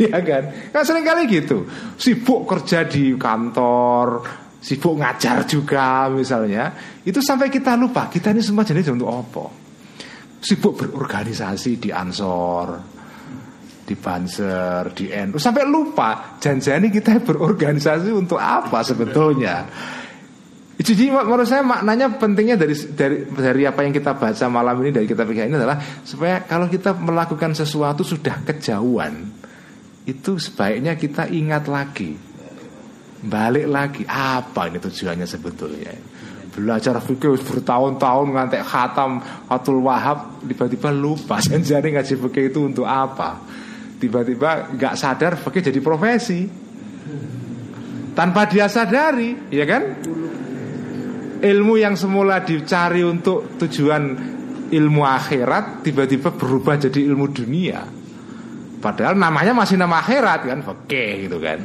ya 0.09 0.19
kan? 0.25 0.73
Kan 0.73 0.83
sering 0.83 1.05
kali 1.05 1.29
gitu. 1.29 1.69
Sibuk 2.01 2.49
kerja 2.49 2.89
di 2.89 3.15
kantor, 3.15 4.25
sibuk 4.61 5.01
ngajar 5.01 5.49
juga 5.49 6.07
misalnya. 6.13 6.71
Itu 7.03 7.25
sampai 7.25 7.49
kita 7.49 7.75
lupa 7.75 8.13
kita 8.13 8.31
ini 8.31 8.45
semua 8.45 8.63
jenis 8.63 8.93
untuk 8.93 9.09
apa? 9.09 9.45
Sibuk 10.41 10.77
berorganisasi 10.77 11.81
di 11.81 11.91
ansor, 11.93 12.81
di 13.85 13.97
Banser, 13.99 14.95
di 14.95 15.11
NU 15.11 15.37
sampai 15.37 15.67
lupa 15.67 16.39
janjani 16.39 16.89
kita 16.93 17.19
berorganisasi 17.25 18.13
untuk 18.15 18.39
apa 18.39 18.85
sebetulnya. 18.87 19.67
Jadi 20.81 21.13
menurut 21.13 21.45
saya 21.45 21.61
maknanya 21.61 22.17
pentingnya 22.17 22.57
dari 22.57 22.73
dari 22.97 23.29
dari 23.29 23.63
apa 23.69 23.85
yang 23.85 23.93
kita 23.93 24.17
baca 24.17 24.47
malam 24.49 24.81
ini 24.81 24.97
dari 24.97 25.05
kita 25.05 25.29
ini 25.29 25.53
adalah 25.53 25.77
supaya 26.09 26.41
kalau 26.49 26.73
kita 26.73 26.97
melakukan 26.97 27.53
sesuatu 27.53 28.01
sudah 28.01 28.41
kejauhan 28.49 29.29
itu 30.09 30.41
sebaiknya 30.41 30.97
kita 30.97 31.29
ingat 31.29 31.69
lagi 31.69 32.30
balik 33.25 33.67
lagi. 33.69 34.03
Apa 34.09 34.73
ini 34.73 34.81
tujuannya 34.81 35.27
sebetulnya? 35.29 35.93
Belajar 36.51 36.99
fikih 36.99 37.39
bertahun-tahun 37.39 38.27
ngantek 38.35 38.65
khatam 38.67 39.23
Fatul 39.47 39.87
Wahab 39.87 40.43
tiba-tiba 40.43 40.91
lupa 40.91 41.39
janjani 41.45 41.95
ngaji 41.95 42.15
fikih 42.17 42.45
itu 42.51 42.61
untuk 42.65 42.89
apa. 42.89 43.39
Tiba-tiba 44.01 44.75
nggak 44.75 44.95
sadar 44.97 45.37
fikih 45.37 45.71
jadi 45.71 45.81
profesi. 45.85 46.49
Tanpa 48.11 48.51
dia 48.51 48.67
sadari 48.67 49.53
ya 49.53 49.65
kan? 49.69 49.83
Ilmu 51.41 51.81
yang 51.81 51.97
semula 51.97 52.45
dicari 52.45 53.01
untuk 53.01 53.57
tujuan 53.57 54.03
ilmu 54.69 55.03
akhirat 55.09 55.81
tiba-tiba 55.81 56.37
berubah 56.37 56.77
jadi 56.77 57.01
ilmu 57.09 57.27
dunia. 57.33 57.81
Padahal 58.81 59.17
namanya 59.17 59.57
masih 59.57 59.81
nama 59.81 60.01
akhirat 60.05 60.41
kan 60.45 60.61
fikih 60.61 61.29
gitu 61.29 61.39
kan 61.41 61.61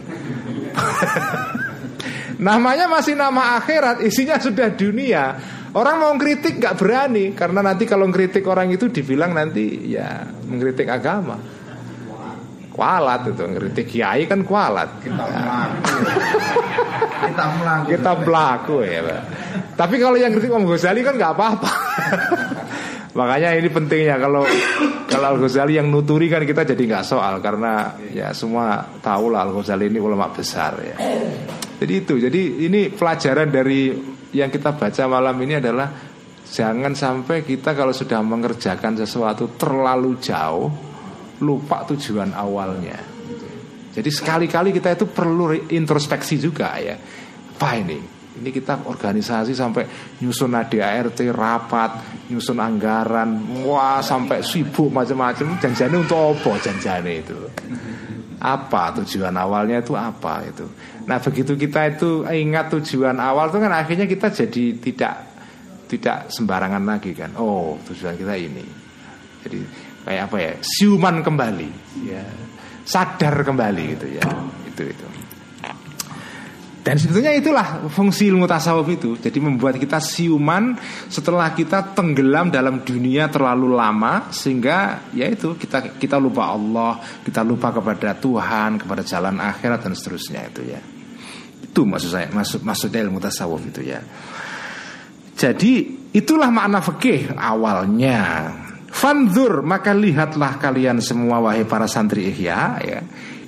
Namanya 2.48 2.86
masih 2.92 3.16
nama 3.16 3.56
akhirat, 3.60 4.04
isinya 4.04 4.36
sudah 4.38 4.72
dunia. 4.76 5.40
Orang 5.76 6.00
mau 6.00 6.14
kritik 6.16 6.60
nggak 6.60 6.76
berani 6.80 7.36
karena 7.36 7.60
nanti 7.60 7.84
kalau 7.84 8.08
kritik 8.08 8.48
orang 8.48 8.72
itu 8.72 8.88
dibilang 8.88 9.36
nanti 9.36 9.92
ya 9.92 10.24
mengkritik 10.48 10.88
agama. 10.88 11.36
Kualat 12.72 13.32
itu 13.32 13.44
ngeritik 13.44 13.88
kiai 13.88 14.28
kan 14.28 14.44
kualat. 14.44 15.00
Kita 15.00 15.24
melaku. 15.24 15.80
Kita 17.24 17.46
melaku. 17.60 17.88
Kita 17.92 18.12
pelaku 18.20 18.76
ya, 18.84 19.00
Pak. 19.00 19.22
Tapi 19.80 19.96
kalau 20.00 20.18
yang 20.20 20.32
kritik 20.36 20.52
Om 20.52 20.68
Ghazali 20.68 21.02
kan 21.04 21.16
nggak 21.16 21.34
apa-apa. 21.36 21.72
Makanya 23.20 23.56
ini 23.56 23.72
pentingnya 23.72 24.20
kalau 24.20 24.44
kalau 25.06 25.36
Al 25.36 25.38
Ghazali 25.40 25.78
yang 25.78 25.88
nuturi 25.94 26.28
kan 26.28 26.42
kita 26.44 26.66
jadi 26.66 26.82
nggak 26.82 27.06
soal 27.06 27.38
karena 27.40 27.94
ya 28.12 28.34
semua 28.34 28.84
tahu 29.00 29.32
lah 29.32 29.46
Al 29.46 29.54
Ghazali 29.54 29.88
ini 29.90 30.00
ulama 30.02 30.30
besar 30.34 30.78
ya. 30.82 30.96
Jadi 31.76 31.94
itu, 31.94 32.16
jadi 32.16 32.42
ini 32.72 32.88
pelajaran 32.88 33.52
dari 33.52 33.92
yang 34.32 34.48
kita 34.48 34.76
baca 34.80 35.04
malam 35.12 35.36
ini 35.44 35.60
adalah 35.60 35.88
jangan 36.48 36.96
sampai 36.96 37.44
kita 37.44 37.76
kalau 37.76 37.92
sudah 37.92 38.24
mengerjakan 38.24 38.96
sesuatu 38.96 39.60
terlalu 39.60 40.16
jauh 40.24 40.72
lupa 41.44 41.84
tujuan 41.92 42.32
awalnya. 42.32 42.96
Jadi 43.96 44.10
sekali-kali 44.12 44.76
kita 44.76 44.96
itu 44.96 45.08
perlu 45.08 45.56
introspeksi 45.72 46.36
juga 46.40 46.76
ya. 46.80 46.96
Apa 47.56 47.80
ini? 47.80 48.15
Ini 48.36 48.50
kita 48.52 48.84
organisasi 48.84 49.56
sampai 49.56 49.88
nyusun 50.20 50.52
ADART, 50.52 51.24
rapat, 51.32 51.92
nyusun 52.28 52.60
anggaran, 52.60 53.64
wah 53.64 54.04
sampai 54.04 54.44
sibuk 54.44 54.92
macam-macam. 54.92 55.56
Janjane 55.56 55.96
untuk 55.96 56.36
apa 56.36 56.52
janjane 56.60 57.24
itu? 57.24 57.38
Apa 58.44 58.92
tujuan 59.00 59.32
awalnya 59.40 59.80
itu 59.80 59.96
apa 59.96 60.44
itu? 60.44 60.68
Nah 61.08 61.24
begitu 61.24 61.56
kita 61.56 61.96
itu 61.96 62.28
ingat 62.28 62.76
tujuan 62.76 63.16
awal 63.24 63.48
itu 63.48 63.58
kan 63.64 63.72
akhirnya 63.72 64.04
kita 64.04 64.28
jadi 64.28 64.64
tidak 64.84 65.16
tidak 65.88 66.28
sembarangan 66.28 66.84
lagi 66.84 67.16
kan. 67.16 67.32
Oh 67.40 67.80
tujuan 67.88 68.20
kita 68.20 68.36
ini. 68.36 68.66
Jadi 69.48 69.60
kayak 70.04 70.22
apa 70.28 70.38
ya? 70.42 70.52
Siuman 70.60 71.24
kembali, 71.24 71.70
ya. 72.04 72.26
sadar 72.84 73.46
kembali 73.46 73.84
gitu 73.96 74.08
ya. 74.20 74.26
Itu 74.68 74.84
itu. 74.92 75.15
Dan 76.86 77.02
sebetulnya 77.02 77.34
itulah 77.34 77.90
fungsi 77.90 78.30
ilmu 78.30 78.46
tasawuf 78.46 78.86
itu. 78.94 79.18
Jadi 79.18 79.42
membuat 79.42 79.82
kita 79.82 79.98
siuman 79.98 80.78
setelah 81.10 81.50
kita 81.50 81.98
tenggelam 81.98 82.54
dalam 82.54 82.86
dunia 82.86 83.26
terlalu 83.26 83.74
lama 83.74 84.30
sehingga 84.30 85.10
ya 85.10 85.26
itu 85.26 85.58
kita 85.58 85.98
kita 85.98 86.22
lupa 86.22 86.54
Allah, 86.54 87.02
kita 87.26 87.42
lupa 87.42 87.74
kepada 87.74 88.14
Tuhan, 88.14 88.86
kepada 88.86 89.02
jalan 89.02 89.42
akhirat 89.42 89.82
dan 89.82 89.98
seterusnya 89.98 90.46
itu 90.46 90.62
ya. 90.62 90.78
Itu 91.66 91.90
maksud 91.90 92.10
saya, 92.14 92.30
maksud 92.30 92.62
maksudnya 92.62 93.02
ilmu 93.02 93.18
tasawuf 93.18 93.66
itu 93.66 93.82
ya. 93.82 94.06
Jadi 95.34 95.90
itulah 96.14 96.54
makna 96.54 96.86
fikih 96.86 97.34
awalnya. 97.34 98.54
Fanzur 98.94 99.66
maka 99.66 99.90
lihatlah 99.90 100.62
kalian 100.62 101.02
semua 101.02 101.42
wahai 101.42 101.66
para 101.66 101.90
santri 101.90 102.30
ihya 102.30 102.78
ya 102.80 103.02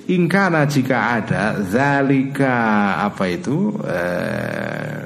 Ingkana 0.08 0.64
jika 0.64 1.20
ada 1.20 1.60
Zalika 1.60 2.56
Apa 3.04 3.28
itu? 3.28 3.76
Eh, 3.84 5.04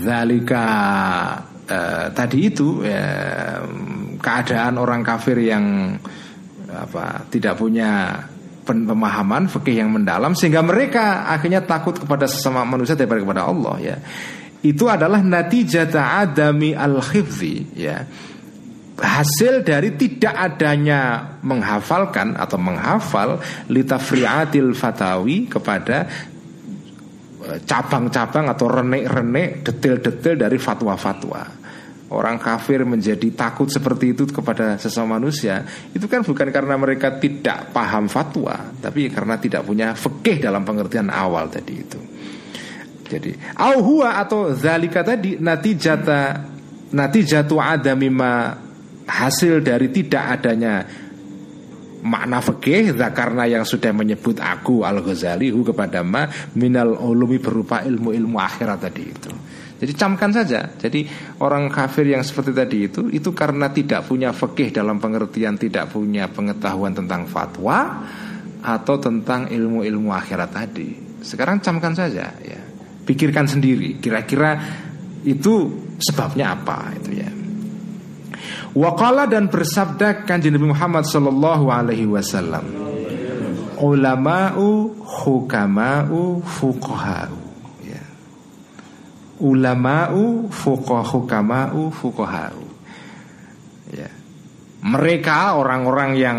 Zalika 0.00 0.66
eh, 1.68 2.06
Tadi 2.16 2.38
itu 2.40 2.80
eh, 2.80 3.60
Keadaan 4.16 4.80
orang 4.80 5.04
kafir 5.04 5.36
yang 5.36 5.96
apa 6.72 7.28
Tidak 7.28 7.52
punya 7.52 8.16
pemahaman 8.62 9.50
fikih 9.50 9.82
yang 9.82 9.90
mendalam 9.90 10.32
sehingga 10.38 10.62
mereka 10.62 11.26
akhirnya 11.28 11.66
takut 11.66 11.98
kepada 11.98 12.30
sesama 12.30 12.62
manusia 12.62 12.94
daripada 12.94 13.20
kepada 13.20 13.42
Allah 13.50 13.74
ya. 13.82 13.96
Itu 14.62 14.86
adalah 14.86 15.18
natijah 15.20 15.90
adami 15.90 16.70
al 16.70 17.02
khifzi 17.02 17.74
ya 17.74 18.06
hasil 18.98 19.64
dari 19.64 19.96
tidak 19.96 20.34
adanya 20.36 21.32
menghafalkan 21.40 22.36
atau 22.36 22.58
menghafal 22.60 23.40
litafriatil 23.72 24.76
fatawi 24.76 25.48
kepada 25.48 26.04
eh, 27.48 27.58
cabang-cabang 27.64 28.52
atau 28.52 28.66
renek-renek 28.68 29.64
detail-detail 29.64 30.36
dari 30.36 30.58
fatwa-fatwa. 30.60 31.62
Orang 32.12 32.36
kafir 32.36 32.84
menjadi 32.84 33.32
takut 33.32 33.72
seperti 33.72 34.12
itu 34.12 34.28
kepada 34.28 34.76
sesama 34.76 35.16
manusia 35.16 35.64
Itu 35.96 36.12
kan 36.12 36.20
bukan 36.20 36.52
karena 36.52 36.76
mereka 36.76 37.16
tidak 37.16 37.72
paham 37.72 38.04
fatwa 38.04 38.52
Tapi 38.84 39.08
karena 39.08 39.40
tidak 39.40 39.64
punya 39.64 39.96
fikih 39.96 40.44
dalam 40.44 40.60
pengertian 40.60 41.08
awal 41.08 41.48
tadi 41.48 41.72
itu 41.72 41.96
Jadi 43.08 43.32
Auhua 43.56 44.20
atau 44.20 44.52
zalika 44.52 45.00
tadi 45.00 45.40
Natijata 45.40 46.36
Natijatu 46.92 47.56
adamima 47.56 48.60
hasil 49.06 49.62
dari 49.62 49.88
tidak 49.90 50.24
adanya 50.38 50.86
makna 52.02 52.42
fikih 52.42 52.98
karena 53.14 53.46
yang 53.46 53.62
sudah 53.62 53.94
menyebut 53.94 54.42
aku 54.42 54.82
Al 54.82 54.98
Ghazali 55.00 55.54
hu 55.54 55.62
kepada 55.62 56.02
ma 56.02 56.26
minal 56.58 56.98
ulumi 56.98 57.38
berupa 57.38 57.86
ilmu-ilmu 57.86 58.36
akhirat 58.42 58.78
tadi 58.82 59.02
itu. 59.06 59.32
Jadi 59.82 59.92
camkan 59.98 60.30
saja. 60.30 60.66
Jadi 60.78 61.06
orang 61.42 61.66
kafir 61.66 62.06
yang 62.06 62.22
seperti 62.22 62.54
tadi 62.54 62.78
itu 62.86 63.10
itu 63.10 63.30
karena 63.34 63.70
tidak 63.70 64.06
punya 64.06 64.30
fikih 64.30 64.70
dalam 64.70 65.02
pengertian 65.02 65.58
tidak 65.58 65.90
punya 65.90 66.30
pengetahuan 66.30 66.94
tentang 66.94 67.26
fatwa 67.26 68.06
atau 68.62 68.94
tentang 69.02 69.50
ilmu-ilmu 69.50 70.10
akhirat 70.10 70.50
tadi. 70.54 71.18
Sekarang 71.22 71.62
camkan 71.62 71.94
saja 71.94 72.30
ya. 72.42 72.60
Pikirkan 73.02 73.50
sendiri 73.50 73.98
kira-kira 73.98 74.58
itu 75.26 75.70
sebabnya 75.98 76.54
apa 76.54 76.94
itu 76.98 77.10
ya. 77.18 77.41
Waqala 78.72 79.28
dan 79.28 79.52
bersabda 79.52 80.24
kanjeng 80.24 80.56
Nabi 80.56 80.72
Muhammad 80.72 81.04
sallallahu 81.04 81.68
alaihi 81.68 82.08
wasallam. 82.08 82.64
Ulama'u 83.82 84.94
hukama'u 85.02 86.40
fuqaha'u. 86.40 87.38
Ya. 87.82 88.04
Ulama'u 89.42 90.46
fuqah 90.48 91.02
hukama'u 91.02 91.90
fuqaha'u. 91.90 92.64
Ya. 93.92 94.10
Mereka 94.82 95.58
orang-orang 95.58 96.10
yang 96.14 96.38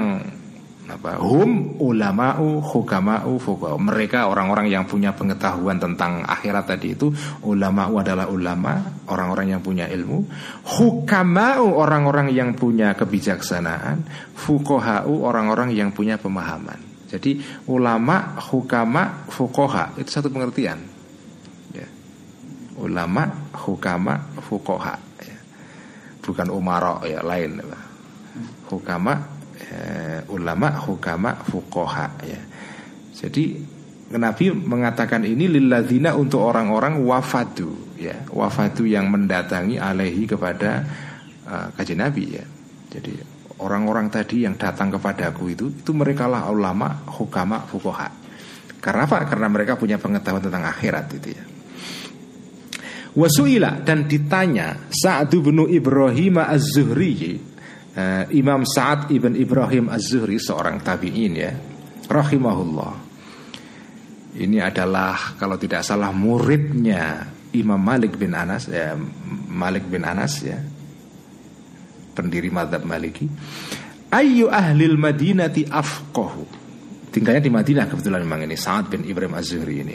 apa 0.94 1.18
hum 1.18 1.82
ulama'u 1.82 2.61
hukama'u 2.61 3.41
fuqaha 3.41 3.78
mereka 3.82 4.30
orang-orang 4.30 4.70
yang 4.70 4.86
punya 4.86 5.11
pengetahuan 5.14 5.82
tentang 5.82 6.22
akhirat 6.24 6.70
tadi 6.70 6.94
itu 6.94 7.10
ulama'u 7.41 7.98
adalah 7.99 8.30
ulama 8.30 8.94
orang-orang 9.07 9.56
yang 9.56 9.61
punya 9.64 9.90
ilmu. 9.91 10.24
Hukama'u 10.64 11.68
orang-orang 11.76 12.32
yang 12.32 12.56
punya 12.56 12.95
kebijaksanaan. 12.95 14.06
Fuqaha'u 14.38 15.24
orang-orang 15.24 15.76
yang 15.76 15.91
punya 15.91 16.15
pemahaman. 16.15 16.80
Jadi 17.14 17.38
ulama 17.70 18.41
hukama 18.49 19.30
fuqaha 19.30 19.94
itu 20.02 20.10
satu 20.10 20.34
pengertian. 20.34 20.82
Ya. 21.70 21.86
ulama 22.82 23.30
hukama 23.53 24.34
fuqaha 24.41 24.98
ya. 25.22 25.38
bukan 26.26 26.48
umara 26.49 27.06
ya 27.06 27.22
lain. 27.22 27.61
Hukama 28.65 29.32
eh, 29.74 30.22
ulama, 30.30 30.78
hukama, 30.86 31.34
fukoha 31.41 32.08
ya. 32.22 32.41
Jadi 33.14 33.58
Nabi 34.14 34.54
mengatakan 34.54 35.26
ini 35.26 35.50
lilladzina 35.50 36.14
untuk 36.14 36.45
orang-orang 36.45 37.02
wafatu 37.02 37.98
ya, 37.98 38.14
wafatu 38.30 38.86
yang 38.86 39.10
mendatangi 39.10 39.82
alaihi 39.82 40.30
kepada 40.30 40.86
uh, 41.50 41.68
kajian 41.74 42.06
Nabi 42.06 42.38
ya. 42.38 42.45
Jadi 42.94 43.18
orang-orang 43.64 44.14
tadi 44.14 44.45
yang 44.45 44.54
datang 44.54 44.94
kepadaku 44.94 45.44
itu 45.50 45.66
itu 45.74 45.91
mereka 45.98 46.30
lah 46.30 46.45
ulama, 46.54 46.94
hukama, 47.18 47.66
fukoha. 47.66 48.10
Karena 48.78 49.08
apa? 49.08 49.26
Karena 49.26 49.48
mereka 49.50 49.80
punya 49.80 49.98
pengetahuan 49.98 50.44
tentang 50.44 50.68
akhirat 50.68 51.06
itu 51.18 51.30
ya. 51.34 51.44
Wasuila 53.14 53.86
dan 53.86 54.10
ditanya 54.10 54.90
Sa'ad 54.90 55.30
bin 55.38 55.70
Ibrahim 55.70 56.41
Az-Zuhri 56.41 57.53
eh, 57.95 58.26
Imam 58.38 58.65
Sa'ad 58.65 59.10
ibn 59.14 59.38
Ibrahim 59.38 59.90
Az-Zuhri 59.90 60.41
seorang 60.41 60.82
tabi'in 60.82 61.34
ya 61.38 61.52
rahimahullah. 62.10 62.94
Ini 64.34 64.65
adalah 64.65 65.38
kalau 65.38 65.61
tidak 65.61 65.86
salah 65.86 66.10
muridnya 66.10 67.30
Imam 67.53 67.78
Malik 67.78 68.18
bin 68.18 68.34
Anas 68.34 68.65
ya 68.65 68.98
Malik 69.53 69.86
bin 69.86 70.02
Anas 70.02 70.41
ya 70.41 70.57
pendiri 72.18 72.49
madhab 72.49 72.82
Maliki. 72.86 73.30
Ayu 74.14 74.49
ahlil 74.49 74.98
madinati 74.98 75.65
afqahu? 75.65 76.61
Tinggalnya 77.14 77.45
di 77.45 77.53
Madinah 77.53 77.86
kebetulan 77.86 78.26
memang 78.26 78.41
ini 78.41 78.57
Sa'ad 78.57 78.90
bin 78.90 79.06
Ibrahim 79.06 79.38
Az-Zuhri 79.38 79.86
ini. 79.86 79.94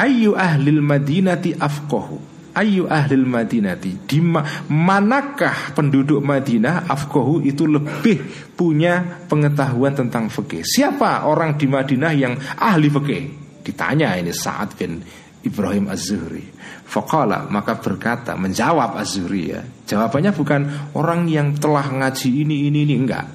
Ayu 0.00 0.32
ahlil 0.32 0.80
madinati 0.80 1.52
afqahu 1.52 2.33
ayu 2.54 2.86
ahlil 2.86 3.26
madinati? 3.26 4.06
Di 4.06 4.22
manakah 4.70 5.74
penduduk 5.74 6.22
Madinah 6.22 6.86
afqahu 6.86 7.42
itu 7.42 7.66
lebih 7.66 8.22
punya 8.54 9.26
pengetahuan 9.26 9.92
tentang 9.92 10.30
fikih? 10.30 10.62
Siapa 10.62 11.26
orang 11.26 11.58
di 11.58 11.66
Madinah 11.66 12.12
yang 12.14 12.38
ahli 12.38 12.88
fikih? 12.88 13.22
Ditanya 13.66 14.14
ini 14.16 14.30
Sa'ad 14.30 14.78
bin 14.78 15.02
Ibrahim 15.44 15.90
Az-Zuhri. 15.90 16.54
Faqala 16.84 17.50
maka 17.50 17.80
berkata 17.80 18.36
menjawab 18.36 19.00
Az-Zuhri 19.00 19.42
ya 19.50 19.64
Jawabannya 19.64 20.32
bukan 20.36 20.60
orang 20.96 21.28
yang 21.28 21.56
telah 21.56 21.88
ngaji 21.88 22.44
ini 22.44 22.70
ini 22.70 22.88
ini 22.88 22.94
enggak. 22.96 23.26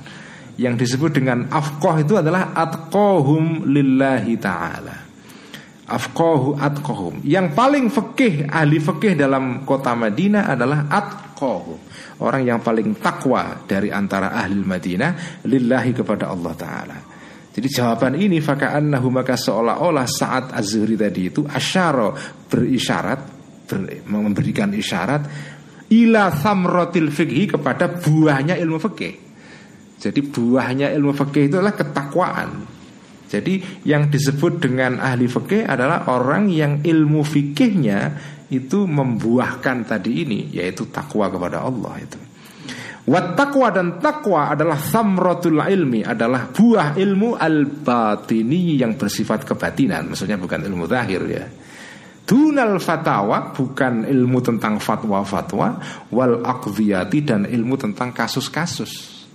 Yang 0.60 0.86
disebut 0.86 1.12
dengan 1.22 1.48
afqah 1.48 2.04
itu 2.04 2.20
adalah 2.20 2.52
atqahum 2.52 3.64
lillahi 3.70 4.36
ta'ala 4.36 5.09
Afqahu 5.90 6.56
atqahum 6.62 7.26
Yang 7.26 7.48
paling 7.58 7.86
fikih 7.90 8.48
ahli 8.48 8.78
fikih 8.78 9.18
dalam 9.18 9.66
kota 9.66 9.98
Madinah 9.98 10.46
adalah 10.48 10.86
atqahu 10.88 11.74
Orang 12.22 12.46
yang 12.46 12.62
paling 12.62 13.02
takwa 13.02 13.66
dari 13.66 13.90
antara 13.90 14.32
ahli 14.32 14.62
Madinah 14.62 15.44
Lillahi 15.50 15.92
kepada 15.92 16.30
Allah 16.30 16.54
Ta'ala 16.54 17.00
jadi 17.50 17.76
jawaban 17.76 18.16
ini 18.16 18.40
faka'annahu 18.40 19.12
maka 19.12 19.36
seolah-olah 19.36 20.08
saat 20.08 20.56
Az-Zuhri 20.56 20.96
tadi 20.96 21.28
itu 21.28 21.44
asyara 21.44 22.14
berisyarat 22.48 23.20
ber, 23.68 24.06
memberikan 24.08 24.72
isyarat 24.72 25.28
ila 25.92 26.32
samrotil 26.32 27.10
fikhi 27.10 27.52
kepada 27.58 27.90
buahnya 28.00 28.56
ilmu 28.56 28.80
fikih. 28.80 29.16
Jadi 30.00 30.20
buahnya 30.24 30.94
ilmu 30.96 31.12
fikih 31.12 31.52
itu 31.52 31.56
adalah 31.60 31.76
ketakwaan. 31.76 32.79
Jadi 33.30 33.86
yang 33.86 34.10
disebut 34.10 34.58
dengan 34.58 34.98
ahli 34.98 35.30
fikih 35.30 35.70
adalah 35.70 36.10
orang 36.10 36.50
yang 36.50 36.82
ilmu 36.82 37.22
fikihnya 37.22 38.18
itu 38.50 38.90
membuahkan 38.90 39.86
tadi 39.86 40.26
ini 40.26 40.50
yaitu 40.50 40.90
takwa 40.90 41.30
kepada 41.30 41.62
Allah 41.62 41.94
itu. 42.02 42.18
Wat 43.10 43.38
takwa 43.38 43.70
dan 43.74 44.02
takwa 44.02 44.54
adalah 44.54 44.78
samrotul 44.78 45.62
ilmi 45.62 46.06
adalah 46.06 46.50
buah 46.50 46.98
ilmu 46.98 47.38
al 47.38 47.66
batini 47.66 48.78
yang 48.78 48.98
bersifat 48.98 49.46
kebatinan. 49.46 50.14
Maksudnya 50.14 50.38
bukan 50.38 50.66
ilmu 50.66 50.86
zahir 50.90 51.22
ya. 51.30 51.46
Dunal 52.30 52.78
fatawa 52.78 53.50
bukan 53.50 54.06
ilmu 54.06 54.38
tentang 54.46 54.78
fatwa-fatwa 54.78 55.82
wal 56.14 56.46
akdhiyati 56.46 57.26
dan 57.26 57.42
ilmu 57.50 57.74
tentang 57.78 58.14
kasus-kasus 58.14 59.26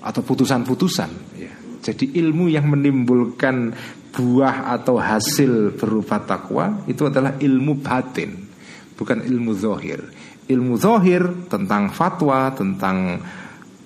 atau 0.00 0.20
putusan-putusan 0.24 1.10
ya. 1.36 1.53
Jadi 1.84 2.16
ilmu 2.16 2.48
yang 2.48 2.64
menimbulkan 2.72 3.76
buah 4.16 4.72
atau 4.72 4.96
hasil 4.96 5.76
berupa 5.76 6.16
takwa 6.24 6.80
itu 6.88 7.04
adalah 7.04 7.36
ilmu 7.36 7.84
batin, 7.84 8.48
bukan 8.96 9.20
ilmu 9.20 9.52
zahir 9.52 10.00
ilmu 10.48 10.76
zohir 10.76 11.48
tentang 11.48 11.88
fatwa, 11.88 12.52
tentang 12.52 13.20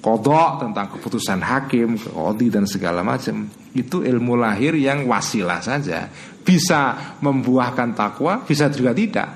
kodok, 0.02 0.66
tentang 0.66 0.86
keputusan 0.94 1.40
hakim, 1.42 1.98
kodi 1.98 2.50
dan 2.50 2.66
segala 2.66 3.06
macam. 3.06 3.46
Itu 3.74 4.02
ilmu 4.02 4.34
lahir 4.38 4.74
yang 4.74 5.06
wasilah 5.06 5.62
saja. 5.62 6.10
Bisa 6.42 7.14
membuahkan 7.20 7.94
takwa, 7.94 8.42
bisa 8.42 8.72
juga 8.72 8.96
tidak. 8.96 9.28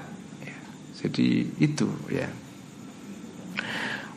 Ya, 0.43 0.59
jadi 1.05 1.29
itu 1.61 1.89
ya. 2.11 2.42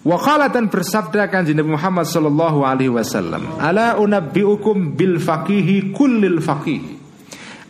Wakala 0.05 0.53
dan 0.53 0.69
bersabda 0.69 1.33
kan 1.33 1.49
Nabi 1.49 1.73
Muhammad 1.73 2.05
Sallallahu 2.05 2.61
Alaihi 2.61 2.93
Wasallam, 2.93 3.57
Ala 3.57 3.97
unabbiukum 3.97 4.93
bil 4.93 5.17
fakihi 5.17 5.89
kullil 5.89 6.45
fakihi. 6.45 6.93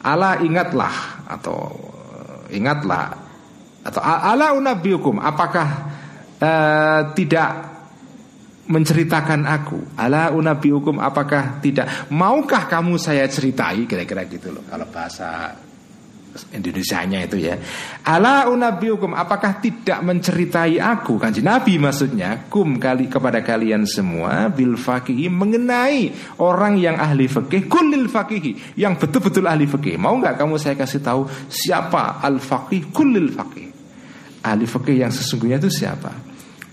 Ala 0.04 0.44
ingatlah 0.44 1.24
atau 1.32 1.72
ingatlah 2.52 3.16
atau 3.86 4.02
ala 4.02 4.54
unabiukum 4.58 5.22
apakah 5.22 5.68
uh, 6.42 7.02
tidak 7.16 7.50
menceritakan 8.68 9.46
aku? 9.46 9.96
Ala 9.98 10.34
unabiukum 10.34 10.98
apakah 10.98 11.64
tidak? 11.64 12.10
Maukah 12.12 12.66
kamu 12.66 12.98
saya 12.98 13.30
ceritai? 13.30 13.86
Kira-kira 13.86 14.26
gitu 14.28 14.52
loh 14.54 14.66
kalau 14.68 14.90
bahasa 14.90 15.54
Indonesia-nya 16.52 17.26
itu 17.26 17.38
ya. 17.40 17.56
Ala 18.04 18.52
unabiukum 18.52 19.16
apakah 19.16 19.64
tidak 19.64 20.04
menceritai 20.04 20.78
aku 20.80 21.16
kanji 21.16 21.40
Nabi 21.40 21.80
maksudnya? 21.80 22.48
Kum 22.52 22.78
kali 22.78 23.08
kepada 23.08 23.40
kalian 23.40 23.88
semua 23.88 24.52
bil 24.52 24.76
fakihi 24.76 25.32
mengenai 25.32 26.12
orang 26.44 26.76
yang 26.76 27.00
ahli 27.00 27.32
fikih 27.32 27.72
kulil 27.72 28.12
fakihi 28.12 28.78
yang 28.80 29.00
betul-betul 29.00 29.48
ahli 29.48 29.66
fikih. 29.66 29.96
Mau 29.96 30.20
nggak 30.20 30.36
kamu 30.36 30.60
saya 30.60 30.76
kasih 30.76 31.00
tahu 31.00 31.28
siapa 31.48 32.20
al 32.20 32.44
fakih 32.44 32.92
kulil 32.92 33.32
fakih 33.32 33.68
ahli 34.46 34.70
fikih 34.70 35.02
yang 35.02 35.12
sesungguhnya 35.12 35.58
itu 35.58 35.74
siapa? 35.74 36.14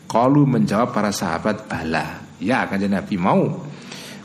Kalau 0.04 0.44
menjawab 0.44 0.92
para 0.92 1.08
sahabat 1.08 1.64
bala, 1.64 2.20
ya 2.36 2.68
kanjeng 2.68 2.92
Nabi 2.92 3.16
mau. 3.16 3.71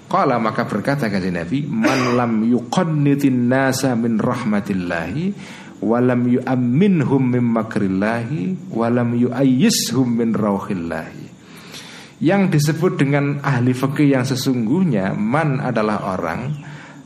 Kala 0.07 0.39
maka 0.39 0.63
berkata 0.63 1.11
kanjeng 1.11 1.35
Nabi, 1.35 1.67
man 1.67 2.15
lam 2.15 2.47
yuqannitin 2.47 3.51
nasa 3.51 3.91
min 3.99 4.15
rahmatillahi 4.15 5.35
walam 5.83 6.31
yu'amminhum 6.31 7.35
min 7.35 7.43
makrillahi 7.43 8.71
walam 8.71 9.19
yu'ayyishum 9.19 10.07
min 10.07 10.31
rauhillahi. 10.31 11.27
Yang 12.23 12.43
disebut 12.55 13.03
dengan 13.03 13.43
ahli 13.43 13.75
fikih 13.75 14.15
yang 14.15 14.23
sesungguhnya 14.23 15.11
man 15.11 15.59
adalah 15.59 16.15
orang 16.15 16.55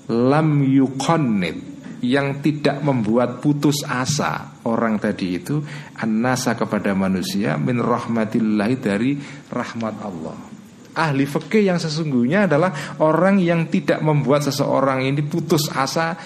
lam 0.06 0.62
yuqannit 0.62 1.58
yang 2.06 2.38
tidak 2.46 2.86
membuat 2.86 3.42
putus 3.42 3.82
asa 3.86 4.62
orang 4.66 5.02
tadi 5.02 5.42
itu 5.42 5.58
anasa 5.98 6.54
kepada 6.54 6.94
manusia 6.94 7.58
min 7.58 7.82
rahmatillahi 7.82 8.76
dari 8.78 9.18
rahmat 9.50 9.96
Allah. 10.06 10.51
Ahli 10.92 11.24
fikih 11.24 11.72
yang 11.72 11.80
sesungguhnya 11.80 12.52
adalah 12.52 12.98
orang 13.00 13.40
yang 13.40 13.72
tidak 13.72 14.04
membuat 14.04 14.44
seseorang 14.44 15.08
ini 15.08 15.24
putus 15.24 15.72
asa, 15.72 16.20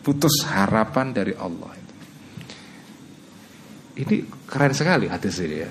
putus 0.00 0.48
harapan 0.48 1.12
dari 1.12 1.36
Allah. 1.36 1.76
Ini 3.98 4.16
keren 4.46 4.72
sekali 4.72 5.10
hadis 5.10 5.36
ini 5.42 5.56
ya. 5.58 5.70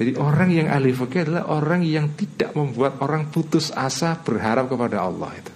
Jadi 0.00 0.16
orang 0.16 0.48
yang 0.48 0.66
ahli 0.72 0.96
fikih 0.96 1.28
adalah 1.28 1.44
orang 1.52 1.84
yang 1.84 2.16
tidak 2.16 2.56
membuat 2.56 3.00
orang 3.04 3.28
putus 3.28 3.68
asa 3.72 4.16
berharap 4.16 4.68
kepada 4.68 5.04
Allah 5.04 5.30
itu. 5.36 5.52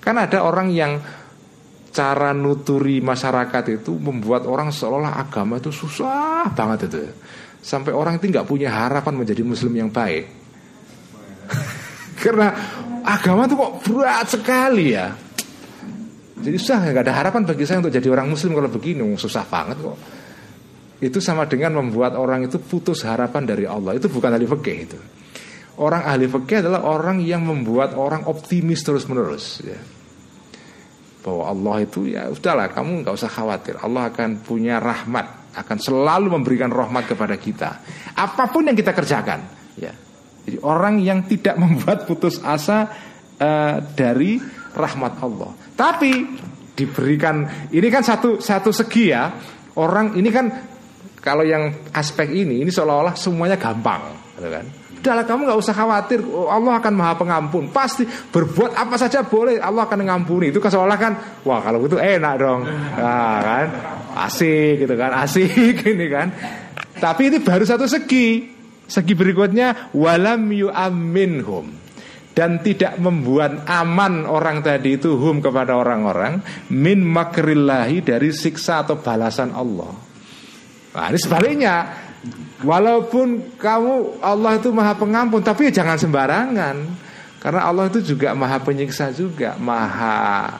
Kan 0.00 0.20
ada 0.20 0.44
orang 0.44 0.68
yang 0.70 1.00
cara 1.96 2.36
nuturi 2.36 3.00
masyarakat 3.00 3.80
itu 3.80 3.96
membuat 3.96 4.44
orang 4.44 4.68
seolah-olah 4.68 5.16
agama 5.16 5.56
itu 5.56 5.72
susah 5.72 6.52
banget 6.52 6.92
itu 6.92 7.08
sampai 7.64 7.96
orang 7.96 8.20
itu 8.20 8.28
nggak 8.28 8.44
punya 8.44 8.68
harapan 8.68 9.16
menjadi 9.16 9.40
muslim 9.40 9.72
yang 9.72 9.88
baik 9.88 10.45
karena 12.22 12.48
agama 13.06 13.46
itu 13.46 13.54
kok 13.54 13.72
berat 13.86 14.26
sekali 14.26 14.86
ya. 14.92 15.14
Jadi 16.36 16.56
susah 16.60 16.84
nggak 16.84 17.04
ada 17.06 17.14
harapan 17.16 17.42
bagi 17.48 17.64
saya 17.64 17.80
untuk 17.80 17.94
jadi 17.94 18.08
orang 18.12 18.28
muslim 18.28 18.52
kalau 18.52 18.68
begini. 18.68 19.02
Susah 19.16 19.48
banget 19.48 19.80
kok. 19.80 19.98
Itu 21.00 21.20
sama 21.20 21.44
dengan 21.48 21.80
membuat 21.80 22.16
orang 22.16 22.44
itu 22.44 22.60
putus 22.60 23.04
harapan 23.04 23.42
dari 23.44 23.64
Allah. 23.64 23.96
Itu 23.96 24.12
bukan 24.12 24.32
ahli 24.36 24.46
fikih 24.48 24.76
itu. 24.76 24.98
Orang 25.80 26.04
ahli 26.04 26.28
fikih 26.28 26.64
adalah 26.64 26.84
orang 26.88 27.20
yang 27.20 27.44
membuat 27.44 27.96
orang 27.96 28.24
optimis 28.28 28.84
terus 28.84 29.08
menerus 29.08 29.64
ya. 29.64 29.80
Bahwa 31.24 31.50
Allah 31.50 31.76
itu 31.82 32.06
ya 32.06 32.30
udahlah 32.30 32.70
kamu 32.72 33.04
nggak 33.04 33.14
usah 33.16 33.32
khawatir. 33.32 33.80
Allah 33.80 34.12
akan 34.12 34.44
punya 34.44 34.76
rahmat 34.80 35.48
akan 35.56 35.78
selalu 35.80 36.36
memberikan 36.36 36.68
rahmat 36.68 37.08
kepada 37.08 37.40
kita. 37.40 37.80
Apa 38.12 38.52
pun 38.52 38.68
yang 38.68 38.76
kita 38.76 38.92
kerjakan 38.92 39.55
jadi 40.46 40.58
orang 40.62 41.02
yang 41.02 41.26
tidak 41.26 41.58
membuat 41.62 42.06
putus 42.06 42.38
asa 42.40 42.88
uh, 43.36 43.76
dari 43.98 44.38
rahmat 44.72 45.12
Allah 45.20 45.50
tapi 45.74 46.12
diberikan 46.76 47.68
ini 47.72 47.88
kan 47.88 48.04
satu 48.04 48.38
satu 48.40 48.70
segi 48.70 49.04
ya 49.10 49.32
orang 49.76 50.16
ini 50.16 50.30
kan 50.32 50.46
kalau 51.20 51.42
yang 51.42 51.90
aspek 51.90 52.30
ini 52.30 52.62
ini 52.62 52.70
seolah-olah 52.70 53.16
semuanya 53.18 53.58
gampang 53.58 54.02
gitu 54.36 54.48
kan 54.48 54.66
Sudahlah 55.06 55.22
kamu 55.22 55.46
nggak 55.46 55.60
usah 55.62 55.70
khawatir, 55.70 56.18
Oh, 56.26 56.50
Allah 56.50 56.82
akan 56.82 56.92
maha 56.98 57.14
pengampun. 57.14 57.70
Pasti 57.70 58.02
berbuat 58.02 58.74
apa 58.74 58.98
saja 58.98 59.22
boleh, 59.22 59.62
Allah 59.62 59.86
akan 59.86 60.02
mengampuni. 60.02 60.50
Itu 60.50 60.58
kan 60.58 60.66
seolah 60.66 60.98
kan, 60.98 61.14
wah 61.46 61.62
kalau 61.62 61.86
itu 61.86 61.94
enak 61.94 62.34
dong, 62.42 62.66
nah, 62.66 63.38
kan, 63.38 63.66
asik 64.26 64.82
gitu 64.82 64.98
kan, 64.98 65.14
asik 65.22 65.78
ini 65.94 66.10
kan. 66.10 66.34
Tapi 66.98 67.30
ini 67.30 67.38
baru 67.38 67.62
satu 67.62 67.86
segi. 67.86 68.55
Segi 68.86 69.18
berikutnya 69.18 69.90
walam 69.94 70.46
yu'amminhum 70.50 71.74
dan 72.36 72.60
tidak 72.60 73.00
membuat 73.02 73.66
aman 73.66 74.28
orang 74.28 74.62
tadi 74.62 75.00
itu 75.00 75.16
hum 75.16 75.42
kepada 75.42 75.74
orang-orang 75.74 76.38
min 76.70 77.02
makrillahi 77.02 78.04
dari 78.04 78.30
siksa 78.30 78.86
atau 78.86 79.00
balasan 79.00 79.50
Allah. 79.56 79.90
Nah, 80.94 81.06
ini 81.10 81.18
sebaliknya. 81.18 81.76
Walaupun 82.64 83.54
kamu 83.60 84.18
Allah 84.18 84.58
itu 84.58 84.72
maha 84.74 84.98
pengampun 84.98 85.44
Tapi 85.44 85.70
jangan 85.70 85.94
sembarangan 85.94 86.74
Karena 87.38 87.68
Allah 87.68 87.86
itu 87.86 88.02
juga 88.02 88.34
maha 88.34 88.58
penyiksa 88.58 89.14
juga 89.14 89.54
Maha 89.60 90.50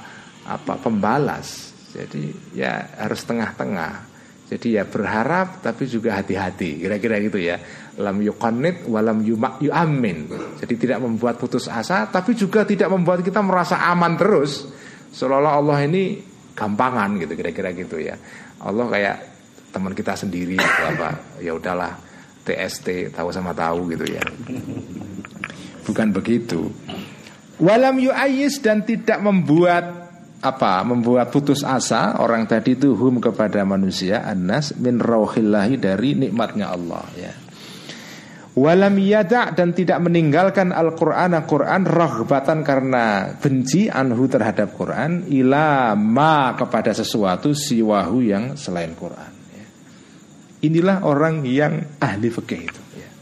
apa 0.46 0.78
pembalas 0.78 1.74
Jadi 1.90 2.54
ya 2.54 2.86
harus 3.00 3.24
tengah-tengah 3.26 4.14
jadi 4.46 4.82
ya 4.82 4.84
berharap 4.86 5.58
tapi 5.58 5.90
juga 5.90 6.14
hati-hati 6.14 6.78
kira-kira 6.86 7.18
gitu 7.18 7.38
ya. 7.42 7.58
Lam 7.96 8.20
yuqannit 8.20 8.84
walam 8.92 9.24
yumak 9.24 9.56
yu'amin. 9.64 10.28
Jadi 10.60 10.74
tidak 10.76 11.00
membuat 11.00 11.40
putus 11.40 11.64
asa 11.68 12.04
tapi 12.12 12.36
juga 12.36 12.68
tidak 12.68 12.92
membuat 12.92 13.24
kita 13.24 13.40
merasa 13.40 13.80
aman 13.88 14.20
terus. 14.20 14.68
Seolah-olah 15.16 15.54
Allah 15.56 15.78
ini 15.88 16.20
gampangan 16.52 17.16
gitu 17.24 17.32
kira-kira 17.32 17.72
gitu 17.72 17.96
ya. 17.96 18.16
Allah 18.60 18.86
kayak 18.92 19.16
teman 19.72 19.96
kita 19.96 20.12
sendiri 20.12 20.60
gitu 20.60 20.82
apa. 20.84 21.40
Ya 21.40 21.56
udahlah 21.56 21.96
TST 22.44 23.16
tahu 23.16 23.32
sama 23.32 23.56
tahu 23.56 23.88
gitu 23.96 24.04
ya. 24.12 24.24
Bukan 25.88 26.12
begitu. 26.12 26.68
Walam 27.56 27.96
yu'ayis 27.96 28.60
dan 28.60 28.84
tidak 28.84 29.24
membuat 29.24 30.06
apa 30.44 30.84
membuat 30.84 31.32
putus 31.32 31.64
asa 31.64 32.20
orang 32.20 32.44
tadi 32.44 32.76
itu 32.76 32.92
hum 32.92 33.24
kepada 33.24 33.64
manusia 33.64 34.20
anas 34.20 34.76
min 34.76 35.00
rauhillahi 35.00 35.80
dari 35.80 36.12
nikmatnya 36.12 36.76
Allah 36.76 37.04
ya. 37.16 37.45
Walam 38.56 38.96
yada 38.96 39.52
dan 39.52 39.76
tidak 39.76 40.00
meninggalkan 40.00 40.72
Al-Quran 40.72 41.36
Al-Quran 41.36 41.84
rahbatan 41.84 42.64
karena 42.64 43.36
benci 43.36 43.92
anhu 43.92 44.24
terhadap 44.32 44.72
Quran 44.72 45.28
ila 45.28 45.92
kepada 46.56 46.96
sesuatu 46.96 47.52
siwahu 47.52 48.24
yang 48.24 48.56
selain 48.56 48.96
Quran. 48.96 49.32
Ya. 49.52 49.66
Inilah 50.72 51.04
orang 51.04 51.44
yang 51.44 52.00
ahli 52.00 52.32
fikih 52.32 52.62
itu. 52.64 52.82
Ya. 52.96 53.12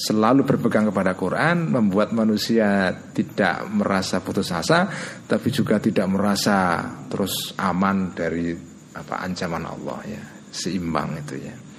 Selalu 0.00 0.48
berpegang 0.48 0.88
kepada 0.88 1.12
Quran 1.12 1.68
membuat 1.68 2.16
manusia 2.16 2.96
tidak 3.12 3.68
merasa 3.68 4.24
putus 4.24 4.48
asa, 4.56 4.88
tapi 5.28 5.52
juga 5.52 5.76
tidak 5.84 6.08
merasa 6.08 6.80
terus 7.12 7.52
aman 7.60 8.16
dari 8.16 8.56
apa 8.96 9.20
ancaman 9.20 9.68
Allah 9.68 10.00
ya, 10.08 10.22
seimbang 10.48 11.20
itu 11.20 11.36
ya. 11.44 11.69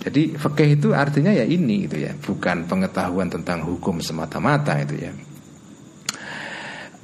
Jadi 0.00 0.32
fikih 0.32 0.80
itu 0.80 0.88
artinya 0.96 1.28
ya 1.28 1.44
ini 1.44 1.84
gitu 1.84 2.00
ya, 2.00 2.16
bukan 2.16 2.64
pengetahuan 2.64 3.28
tentang 3.28 3.60
hukum 3.68 4.00
semata-mata 4.00 4.80
itu 4.80 4.96
ya. 4.96 5.12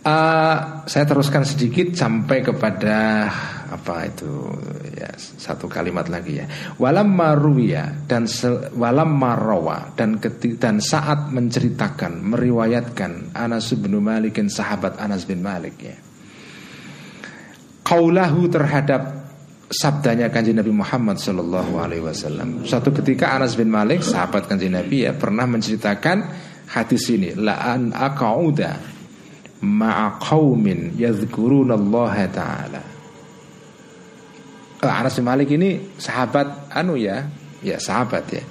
Uh, 0.07 0.87
saya 0.87 1.03
teruskan 1.03 1.43
sedikit 1.43 1.93
sampai 1.99 2.39
kepada 2.39 3.27
apa 3.67 4.07
itu 4.07 4.55
ya 4.95 5.11
satu 5.19 5.67
kalimat 5.67 6.07
lagi 6.07 6.39
ya. 6.39 6.47
Walam 6.79 7.11
maruya 7.11 8.07
dan 8.07 8.31
se, 8.31 8.71
walam 8.79 9.19
marawa 9.19 9.91
dan 9.99 10.23
keti, 10.23 10.57
dan 10.57 10.79
saat 10.79 11.35
menceritakan 11.35 12.23
meriwayatkan 12.23 13.35
Anas 13.35 13.75
bin 13.75 13.99
Malikin 13.99 14.47
sahabat 14.47 14.97
Anas 15.03 15.27
bin 15.27 15.43
Malik 15.43 15.77
ya. 15.83 15.99
Kaulahu 17.83 18.47
terhadap 18.51 19.16
sabdanya 19.71 20.31
kanji 20.31 20.55
Nabi 20.55 20.71
Muhammad 20.71 21.19
Shallallahu 21.19 21.79
Alaihi 21.79 22.03
Wasallam. 22.05 22.63
Suatu 22.63 22.95
ketika 22.95 23.35
Anas 23.35 23.59
bin 23.59 23.71
Malik, 23.71 24.03
sahabat 24.03 24.47
kanji 24.47 24.71
Nabi 24.71 25.07
ya, 25.07 25.13
pernah 25.15 25.47
menceritakan 25.47 26.17
hadis 26.71 27.11
ini. 27.11 27.35
Laan 27.35 27.91
akauda 27.91 28.79
ma'a 29.63 30.23
qaumin 30.23 30.95
yadhkuruna 30.95 31.75
Allah 31.75 32.15
Ta'ala. 32.31 32.83
Eh, 34.83 34.93
Anas 34.93 35.17
bin 35.19 35.27
Malik 35.27 35.51
ini 35.51 35.99
sahabat 35.99 36.71
anu 36.71 36.95
ya, 36.95 37.27
ya 37.65 37.81
sahabat 37.81 38.25
ya. 38.31 38.45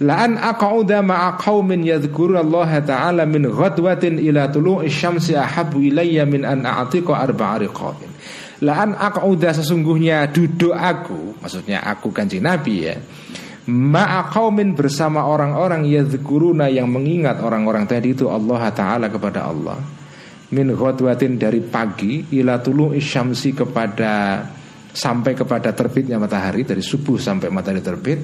La'an 0.00 0.40
aqauda 0.40 1.04
ma'a 1.04 1.36
qaumin 1.36 1.84
yadhkuruna 1.84 2.40
Allah 2.40 2.80
Ta'ala 2.80 3.22
min 3.28 3.44
ghadwatin 3.44 4.16
ila 4.16 4.48
tulu'i 4.48 4.88
syamsi 4.88 5.36
ahabbu 5.36 5.82
ilayya 5.92 6.24
min 6.24 6.46
an 6.46 6.64
a'tiqa 6.64 7.20
arba'a 7.20 7.60
riqabin. 7.60 8.08
La'an 8.60 8.92
aqauda 8.92 9.56
sesungguhnya 9.56 10.28
duduk 10.28 10.76
aku 10.76 11.40
Maksudnya 11.40 11.80
aku 11.80 12.12
kanji 12.12 12.44
Nabi 12.44 12.74
ya 12.84 12.96
Ma'aqaumin 13.70 14.74
bersama 14.74 15.28
orang-orang 15.30 15.86
Yadhkuruna 15.86 16.66
yang 16.72 16.90
mengingat 16.90 17.38
orang-orang 17.38 17.86
tadi 17.86 18.16
itu 18.18 18.26
Allah 18.26 18.72
Ta'ala 18.74 19.06
kepada 19.06 19.46
Allah. 19.46 19.78
Min 20.50 20.74
ghadwatin 20.74 21.38
dari 21.38 21.62
pagi 21.62 22.26
Ila 22.34 22.58
tulu 22.58 22.90
isyamsi 22.90 23.54
kepada 23.54 24.42
Sampai 24.90 25.38
kepada 25.38 25.70
terbitnya 25.70 26.18
matahari 26.18 26.66
Dari 26.66 26.82
subuh 26.82 27.16
sampai 27.16 27.48
matahari 27.48 27.82
terbit. 27.82 28.18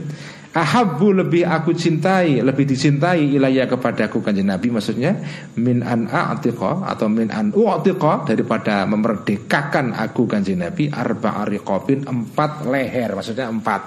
Ahabbu 0.53 1.25
lebih 1.25 1.47
aku 1.47 1.73
cintai 1.73 2.43
Lebih 2.43 2.65
dicintai 2.67 3.35
ilayah 3.35 3.71
kepadaku 3.71 4.23
kanjeng 4.23 4.51
Nabi. 4.51 4.75
Maksudnya 4.75 5.13
Min 5.59 5.87
an 5.87 6.11
a'tiqa 6.11 6.87
Atau 6.87 7.07
min 7.07 7.31
an 7.31 7.55
u'tiqa 7.55 8.27
Daripada 8.27 8.83
memerdekakan 8.85 9.95
aku 9.95 10.27
kanjeng 10.27 10.61
Nabi 10.61 10.91
Arba 10.91 11.43
ariqobin 11.47 12.05
Empat 12.05 12.67
leher. 12.67 13.15
Maksudnya 13.15 13.47
empat 13.51 13.83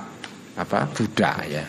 Apa 0.59 0.87
budak 0.91 1.37
ya. 1.47 1.63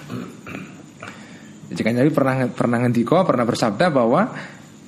Jadi 1.70 1.86
Nabi 1.94 2.10
pernah 2.10 2.34
pernah 2.50 2.82
ngendiko, 2.82 3.22
pernah 3.22 3.46
bersabda 3.46 3.94
bahwa 3.94 4.26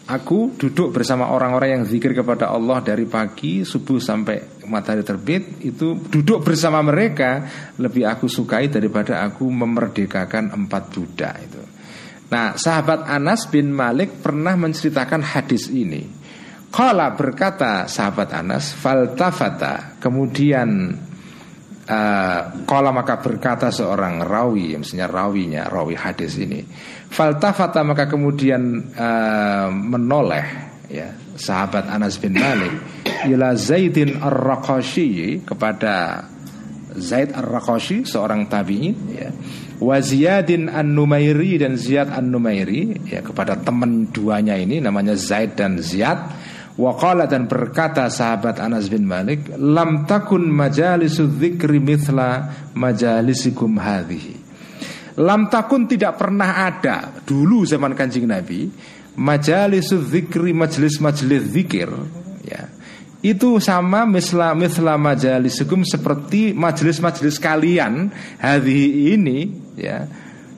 Aku 0.03 0.59
duduk 0.59 0.91
bersama 0.91 1.31
orang-orang 1.31 1.79
yang 1.79 1.85
zikir 1.87 2.11
kepada 2.11 2.51
Allah 2.51 2.83
dari 2.83 3.07
pagi 3.07 3.63
subuh 3.63 4.03
sampai 4.03 4.67
matahari 4.67 5.07
terbit 5.07 5.63
itu 5.63 5.95
duduk 5.95 6.43
bersama 6.43 6.83
mereka 6.83 7.47
lebih 7.79 8.11
aku 8.11 8.27
sukai 8.27 8.67
daripada 8.67 9.23
aku 9.23 9.47
memerdekakan 9.47 10.59
empat 10.59 10.83
budak 10.91 11.35
itu. 11.47 11.63
Nah, 12.35 12.59
sahabat 12.59 13.07
Anas 13.07 13.47
bin 13.47 13.71
Malik 13.71 14.25
pernah 14.25 14.59
menceritakan 14.59 15.23
hadis 15.23 15.71
ini. 15.71 16.03
Kala 16.73 17.13
berkata 17.13 17.85
sahabat 17.85 18.33
Anas, 18.33 18.73
faltafata. 18.73 20.01
Kemudian 20.01 20.97
uh, 21.93 22.65
kala 22.65 22.91
maka 22.91 23.21
berkata 23.21 23.69
seorang 23.69 24.25
rawi, 24.25 24.81
maksudnya 24.81 25.05
rawinya, 25.05 25.69
rawi 25.69 25.93
hadis 25.93 26.41
ini. 26.41 26.65
Faltafata 27.13 27.85
maka 27.85 28.09
kemudian 28.09 28.93
uh, 28.97 29.69
menoleh 29.69 30.73
ya 30.89 31.13
sahabat 31.37 31.89
Anas 31.89 32.17
bin 32.21 32.37
Malik 32.37 32.73
ila 33.29 33.57
Zaidin 33.57 34.21
ar-Raqashi 34.21 35.41
kepada 35.45 36.25
Zaid 36.93 37.33
ar-Raqashi 37.33 38.05
seorang 38.05 38.49
tabi'in 38.53 38.97
ya 39.13 39.33
wa 39.83 39.97
Ziyadin 39.99 40.69
an-Numairi 40.69 41.59
dan 41.59 41.81
Ziyad 41.81 42.13
an-Numairi 42.13 43.09
ya 43.09 43.25
kepada 43.25 43.57
teman 43.59 44.13
duanya 44.13 44.55
ini 44.61 44.79
namanya 44.79 45.17
Zaid 45.17 45.57
dan 45.57 45.81
Ziyad 45.81 46.21
Waqala 46.73 47.29
dan 47.29 47.45
berkata 47.45 48.09
sahabat 48.09 48.57
Anas 48.57 48.89
bin 48.89 49.05
Malik 49.05 49.45
Lam 49.61 50.09
takun 50.09 50.49
majalisu 50.49 51.29
dzikri 51.29 51.77
mithla 51.77 52.49
majalisikum 52.73 53.77
hadhihi 53.77 54.35
Lam 55.21 55.53
takun 55.53 55.85
tidak 55.85 56.17
pernah 56.17 56.65
ada 56.65 57.13
dulu 57.29 57.69
zaman 57.69 57.93
Kanjeng 57.93 58.25
Nabi 58.25 58.73
majalisu 59.17 60.01
dzikri 60.01 60.57
majelis-majelis 60.57 61.53
zikir 61.53 61.91
ya. 62.49 62.69
Itu 63.23 63.63
sama 63.63 64.03
misla 64.03 64.57
misla 64.57 64.99
majalisukum 64.99 65.87
seperti 65.87 66.57
majelis-majelis 66.57 67.39
kalian 67.39 68.11
hari 68.41 69.13
ini 69.15 69.39
ya. 69.77 70.09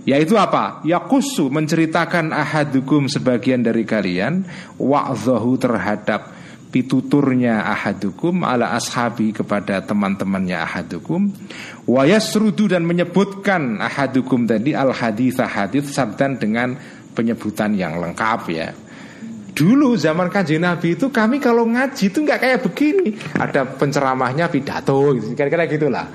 Yaitu 0.05 0.37
apa? 0.37 0.85
Yakusu 0.85 1.49
menceritakan 1.49 2.29
ahadukum 2.29 3.09
sebagian 3.09 3.65
dari 3.65 3.89
kalian 3.89 4.45
wa'zahu 4.77 5.57
terhadap 5.57 6.29
pituturnya 6.69 7.65
ahadukum 7.65 8.45
ala 8.45 8.75
ashabi 8.75 9.31
kepada 9.31 9.79
teman-temannya 9.87 10.59
ahadukum 10.59 11.31
wa 11.87 12.03
yasrudu 12.03 12.67
dan 12.67 12.83
menyebutkan 12.83 13.79
ahadukum 13.79 14.43
tadi 14.43 14.75
al 14.75 14.91
hadis 14.91 15.39
hadis 15.39 15.95
sabdan 15.95 16.35
dengan 16.35 16.75
penyebutan 17.15 17.73
yang 17.79 17.97
lengkap 18.03 18.41
ya. 18.51 18.75
Dulu 19.55 19.95
zaman 19.95 20.35
kanjeng 20.35 20.67
Nabi 20.67 20.99
itu 20.99 21.15
kami 21.15 21.39
kalau 21.39 21.63
ngaji 21.63 22.11
itu 22.11 22.19
nggak 22.27 22.43
kayak 22.43 22.61
begini. 22.67 23.15
Ada 23.39 23.79
penceramahnya 23.79 24.51
pidato 24.51 25.15
gitu, 25.15 25.31
Kira-kira 25.39 25.71
gitulah 25.71 26.11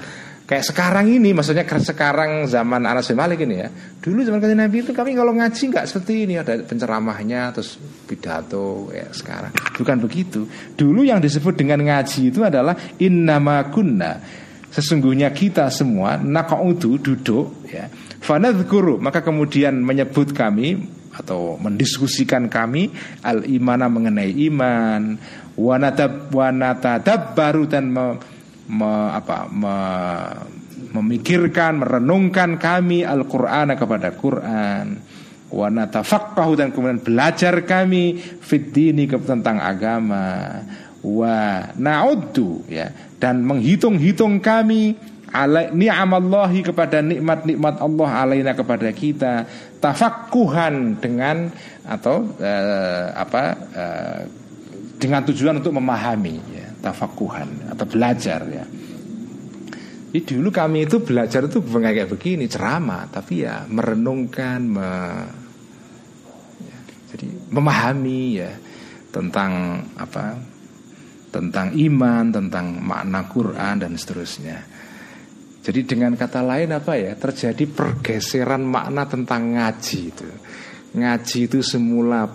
Kayak 0.49 0.65
sekarang 0.65 1.05
ini, 1.13 1.29
maksudnya 1.29 1.61
sekarang 1.61 2.49
zaman 2.49 2.81
Anas 2.89 3.05
bin 3.05 3.21
Malik 3.21 3.45
ini 3.45 3.61
ya. 3.61 3.69
Dulu 4.01 4.25
zaman 4.25 4.41
kanjeng 4.41 4.65
Nabi 4.65 4.81
itu 4.81 4.97
kami 4.97 5.13
kalau 5.13 5.29
ngaji 5.37 5.61
nggak 5.69 5.85
seperti 5.85 6.25
ini 6.25 6.41
ada 6.41 6.57
penceramahnya 6.65 7.53
terus 7.53 7.77
pidato 8.09 8.89
ya 8.89 9.05
sekarang. 9.13 9.53
Bukan 9.53 10.01
begitu. 10.01 10.49
Dulu 10.73 11.05
yang 11.05 11.21
disebut 11.21 11.53
dengan 11.53 11.85
ngaji 11.85 12.33
itu 12.33 12.41
adalah 12.41 12.73
innama 12.97 13.61
kunna. 13.69 14.25
Sesungguhnya 14.73 15.29
kita 15.29 15.69
semua 15.69 16.17
nakaudu 16.17 16.97
duduk 16.97 17.69
ya. 17.69 17.85
Fanadhkuru 18.17 18.97
maka 18.97 19.21
kemudian 19.21 19.77
menyebut 19.77 20.33
kami 20.33 20.81
atau 21.13 21.61
mendiskusikan 21.61 22.49
kami 22.49 22.89
al 23.21 23.45
imana 23.45 23.85
mengenai 23.85 24.33
iman 24.49 25.13
wanatab 25.53 26.33
wanatadab 26.33 27.37
baru 27.37 27.69
dan 27.69 27.93
me, 27.93 28.17
me, 28.69 28.93
apa, 29.11 29.49
me, 29.49 29.75
memikirkan, 30.93 31.81
merenungkan 31.81 32.61
kami 32.61 33.03
Al-Qur'an 33.03 33.73
kepada 33.73 34.13
Quran. 34.13 34.85
Wa 35.49 35.65
dan 35.73 36.69
kemudian 36.69 37.01
belajar 37.01 37.65
kami 37.65 38.21
fit 38.21 38.69
dini 38.69 39.09
tentang 39.09 39.57
agama. 39.57 40.61
Wa 41.01 41.73
na'uddu 41.73 42.69
ya 42.69 42.93
dan 43.19 43.43
menghitung-hitung 43.43 44.39
kami 44.39 44.95
ala 45.29 45.69
ni'amallahi 45.69 46.65
kepada 46.65 47.03
nikmat-nikmat 47.05 47.77
Allah 47.77 48.09
alaina 48.09 48.51
kepada 48.57 48.89
kita 48.89 49.45
tafakkuhan 49.77 50.97
dengan 50.97 51.53
atau 51.85 52.25
uh, 52.39 53.05
apa 53.13 53.43
uh, 53.75 54.21
dengan 54.97 55.21
tujuan 55.29 55.61
untuk 55.61 55.77
memahami 55.77 56.37
ya, 56.51 56.58
tafakuhan 56.79 57.71
atau 57.71 57.85
belajar 57.85 58.41
ya. 58.49 58.65
Jadi 60.09 60.25
dulu 60.25 60.49
kami 60.49 60.89
itu 60.89 61.05
belajar 61.05 61.45
itu 61.45 61.61
bukan 61.61 61.93
kayak 61.93 62.09
begini 62.09 62.49
ceramah, 62.49 63.05
tapi 63.13 63.45
ya 63.45 63.61
merenungkan, 63.69 64.57
me, 64.65 64.89
ya, 66.65 66.77
jadi 67.13 67.27
memahami 67.53 68.21
ya 68.41 68.49
tentang 69.13 69.85
apa, 70.01 70.33
tentang 71.29 71.77
iman, 71.77 72.25
tentang 72.33 72.81
makna 72.81 73.29
Quran 73.29 73.85
dan 73.85 73.93
seterusnya. 73.93 74.57
Jadi 75.61 75.85
dengan 75.85 76.17
kata 76.17 76.41
lain 76.41 76.73
apa 76.73 76.97
ya 76.97 77.13
terjadi 77.13 77.69
pergeseran 77.69 78.65
makna 78.65 79.05
tentang 79.05 79.53
ngaji 79.53 79.99
itu. 80.09 80.25
Ngaji 80.97 81.39
itu 81.45 81.61
semula 81.61 82.25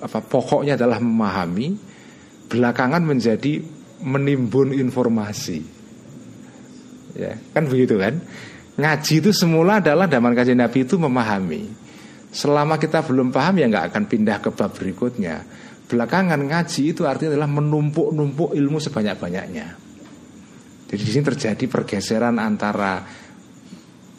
apa 0.00 0.18
pokoknya 0.24 0.80
adalah 0.80 0.96
memahami, 0.96 1.76
belakangan 2.54 3.02
menjadi 3.02 3.58
menimbun 4.06 4.70
informasi. 4.70 5.58
Ya, 7.18 7.34
kan 7.50 7.66
begitu 7.66 7.98
kan? 7.98 8.22
Ngaji 8.78 9.14
itu 9.22 9.30
semula 9.34 9.82
adalah 9.82 10.06
zaman 10.06 10.34
kajian 10.38 10.62
Nabi 10.62 10.86
itu 10.86 10.94
memahami. 10.94 11.66
Selama 12.30 12.78
kita 12.78 13.02
belum 13.06 13.34
paham 13.34 13.58
ya 13.58 13.66
nggak 13.70 13.86
akan 13.90 14.04
pindah 14.06 14.38
ke 14.38 14.50
bab 14.54 14.70
berikutnya. 14.74 15.42
Belakangan 15.86 16.38
ngaji 16.38 16.94
itu 16.94 17.06
artinya 17.06 17.38
adalah 17.38 17.50
menumpuk-numpuk 17.50 18.54
ilmu 18.54 18.78
sebanyak-banyaknya. 18.82 19.66
Jadi 20.90 21.02
di 21.02 21.10
sini 21.10 21.24
terjadi 21.26 21.64
pergeseran 21.70 22.38
antara 22.38 23.02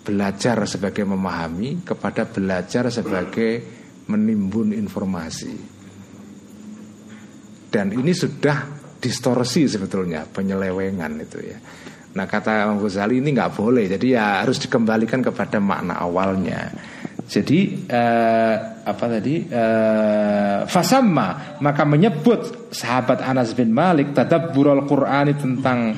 belajar 0.06 0.64
sebagai 0.68 1.04
memahami 1.04 1.84
kepada 1.84 2.24
belajar 2.28 2.88
sebagai 2.92 3.64
menimbun 4.08 4.72
informasi. 4.72 5.75
Dan 7.76 7.92
ini 7.92 8.16
sudah 8.16 8.72
distorsi 9.04 9.68
sebetulnya 9.68 10.24
penyelewengan 10.24 11.12
itu 11.20 11.44
ya. 11.44 11.60
Nah 12.16 12.24
kata 12.24 12.72
Imam 12.72 12.80
Ghazali 12.80 13.20
ini 13.20 13.36
nggak 13.36 13.52
boleh, 13.60 13.92
jadi 13.92 14.08
ya 14.16 14.26
harus 14.40 14.64
dikembalikan 14.64 15.20
kepada 15.20 15.60
makna 15.60 16.00
awalnya. 16.00 16.72
Jadi 17.28 17.84
eh, 17.84 18.56
apa 18.80 19.06
tadi? 19.12 19.44
Eh, 19.44 20.60
fasamma 20.72 21.60
maka 21.60 21.84
menyebut 21.84 22.72
sahabat 22.72 23.20
Anas 23.28 23.52
bin 23.52 23.76
Malik 23.76 24.16
tadabbur 24.16 24.72
Qur'ani 24.88 25.36
tentang 25.36 25.92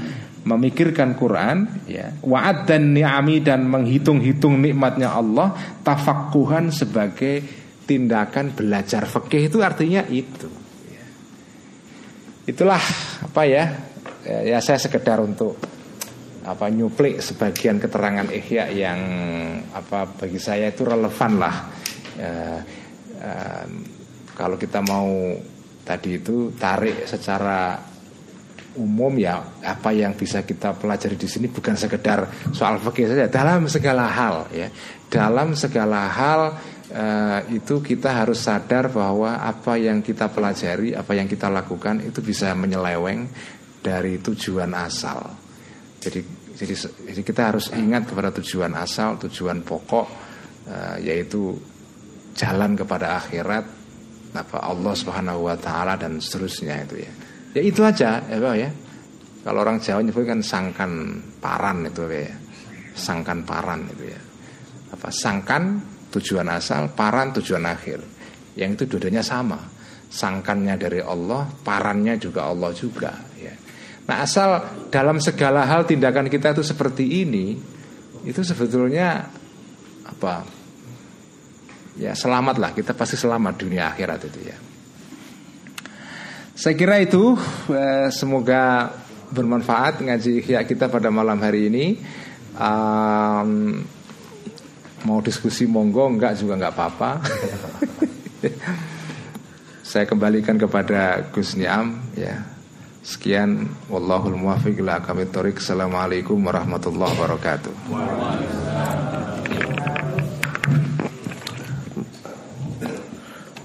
memikirkan 0.49 1.13
Quran 1.13 1.85
ya. 1.85 2.09
Wa'ad 2.25 2.65
dan 2.65 2.89
ni'ami 2.97 3.45
dan 3.45 3.69
menghitung-hitung 3.69 4.57
nikmatnya 4.57 5.13
Allah 5.13 5.53
tafakkuhan 5.85 6.73
sebagai 6.73 7.45
tindakan 7.85 8.57
belajar 8.57 9.05
fikih. 9.05 9.53
Itu 9.53 9.61
artinya 9.61 10.01
itu 10.09 10.66
itulah 12.47 12.79
apa 13.27 13.41
ya 13.43 13.63
ya 14.23 14.57
saya 14.63 14.79
sekedar 14.79 15.19
untuk 15.19 15.59
apa 16.47 16.71
nyuplik 16.71 17.19
sebagian 17.19 17.75
keterangan 17.75 18.31
ihya 18.31 18.71
yang 18.71 18.99
apa 19.75 20.07
bagi 20.15 20.39
saya 20.39 20.71
itu 20.71 20.87
relevan 20.87 21.31
lah. 21.43 21.55
Ya, 22.15 22.63
um, 23.19 23.71
kalau 24.31 24.55
kita 24.55 24.79
mau 24.79 25.35
tadi 25.83 26.23
itu 26.23 26.55
tarik 26.55 27.03
secara 27.03 27.75
umum 28.79 29.11
ya 29.17 29.59
apa 29.65 29.91
yang 29.91 30.15
bisa 30.15 30.45
kita 30.47 30.77
pelajari 30.77 31.17
di 31.17 31.27
sini 31.27 31.49
bukan 31.49 31.73
sekedar 31.73 32.29
soal 32.53 32.77
fikih 32.79 33.11
saja 33.11 33.27
dalam 33.27 33.67
segala 33.67 34.07
hal 34.07 34.47
ya. 34.55 34.71
Dalam 35.11 35.51
segala 35.51 36.07
hal 36.07 36.41
uh, 36.97 37.39
itu 37.53 37.79
kita 37.79 38.25
harus 38.25 38.41
sadar 38.41 38.89
bahwa 38.89 39.37
apa 39.37 39.77
yang 39.77 40.01
kita 40.01 40.33
pelajari, 40.33 40.97
apa 40.97 41.13
yang 41.13 41.29
kita 41.29 41.47
lakukan 41.47 42.01
itu 42.01 42.19
bisa 42.25 42.51
menyeleweng 42.57 43.29
dari 43.79 44.17
tujuan 44.17 44.73
asal. 44.73 45.21
Jadi, 46.01 46.19
jadi, 46.57 46.73
jadi 47.13 47.21
kita 47.21 47.41
harus 47.53 47.69
ingat 47.73 48.09
kepada 48.09 48.33
tujuan 48.41 48.73
asal, 48.73 49.21
tujuan 49.21 49.61
pokok, 49.61 50.07
uh, 50.67 50.97
yaitu 50.97 51.53
jalan 52.33 52.73
kepada 52.73 53.21
akhirat, 53.21 53.65
apa 54.33 54.57
Allah 54.61 54.93
Subhanahu 54.93 55.49
Wa 55.49 55.57
Taala 55.57 55.93
dan 55.97 56.17
seterusnya 56.17 56.85
itu 56.85 57.01
ya. 57.01 57.11
Ya 57.57 57.61
itu 57.63 57.81
aja, 57.81 58.21
ya 58.25 58.53
ya. 58.53 58.69
Kalau 59.41 59.63
orang 59.63 59.79
Jawa 59.79 60.03
nyebut 60.03 60.27
kan 60.27 60.43
sangkan 60.43 61.23
paran 61.39 61.87
itu 61.87 62.03
ya. 62.11 62.35
Sangkan 62.93 63.47
paran 63.47 63.87
itu 63.87 64.11
ya. 64.11 64.19
Apa 64.91 65.07
sangkan 65.07 65.79
tujuan 66.11 66.47
asal, 66.51 66.91
paran 66.95 67.35
tujuan 67.35 67.63
akhir. 67.67 67.99
Yang 68.57 68.69
itu 68.73 68.83
dua-duanya 68.95 69.21
sama. 69.21 69.59
Sangkannya 70.07 70.75
dari 70.79 71.03
Allah, 71.03 71.45
parannya 71.45 72.15
juga 72.15 72.47
Allah 72.47 72.71
juga. 72.71 73.11
Ya. 73.35 73.53
Nah 74.07 74.23
asal 74.23 74.63
dalam 74.87 75.19
segala 75.19 75.67
hal 75.67 75.83
tindakan 75.83 76.31
kita 76.31 76.55
itu 76.55 76.63
seperti 76.63 77.27
ini, 77.27 77.59
itu 78.23 78.41
sebetulnya 78.41 79.27
apa? 80.07 80.47
Ya 81.99 82.15
selamatlah 82.15 82.71
kita 82.71 82.95
pasti 82.95 83.19
selamat 83.19 83.53
dunia 83.59 83.91
akhirat 83.91 84.19
itu 84.31 84.39
ya. 84.47 84.57
Saya 86.57 86.73
kira 86.73 86.97
itu 87.03 87.37
eh, 87.69 88.09
semoga 88.09 88.89
bermanfaat 89.29 90.01
ngaji 90.01 90.41
ikhya 90.41 90.63
kita 90.63 90.87
pada 90.87 91.11
malam 91.11 91.37
hari 91.37 91.67
ini. 91.67 91.85
Um, 92.57 93.83
Mau 95.05 95.21
diskusi 95.21 95.69
monggo 95.69 96.09
enggak 96.09 96.41
juga 96.41 96.57
enggak 96.57 96.73
apa-apa. 96.73 97.21
Saya 99.87 100.09
kembalikan 100.09 100.57
kepada 100.57 101.29
Gus 101.29 101.53
Niam 101.53 102.01
ya. 102.17 102.41
Sekian 103.07 103.71
wallahul 103.87 104.35
muwaffiq 104.35 104.83
ila 104.83 104.99
aqwamit 104.99 105.31
thoriq. 105.31 105.63
Assalamualaikum 105.63 106.35
warahmatullahi 106.43 107.13
wabarakatuh. 107.15 107.75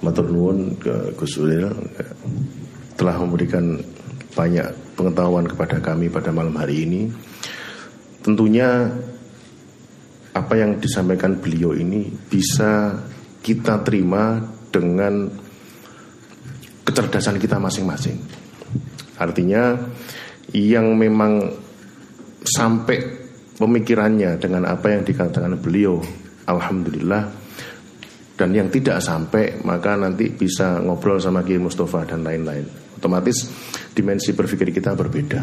Matur 0.02 0.26
nuwun 0.30 0.78
ke 0.78 1.14
Gus 1.18 1.38
Ulil 1.42 1.66
ya, 1.66 2.06
telah 2.94 3.18
memberikan 3.18 3.82
banyak 4.34 4.94
pengetahuan 4.94 5.46
kepada 5.50 5.82
kami 5.82 6.06
pada 6.06 6.30
malam 6.30 6.54
hari 6.54 6.86
ini. 6.86 7.10
Tentunya 8.22 8.94
apa 10.32 10.54
yang 10.56 10.80
disampaikan 10.80 11.36
beliau 11.36 11.76
ini 11.76 12.09
bisa 12.09 12.96
kita 13.44 13.84
terima 13.84 14.40
dengan 14.72 15.28
kecerdasan 16.82 17.36
kita 17.36 17.60
masing-masing. 17.60 18.16
Artinya 19.20 19.76
yang 20.56 20.96
memang 20.96 21.52
sampai 22.42 22.98
pemikirannya 23.56 24.40
dengan 24.40 24.66
apa 24.66 24.90
yang 24.96 25.04
dikatakan 25.04 25.60
beliau, 25.60 26.00
alhamdulillah. 26.48 27.44
Dan 28.32 28.56
yang 28.56 28.72
tidak 28.72 28.98
sampai 29.04 29.60
maka 29.62 29.94
nanti 29.94 30.32
bisa 30.32 30.80
ngobrol 30.82 31.20
sama 31.20 31.44
Kiai 31.44 31.60
Mustafa 31.60 32.02
dan 32.09 32.24
lain-lain. 32.26 32.64
Otomatis 32.98 33.46
dimensi 33.92 34.32
berpikir 34.34 34.72
kita 34.72 34.96
berbeda. 34.96 35.40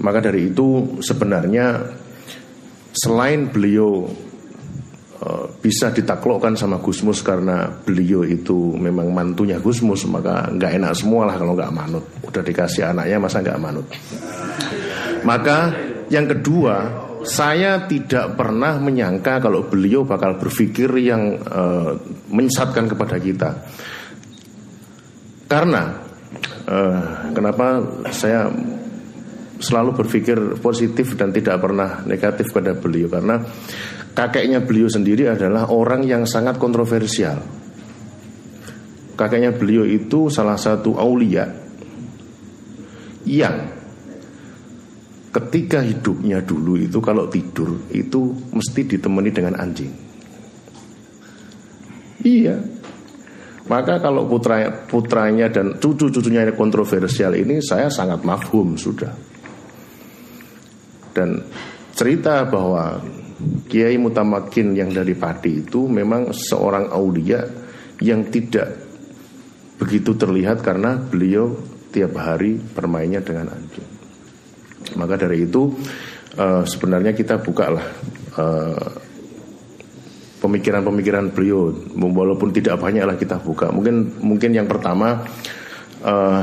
Maka 0.00 0.18
dari 0.24 0.48
itu 0.48 0.98
sebenarnya 1.04 1.84
selain 2.94 3.50
beliau 3.50 4.06
uh, 5.18 5.46
bisa 5.58 5.90
ditaklukkan 5.90 6.54
sama 6.54 6.78
Gusmus 6.78 7.26
karena 7.26 7.66
beliau 7.66 8.22
itu 8.22 8.78
memang 8.78 9.10
mantunya 9.10 9.58
Gusmus 9.58 10.06
maka 10.06 10.46
nggak 10.54 10.72
enak 10.78 10.92
semua 10.94 11.26
lah 11.26 11.36
kalau 11.36 11.58
nggak 11.58 11.74
manut 11.74 12.04
udah 12.22 12.42
dikasih 12.46 12.94
anaknya 12.94 13.18
masa 13.18 13.42
nggak 13.42 13.60
manut 13.60 13.86
maka 15.26 15.72
Yang 16.12 16.38
kedua, 16.38 16.76
saya 17.24 17.88
tidak 17.88 18.36
pernah 18.36 18.76
menyangka 18.76 19.40
kalau 19.40 19.64
beliau 19.64 20.04
bakal 20.04 20.36
berpikir 20.36 20.90
yang 21.00 21.40
eh, 21.40 21.92
menyesatkan 22.28 22.86
kepada 22.92 23.16
kita. 23.16 23.50
Karena 25.48 25.96
eh, 26.68 27.00
kenapa 27.32 27.80
saya 28.12 28.52
selalu 29.64 29.96
berpikir 29.96 30.60
positif 30.60 31.16
dan 31.16 31.32
tidak 31.32 31.56
pernah 31.64 32.04
negatif 32.04 32.52
pada 32.52 32.76
beliau 32.76 33.08
karena 33.08 33.40
kakeknya 34.12 34.60
beliau 34.60 34.92
sendiri 34.92 35.32
adalah 35.32 35.72
orang 35.72 36.04
yang 36.04 36.28
sangat 36.28 36.60
kontroversial. 36.60 37.40
Kakeknya 39.16 39.56
beliau 39.56 39.88
itu 39.88 40.28
salah 40.28 40.60
satu 40.60 41.00
aulia 41.00 41.46
yang 43.24 43.72
ketika 45.32 45.80
hidupnya 45.82 46.44
dulu 46.44 46.78
itu 46.78 46.98
kalau 47.00 47.26
tidur 47.26 47.88
itu 47.90 48.30
mesti 48.52 48.80
ditemani 48.84 49.30
dengan 49.32 49.54
anjing. 49.58 49.92
Iya. 52.22 52.56
Maka 53.64 53.96
kalau 53.96 54.28
putra 54.28 54.84
putranya 54.84 55.48
dan 55.48 55.80
cucu-cucunya 55.80 56.52
kontroversial 56.52 57.32
ini 57.32 57.64
saya 57.64 57.88
sangat 57.88 58.20
mafhum 58.20 58.76
sudah. 58.76 59.33
Dan 61.14 61.40
cerita 61.94 62.42
bahwa 62.44 62.98
Kiai 63.70 63.96
Mutamakin 63.98 64.74
yang 64.74 64.90
dari 64.90 65.14
Pati 65.14 65.64
itu 65.66 65.86
memang 65.86 66.34
seorang 66.34 66.90
aulia 66.90 67.42
yang 68.02 68.26
tidak 68.28 68.82
begitu 69.78 70.14
terlihat 70.14 70.62
karena 70.62 70.98
beliau 70.98 71.54
tiap 71.94 72.18
hari 72.18 72.58
bermainnya 72.58 73.22
dengan 73.22 73.54
anjing. 73.54 73.86
Maka 74.98 75.14
dari 75.18 75.46
itu 75.46 75.70
uh, 76.38 76.62
sebenarnya 76.66 77.14
kita 77.14 77.38
bukalah 77.42 77.86
uh, 78.38 78.86
pemikiran-pemikiran 80.42 81.32
beliau 81.32 81.72
walaupun 81.94 82.52
tidak 82.52 82.78
banyaklah 82.82 83.16
kita 83.16 83.40
buka. 83.40 83.70
Mungkin 83.72 84.20
mungkin 84.20 84.50
yang 84.52 84.68
pertama 84.68 85.24
uh, 86.04 86.42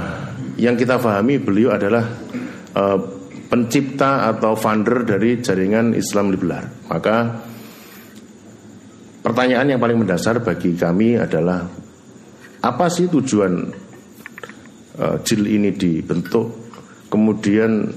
yang 0.58 0.74
kita 0.76 0.98
pahami 0.98 1.38
beliau 1.38 1.76
adalah 1.76 2.04
uh, 2.76 3.21
pencipta 3.52 4.32
atau 4.32 4.56
founder 4.56 5.04
dari 5.04 5.44
jaringan 5.44 5.92
Islam 5.92 6.32
Liberal. 6.32 6.88
Maka 6.88 7.18
pertanyaan 9.20 9.76
yang 9.76 9.82
paling 9.84 10.00
mendasar 10.00 10.40
bagi 10.40 10.72
kami 10.80 11.20
adalah 11.20 11.68
apa 12.64 12.86
sih 12.88 13.12
tujuan 13.12 13.54
uh, 14.96 15.20
jil 15.28 15.44
ini 15.52 15.76
dibentuk? 15.76 16.72
Kemudian 17.12 17.92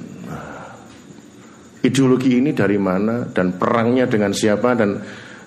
ideologi 1.86 2.40
ini 2.42 2.50
dari 2.50 2.80
mana 2.80 3.22
dan 3.30 3.54
perangnya 3.54 4.10
dengan 4.10 4.34
siapa 4.34 4.74
dan 4.74 4.98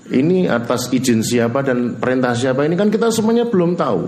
ini 0.08 0.48
atas 0.48 0.88
izin 0.94 1.20
siapa 1.20 1.68
dan 1.68 2.00
perintah 2.00 2.32
siapa 2.32 2.64
ini 2.64 2.80
kan 2.80 2.88
kita 2.88 3.12
semuanya 3.12 3.44
belum 3.52 3.76
tahu. 3.76 4.02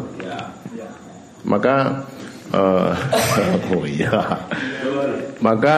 Maka 1.43 2.07
uh, 2.55 2.95
oh 3.75 3.83
iya. 3.83 4.47
Maka 5.39 5.75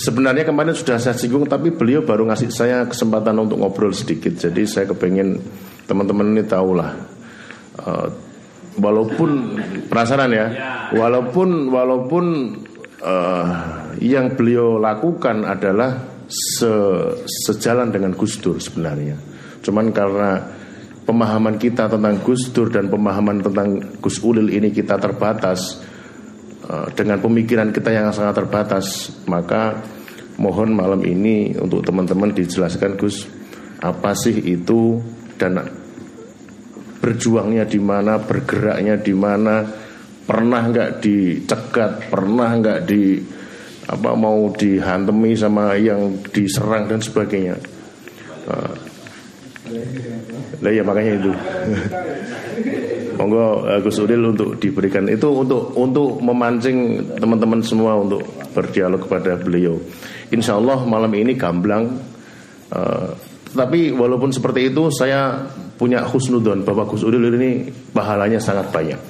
sebenarnya 0.00 0.48
kemarin 0.48 0.72
sudah 0.72 0.96
saya 0.96 1.14
singgung 1.14 1.44
tapi 1.44 1.70
beliau 1.70 2.02
baru 2.02 2.26
ngasih 2.28 2.50
saya 2.50 2.88
kesempatan 2.88 3.36
untuk 3.36 3.60
ngobrol 3.60 3.92
sedikit. 3.92 4.32
Jadi 4.34 4.64
saya 4.64 4.88
kepengen 4.88 5.38
teman-teman 5.84 6.32
ini 6.32 6.42
tahulah 6.48 6.90
uh, 7.84 8.08
walaupun 8.80 9.60
penasaran 9.92 10.30
ya, 10.32 10.46
walaupun 10.96 11.68
walaupun 11.68 12.24
uh, 13.04 13.46
yang 14.00 14.34
beliau 14.34 14.80
lakukan 14.80 15.44
adalah 15.44 16.16
se 16.26 16.72
sejalan 17.46 17.92
dengan 17.92 18.16
Gus 18.16 18.40
Dur 18.40 18.56
sebenarnya. 18.56 19.20
Cuman 19.60 19.92
karena 19.92 20.40
pemahaman 21.04 21.60
kita 21.60 21.92
tentang 21.92 22.24
Gus 22.24 22.50
Dur 22.50 22.72
dan 22.72 22.88
pemahaman 22.88 23.44
tentang 23.44 24.00
Gus 24.00 24.18
Ulil 24.24 24.48
ini 24.48 24.72
kita 24.72 24.96
terbatas 24.96 25.84
dengan 26.96 27.20
pemikiran 27.20 27.70
kita 27.70 27.92
yang 27.92 28.08
sangat 28.10 28.40
terbatas, 28.40 29.12
maka 29.28 29.84
mohon 30.40 30.74
malam 30.74 31.00
ini 31.04 31.54
untuk 31.54 31.84
teman-teman 31.84 32.32
dijelaskan 32.34 32.96
Gus 32.98 33.28
apa 33.84 34.16
sih 34.16 34.34
itu 34.40 34.96
dan 35.36 35.60
berjuangnya 37.04 37.68
di 37.68 37.76
mana, 37.76 38.16
bergeraknya 38.16 38.96
di 38.96 39.12
mana, 39.12 39.60
pernah 40.24 40.62
nggak 40.64 41.04
dicegat, 41.04 42.08
pernah 42.08 42.48
nggak 42.56 42.80
di 42.88 43.20
apa 43.84 44.16
mau 44.16 44.48
dihantemi 44.48 45.36
sama 45.36 45.76
yang 45.76 46.24
diserang 46.32 46.88
dan 46.88 47.04
sebagainya. 47.04 47.60
Uh, 48.48 48.72
lah 50.60 50.72
ya 50.72 50.82
makanya 50.84 51.12
itu. 51.20 51.32
Monggo 53.18 53.64
uh, 53.64 53.78
Gus 53.80 53.96
Udil 54.02 54.20
untuk 54.34 54.58
diberikan 54.58 55.06
itu 55.06 55.30
untuk 55.30 55.72
untuk 55.78 56.18
memancing 56.20 57.08
teman-teman 57.16 57.62
semua 57.62 57.96
untuk 57.96 58.20
berdialog 58.52 59.06
kepada 59.06 59.38
beliau. 59.40 59.78
Insya 60.34 60.58
Allah 60.58 60.82
malam 60.84 61.12
ini 61.14 61.32
gamblang. 61.38 61.94
Uh, 62.74 63.14
tapi 63.54 63.94
walaupun 63.94 64.34
seperti 64.34 64.74
itu 64.74 64.90
saya 64.90 65.46
punya 65.78 66.02
husnudon 66.02 66.66
bahwa 66.66 66.84
Gus 66.90 67.06
Udil 67.06 67.30
ini 67.38 67.70
pahalanya 67.94 68.42
sangat 68.42 68.68
banyak. 68.74 69.00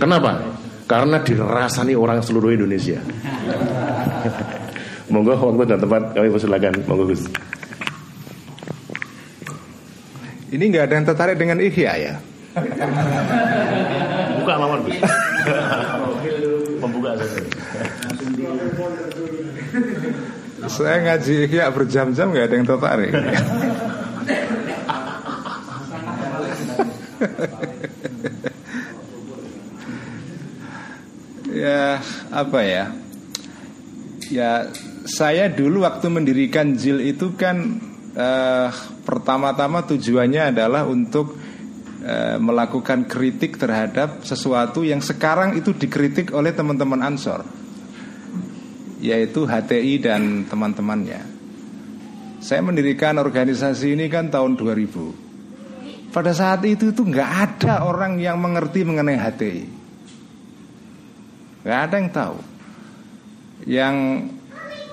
Kenapa? 0.00 0.40
Karena 0.88 1.20
dirasani 1.22 1.94
orang 1.94 2.24
seluruh 2.24 2.56
Indonesia. 2.56 2.98
Monggo 5.12 5.34
waktu 5.36 5.76
dan 5.76 5.78
tempat 5.78 6.02
kami 6.16 6.28
persilakan. 6.32 6.72
Monggo 6.88 7.04
Gus. 7.12 7.22
Ini 10.50 10.64
nggak 10.66 10.84
ada 10.90 10.94
yang 10.98 11.06
tertarik 11.06 11.38
dengan 11.38 11.62
ihya 11.62 11.92
ya? 11.94 12.18
Buka 14.42 14.54
lawan. 14.58 14.82
Membuka 16.82 17.14
saja. 17.22 17.38
Saya 20.66 20.96
ngaji 21.06 21.46
ihya 21.46 21.70
berjam-jam 21.70 22.34
nggak 22.34 22.46
ada 22.50 22.54
yang 22.58 22.66
tertarik. 22.66 23.14
ya 31.46 32.02
apa 32.34 32.60
ya? 32.66 32.90
Ya 34.30 34.66
saya 35.06 35.46
dulu 35.46 35.86
waktu 35.86 36.10
mendirikan 36.10 36.74
JIL 36.74 36.98
itu 37.06 37.38
kan 37.38 37.89
eh, 38.14 38.68
pertama-tama 39.04 39.86
tujuannya 39.86 40.54
adalah 40.54 40.86
untuk 40.86 41.36
eh, 42.02 42.38
melakukan 42.40 43.06
kritik 43.06 43.58
terhadap 43.60 44.22
sesuatu 44.26 44.82
yang 44.82 45.02
sekarang 45.02 45.54
itu 45.58 45.74
dikritik 45.74 46.34
oleh 46.34 46.50
teman-teman 46.50 47.00
Ansor, 47.06 47.44
yaitu 48.98 49.46
HTI 49.46 49.94
dan 50.02 50.22
teman-temannya. 50.46 51.22
Saya 52.40 52.64
mendirikan 52.64 53.20
organisasi 53.20 53.92
ini 53.92 54.08
kan 54.08 54.32
tahun 54.32 54.56
2000. 54.56 56.10
Pada 56.10 56.32
saat 56.34 56.66
itu 56.66 56.90
itu 56.90 57.06
nggak 57.06 57.30
ada 57.30 57.86
orang 57.86 58.18
yang 58.18 58.34
mengerti 58.40 58.82
mengenai 58.82 59.14
HTI, 59.14 59.64
nggak 61.62 61.80
ada 61.86 61.94
yang 61.94 62.10
tahu. 62.10 62.38
Yang 63.68 63.96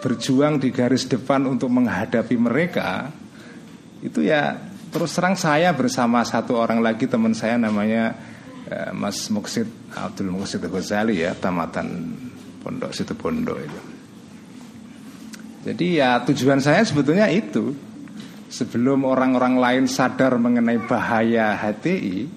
berjuang 0.08 0.64
di 0.64 0.72
garis 0.72 1.04
depan 1.04 1.44
untuk 1.44 1.68
menghadapi 1.68 2.40
mereka 2.40 3.12
itu 4.00 4.24
ya 4.24 4.56
terus 4.88 5.12
terang 5.12 5.36
saya 5.36 5.76
bersama 5.76 6.24
satu 6.24 6.56
orang 6.56 6.80
lagi 6.80 7.12
teman 7.12 7.36
saya 7.36 7.60
namanya 7.60 8.16
eh, 8.72 8.96
Mas 8.96 9.28
Muksid 9.28 9.68
Abdul 9.92 10.32
Muksid 10.32 10.64
Ghazali 10.64 11.28
ya 11.28 11.36
tamatan 11.36 12.16
Pondok 12.64 12.96
Situ 12.96 13.12
Pondok 13.20 13.60
itu. 13.60 13.82
Jadi 15.68 16.00
ya 16.00 16.24
tujuan 16.24 16.64
saya 16.64 16.88
sebetulnya 16.88 17.28
itu 17.28 17.76
sebelum 18.48 19.04
orang-orang 19.04 19.60
lain 19.60 19.84
sadar 19.92 20.40
mengenai 20.40 20.80
bahaya 20.88 21.52
HTI, 21.60 22.28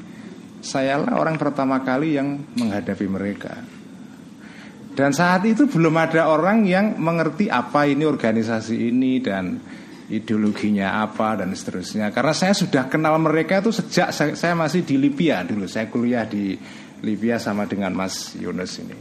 sayalah 0.58 1.14
orang 1.14 1.38
pertama 1.38 1.78
kali 1.86 2.18
yang 2.18 2.42
menghadapi 2.58 3.06
mereka. 3.06 3.62
Dan 5.00 5.16
saat 5.16 5.48
itu 5.48 5.64
belum 5.64 5.96
ada 5.96 6.28
orang 6.28 6.68
yang 6.68 7.00
mengerti 7.00 7.48
apa 7.48 7.88
ini 7.88 8.04
organisasi 8.04 8.92
ini 8.92 9.16
dan 9.24 9.56
ideologinya 10.12 11.00
apa 11.00 11.40
dan 11.40 11.56
seterusnya. 11.56 12.12
Karena 12.12 12.36
saya 12.36 12.52
sudah 12.52 12.84
kenal 12.84 13.16
mereka 13.16 13.64
itu 13.64 13.72
sejak 13.72 14.12
saya, 14.12 14.52
masih 14.52 14.84
di 14.84 15.00
Libya 15.00 15.40
dulu. 15.40 15.64
Saya 15.64 15.88
kuliah 15.88 16.28
di 16.28 16.52
Libya 17.00 17.40
sama 17.40 17.64
dengan 17.64 17.96
Mas 17.96 18.36
Yunus 18.36 18.76
ini. 18.84 18.98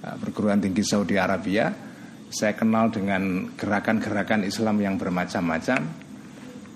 Nah, 0.00 0.16
perguruan 0.16 0.56
tinggi 0.56 0.80
Saudi 0.80 1.20
Arabia. 1.20 1.68
Saya 2.32 2.56
kenal 2.56 2.88
dengan 2.88 3.52
gerakan-gerakan 3.60 4.40
Islam 4.40 4.80
yang 4.80 4.96
bermacam-macam. 4.96 5.84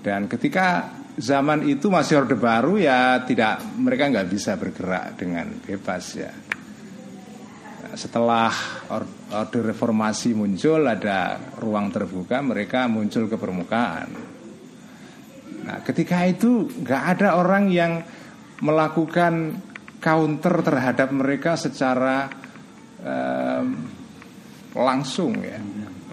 Dan 0.05 0.29
ketika 0.29 1.01
zaman 1.17 1.65
itu 1.65 1.89
masih 1.89 2.29
orde 2.29 2.37
baru 2.37 2.77
ya 2.77 3.25
tidak 3.25 3.65
mereka 3.81 4.13
nggak 4.13 4.29
bisa 4.29 4.61
bergerak 4.61 5.17
dengan 5.17 5.49
bebas 5.65 6.05
ya. 6.13 6.50
Setelah 7.95 8.53
or- 8.91 9.09
orde 9.35 9.61
reformasi 9.63 10.35
muncul 10.35 10.87
ada 10.87 11.39
ruang 11.59 11.91
terbuka 11.91 12.43
mereka 12.43 12.87
muncul 12.91 13.27
ke 13.31 13.37
permukaan. 13.39 14.09
Nah, 15.67 15.79
ketika 15.87 16.27
itu 16.27 16.67
nggak 16.67 17.03
ada 17.17 17.39
orang 17.39 17.71
yang 17.71 18.03
melakukan 18.61 19.61
counter 20.01 20.55
terhadap 20.65 21.09
mereka 21.13 21.55
secara 21.55 22.27
em, 23.01 23.67
langsung 24.75 25.37
ya 25.41 25.61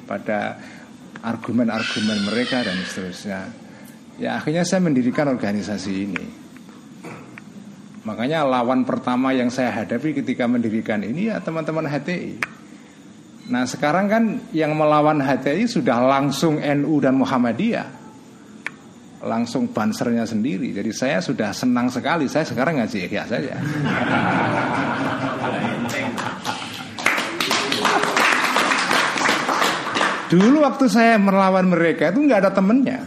kepada 0.01 0.59
argumen-argumen 1.23 2.27
mereka 2.27 2.63
dan 2.63 2.77
seterusnya. 2.85 3.41
Ya 4.17 4.37
akhirnya 4.37 4.65
saya 4.65 4.81
mendirikan 4.81 5.29
organisasi 5.29 5.91
ini. 5.93 6.46
Makanya 8.07 8.47
lawan 8.47 8.87
pertama 8.87 9.35
yang 9.35 9.51
saya 9.51 9.83
hadapi 9.83 10.15
ketika 10.23 10.47
mendirikan 10.47 11.03
ini 11.03 11.27
ya 11.27 11.43
teman-teman 11.43 11.83
HTI. 11.91 12.39
Nah 13.51 13.67
sekarang 13.67 14.07
kan 14.07 14.23
yang 14.55 14.79
melawan 14.79 15.19
HTI 15.19 15.67
sudah 15.67 15.99
langsung 15.99 16.55
NU 16.55 17.03
dan 17.03 17.19
Muhammadiyah. 17.19 17.99
Langsung 19.27 19.75
bansernya 19.75 20.23
sendiri. 20.23 20.71
Jadi 20.71 20.87
saya 20.95 21.19
sudah 21.19 21.51
senang 21.51 21.91
sekali. 21.91 22.31
Saya 22.31 22.47
sekarang 22.47 22.79
ngaji 22.79 23.11
ihya 23.11 23.27
saja. 23.27 23.59
Dulu 30.31 30.63
waktu 30.63 30.85
saya 30.87 31.19
melawan 31.19 31.67
mereka 31.67 32.15
itu 32.15 32.23
nggak 32.23 32.39
ada 32.39 32.51
temennya. 32.55 33.03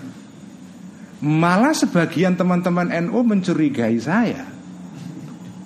Malah 1.25 1.73
sebagian 1.73 2.37
teman-teman 2.37 2.93
NU 3.09 3.25
mencurigai 3.25 3.97
saya 3.97 4.60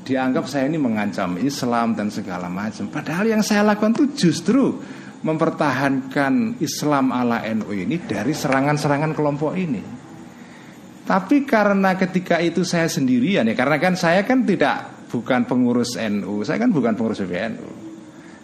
dianggap 0.05 0.45
saya 0.45 0.69
ini 0.69 0.77
mengancam 0.77 1.41
Islam 1.41 1.97
dan 1.97 2.13
segala 2.13 2.53
macam. 2.53 2.93
Padahal 2.93 3.25
yang 3.25 3.41
saya 3.41 3.65
lakukan 3.65 3.97
itu 3.97 4.29
justru 4.29 4.77
mempertahankan 5.25 6.61
Islam 6.61 7.09
ala 7.09 7.41
NU 7.57 7.73
ini 7.73 7.97
dari 8.05 8.37
serangan-serangan 8.37 9.17
kelompok 9.17 9.57
ini. 9.57 9.81
Tapi 11.05 11.49
karena 11.49 11.97
ketika 11.97 12.41
itu 12.41 12.65
saya 12.65 12.89
sendirian 12.89 13.49
ya, 13.49 13.57
karena 13.57 13.77
kan 13.81 13.97
saya 13.97 14.25
kan 14.25 14.45
tidak 14.45 15.09
bukan 15.09 15.49
pengurus 15.49 15.97
NU, 15.97 16.45
saya 16.45 16.61
kan 16.61 16.73
bukan 16.73 16.93
pengurus 16.97 17.25
PBNU. 17.25 17.69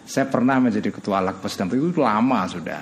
Saya 0.05 0.25
pernah 0.25 0.57
menjadi 0.57 0.89
ketua 0.89 1.21
Lakpes 1.21 1.57
dan 1.57 1.69
itu 1.69 2.01
lama 2.01 2.49
sudah. 2.49 2.81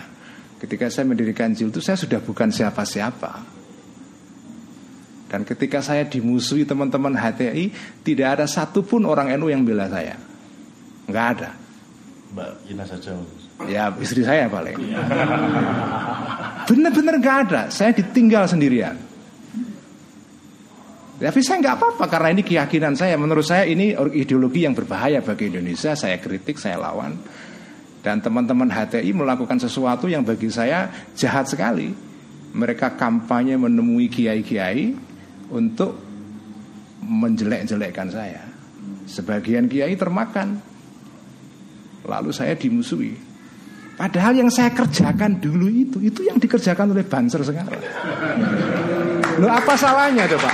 Ketika 0.60 0.92
saya 0.92 1.08
mendirikan 1.08 1.56
JIL 1.56 1.72
itu 1.72 1.80
saya 1.80 1.96
sudah 1.96 2.20
bukan 2.20 2.52
siapa-siapa. 2.52 3.59
Dan 5.30 5.46
ketika 5.46 5.78
saya 5.86 6.10
dimusuhi 6.10 6.66
teman-teman 6.66 7.14
HTI, 7.14 7.70
tidak 8.02 8.28
ada 8.42 8.46
satupun 8.50 9.06
orang 9.06 9.30
NU 9.38 9.54
yang 9.54 9.62
bela 9.62 9.86
saya. 9.86 10.18
Nggak 11.06 11.28
ada. 11.38 11.50
Mbak 12.34 12.50
Ina 12.74 12.86
saja. 12.90 13.14
Ya 13.70 13.94
istri 14.02 14.26
saya 14.26 14.50
paling. 14.50 14.74
Benar-benar 16.66 17.16
nggak 17.22 17.38
ada. 17.46 17.62
Saya 17.70 17.94
ditinggal 17.94 18.50
sendirian. 18.50 18.98
Tapi 21.20 21.40
saya 21.44 21.60
nggak 21.60 21.76
apa-apa 21.78 22.06
karena 22.10 22.30
ini 22.34 22.42
keyakinan 22.42 22.98
saya. 22.98 23.14
Menurut 23.20 23.46
saya 23.46 23.70
ini 23.70 23.94
ideologi 24.18 24.66
yang 24.66 24.74
berbahaya 24.74 25.22
bagi 25.22 25.54
Indonesia. 25.54 25.94
Saya 25.94 26.18
kritik, 26.18 26.58
saya 26.58 26.82
lawan. 26.82 27.20
Dan 28.00 28.24
teman-teman 28.24 28.72
HTI 28.72 29.12
melakukan 29.12 29.60
sesuatu 29.60 30.08
yang 30.08 30.24
bagi 30.24 30.48
saya 30.48 30.90
jahat 31.14 31.52
sekali. 31.52 31.92
Mereka 32.50 32.98
kampanye 32.98 33.60
menemui 33.60 34.08
kiai-kiai 34.08 35.09
untuk 35.50 35.98
menjelek-jelekkan 37.04 38.10
saya. 38.10 38.44
Sebagian 39.10 39.66
kiai 39.66 39.98
termakan. 39.98 40.62
Lalu 42.06 42.32
saya 42.34 42.56
dimusuhi. 42.56 43.14
Padahal 44.00 44.32
yang 44.32 44.48
saya 44.48 44.72
kerjakan 44.72 45.44
dulu 45.44 45.68
itu, 45.68 46.00
itu 46.00 46.24
yang 46.24 46.40
dikerjakan 46.40 46.96
oleh 46.96 47.04
Banser 47.04 47.44
sekarang. 47.44 47.76
Loh 49.44 49.52
apa 49.52 49.76
salahnya 49.76 50.24
coba? 50.24 50.52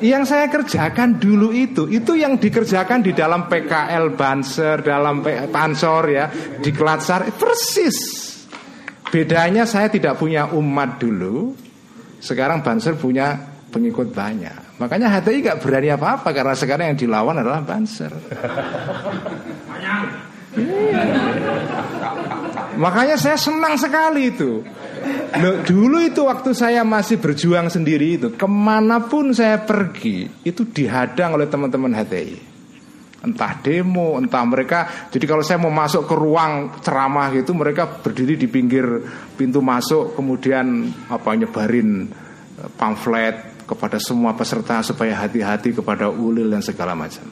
Yang 0.00 0.24
saya 0.28 0.46
kerjakan 0.48 1.20
dulu 1.20 1.52
itu, 1.52 1.88
itu 1.92 2.12
yang 2.16 2.40
dikerjakan 2.40 3.04
di 3.04 3.12
dalam 3.12 3.48
PKL 3.48 4.16
Banser, 4.16 4.80
dalam 4.80 5.20
Pansor 5.24 6.04
ya, 6.08 6.28
di 6.60 6.72
Kelatsar, 6.72 7.28
persis. 7.36 8.25
Bedanya 9.10 9.64
saya 9.64 9.86
tidak 9.86 10.18
punya 10.18 10.50
umat 10.50 10.98
dulu, 10.98 11.54
sekarang 12.18 12.60
Banser 12.60 12.98
punya 12.98 13.38
pengikut 13.70 14.10
banyak. 14.10 14.80
Makanya 14.82 15.08
HTI 15.08 15.38
gak 15.40 15.60
berani 15.62 15.88
apa-apa 15.94 16.28
karena 16.36 16.54
sekarang 16.58 16.92
yang 16.92 16.98
dilawan 16.98 17.38
adalah 17.40 17.62
Banser. 17.64 18.12
Iya. 20.56 21.02
Makanya 22.76 23.16
saya 23.16 23.36
senang 23.40 23.76
sekali 23.80 24.32
itu. 24.32 24.60
Loh, 25.36 25.60
dulu 25.64 26.00
itu 26.00 26.24
waktu 26.24 26.56
saya 26.56 26.80
masih 26.84 27.20
berjuang 27.20 27.68
sendiri 27.68 28.16
itu, 28.20 28.28
ke 28.32 28.48
mana 28.48 29.04
pun 29.04 29.32
saya 29.32 29.60
pergi 29.60 30.28
itu 30.44 30.64
dihadang 30.64 31.36
oleh 31.36 31.48
teman-teman 31.48 31.92
HTI. 31.92 32.55
Entah 33.26 33.58
demo, 33.58 34.14
entah 34.22 34.46
mereka. 34.46 35.10
Jadi 35.10 35.26
kalau 35.26 35.42
saya 35.42 35.58
mau 35.58 35.74
masuk 35.74 36.06
ke 36.06 36.14
ruang 36.14 36.78
ceramah 36.78 37.34
gitu, 37.34 37.50
mereka 37.58 37.90
berdiri 37.90 38.38
di 38.38 38.46
pinggir 38.46 38.86
pintu 39.34 39.58
masuk, 39.58 40.14
kemudian 40.14 40.86
apa 41.10 41.34
nyebarin 41.34 42.06
eh, 42.62 42.70
pamflet 42.78 43.66
kepada 43.66 43.98
semua 43.98 44.38
peserta 44.38 44.78
supaya 44.86 45.18
hati-hati 45.26 45.74
kepada 45.74 46.06
ulil 46.06 46.46
dan 46.46 46.62
segala 46.62 46.94
macam. 46.94 47.26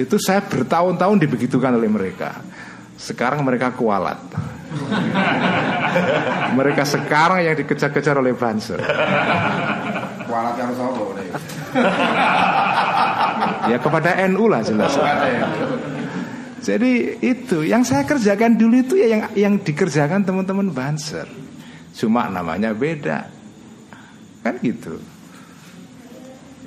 Itu 0.00 0.16
saya 0.16 0.40
bertahun-tahun 0.40 1.20
dibegitukan 1.20 1.76
oleh 1.76 1.90
mereka. 1.92 2.40
Sekarang 2.96 3.44
mereka 3.44 3.76
kualat. 3.76 4.18
mereka 6.58 6.82
sekarang 6.88 7.44
yang 7.44 7.54
dikejar-kejar 7.58 8.16
oleh 8.16 8.32
Banser. 8.32 8.80
Kualat 10.28 10.54
sapa 10.56 11.02
nih? 11.18 11.28
Ya 13.68 13.78
kepada 13.80 14.16
NU 14.28 14.46
lah 14.48 14.60
jelas. 14.64 14.94
Jadi 16.58 17.22
itu 17.22 17.62
yang 17.62 17.86
saya 17.86 18.02
kerjakan 18.02 18.58
dulu 18.58 18.82
itu 18.82 18.94
ya 18.98 19.06
yang 19.14 19.22
yang 19.38 19.54
dikerjakan 19.62 20.26
teman-teman 20.26 20.74
Banser. 20.74 21.30
Cuma 21.94 22.26
namanya 22.26 22.74
beda. 22.74 23.30
Kan 24.42 24.58
gitu. 24.62 24.98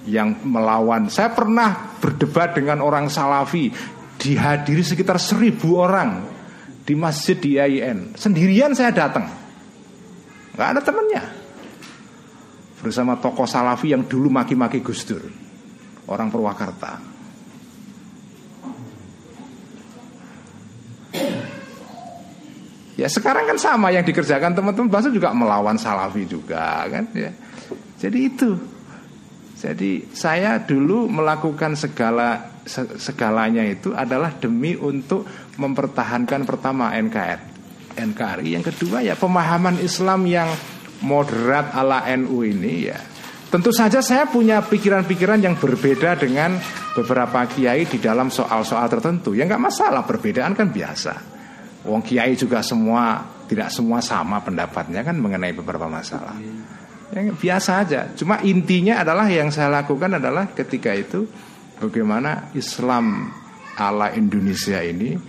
Yang 0.08 0.42
melawan. 0.48 1.12
Saya 1.12 1.36
pernah 1.36 2.00
berdebat 2.00 2.56
dengan 2.56 2.82
orang 2.82 3.12
Salafi 3.12 3.70
dihadiri 4.18 4.82
sekitar 4.82 5.20
seribu 5.22 5.78
orang 5.78 6.24
di 6.88 6.94
masjid 6.98 7.38
di 7.38 7.60
IAIN. 7.60 8.16
Sendirian 8.16 8.74
saya 8.74 8.96
datang. 8.96 9.28
nggak 10.52 10.68
ada 10.78 10.82
temannya. 10.84 11.24
Bersama 12.82 13.14
tokoh 13.20 13.46
Salafi 13.46 13.94
yang 13.94 14.08
dulu 14.10 14.34
maki-maki 14.34 14.82
Gus 14.82 15.06
Dur. 15.06 15.51
Orang 16.12 16.28
Purwakarta. 16.28 17.00
Ya 23.00 23.08
sekarang 23.10 23.50
kan 23.50 23.58
sama 23.58 23.90
yang 23.90 24.04
dikerjakan 24.06 24.54
teman-teman 24.54 24.92
bahasa 24.92 25.10
juga 25.10 25.32
melawan 25.34 25.80
Salafi 25.80 26.28
juga 26.28 26.86
kan 26.86 27.08
ya. 27.16 27.32
Jadi 27.98 28.20
itu. 28.28 28.52
Jadi 29.58 30.10
saya 30.14 30.58
dulu 30.62 31.06
melakukan 31.06 31.78
segala 31.78 32.52
se- 32.66 32.98
segalanya 32.98 33.62
itu 33.66 33.94
adalah 33.94 34.34
demi 34.38 34.74
untuk 34.74 35.26
mempertahankan 35.58 36.46
pertama 36.46 36.94
NKR 36.98 37.40
NKRI 37.92 38.58
yang 38.58 38.66
kedua 38.66 39.04
ya 39.06 39.14
pemahaman 39.14 39.78
Islam 39.84 40.26
yang 40.26 40.50
moderat 41.06 41.76
ala 41.76 42.08
NU 42.18 42.42
ini 42.42 42.90
ya 42.90 42.98
tentu 43.52 43.76
saja 43.76 44.00
saya 44.00 44.32
punya 44.32 44.64
pikiran-pikiran 44.64 45.44
yang 45.44 45.60
berbeda 45.60 46.16
dengan 46.16 46.56
beberapa 46.96 47.44
kiai 47.52 47.84
di 47.84 48.00
dalam 48.00 48.32
soal-soal 48.32 48.88
tertentu. 48.88 49.36
Ya 49.36 49.44
nggak 49.44 49.60
masalah 49.60 50.08
perbedaan 50.08 50.56
kan 50.56 50.72
biasa. 50.72 51.14
Wong 51.84 52.00
kiai 52.00 52.40
juga 52.40 52.64
semua 52.64 53.20
tidak 53.52 53.68
semua 53.68 54.00
sama 54.00 54.40
pendapatnya 54.40 55.04
kan 55.04 55.20
mengenai 55.20 55.52
beberapa 55.52 55.92
masalah. 55.92 56.40
Yang 57.12 57.36
biasa 57.36 57.72
aja. 57.84 58.02
Cuma 58.16 58.40
intinya 58.48 59.04
adalah 59.04 59.28
yang 59.28 59.52
saya 59.52 59.68
lakukan 59.84 60.16
adalah 60.16 60.48
ketika 60.56 60.96
itu 60.96 61.28
bagaimana 61.76 62.56
Islam 62.56 63.28
ala 63.76 64.16
Indonesia 64.16 64.80
ini 64.80 65.20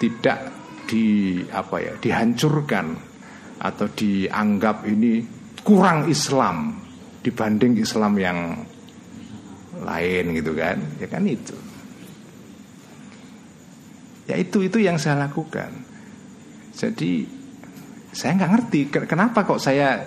tidak 0.00 0.56
di 0.88 1.36
apa 1.50 1.76
ya 1.82 1.92
dihancurkan 2.00 2.86
atau 3.60 3.86
dianggap 3.90 4.86
ini 4.88 5.20
kurang 5.66 6.06
Islam 6.06 6.85
dibanding 7.26 7.74
Islam 7.82 8.14
yang 8.22 8.38
lain 9.82 10.24
gitu 10.38 10.54
kan 10.54 10.78
ya 11.02 11.10
kan 11.10 11.26
itu 11.26 11.58
ya 14.30 14.38
itu 14.38 14.62
itu 14.62 14.78
yang 14.78 14.96
saya 15.02 15.26
lakukan 15.26 15.74
jadi 16.78 17.26
saya 18.14 18.30
nggak 18.38 18.50
ngerti 18.54 18.80
kenapa 19.10 19.42
kok 19.42 19.58
saya 19.58 20.06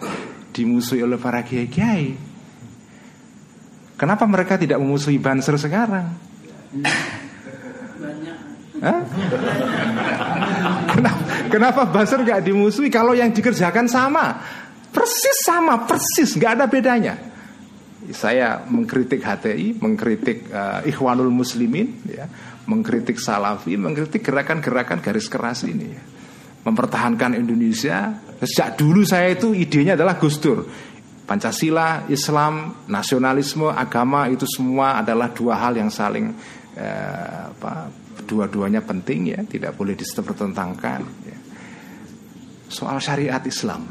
dimusuhi 0.53 1.05
oleh 1.05 1.15
para 1.15 1.45
kiai-kiai. 1.45 2.17
Kenapa 3.99 4.23
mereka 4.27 4.55
tidak 4.55 4.79
memusuhi 4.79 5.19
Banser 5.19 5.59
sekarang? 5.59 6.15
Kenapa, 10.89 11.21
kenapa 11.51 11.81
buzzer 11.91 12.23
nggak 12.23 12.41
dimusuhi 12.47 12.87
kalau 12.87 13.11
yang 13.11 13.35
dikerjakan 13.35 13.91
sama? 13.91 14.39
Persis 14.89 15.45
sama, 15.45 15.85
persis, 15.85 16.33
nggak 16.33 16.51
ada 16.57 16.65
bedanya. 16.65 17.15
Saya 18.09 18.65
mengkritik 18.65 19.21
HTI, 19.21 19.77
mengkritik 19.77 20.49
uh, 20.49 20.81
Ikhwanul 20.81 21.29
Muslimin, 21.29 22.01
ya, 22.09 22.25
mengkritik 22.65 23.21
Salafi, 23.21 23.77
mengkritik 23.77 24.25
gerakan-gerakan 24.25 24.97
garis 25.01 25.29
keras 25.29 25.65
ini. 25.65 25.87
Ya. 25.93 26.03
Mempertahankan 26.65 27.37
Indonesia. 27.37 28.17
Sejak 28.41 28.77
dulu 28.81 29.05
saya 29.05 29.33
itu 29.33 29.53
idenya 29.53 29.93
adalah 29.93 30.17
Gus 30.17 30.41
Dur. 30.41 30.65
Pancasila, 31.29 32.09
Islam, 32.09 32.85
nasionalisme, 32.89 33.69
agama 33.69 34.25
itu 34.25 34.49
semua 34.49 34.97
adalah 34.97 35.29
dua 35.29 35.61
hal 35.61 35.77
yang 35.77 35.93
saling 35.93 36.33
eh, 36.73 37.45
dua-duanya 38.25 38.81
penting 38.81 39.33
ya, 39.33 39.39
tidak 39.45 39.77
boleh 39.77 39.93
dipertentangkan. 39.93 41.01
Ya. 41.25 41.37
Soal 42.69 42.97
syariat 42.97 43.41
Islam, 43.45 43.85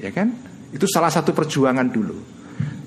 ya 0.00 0.10
kan? 0.10 0.32
Itu 0.72 0.88
salah 0.88 1.12
satu 1.12 1.36
perjuangan 1.36 1.88
dulu. 1.92 2.18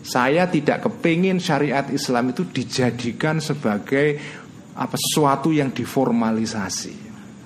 Saya 0.03 0.51
tidak 0.51 0.83
kepingin 0.83 1.39
syariat 1.39 1.87
Islam 1.87 2.35
itu 2.35 2.43
dijadikan 2.49 3.39
sebagai 3.39 4.19
apa 4.75 4.97
sesuatu 4.99 5.53
yang 5.53 5.71
diformalisasi. 5.71 6.95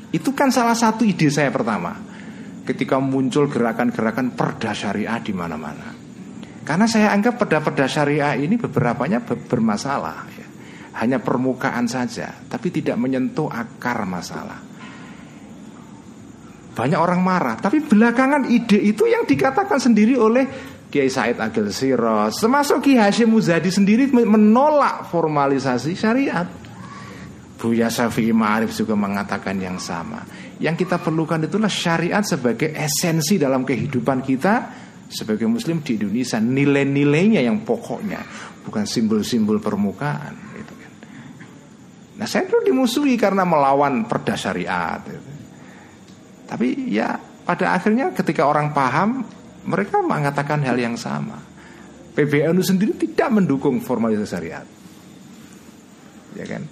Itu 0.10 0.34
kan 0.34 0.50
salah 0.50 0.74
satu 0.74 1.06
ide 1.06 1.30
saya 1.30 1.54
pertama. 1.54 1.94
Ketika 2.66 3.00
muncul 3.00 3.48
gerakan-gerakan 3.48 4.36
perda 4.36 4.76
syariah 4.76 5.20
di 5.24 5.32
mana-mana. 5.32 5.88
Karena 6.68 6.84
saya 6.84 7.16
anggap 7.16 7.40
perda-perda 7.40 7.88
syariah 7.88 8.36
ini 8.36 8.60
beberapanya 8.60 9.24
bermasalah 9.24 10.28
ya. 10.36 10.48
Hanya 11.00 11.24
permukaan 11.24 11.88
saja, 11.88 12.34
tapi 12.52 12.74
tidak 12.74 13.00
menyentuh 13.00 13.48
akar 13.48 14.04
masalah. 14.04 14.67
Banyak 16.78 17.00
orang 17.02 17.26
marah, 17.26 17.58
tapi 17.58 17.82
belakangan 17.82 18.46
ide 18.54 18.78
itu 18.78 19.10
yang 19.10 19.26
dikatakan 19.26 19.82
sendiri 19.82 20.14
oleh 20.14 20.46
Kiai 20.94 21.10
Said 21.10 21.42
Agil 21.42 21.74
Siros, 21.74 22.38
termasuk 22.38 22.86
Kiai 22.86 23.02
Hashim 23.02 23.34
Muzadi 23.34 23.74
sendiri 23.74 24.06
menolak 24.14 25.10
formalisasi 25.10 25.98
syariat. 25.98 26.46
Buya 27.58 27.90
Syafi'i 27.90 28.30
Ma'arif 28.30 28.70
juga 28.78 28.94
mengatakan 28.94 29.58
yang 29.58 29.82
sama. 29.82 30.22
Yang 30.62 30.86
kita 30.86 31.02
perlukan 31.02 31.42
itulah 31.42 31.74
syariat 31.74 32.22
sebagai 32.22 32.70
esensi 32.70 33.42
dalam 33.42 33.66
kehidupan 33.66 34.22
kita 34.22 34.54
sebagai 35.10 35.50
muslim 35.50 35.82
di 35.82 35.98
Indonesia 35.98 36.38
nilai-nilainya 36.38 37.42
yang 37.42 37.66
pokoknya 37.66 38.22
bukan 38.62 38.86
simbol-simbol 38.86 39.58
permukaan 39.58 40.36
gitu 40.54 40.74
kan. 40.78 40.92
Nah 42.22 42.28
saya 42.30 42.46
itu 42.46 42.62
dimusuhi 42.62 43.18
karena 43.18 43.42
melawan 43.42 44.06
perda 44.06 44.38
syariat 44.38 45.02
gitu. 45.02 45.27
Tapi 46.48 46.88
ya 46.88 47.20
pada 47.44 47.76
akhirnya 47.76 48.16
ketika 48.16 48.48
orang 48.48 48.72
paham 48.72 49.24
mereka 49.68 50.00
mengatakan 50.00 50.64
hal 50.64 50.80
yang 50.80 50.96
sama 50.96 51.40
PBNU 52.16 52.64
sendiri 52.64 52.96
tidak 52.96 53.30
mendukung 53.30 53.84
formalisasi 53.84 54.28
syariat 54.32 54.68
ya 56.36 56.46
kan 56.48 56.64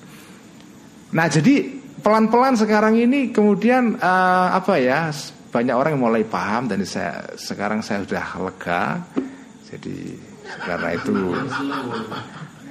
Nah 1.16 1.32
jadi 1.32 1.64
pelan-pelan 2.04 2.60
sekarang 2.60 3.00
ini 3.00 3.32
kemudian 3.32 3.96
uh, 3.96 4.52
apa 4.52 4.76
ya 4.82 5.14
banyak 5.48 5.72
orang 5.72 5.96
yang 5.96 6.04
mulai 6.04 6.24
paham 6.28 6.68
dan 6.68 6.84
saya 6.84 7.24
sekarang 7.40 7.80
saya 7.80 8.04
sudah 8.04 8.26
lega. 8.44 9.00
Jadi 9.72 10.12
karena 10.68 10.90
itu 10.92 11.16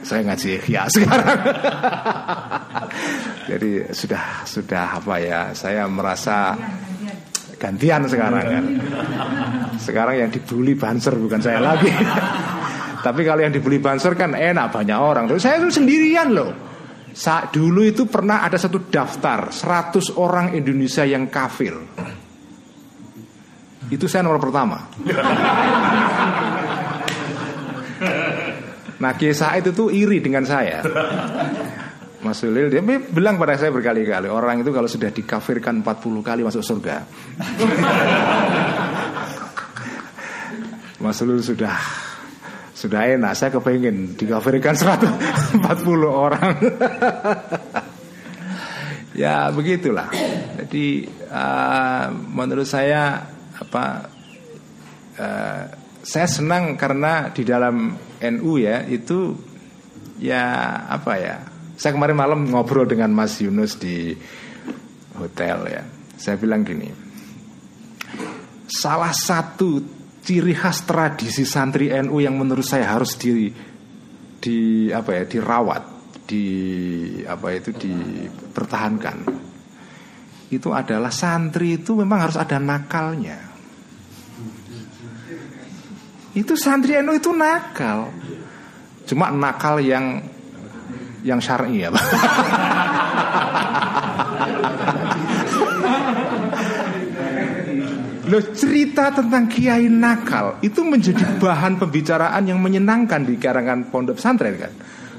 saya 0.05 0.20
ngaji 0.28 0.51
ya 0.68 0.85
sekarang. 0.93 1.39
Jadi 3.51 3.70
sudah 3.97 4.24
sudah 4.44 5.01
apa 5.01 5.14
ya? 5.24 5.40
Saya 5.56 5.89
merasa 5.89 6.52
gantian 7.65 8.05
sekarang 8.05 8.45
kan. 8.45 8.65
Sekarang 9.81 10.15
yang 10.20 10.28
dibully 10.28 10.77
banser 10.77 11.16
bukan 11.16 11.41
saya 11.41 11.65
lagi. 11.65 11.89
Tapi 13.07 13.20
kalau 13.24 13.41
yang 13.41 13.53
dibully 13.53 13.81
banser 13.81 14.12
kan 14.12 14.36
enak 14.36 14.69
banyak 14.69 14.97
orang. 14.97 15.24
Terus 15.28 15.41
saya 15.41 15.65
itu 15.65 15.73
sendirian 15.73 16.28
loh. 16.32 16.53
Saat 17.15 17.55
dulu 17.57 17.86
itu 17.86 18.05
pernah 18.05 18.43
ada 18.45 18.59
satu 18.59 18.91
daftar 18.91 19.49
100 19.49 20.19
orang 20.20 20.53
Indonesia 20.53 21.07
yang 21.07 21.31
kafir. 21.32 21.73
Itu 23.89 24.09
saya 24.09 24.27
nomor 24.27 24.41
pertama. 24.43 24.78
Nah 28.95 29.12
Kiai 29.20 29.36
Said 29.36 29.69
itu 29.69 29.93
iri 29.93 30.19
dengan 30.24 30.49
saya. 30.49 30.81
Mas 32.25 32.41
Ulil 32.41 32.73
dia 32.73 32.81
bilang 32.81 33.37
pada 33.37 33.53
saya 33.61 33.69
berkali-kali 33.69 34.33
orang 34.33 34.65
itu 34.65 34.73
kalau 34.73 34.89
sudah 34.89 35.13
dikafirkan 35.13 35.85
40 35.85 36.25
kali 36.25 36.41
masuk 36.41 36.65
surga. 36.65 37.05
Mas 41.05 41.21
Ulil 41.21 41.45
sudah 41.45 41.77
sudah 42.73 43.01
enak. 43.13 43.37
Saya 43.37 43.53
kepengen 43.53 44.17
dikafirkan 44.17 44.73
140 44.73 45.61
orang. 46.27 46.53
Ya 49.15 49.47
begitulah. 49.55 50.11
Jadi 50.59 51.07
uh, 51.31 52.11
menurut 52.11 52.67
saya 52.67 53.23
apa 53.63 54.11
uh, 55.15 55.63
saya 56.03 56.27
senang 56.27 56.75
karena 56.75 57.31
di 57.31 57.47
dalam 57.47 57.95
NU 58.19 58.59
ya 58.59 58.83
itu 58.83 59.39
ya 60.19 60.83
apa 60.91 61.13
ya 61.23 61.53
saya 61.75 61.93
kemarin 61.95 62.17
malam 62.19 62.41
ngobrol 62.47 62.87
dengan 62.87 63.11
Mas 63.11 63.39
Yunus 63.43 63.79
di 63.79 64.15
hotel 65.19 65.59
ya. 65.71 65.83
Saya 66.15 66.39
bilang 66.39 66.63
gini 66.63 67.05
salah 68.75 69.13
satu 69.13 69.81
ciri 70.25 70.57
khas 70.57 70.89
tradisi 70.89 71.45
santri 71.45 71.93
NU 71.93 72.17
yang 72.19 72.35
menurut 72.35 72.65
saya 72.65 72.97
harus 72.97 73.15
di 73.21 73.53
di 74.41 74.89
apa 74.89 75.21
ya 75.21 75.25
dirawat 75.29 75.83
di 76.25 76.47
apa 77.29 77.47
itu 77.53 77.71
dipertahankan 77.77 79.19
itu 80.49 80.69
adalah 80.73 81.13
santri 81.13 81.83
itu 81.83 81.99
memang 81.99 82.31
harus 82.31 82.39
ada 82.39 82.63
nakalnya. 82.63 83.41
Itu 86.31 86.55
santri 86.55 86.95
NU 87.03 87.19
itu 87.19 87.35
nakal. 87.35 88.15
Cuma 89.03 89.35
nakal 89.35 89.83
yang 89.83 90.23
yang 91.25 91.41
syar'i 91.41 91.89
ya 91.89 91.91
Loh 98.25 98.41
cerita 98.57 99.13
tentang 99.13 99.45
kiai 99.53 99.85
nakal 99.85 100.57
itu 100.65 100.81
menjadi 100.81 101.37
bahan 101.37 101.77
pembicaraan 101.77 102.49
yang 102.49 102.57
menyenangkan 102.57 103.21
di 103.21 103.37
karangan 103.37 103.93
pondok 103.93 104.17
pesantren 104.17 104.57
kan. 104.57 104.73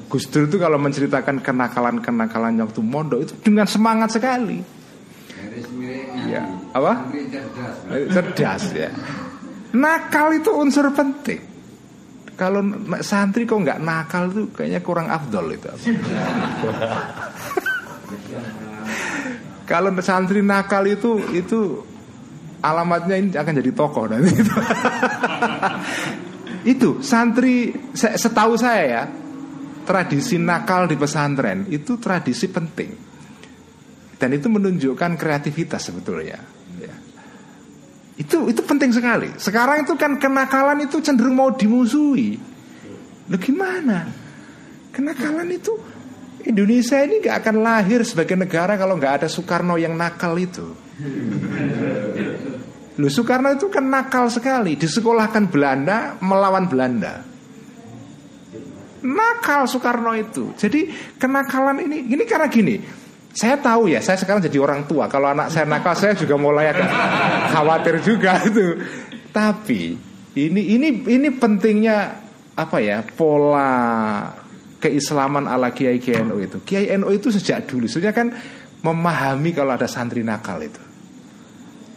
Gus 0.09 0.25
Dur 0.33 0.49
itu 0.49 0.57
kalau 0.57 0.81
menceritakan 0.81 1.37
kenakalan-kenakalan 1.37 2.65
waktu 2.65 2.81
mondok 2.81 3.19
itu 3.29 3.33
dengan 3.45 3.69
semangat 3.69 4.17
sekali. 4.17 4.57
Ya, 6.25 6.41
apa? 6.73 7.05
Cerdas 8.09 8.73
ya. 8.73 8.89
Nakal 9.77 10.41
itu 10.41 10.49
unsur 10.49 10.89
penting. 10.89 11.54
Kalau 12.35 12.61
santri 12.99 13.47
kok 13.47 13.63
nggak 13.63 13.79
nakal 13.79 14.27
itu 14.27 14.51
kayaknya 14.51 14.83
kurang 14.83 15.07
afdol 15.07 15.55
itu. 15.55 15.71
Kalau 19.65 19.89
santri 20.03 20.43
nakal 20.43 20.83
itu 20.85 21.17
itu 21.31 21.79
alamatnya 22.59 23.15
ini 23.17 23.29
akan 23.33 23.53
jadi 23.63 23.71
tokoh 23.71 24.05
dan 24.11 24.21
itu. 24.27 24.55
itu 26.75 26.89
santri 26.99 27.71
setahu 27.93 28.57
saya 28.57 28.83
ya 28.83 29.03
tradisi 29.85 30.41
nakal 30.41 30.89
di 30.89 30.97
pesantren 30.97 31.69
itu 31.69 32.01
tradisi 32.01 32.49
penting 32.49 32.89
dan 34.17 34.29
itu 34.33 34.49
menunjukkan 34.49 35.13
kreativitas 35.13 35.93
sebetulnya 35.93 36.35
ya. 36.35 36.41
Itu 38.15 38.47
itu 38.47 38.61
penting 38.63 38.95
sekali. 38.95 39.27
Sekarang 39.35 39.83
itu 39.83 39.93
kan 39.99 40.15
kenakalan 40.15 40.87
itu 40.87 41.03
cenderung 41.03 41.35
mau 41.35 41.51
dimusuhi. 41.51 42.39
Lo 43.27 43.35
gimana? 43.35 44.07
Kenakalan 44.95 45.51
itu 45.51 45.75
Indonesia 46.47 47.03
ini 47.03 47.19
gak 47.19 47.43
akan 47.43 47.55
lahir 47.59 48.05
sebagai 48.07 48.39
negara 48.39 48.79
kalau 48.79 48.95
nggak 48.95 49.23
ada 49.23 49.27
Soekarno 49.27 49.75
yang 49.75 49.97
nakal 49.99 50.31
itu. 50.39 50.63
Loh 52.95 53.11
Soekarno 53.11 53.51
itu 53.51 53.67
kan 53.67 53.83
nakal 53.83 54.31
sekali. 54.31 54.79
Disekolahkan 54.79 55.51
Belanda 55.51 56.15
melawan 56.23 56.71
Belanda. 56.71 57.19
Nakal 59.03 59.67
Soekarno 59.67 60.15
itu. 60.15 60.55
Jadi 60.55 60.87
kenakalan 61.19 61.83
ini 61.83 62.07
Ini 62.15 62.23
karena 62.23 62.47
gini 62.47 63.04
Saya 63.35 63.59
tahu 63.59 63.91
ya 63.91 63.99
Saya 63.99 64.15
sekarang 64.15 64.39
jadi 64.39 64.63
orang 64.63 64.87
tua 64.87 65.11
Kalau 65.11 65.27
anak 65.27 65.51
saya 65.51 65.67
nakal 65.67 65.91
Saya 65.91 66.15
juga 66.15 66.39
mulai 66.39 66.71
agak 66.71 66.87
khawatir 67.51 67.99
juga 67.99 68.39
itu 68.47 68.79
Tapi 69.35 69.99
Ini 70.39 70.61
ini 70.79 71.03
ini 71.03 71.27
pentingnya 71.35 72.15
Apa 72.55 72.79
ya 72.79 73.03
Pola 73.03 73.75
keislaman 74.85 75.49
ala 75.49 75.73
Kiai 75.73 75.97
Kiai 75.97 76.21
itu. 76.21 76.61
Kiai 76.61 76.93
NU 77.01 77.09
itu 77.09 77.33
sejak 77.33 77.65
dulu 77.65 77.89
sebenarnya 77.89 78.13
kan 78.13 78.27
memahami 78.85 79.49
kalau 79.49 79.73
ada 79.73 79.89
santri 79.89 80.21
nakal 80.21 80.61
itu. 80.61 80.81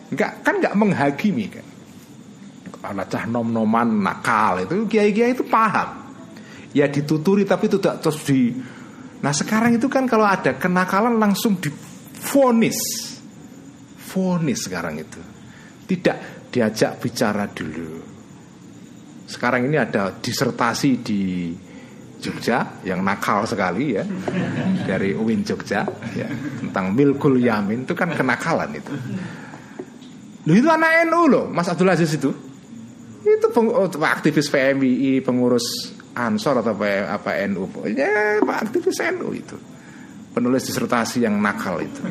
Enggak 0.08 0.40
kan 0.40 0.54
enggak 0.56 0.72
menghakimi 0.72 1.46
kan. 1.52 1.66
Kalau 2.78 3.04
cah 3.04 3.24
nom-noman 3.28 4.00
nakal 4.00 4.64
itu 4.64 4.88
Kiai-kiai 4.88 5.36
itu 5.36 5.44
paham. 5.44 6.08
Ya 6.72 6.88
dituturi 6.88 7.44
tapi 7.44 7.68
tidak 7.68 8.00
terus 8.00 8.24
di 8.24 8.56
Nah 9.18 9.34
sekarang 9.34 9.74
itu 9.74 9.90
kan 9.90 10.06
kalau 10.06 10.26
ada 10.26 10.54
kenakalan 10.54 11.18
langsung 11.18 11.58
difonis. 11.58 12.78
Fonis 13.98 14.64
sekarang 14.64 15.02
itu. 15.02 15.20
Tidak 15.88 16.48
diajak 16.54 17.02
bicara 17.02 17.50
dulu. 17.50 18.00
Sekarang 19.28 19.68
ini 19.68 19.76
ada 19.76 20.16
disertasi 20.16 20.90
di 21.04 21.52
Jogja 22.18 22.82
yang 22.82 23.04
nakal 23.04 23.44
sekali 23.44 23.94
ya. 23.94 24.04
Dari 24.88 25.12
UIN 25.14 25.44
Jogja 25.44 25.84
ya, 26.16 26.28
tentang 26.64 26.96
milkul 26.96 27.36
yamin 27.38 27.84
itu 27.84 27.94
kan 27.94 28.10
kenakalan 28.10 28.74
itu. 28.74 28.94
Lu 30.48 30.52
itu 30.56 30.66
anak 30.72 31.04
NU 31.06 31.28
loh, 31.28 31.44
Mas 31.52 31.68
Abdul 31.68 31.92
Aziz 31.92 32.08
itu. 32.16 32.32
Itu 33.22 33.46
peng, 33.52 33.68
oh, 33.68 33.86
aktivis 34.00 34.48
PMI, 34.48 35.20
pengurus 35.20 35.92
Ansor 36.18 36.58
atau 36.66 36.74
apa, 36.74 37.14
apa 37.14 37.30
NU. 37.46 37.70
Ya, 37.94 38.42
Pak 38.42 38.58
aktivis 38.68 38.98
NU 39.14 39.30
itu. 39.30 39.54
Penulis 40.34 40.66
disertasi 40.66 41.22
yang 41.22 41.38
nakal 41.38 41.78
itu. 41.78 42.02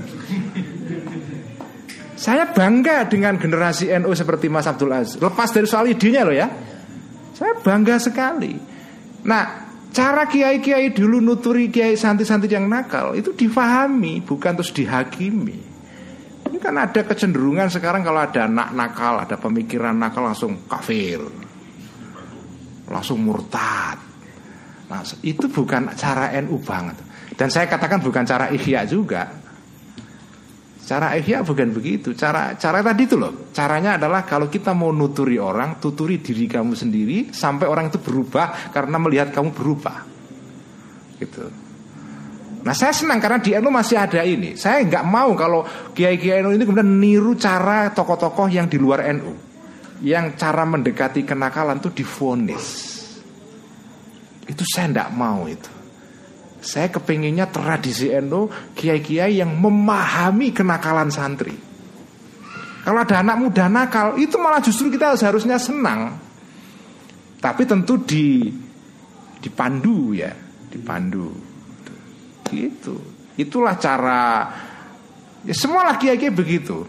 Saya 2.17 2.49
bangga 2.49 3.05
dengan 3.05 3.35
generasi 3.37 3.91
NU 3.99 4.15
seperti 4.15 4.47
Mas 4.47 4.65
Abdul 4.65 4.95
Aziz. 4.95 5.19
Lepas 5.19 5.51
dari 5.51 5.67
soal 5.67 5.91
idenya 5.91 6.23
loh 6.25 6.33
ya. 6.33 6.47
Saya 7.35 7.53
bangga 7.61 8.01
sekali. 8.01 8.57
Nah, 9.27 9.67
Cara 9.97 10.29
kiai-kiai 10.29 10.93
dulu 10.93 11.17
nuturi 11.23 11.73
kiai 11.73 11.97
santri-santri 11.97 12.51
yang 12.51 12.69
nakal 12.69 13.17
itu 13.17 13.33
difahami, 13.33 14.21
bukan 14.21 14.53
terus 14.59 14.69
dihakimi. 14.69 15.57
Ini 16.47 16.57
kan 16.61 16.77
ada 16.77 17.01
kecenderungan 17.01 17.65
sekarang 17.71 18.05
kalau 18.05 18.21
ada 18.21 18.45
anak 18.45 18.77
nakal, 18.77 19.17
ada 19.17 19.41
pemikiran 19.41 19.97
nakal 19.97 20.29
langsung 20.29 20.69
kafir, 20.69 21.17
langsung 22.87 23.23
murtad. 23.23 23.99
Nah, 24.87 25.03
itu 25.23 25.51
bukan 25.51 25.91
cara 25.99 26.31
NU 26.39 26.59
banget. 26.63 26.95
Dan 27.35 27.51
saya 27.51 27.67
katakan 27.67 27.99
bukan 27.99 28.23
cara 28.23 28.49
ihya 28.49 28.87
juga. 28.87 29.27
Cara 30.87 31.19
ihya 31.19 31.43
bukan 31.43 31.75
begitu. 31.75 32.15
Cara 32.15 32.55
cara 32.55 32.79
tadi 32.79 33.03
itu 33.03 33.19
loh. 33.19 33.51
Caranya 33.51 33.99
adalah 33.99 34.23
kalau 34.23 34.47
kita 34.47 34.71
mau 34.71 34.95
nuturi 34.95 35.35
orang, 35.35 35.83
tuturi 35.83 36.23
diri 36.23 36.47
kamu 36.47 36.73
sendiri 36.73 37.17
sampai 37.35 37.67
orang 37.67 37.91
itu 37.91 37.99
berubah 37.99 38.71
karena 38.71 38.95
melihat 38.95 39.35
kamu 39.35 39.51
berubah. 39.51 40.07
Gitu. 41.19 41.67
Nah 42.63 42.75
saya 42.75 42.91
senang 42.91 43.23
karena 43.23 43.39
di 43.39 43.55
NU 43.55 43.71
masih 43.71 43.95
ada 43.95 44.23
ini. 44.27 44.55
Saya 44.59 44.83
nggak 44.83 45.05
mau 45.07 45.31
kalau 45.35 45.63
kiai-kiai 45.91 46.43
NU 46.43 46.55
ini 46.55 46.63
kemudian 46.67 46.99
niru 46.99 47.35
cara 47.35 47.91
tokoh-tokoh 47.95 48.47
yang 48.51 48.67
di 48.67 48.75
luar 48.75 49.07
NU, 49.15 49.31
yang 50.01 50.37
cara 50.37 50.63
mendekati 50.67 51.25
kenakalan 51.25 51.81
itu 51.81 51.89
difonis. 51.89 52.65
Itu 54.47 54.63
saya 54.63 54.91
nggak 54.93 55.11
mau 55.17 55.49
itu. 55.49 55.71
Saya 56.61 56.89
kepinginnya 56.91 57.47
tradisi 57.47 58.09
NU 58.17 58.49
kiai-kiai 58.73 59.39
yang 59.39 59.55
memahami 59.55 60.51
kenakalan 60.51 61.11
santri. 61.13 61.53
Kalau 62.87 63.03
ada 63.03 63.19
anak 63.19 63.37
muda 63.43 63.67
nakal, 63.67 64.15
itu 64.15 64.39
malah 64.39 64.63
justru 64.63 64.87
kita 64.87 65.19
seharusnya 65.19 65.59
senang. 65.59 66.15
Tapi 67.37 67.67
tentu 67.67 67.99
di 67.99 68.47
dipandu 69.43 70.15
ya, 70.15 70.31
dipandu. 70.71 71.35
Gitu. 72.47 72.95
Itulah 73.35 73.75
cara 73.75 74.49
ya 75.43 75.53
semua 75.53 75.99
kiai-kiai 75.99 76.31
begitu. 76.31 76.87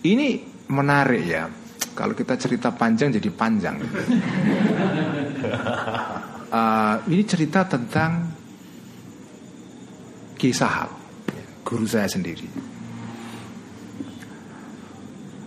Ini 0.00 0.47
menarik 0.68 1.24
ya. 1.24 1.44
Kalau 1.96 2.14
kita 2.14 2.38
cerita 2.38 2.70
panjang 2.70 3.10
jadi 3.18 3.30
panjang. 3.34 3.76
uh, 6.54 6.96
ini 7.12 7.24
cerita 7.26 7.66
tentang 7.66 8.30
kisah 10.38 10.86
guru 11.66 11.84
saya 11.84 12.06
sendiri. 12.06 12.46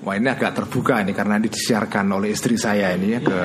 Wah 0.01 0.17
ini 0.17 0.27
agak 0.27 0.57
terbuka 0.57 0.99
ini 1.05 1.13
karena 1.13 1.37
ini 1.37 1.47
disiarkan 1.47 2.05
oleh 2.11 2.33
istri 2.33 2.57
saya 2.57 2.91
ini 2.97 3.15
ya 3.15 3.19
ke 3.21 3.39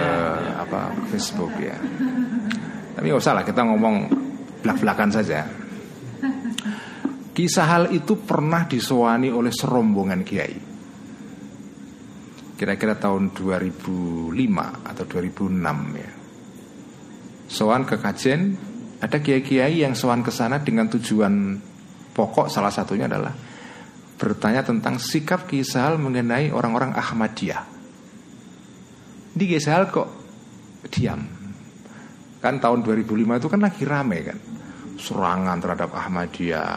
apa 0.66 0.90
Facebook 1.12 1.52
ya. 1.62 1.76
Tapi 2.96 3.04
nggak 3.06 3.22
usah 3.22 3.32
lah 3.36 3.44
kita 3.44 3.62
ngomong 3.62 3.96
belak-belakan 4.64 5.10
saja. 5.12 5.44
Kisah 7.36 7.66
hal 7.68 7.84
itu 7.92 8.16
pernah 8.24 8.64
disuani 8.64 9.28
oleh 9.28 9.52
serombongan 9.52 10.24
kiai. 10.24 10.65
Kira-kira 12.56 12.96
tahun 12.96 13.36
2005 13.36 14.32
atau 14.88 15.04
2006 15.04 16.00
ya 16.00 16.10
soan 17.46 17.86
ke 17.86 17.96
kajen 18.02 18.58
ada 18.98 19.22
kiai-kiai 19.22 19.86
yang 19.86 19.94
soan 19.94 20.26
ke 20.26 20.34
sana 20.34 20.58
dengan 20.58 20.90
tujuan 20.90 21.54
pokok 22.10 22.50
salah 22.50 22.74
satunya 22.74 23.06
adalah 23.06 23.32
bertanya 24.16 24.66
tentang 24.66 24.98
sikap 24.98 25.44
Kisahal 25.44 26.00
mengenai 26.00 26.48
orang-orang 26.48 26.96
Ahmadiyah. 26.96 27.62
Di 29.36 29.44
Kisahal 29.44 29.92
kok 29.92 30.08
diam. 30.88 31.20
Kan 32.40 32.56
tahun 32.56 32.80
2005 32.80 33.36
itu 33.36 33.48
kan 33.52 33.60
lagi 33.60 33.84
rame 33.84 34.18
kan. 34.24 34.38
Serangan 34.96 35.60
terhadap 35.60 35.92
Ahmadiyah. 35.92 36.72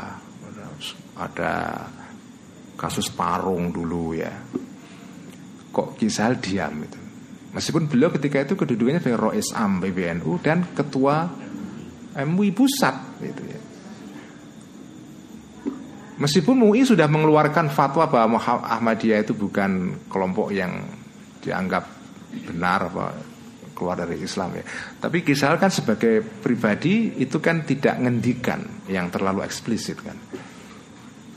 Ada 1.16 1.54
kasus 2.76 3.08
parung 3.16 3.72
dulu 3.72 4.20
ya. 4.20 4.36
Kok 5.80 5.96
Kisahal 5.96 6.44
diam 6.44 6.76
itu. 6.84 7.00
Meskipun 7.56 7.88
beliau 7.88 8.12
ketika 8.12 8.44
itu 8.44 8.60
kedudukannya 8.60 9.00
sebagai 9.00 9.24
Rois 9.24 9.48
Am 9.56 9.80
PBNU 9.80 10.44
dan 10.44 10.68
ketua 10.76 11.32
MUI 12.20 12.52
pusat 12.52 13.00
gitu 13.24 13.44
ya. 13.48 13.60
Meskipun 16.20 16.60
MUI 16.60 16.84
sudah 16.84 17.08
mengeluarkan 17.08 17.72
fatwa 17.72 18.12
bahwa 18.12 18.44
Ahmadiyah 18.44 19.24
itu 19.24 19.32
bukan 19.32 20.04
kelompok 20.12 20.52
yang 20.52 20.84
dianggap 21.40 21.88
benar 22.52 22.92
apa 22.92 23.16
keluar 23.72 23.96
dari 23.96 24.20
Islam 24.20 24.60
ya. 24.60 24.68
Tapi 25.00 25.24
kisah 25.24 25.56
kan 25.56 25.72
sebagai 25.72 26.20
pribadi 26.20 27.24
itu 27.24 27.40
kan 27.40 27.64
tidak 27.64 28.04
ngendikan 28.04 28.84
yang 28.92 29.08
terlalu 29.08 29.48
eksplisit 29.48 30.04
kan. 30.04 30.20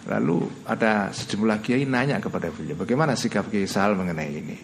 Lalu 0.03 0.67
ada 0.67 1.15
sejumlah 1.15 1.63
kiai 1.63 1.87
nanya 1.87 2.19
kepada 2.19 2.51
beliau, 2.51 2.75
bagaimana 2.75 3.15
sikap 3.15 3.47
Kisah 3.47 3.95
mengenai 3.95 4.31
ini? 4.35 4.57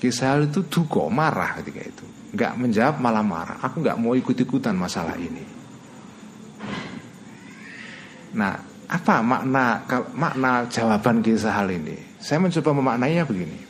Kisah 0.00 0.40
itu 0.40 0.64
duko 0.64 1.12
marah 1.12 1.60
ketika 1.60 1.84
itu. 1.84 2.06
Nggak 2.32 2.52
menjawab 2.56 2.96
malah 3.04 3.20
marah. 3.20 3.60
Aku 3.60 3.84
nggak 3.84 4.00
mau 4.00 4.16
ikut-ikutan 4.16 4.72
masalah 4.72 5.12
ini. 5.20 5.44
Nah 8.32 8.56
apa 8.88 9.20
makna 9.20 9.84
makna 10.16 10.64
jawaban 10.72 11.20
kisah 11.20 11.60
hal 11.60 11.68
ini? 11.68 12.16
Saya 12.16 12.40
mencoba 12.40 12.72
memaknainya 12.72 13.28
begini. 13.28 13.68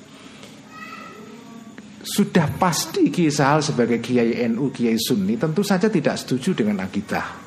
Sudah 2.06 2.46
pasti 2.62 3.10
kisah 3.10 3.58
hal 3.58 3.60
sebagai 3.66 3.98
kiai 3.98 4.46
NU, 4.48 4.70
kiai 4.72 4.96
Sunni 4.96 5.34
Tentu 5.34 5.66
saja 5.66 5.90
tidak 5.90 6.16
setuju 6.16 6.62
dengan 6.62 6.86
akidah 6.86 7.39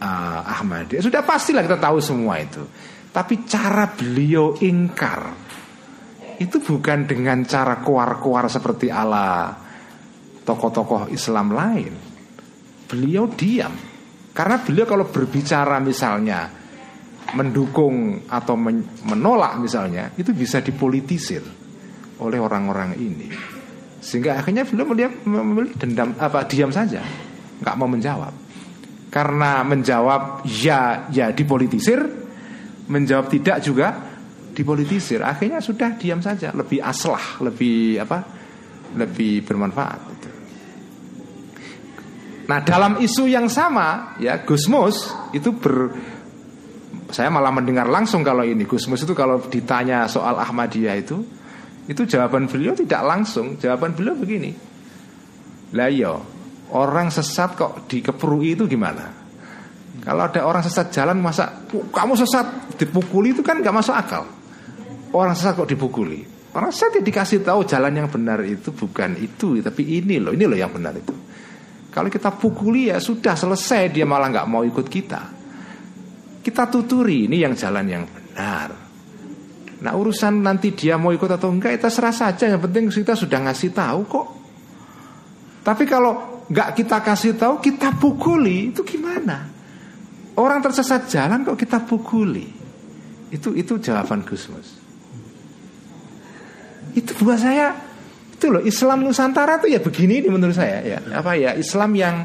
uh, 0.00 0.40
Ahmadiyah 0.46 1.02
Sudah 1.02 1.22
pastilah 1.26 1.62
kita 1.66 1.78
tahu 1.78 1.98
semua 1.98 2.38
itu 2.40 2.62
Tapi 3.10 3.46
cara 3.46 3.90
beliau 3.90 4.54
ingkar 4.62 5.48
itu 6.38 6.62
bukan 6.62 7.02
dengan 7.02 7.42
cara 7.42 7.82
kuar-kuar 7.82 8.46
seperti 8.46 8.94
ala 8.94 9.50
tokoh-tokoh 10.46 11.10
Islam 11.10 11.50
lain. 11.50 11.92
Beliau 12.86 13.26
diam. 13.28 13.74
Karena 14.30 14.62
beliau 14.62 14.86
kalau 14.86 15.10
berbicara 15.10 15.82
misalnya 15.82 16.46
mendukung 17.34 18.24
atau 18.30 18.56
menolak 19.04 19.60
misalnya 19.60 20.14
itu 20.16 20.30
bisa 20.32 20.62
dipolitisir 20.62 21.42
oleh 22.22 22.38
orang-orang 22.38 22.94
ini. 22.96 23.28
Sehingga 23.98 24.38
akhirnya 24.38 24.62
beliau 24.62 24.86
melihat 24.94 25.74
dendam 25.82 26.14
apa 26.22 26.46
diam 26.46 26.70
saja, 26.70 27.02
nggak 27.60 27.76
mau 27.76 27.90
menjawab. 27.90 28.30
Karena 29.08 29.64
menjawab 29.64 30.44
ya 30.44 31.08
ya 31.08 31.32
dipolitisir, 31.32 32.00
menjawab 32.92 33.26
tidak 33.32 33.64
juga 33.64 33.88
dipolitisir. 34.52 35.24
Akhirnya 35.24 35.64
sudah 35.64 35.96
diam 35.96 36.20
saja 36.20 36.52
lebih 36.52 36.84
aslah 36.84 37.40
lebih 37.40 38.02
apa 38.04 38.18
lebih 38.98 39.44
bermanfaat. 39.44 40.00
Nah 42.48 42.64
dalam 42.64 42.96
isu 42.96 43.28
yang 43.28 43.46
sama 43.52 44.16
ya 44.16 44.40
Gusmus 44.40 45.12
itu 45.36 45.52
ber 45.52 45.92
saya 47.12 47.28
malah 47.32 47.52
mendengar 47.52 47.88
langsung 47.88 48.24
kalau 48.24 48.44
ini. 48.44 48.64
Gusmus 48.64 49.04
itu 49.04 49.12
kalau 49.12 49.40
ditanya 49.48 50.08
soal 50.08 50.36
Ahmadiyah 50.36 50.96
itu 50.96 51.20
itu 51.88 52.04
jawaban 52.04 52.48
beliau 52.48 52.72
tidak 52.72 53.04
langsung. 53.04 53.60
Jawaban 53.60 53.92
beliau 53.96 54.16
begini. 54.16 54.52
Lah 55.76 55.92
yo 55.92 55.96
iya, 55.96 56.12
Orang 56.68 57.08
sesat 57.08 57.56
kok 57.56 57.88
dikeprui 57.88 58.52
itu 58.52 58.68
gimana? 58.68 59.08
Kalau 60.04 60.22
ada 60.24 60.40
orang 60.44 60.60
sesat 60.60 60.92
jalan 60.92 61.16
masa 61.20 61.64
"Oh, 61.72 61.88
kamu 61.88 62.16
sesat 62.16 62.76
dipukuli 62.76 63.32
itu 63.32 63.40
kan 63.40 63.60
nggak 63.60 63.72
masuk 63.72 63.96
akal. 63.96 64.24
Orang 65.12 65.32
sesat 65.32 65.56
kok 65.56 65.68
dipukuli? 65.68 66.24
Orang 66.52 66.72
sesat 66.72 67.00
ya 67.00 67.02
dikasih 67.04 67.40
tahu 67.44 67.64
jalan 67.64 67.92
yang 67.92 68.08
benar 68.08 68.40
itu 68.44 68.72
bukan 68.72 69.16
itu, 69.20 69.60
tapi 69.60 70.00
ini 70.00 70.20
loh, 70.20 70.32
ini 70.32 70.44
loh 70.44 70.56
yang 70.56 70.72
benar 70.72 70.96
itu. 70.96 71.12
Kalau 71.88 72.08
kita 72.12 72.36
pukuli 72.36 72.92
ya 72.92 73.00
sudah 73.00 73.32
selesai 73.32 73.88
dia 73.92 74.04
malah 74.04 74.28
nggak 74.28 74.48
mau 74.48 74.60
ikut 74.64 74.86
kita. 74.86 75.22
Kita 76.44 76.62
tuturi 76.68 77.28
ini 77.28 77.40
yang 77.40 77.56
jalan 77.56 77.86
yang 77.88 78.04
benar. 78.04 78.68
Nah 79.78 79.92
urusan 79.94 80.40
nanti 80.40 80.72
dia 80.72 80.96
mau 81.00 81.12
ikut 81.12 81.28
atau 81.28 81.48
enggak 81.52 81.80
kita 81.80 81.88
serah 81.88 82.14
saja. 82.14 82.44
Yang 82.48 82.62
penting 82.68 82.84
kita 82.92 83.14
sudah 83.16 83.38
ngasih 83.44 83.70
tahu 83.72 84.00
kok. 84.08 84.26
Tapi 85.64 85.84
kalau 85.84 86.37
nggak 86.48 86.68
kita 86.80 87.04
kasih 87.04 87.36
tahu 87.36 87.60
kita 87.60 87.92
pukuli 87.96 88.72
itu 88.72 88.80
gimana? 88.84 89.48
Orang 90.38 90.64
tersesat 90.64 91.10
jalan 91.10 91.44
kok 91.44 91.58
kita 91.58 91.84
pukuli? 91.84 92.46
Itu 93.28 93.52
itu 93.52 93.76
jawaban 93.76 94.24
Gusmus. 94.24 94.80
Itu 96.96 97.12
buat 97.20 97.36
saya 97.36 97.76
itu 98.38 98.54
loh 98.54 98.62
Islam 98.62 99.02
Nusantara 99.02 99.58
tuh 99.58 99.66
ya 99.66 99.82
begini 99.82 100.22
ini 100.22 100.28
menurut 100.30 100.54
saya 100.54 100.78
ya 100.86 100.98
apa 101.10 101.34
ya 101.34 101.58
Islam 101.58 101.90
yang 101.98 102.22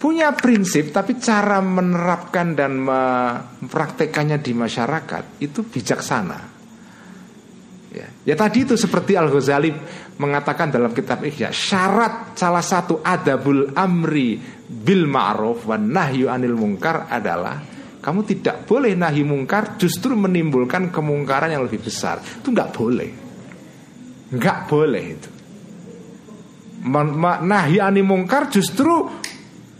punya 0.00 0.32
prinsip 0.32 0.96
tapi 0.96 1.20
cara 1.20 1.60
menerapkan 1.60 2.56
dan 2.56 2.80
mempraktekannya 2.80 4.40
di 4.40 4.52
masyarakat 4.56 5.44
itu 5.44 5.60
bijaksana. 5.60 6.55
Ya, 7.96 8.08
ya 8.28 8.34
tadi 8.36 8.68
itu 8.68 8.76
seperti 8.76 9.16
Al 9.16 9.32
Ghazali 9.32 9.72
mengatakan 10.20 10.68
dalam 10.68 10.92
kitab 10.92 11.24
Ihya 11.24 11.48
syarat 11.48 12.36
salah 12.36 12.60
satu 12.60 13.00
adabul 13.00 13.72
amri 13.72 14.36
bil 14.68 15.08
ma'ruf 15.08 15.64
wan 15.64 15.88
nahyu 15.88 16.28
anil 16.28 16.60
mungkar 16.60 17.08
adalah 17.08 17.56
kamu 18.04 18.20
tidak 18.22 18.68
boleh 18.68 18.92
nahi 18.94 19.24
mungkar 19.26 19.80
justru 19.80 20.14
menimbulkan 20.14 20.94
kemungkaran 20.94 21.50
yang 21.50 21.66
lebih 21.66 21.82
besar. 21.82 22.22
Itu 22.22 22.54
nggak 22.54 22.70
boleh. 22.70 23.10
Nggak 24.30 24.58
boleh 24.70 25.04
itu. 25.10 25.30
Nahi 27.42 27.82
anil 27.82 28.06
mungkar 28.06 28.46
justru 28.52 29.10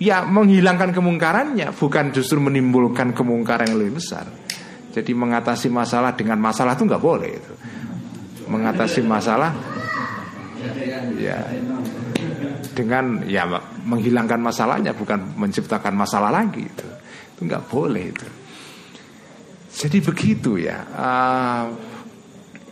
ya 0.02 0.26
menghilangkan 0.26 0.90
kemungkarannya, 0.90 1.70
bukan 1.76 2.10
justru 2.10 2.42
menimbulkan 2.42 3.14
kemungkaran 3.14 3.70
yang 3.70 3.78
lebih 3.78 4.02
besar. 4.02 4.26
Jadi 4.90 5.12
mengatasi 5.14 5.70
masalah 5.70 6.16
dengan 6.18 6.40
masalah 6.42 6.74
itu 6.74 6.82
nggak 6.82 7.04
boleh 7.04 7.30
itu. 7.30 7.52
Mengatasi 8.46 9.02
masalah 9.02 9.54
ya 11.16 11.38
dengan 12.76 13.24
ya 13.24 13.48
menghilangkan 13.88 14.40
masalahnya 14.40 14.92
bukan 14.92 15.36
menciptakan 15.38 15.96
masalah 15.96 16.28
lagi 16.28 16.68
itu. 16.68 16.88
Itu 17.36 17.40
nggak 17.48 17.64
boleh 17.72 18.04
itu. 18.12 18.28
Jadi 19.76 19.98
begitu 20.00 20.56
ya. 20.56 20.84
Ah, 20.96 21.68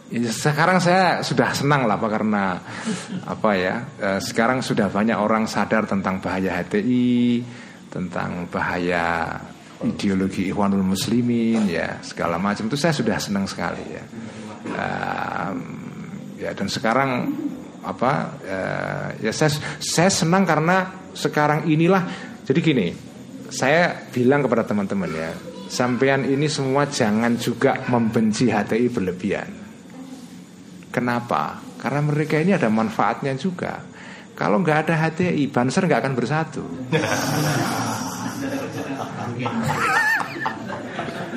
ya, 0.08 0.32
sekarang 0.32 0.80
saya 0.80 1.20
sudah 1.20 1.52
senang 1.52 1.84
lah 1.84 2.00
Pak 2.00 2.10
karena 2.12 2.56
apa 3.28 3.50
ya 3.56 3.74
eh, 4.00 4.20
sekarang 4.20 4.64
sudah 4.64 4.88
banyak 4.88 5.16
orang 5.16 5.44
sadar 5.48 5.84
tentang 5.88 6.20
bahaya 6.20 6.60
HTI 6.64 7.44
tentang 7.92 8.50
bahaya 8.50 9.36
ideologi 9.84 10.48
Ikhwanul 10.48 10.84
Muslimin 10.84 11.68
ya 11.68 12.00
segala 12.00 12.40
macam. 12.40 12.68
Itu 12.68 12.76
saya 12.80 12.96
sudah 12.96 13.16
senang 13.20 13.44
sekali 13.48 13.84
ya 13.88 14.04
Um, 14.64 15.56
ya 16.40 16.56
dan 16.56 16.72
sekarang 16.72 17.30
apa 17.84 18.12
eh, 18.40 19.28
ya 19.28 19.32
saya 19.32 19.52
saya 19.76 20.08
senang 20.08 20.48
karena 20.48 21.04
sekarang 21.12 21.68
inilah 21.68 22.00
jadi 22.48 22.60
gini 22.64 22.88
saya 23.52 24.08
bilang 24.08 24.40
kepada 24.40 24.64
teman-teman 24.64 25.12
ya 25.12 25.30
sampean 25.68 26.24
ini 26.24 26.46
semua 26.46 26.86
jangan 26.86 27.34
juga 27.34 27.82
membenci 27.90 28.46
HTI 28.46 28.86
berlebihan. 28.94 29.50
Kenapa? 30.94 31.58
Karena 31.82 32.00
mereka 32.06 32.38
ini 32.38 32.54
ada 32.54 32.70
manfaatnya 32.70 33.34
juga. 33.34 33.82
Kalau 34.38 34.62
nggak 34.62 34.86
ada 34.86 34.94
HTI 34.94 35.50
Banser 35.50 35.90
nggak 35.90 36.00
akan 36.06 36.14
bersatu. 36.14 36.64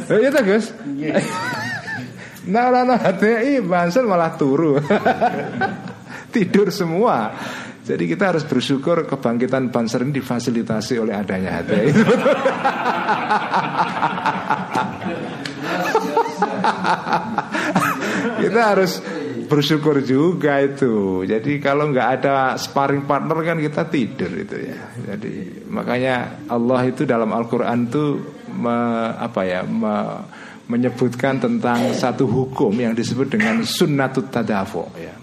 Eh, 0.08 0.24
Iya 0.24 0.32
tak 0.32 0.48
Gus? 0.48 0.72
Nah, 2.48 2.72
nah, 2.72 2.84
nah, 2.88 3.00
HTI 3.00 3.60
Banser 3.60 4.08
malah 4.08 4.36
turu. 4.36 4.80
Tidur 6.36 6.72
semua. 6.72 7.32
Jadi 7.88 8.04
kita 8.04 8.36
harus 8.36 8.44
bersyukur 8.44 9.08
kebangkitan 9.08 9.72
Banser 9.72 10.04
ini 10.04 10.20
difasilitasi 10.20 11.00
oleh 11.00 11.16
adanya 11.16 11.64
HTI 11.64 11.88
Kita 18.38 18.62
harus 18.76 19.00
bersyukur 19.48 20.04
juga 20.04 20.60
itu. 20.60 21.24
Jadi 21.24 21.58
kalau 21.64 21.90
nggak 21.90 22.10
ada 22.22 22.36
sparring 22.60 23.08
partner 23.08 23.40
kan 23.42 23.58
kita 23.58 23.88
tidur 23.88 24.32
itu 24.36 24.56
ya. 24.68 24.80
Jadi 25.14 25.64
makanya 25.72 26.46
Allah 26.52 26.82
itu 26.86 27.08
dalam 27.08 27.32
Al-Quran 27.32 27.88
itu 27.88 28.04
me- 28.52 29.14
apa 29.16 29.42
ya 29.48 29.62
me- 29.64 30.22
menyebutkan 30.68 31.40
tentang 31.40 31.96
satu 31.96 32.28
hukum 32.28 32.76
yang 32.76 32.92
disebut 32.92 33.32
dengan 33.32 33.64
sunnatut 33.64 34.28
tadafu 34.28 34.84
ya. 35.00 35.16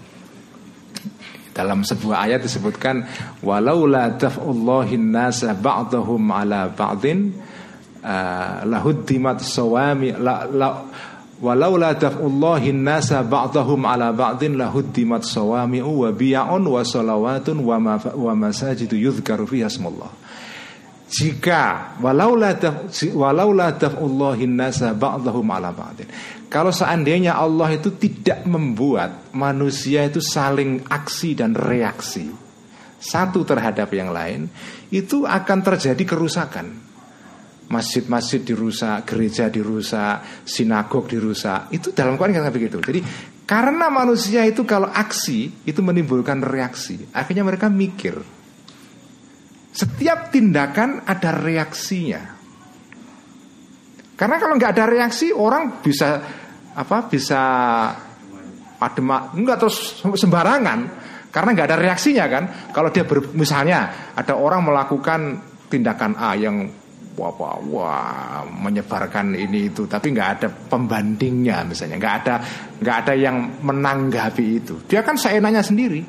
Dalam 1.55 1.87
sebuah 1.87 2.27
ayat 2.27 2.43
disebutkan 2.43 3.07
walau 3.39 3.87
la 3.87 4.11
daf'ullahin 4.11 5.15
nasa 5.15 5.55
ba'dahum 5.55 6.27
ala 6.27 6.67
ba'din 6.67 7.31
uh, 8.03 8.67
lahuddimat 8.67 9.39
sawami 9.39 10.11
la, 10.19 10.43
la, 10.51 10.83
walau 11.39 11.79
la 11.79 11.95
daf'ullahin 11.95 12.83
nasa 12.83 13.23
ba'dahum 13.23 13.87
ala 13.87 14.11
ba'din 14.11 14.59
lahuddimat 14.59 15.23
sawami'u 15.23 16.03
wa 16.03 16.11
biya'un 16.11 16.63
wa 16.67 16.83
salawatun 16.83 17.63
wa, 17.63 17.79
ma, 17.79 17.95
wa 18.03 18.33
masajidu 18.35 18.99
yudhkaru 18.99 19.47
fiha 19.47 19.71
ismullah 19.71 20.11
jika 21.05 21.93
walaula 22.01 22.57
daf, 22.57 22.89
walaula 23.13 23.77
daf'ullahin 23.77 24.57
nasa 24.57 24.97
ba'dahum 24.97 25.45
ala 25.53 25.69
ba'din. 25.69 26.09
Kalau 26.49 26.73
seandainya 26.73 27.37
Allah 27.37 27.77
itu 27.77 27.93
tidak 27.93 28.41
membuat 28.49 29.29
manusia 29.37 30.05
itu 30.09 30.17
saling 30.23 30.81
aksi 30.89 31.37
dan 31.37 31.53
reaksi 31.53 32.45
satu 33.05 33.45
terhadap 33.45 33.93
yang 33.93 34.09
lain, 34.09 34.49
itu 34.89 35.29
akan 35.29 35.59
terjadi 35.61 36.03
kerusakan. 36.17 36.81
Masjid-masjid 37.65 38.45
dirusak, 38.45 39.09
gereja 39.09 39.49
dirusak, 39.49 40.45
sinagog 40.45 41.09
dirusak. 41.09 41.69
Itu 41.73 41.93
dalam 41.93 42.17
Quran 42.17 42.33
kata 42.33 42.53
begitu. 42.53 42.77
Jadi 42.81 43.01
karena 43.45 43.93
manusia 43.93 44.41
itu 44.45 44.65
kalau 44.65 44.89
aksi 44.89 45.65
itu 45.69 45.81
menimbulkan 45.85 46.41
reaksi, 46.41 47.09
akhirnya 47.13 47.45
mereka 47.45 47.69
mikir, 47.69 48.17
setiap 49.75 50.31
tindakan 50.31 51.03
ada 51.03 51.35
reaksinya. 51.35 52.23
Karena 54.15 54.39
kalau 54.39 54.55
nggak 54.55 54.71
ada 54.71 54.85
reaksi 54.87 55.35
orang 55.35 55.83
bisa 55.83 56.23
apa 56.71 56.97
bisa 57.11 57.41
adem 58.79 59.11
enggak 59.35 59.59
terus 59.59 59.99
sembarangan. 59.99 61.03
Karena 61.27 61.51
nggak 61.51 61.67
ada 61.67 61.77
reaksinya 61.83 62.25
kan. 62.31 62.43
Kalau 62.71 62.95
dia 62.95 63.03
ber, 63.03 63.35
misalnya 63.35 64.15
ada 64.15 64.39
orang 64.39 64.63
melakukan 64.63 65.43
tindakan 65.67 66.15
A 66.15 66.31
yang 66.39 66.63
wah, 67.19 67.35
wah, 67.35 67.59
wah 67.59 68.39
menyebarkan 68.47 69.35
ini 69.35 69.67
itu 69.67 69.83
tapi 69.83 70.15
nggak 70.15 70.29
ada 70.39 70.47
pembandingnya 70.47 71.67
misalnya. 71.67 71.99
Nggak 71.99 72.15
ada 72.23 72.35
nggak 72.79 72.97
ada 73.03 73.13
yang 73.19 73.59
menanggapi 73.59 74.45
itu. 74.63 74.79
Dia 74.87 75.03
kan 75.03 75.19
seenaknya 75.19 75.59
sendiri. 75.59 75.99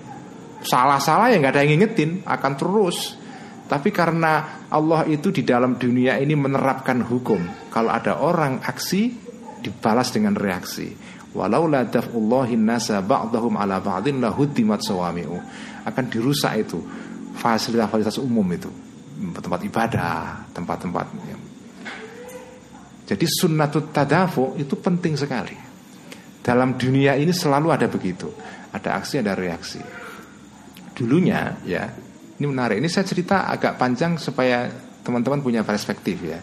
Salah-salah 0.63 1.35
ya 1.35 1.43
nggak 1.43 1.59
ada 1.59 1.63
yang 1.67 1.83
ngingetin 1.83 2.23
akan 2.23 2.53
terus 2.55 3.26
tapi 3.67 3.91
karena 3.91 4.63
Allah 4.71 5.03
itu 5.11 5.35
di 5.35 5.43
dalam 5.43 5.75
dunia 5.75 6.23
ini 6.23 6.39
menerapkan 6.39 7.03
hukum. 7.03 7.71
Kalau 7.75 7.91
ada 7.91 8.23
orang 8.23 8.63
aksi 8.63 9.11
dibalas 9.59 10.15
dengan 10.15 10.39
reaksi. 10.39 10.95
Walau 11.35 11.67
la 11.69 11.85
daf'ullahin 11.85 12.63
nasa 12.63 13.03
ba'dahum 13.03 13.59
ala 13.59 13.83
ba'din 13.83 14.23
lahuddimat 14.23 14.81
sawami'u. 14.81 15.37
Akan 15.83 16.07
dirusak 16.07 16.63
itu 16.63 16.79
fasilitas-fasilitas 17.37 18.23
umum 18.23 18.47
itu. 18.55 18.71
Tempat 19.35 19.61
ibadah, 19.67 20.47
tempat-tempat 20.55 21.07
ya. 21.27 21.37
Jadi 23.07 23.27
sunnatut 23.27 23.91
tadafu 23.91 24.55
itu 24.59 24.79
penting 24.79 25.19
sekali. 25.19 25.55
Dalam 26.43 26.79
dunia 26.79 27.19
ini 27.19 27.35
selalu 27.35 27.75
ada 27.75 27.91
begitu. 27.91 28.31
Ada 28.71 29.03
aksi, 29.03 29.23
ada 29.23 29.35
reaksi. 29.35 29.83
Dulunya 30.95 31.59
ya, 31.67 31.87
ini 32.37 32.47
menarik. 32.47 32.77
Ini 32.81 32.89
saya 32.93 33.09
cerita 33.09 33.49
agak 33.49 33.81
panjang 33.81 34.21
supaya 34.21 34.69
teman-teman 35.01 35.41
punya 35.41 35.65
perspektif 35.65 36.21
ya. 36.21 36.41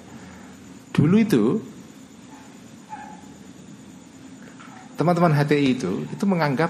Dulu 0.94 1.15
itu 1.18 1.44
teman-teman 4.94 5.34
HTI 5.34 5.68
itu 5.74 6.06
itu 6.06 6.24
menganggap 6.30 6.70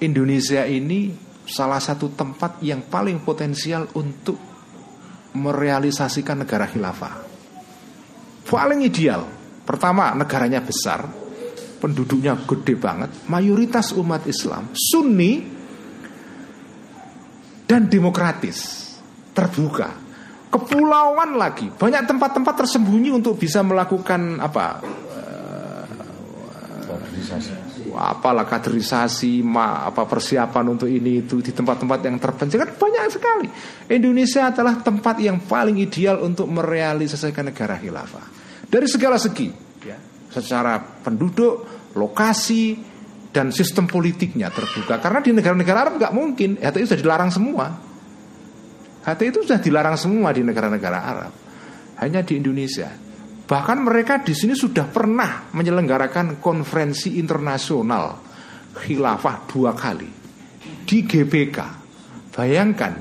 Indonesia 0.00 0.64
ini 0.64 1.12
salah 1.46 1.78
satu 1.78 2.12
tempat 2.16 2.58
yang 2.64 2.88
paling 2.88 3.20
potensial 3.22 3.86
untuk 3.96 4.36
merealisasikan 5.32 6.44
negara 6.44 6.68
khilafah. 6.68 7.14
Paling 8.48 8.84
ideal. 8.84 9.24
Pertama, 9.62 10.10
negaranya 10.18 10.58
besar, 10.58 11.06
penduduknya 11.78 12.34
gede 12.42 12.74
banget, 12.74 13.10
mayoritas 13.30 13.94
umat 13.94 14.26
Islam 14.26 14.74
Sunni 14.74 15.51
dan 17.72 17.88
demokratis, 17.88 18.92
terbuka. 19.32 19.88
Kepulauan 20.52 21.40
lagi, 21.40 21.72
banyak 21.72 22.04
tempat-tempat 22.04 22.68
tersembunyi 22.68 23.08
untuk 23.08 23.40
bisa 23.40 23.64
melakukan 23.64 24.36
apa? 24.36 24.84
apalah 27.92 28.48
kaderisasi, 28.48 29.44
ma, 29.44 29.84
apa 29.84 30.08
persiapan 30.08 30.64
untuk 30.72 30.88
ini 30.88 31.24
itu 31.24 31.44
di 31.44 31.52
tempat-tempat 31.52 32.00
yang 32.08 32.16
terpencil 32.16 32.60
kan 32.64 32.72
banyak 32.72 33.04
sekali. 33.12 33.48
Indonesia 33.92 34.48
adalah 34.48 34.80
tempat 34.80 35.20
yang 35.20 35.44
paling 35.44 35.76
ideal 35.76 36.24
untuk 36.24 36.48
merealisasikan 36.48 37.52
negara 37.52 37.76
khilafah 37.76 38.24
dari 38.64 38.88
segala 38.88 39.20
segi, 39.20 39.52
ya, 39.84 39.96
secara 40.32 40.80
penduduk, 40.80 41.68
lokasi 41.96 42.91
dan 43.32 43.48
sistem 43.50 43.88
politiknya 43.88 44.52
terbuka. 44.52 45.00
Karena 45.00 45.24
di 45.24 45.32
negara-negara 45.32 45.78
Arab 45.88 45.94
nggak 45.96 46.14
mungkin, 46.14 46.60
HTI 46.60 46.84
sudah 46.84 47.00
dilarang 47.00 47.30
semua. 47.32 47.66
HTI 49.02 49.28
itu 49.32 49.40
sudah 49.48 49.60
dilarang 49.60 49.96
semua 49.96 50.30
di 50.30 50.44
negara-negara 50.44 50.98
Arab. 51.00 51.32
Hanya 51.98 52.20
di 52.22 52.38
Indonesia 52.38 52.92
Bahkan 53.52 53.84
mereka 53.84 54.22
di 54.24 54.32
sini 54.32 54.56
sudah 54.56 54.88
pernah 54.88 55.52
menyelenggarakan 55.52 56.40
konferensi 56.40 57.20
internasional 57.20 58.16
khilafah 58.72 59.44
dua 59.44 59.76
kali 59.76 60.08
di 60.88 61.04
GBK. 61.04 61.58
Bayangkan 62.32 62.96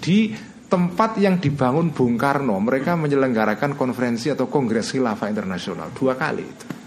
di 0.00 0.32
tempat 0.72 1.20
yang 1.20 1.36
dibangun 1.36 1.92
Bung 1.92 2.16
Karno 2.16 2.56
mereka 2.64 2.96
menyelenggarakan 2.96 3.76
konferensi 3.76 4.32
atau 4.32 4.48
kongres 4.48 4.94
khilafah 4.96 5.28
internasional 5.28 5.92
dua 5.92 6.16
kali 6.16 6.48
itu. 6.48 6.79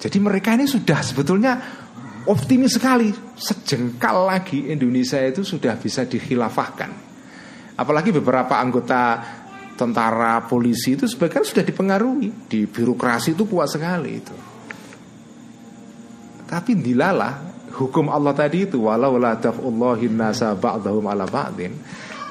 Jadi 0.00 0.16
mereka 0.16 0.56
ini 0.56 0.64
sudah 0.64 1.04
sebetulnya 1.04 1.60
optimis 2.24 2.80
sekali 2.80 3.12
sejengkal 3.36 4.24
lagi 4.24 4.72
Indonesia 4.72 5.20
itu 5.20 5.44
sudah 5.44 5.76
bisa 5.76 6.08
dikhilafahkan. 6.08 6.90
Apalagi 7.76 8.12
beberapa 8.12 8.56
anggota 8.56 9.20
tentara, 9.76 10.44
polisi 10.44 10.96
itu 10.96 11.08
sebagian 11.08 11.44
sudah 11.44 11.64
dipengaruhi 11.64 12.48
di 12.48 12.68
birokrasi 12.68 13.32
itu 13.32 13.44
kuat 13.48 13.68
sekali 13.72 14.10
itu. 14.12 14.36
Tapi 16.44 16.76
dilalah 16.76 17.32
hukum 17.80 18.12
Allah 18.12 18.36
tadi 18.36 18.68
itu 18.68 18.84
walau 18.84 19.16
la 19.16 19.40
nasa 20.12 20.52
ba'dahum 20.52 21.04
ala 21.08 21.24
ba'din. 21.24 21.72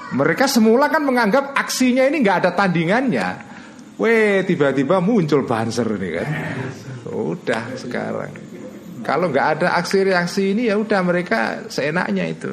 Mereka 0.09 0.49
semula 0.49 0.89
kan 0.89 1.05
menganggap 1.05 1.53
aksinya 1.53 2.05
ini 2.05 2.21
nggak 2.21 2.37
ada 2.45 2.51
tandingannya. 2.53 3.48
Weh 3.99 4.47
tiba-tiba 4.47 5.03
muncul 5.03 5.43
banser 5.43 5.87
nih 5.99 6.11
kan. 6.23 6.27
Udah 7.11 7.75
sekarang. 7.75 8.31
Kalau 9.03 9.27
nggak 9.31 9.47
ada 9.59 9.67
aksi 9.75 10.07
reaksi 10.07 10.55
ini 10.55 10.71
ya 10.71 10.79
udah 10.79 10.99
mereka 11.03 11.67
seenaknya 11.67 12.25
itu. 12.31 12.51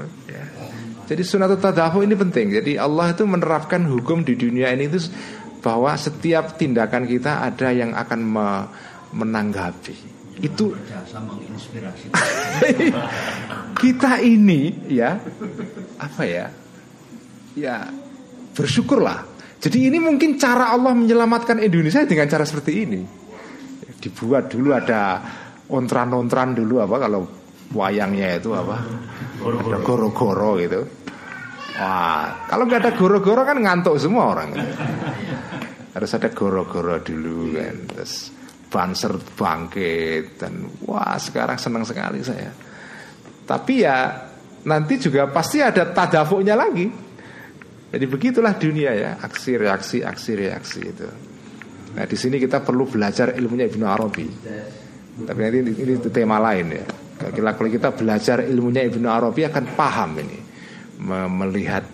Jadi 1.06 1.22
sunatut 1.22 1.62
tadahu 1.62 2.02
ini 2.02 2.18
penting. 2.18 2.50
Jadi 2.50 2.74
Allah 2.74 3.14
itu 3.14 3.22
menerapkan 3.22 3.86
hukum 3.86 4.26
di 4.26 4.34
dunia 4.34 4.74
ini 4.74 4.90
itu 4.90 5.06
bahwa 5.62 5.94
setiap 5.94 6.58
tindakan 6.58 7.06
kita 7.06 7.46
ada 7.46 7.70
yang 7.70 7.94
akan 7.94 8.20
me 8.26 8.48
menanggapi. 9.14 9.94
Itu 10.42 10.74
kita 13.80 14.20
ini 14.20 14.90
ya 14.90 15.16
apa 15.96 16.22
ya? 16.26 16.50
Ya 17.54 17.86
bersyukurlah. 18.52 19.35
Jadi 19.56 19.88
ini 19.88 19.98
mungkin 19.98 20.36
cara 20.36 20.70
Allah 20.70 20.92
menyelamatkan 20.92 21.58
Indonesia 21.64 22.04
dengan 22.04 22.28
cara 22.28 22.44
seperti 22.44 22.72
ini. 22.76 23.00
Dibuat 23.96 24.52
dulu 24.52 24.76
ada 24.76 25.24
ontran-ontran 25.72 26.54
dulu 26.54 26.84
apa 26.84 26.96
kalau 27.00 27.26
wayangnya 27.72 28.38
itu 28.38 28.52
apa? 28.52 28.76
Ada 29.42 29.78
goro-goro 29.80 30.60
gitu. 30.60 30.80
Wah 31.80 32.46
kalau 32.46 32.68
nggak 32.68 32.80
ada 32.84 32.92
goro-goro 32.94 33.42
kan 33.42 33.58
ngantuk 33.58 33.96
semua 33.96 34.36
orang. 34.36 34.48
Gitu. 34.54 34.72
harus 35.96 36.12
ada 36.12 36.28
goro-goro 36.28 37.00
dulu 37.00 37.56
kan. 37.56 37.76
Terus 37.96 38.12
banser 38.68 39.16
bangkit 39.16 40.36
dan 40.36 40.68
wah 40.84 41.16
sekarang 41.16 41.56
senang 41.56 41.88
sekali 41.88 42.20
saya. 42.20 42.52
Tapi 43.48 43.74
ya 43.80 44.28
nanti 44.68 45.00
juga 45.00 45.30
pasti 45.32 45.64
ada 45.64 45.88
tadafuknya 45.88 46.52
lagi 46.52 47.05
jadi 47.96 48.06
begitulah 48.06 48.54
dunia 48.60 48.92
ya 48.92 49.10
aksi 49.18 49.56
reaksi 49.56 50.04
aksi 50.04 50.32
reaksi 50.36 50.80
itu 50.84 51.08
nah 51.96 52.04
di 52.04 52.16
sini 52.16 52.36
kita 52.36 52.60
perlu 52.60 52.84
belajar 52.84 53.32
ilmunya 53.32 53.64
Ibnu 53.66 53.84
Arabi 53.88 54.28
tapi 55.16 55.38
nanti 55.40 55.58
ini, 55.80 55.96
tema 56.12 56.36
lain 56.36 56.66
ya 56.76 56.86
kalau 57.16 57.72
kita 57.72 57.96
belajar 57.96 58.44
ilmunya 58.44 58.84
Ibnu 58.84 59.08
Arabi 59.08 59.48
akan 59.48 59.64
paham 59.72 60.20
ini 60.20 60.38
melihat 61.28 61.84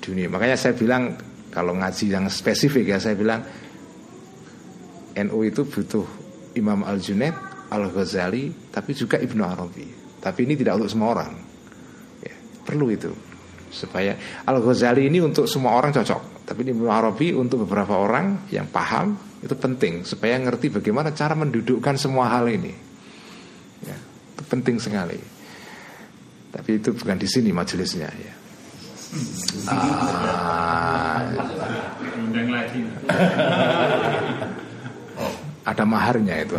dunia. 0.00 0.26
Makanya 0.32 0.56
saya 0.56 0.74
bilang 0.74 1.14
kalau 1.52 1.76
ngaji 1.76 2.04
yang 2.08 2.26
spesifik 2.32 2.96
ya 2.96 2.98
saya 2.98 3.14
bilang 3.14 3.44
NU 5.14 5.38
itu 5.44 5.68
butuh 5.68 6.06
Imam 6.56 6.82
Al 6.82 6.98
Junaid, 6.98 7.36
Al 7.70 7.92
Ghazali, 7.92 8.72
tapi 8.72 8.96
juga 8.96 9.20
Ibnu 9.20 9.42
Arabi. 9.44 9.86
Tapi 10.20 10.44
ini 10.48 10.54
tidak 10.56 10.80
untuk 10.80 10.90
semua 10.90 11.08
orang. 11.16 11.32
Ya, 12.24 12.34
perlu 12.64 12.92
itu 12.92 13.12
supaya 13.70 14.18
Al 14.44 14.58
Ghazali 14.60 15.06
ini 15.06 15.22
untuk 15.22 15.46
semua 15.46 15.78
orang 15.78 15.94
cocok, 15.94 16.44
tapi 16.44 16.66
Ibnu 16.66 16.90
Arabi 16.90 17.32
untuk 17.32 17.64
beberapa 17.64 17.96
orang 17.96 18.50
yang 18.50 18.66
paham 18.68 19.16
itu 19.40 19.54
penting 19.56 20.04
supaya 20.04 20.36
ngerti 20.36 20.68
bagaimana 20.68 21.14
cara 21.16 21.32
mendudukkan 21.32 21.96
semua 21.96 22.28
hal 22.28 22.50
ini 22.50 22.90
penting 24.50 24.82
sekali. 24.82 25.22
Tapi 26.50 26.82
itu 26.82 26.90
bukan 26.90 27.14
di 27.14 27.30
sini 27.30 27.54
majelisnya 27.54 28.10
ya. 28.10 28.34
Ah, 29.70 31.22
ada 35.70 35.84
maharnya 35.86 36.42
itu. 36.42 36.58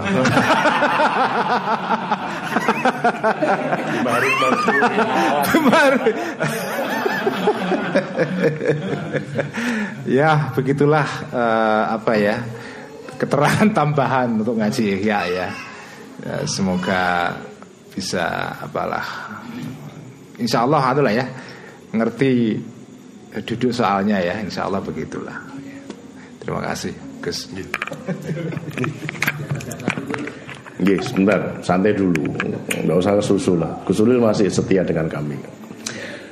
Mahar. 5.67 5.93
ya 10.19 10.51
begitulah 10.55 11.07
uh, 11.31 11.83
apa 11.95 12.13
ya 12.17 12.35
keterangan 13.21 13.69
tambahan 13.77 14.41
untuk 14.41 14.57
ngaji 14.57 14.97
ya 15.01 15.21
ya. 15.29 15.47
ya 16.25 16.35
semoga 16.49 17.35
bisa 17.91 18.55
apalah 18.61 19.05
Insya 20.41 20.65
Allah 20.65 20.81
adalah 20.81 21.13
ya 21.13 21.25
ngerti 21.93 22.57
duduk 23.45 23.69
soalnya 23.69 24.17
ya 24.17 24.41
Insya 24.41 24.65
Allah 24.65 24.81
begitulah 24.81 25.37
terima 26.41 26.61
kasih 26.65 26.93
Gus 27.21 27.45
Oke, 30.81 30.97
sebentar, 31.05 31.37
santai 31.61 31.93
dulu, 31.93 32.25
nggak 32.89 32.97
usah 32.97 33.21
susu 33.21 33.53
lah. 33.53 33.69
Gus 33.85 34.01
masih 34.01 34.49
setia 34.49 34.81
dengan 34.81 35.05
kami. 35.05 35.37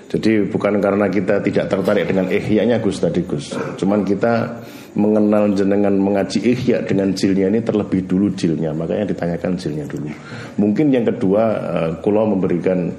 Jadi 0.10 0.50
bukan 0.50 0.82
karena 0.82 1.06
kita 1.06 1.38
tidak 1.46 1.70
tertarik 1.70 2.10
dengan 2.10 2.26
ihya'nya 2.34 2.82
Gus 2.82 2.98
tadi 2.98 3.22
Gus. 3.22 3.54
Cuman 3.78 4.02
kita 4.02 4.58
mengenal 4.98 5.54
jenengan 5.54 5.94
mengaji 5.94 6.42
ihya 6.50 6.82
dengan 6.82 7.14
jilnya 7.14 7.46
ini 7.54 7.62
terlebih 7.62 8.10
dulu 8.10 8.34
jilnya. 8.34 8.74
Makanya 8.74 9.14
ditanyakan 9.14 9.54
jilnya 9.62 9.86
dulu. 9.86 10.10
Mungkin 10.58 10.90
yang 10.90 11.06
kedua 11.06 11.44
uh, 11.62 11.92
Kulo 12.02 12.26
memberikan 12.26 12.90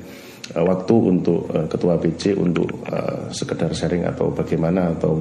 uh, 0.55 0.63
waktu 0.63 0.95
untuk 0.95 1.51
uh, 1.51 1.67
ketua 1.67 1.99
PC 1.99 2.39
untuk 2.39 2.71
sekedar 3.35 3.75
sharing 3.75 4.07
atau 4.07 4.31
bagaimana 4.31 4.95
atau 4.95 5.19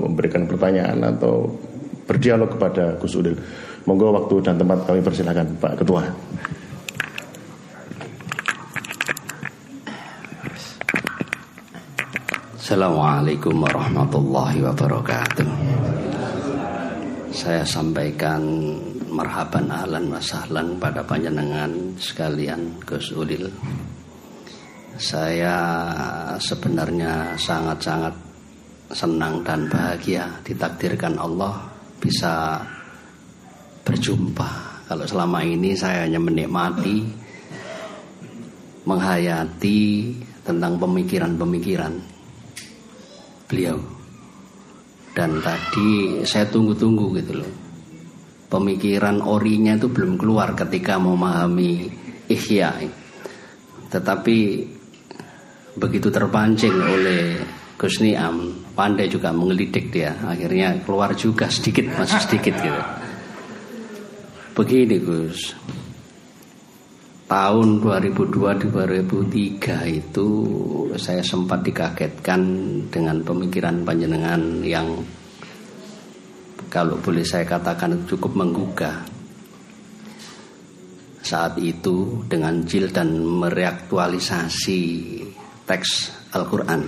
memberikan 0.00 0.48
pertanyaan 0.48 0.98
atau 1.04 1.46
berdialog 2.08 2.50
kepada 2.50 2.98
Gus 2.98 3.14
Udil. 3.14 3.38
Monggo 3.86 4.10
waktu 4.10 4.34
dan 4.42 4.58
tempat 4.58 4.88
kami 4.88 5.00
persilakan 5.04 5.46
Pak 5.62 5.84
Ketua. 5.84 6.02
Assalamualaikum 12.70 13.66
warahmatullahi 13.66 14.62
wabarakatuh. 14.62 15.48
Saya 17.34 17.66
sampaikan 17.66 18.38
marhaban 19.10 19.66
ahlan 19.74 20.06
wa 20.06 20.22
sahlan 20.22 20.78
pada 20.78 21.02
panjenengan 21.02 21.66
sekalian 21.98 22.78
Gus 22.86 23.10
Ulil. 23.10 23.50
Saya 24.94 25.58
sebenarnya 26.38 27.34
sangat-sangat 27.34 28.14
senang 28.94 29.42
dan 29.42 29.66
bahagia 29.66 30.30
ditakdirkan 30.46 31.18
Allah 31.18 31.66
bisa 31.98 32.62
berjumpa. 33.82 34.86
Kalau 34.86 35.10
selama 35.10 35.42
ini 35.42 35.74
saya 35.74 36.06
hanya 36.06 36.22
menikmati 36.22 37.02
menghayati 38.86 39.82
tentang 40.46 40.78
pemikiran-pemikiran 40.78 42.09
beliau. 43.50 43.76
Dan 45.10 45.42
tadi 45.42 46.22
saya 46.22 46.46
tunggu-tunggu 46.46 47.18
gitu 47.18 47.42
loh. 47.42 47.52
Pemikiran 48.46 49.26
orinya 49.26 49.74
itu 49.74 49.90
belum 49.90 50.14
keluar 50.14 50.54
ketika 50.54 51.02
memahami 51.02 51.90
ihya. 52.30 52.78
Tetapi 53.90 54.38
begitu 55.74 56.08
terpancing 56.14 56.78
oleh 56.78 57.42
Gus 57.74 57.98
Niam, 57.98 58.54
pandai 58.74 59.10
juga 59.10 59.34
mengelidik 59.34 59.90
dia. 59.90 60.14
Akhirnya 60.22 60.78
keluar 60.86 61.10
juga 61.18 61.50
sedikit, 61.50 61.90
masih 61.98 62.22
sedikit 62.22 62.54
gitu. 62.62 62.82
Begini 64.54 64.96
Gus, 65.02 65.56
tahun 67.30 67.78
2002-2003 67.78 69.86
itu 69.86 70.28
saya 70.98 71.22
sempat 71.22 71.62
dikagetkan 71.62 72.42
dengan 72.90 73.22
pemikiran 73.22 73.86
panjenengan 73.86 74.58
yang 74.66 74.98
kalau 76.66 76.98
boleh 76.98 77.22
saya 77.22 77.46
katakan 77.46 78.02
cukup 78.10 78.34
menggugah. 78.34 79.06
Saat 81.22 81.54
itu 81.62 82.26
dengan 82.26 82.66
jil 82.66 82.90
dan 82.90 83.22
mereaktualisasi 83.22 84.82
teks 85.70 86.10
Al-Quran. 86.34 86.82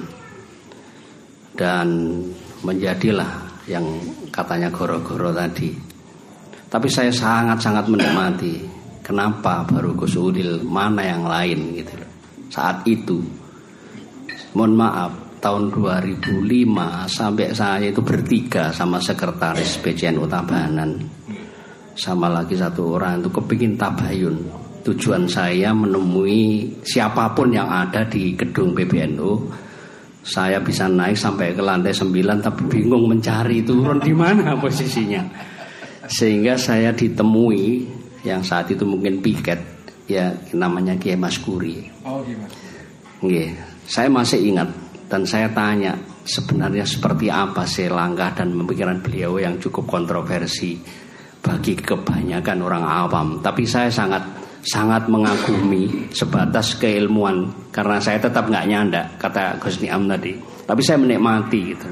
Dan 1.54 2.18
menjadilah 2.66 3.62
yang 3.70 3.86
katanya 4.34 4.74
goro-goro 4.74 5.30
tadi. 5.30 5.70
Tapi 6.66 6.88
saya 6.90 7.14
sangat-sangat 7.14 7.86
menikmati 7.86 8.71
Kenapa 9.02 9.66
baru 9.66 9.98
Gus 9.98 10.14
Udil 10.14 10.62
mana 10.62 11.02
yang 11.02 11.26
lain 11.26 11.74
gitu. 11.74 11.98
Saat 12.48 12.86
itu. 12.86 13.18
Mohon 14.54 14.74
maaf 14.78 15.12
tahun 15.42 15.74
2005 15.74 16.38
sampai 17.10 17.50
saya 17.50 17.90
itu 17.90 17.98
bertiga 18.04 18.70
sama 18.70 19.02
sekretaris 19.02 19.80
BCN 19.82 20.22
Utabanan 20.22 21.02
sama 21.92 22.28
lagi 22.28 22.56
satu 22.56 22.96
orang 22.96 23.20
itu 23.20 23.28
kepingin 23.32 23.74
tabayun. 23.76 24.36
Tujuan 24.82 25.30
saya 25.30 25.70
menemui 25.70 26.66
siapa 26.82 27.30
pun 27.32 27.54
yang 27.54 27.70
ada 27.70 28.02
di 28.06 28.34
gedung 28.34 28.74
PBNU 28.74 29.30
saya 30.22 30.62
bisa 30.62 30.86
naik 30.86 31.18
sampai 31.18 31.50
ke 31.50 31.62
lantai 31.62 31.90
9 31.90 32.14
tapi 32.42 32.62
bingung 32.70 33.10
mencari 33.10 33.62
turun 33.66 33.98
di 33.98 34.14
mana 34.14 34.54
posisinya. 34.58 35.22
Sehingga 36.06 36.58
saya 36.58 36.94
ditemui 36.94 37.86
yang 38.22 38.42
saat 38.42 38.70
itu 38.70 38.86
mungkin 38.86 39.18
piket 39.18 39.58
ya 40.06 40.34
namanya 40.54 40.98
Kiai 40.98 41.18
Maskuri. 41.18 41.86
Oh, 42.06 42.22
Kiai 43.22 43.54
Saya 43.86 44.08
masih 44.10 44.54
ingat 44.54 44.70
dan 45.10 45.26
saya 45.26 45.50
tanya 45.50 45.98
sebenarnya 46.22 46.86
seperti 46.86 47.28
apa 47.28 47.66
sih 47.66 47.90
langkah 47.90 48.30
dan 48.32 48.54
pemikiran 48.54 49.02
beliau 49.02 49.42
yang 49.42 49.58
cukup 49.58 49.84
kontroversi 49.90 50.78
bagi 51.42 51.74
kebanyakan 51.74 52.58
orang 52.62 52.84
awam. 52.86 53.28
Tapi 53.42 53.66
saya 53.66 53.90
sangat 53.90 54.22
sangat 54.62 55.10
mengagumi 55.10 56.06
sebatas 56.14 56.78
keilmuan 56.78 57.50
karena 57.74 57.98
saya 57.98 58.22
tetap 58.22 58.46
nggak 58.46 58.66
nyanda 58.70 59.02
kata 59.18 59.58
Gus 59.58 59.82
Niam 59.82 60.06
tadi. 60.06 60.38
Tapi 60.62 60.80
saya 60.80 61.02
menikmati 61.02 61.60
gitu. 61.74 61.90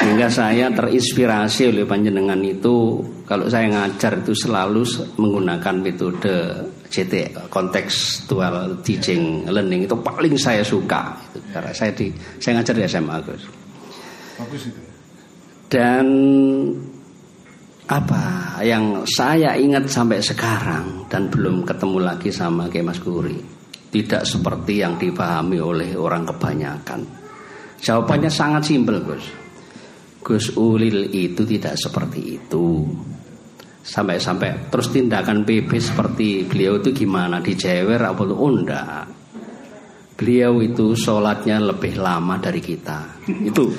Sehingga 0.00 0.32
saya 0.32 0.72
terinspirasi 0.72 1.76
oleh 1.76 1.84
panjenengan 1.84 2.40
itu 2.40 3.04
kalau 3.28 3.44
saya 3.52 3.68
ngajar 3.68 4.24
itu 4.24 4.32
selalu 4.32 4.80
menggunakan 5.20 5.76
metode 5.76 6.56
CT 6.88 7.36
kontekstual 7.52 8.80
teaching 8.80 9.44
learning 9.44 9.84
itu 9.84 9.92
paling 10.00 10.40
saya 10.40 10.64
suka 10.64 11.12
itu 11.36 11.44
karena 11.52 11.72
saya 11.76 11.92
di 11.92 12.08
saya 12.40 12.58
ngajar 12.58 12.74
di 12.80 12.82
SMA 12.88 13.16
Gus. 13.28 13.44
Bagus 14.40 14.62
itu. 14.72 14.80
Dan 15.68 16.06
apa 17.92 18.56
yang 18.64 19.04
saya 19.04 19.52
ingat 19.60 19.84
sampai 19.84 20.24
sekarang 20.24 21.12
dan 21.12 21.28
belum 21.28 21.68
ketemu 21.68 21.98
lagi 22.00 22.32
sama 22.32 22.72
Kiai 22.72 22.80
Mas 22.80 23.04
Guri 23.04 23.36
tidak 23.92 24.24
seperti 24.24 24.80
yang 24.80 24.96
dipahami 24.96 25.60
oleh 25.60 25.92
orang 25.92 26.24
kebanyakan. 26.24 27.04
Jawabannya 27.84 28.32
sangat 28.32 28.64
simpel 28.64 29.04
Gus 29.04 29.49
Gus 30.20 30.52
Ulil 30.56 31.08
itu 31.10 31.42
tidak 31.48 31.74
seperti 31.80 32.40
itu. 32.40 32.84
Sampai-sampai 33.80 34.68
terus 34.68 34.92
tindakan 34.92 35.42
PB 35.48 35.70
seperti 35.80 36.44
beliau 36.44 36.78
itu 36.78 36.92
gimana? 36.92 37.40
Dijewer 37.40 38.00
apa 38.04 38.22
tuh 38.28 38.36
oh 38.36 38.52
enggak 38.52 39.20
beliau 40.20 40.60
itu 40.60 40.92
sholatnya 40.92 41.56
lebih 41.72 41.96
lama 41.96 42.36
dari 42.36 42.60
kita. 42.60 43.24
Itu 43.24 43.72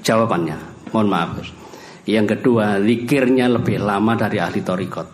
jawabannya. 0.00 0.88
Mohon 0.88 1.08
maaf 1.12 1.30
yang 2.08 2.26
kedua 2.26 2.80
zikirnya 2.80 3.46
lebih 3.52 3.76
lama 3.76 4.16
dari 4.16 4.40
ahli 4.40 4.64
torikot. 4.64 5.08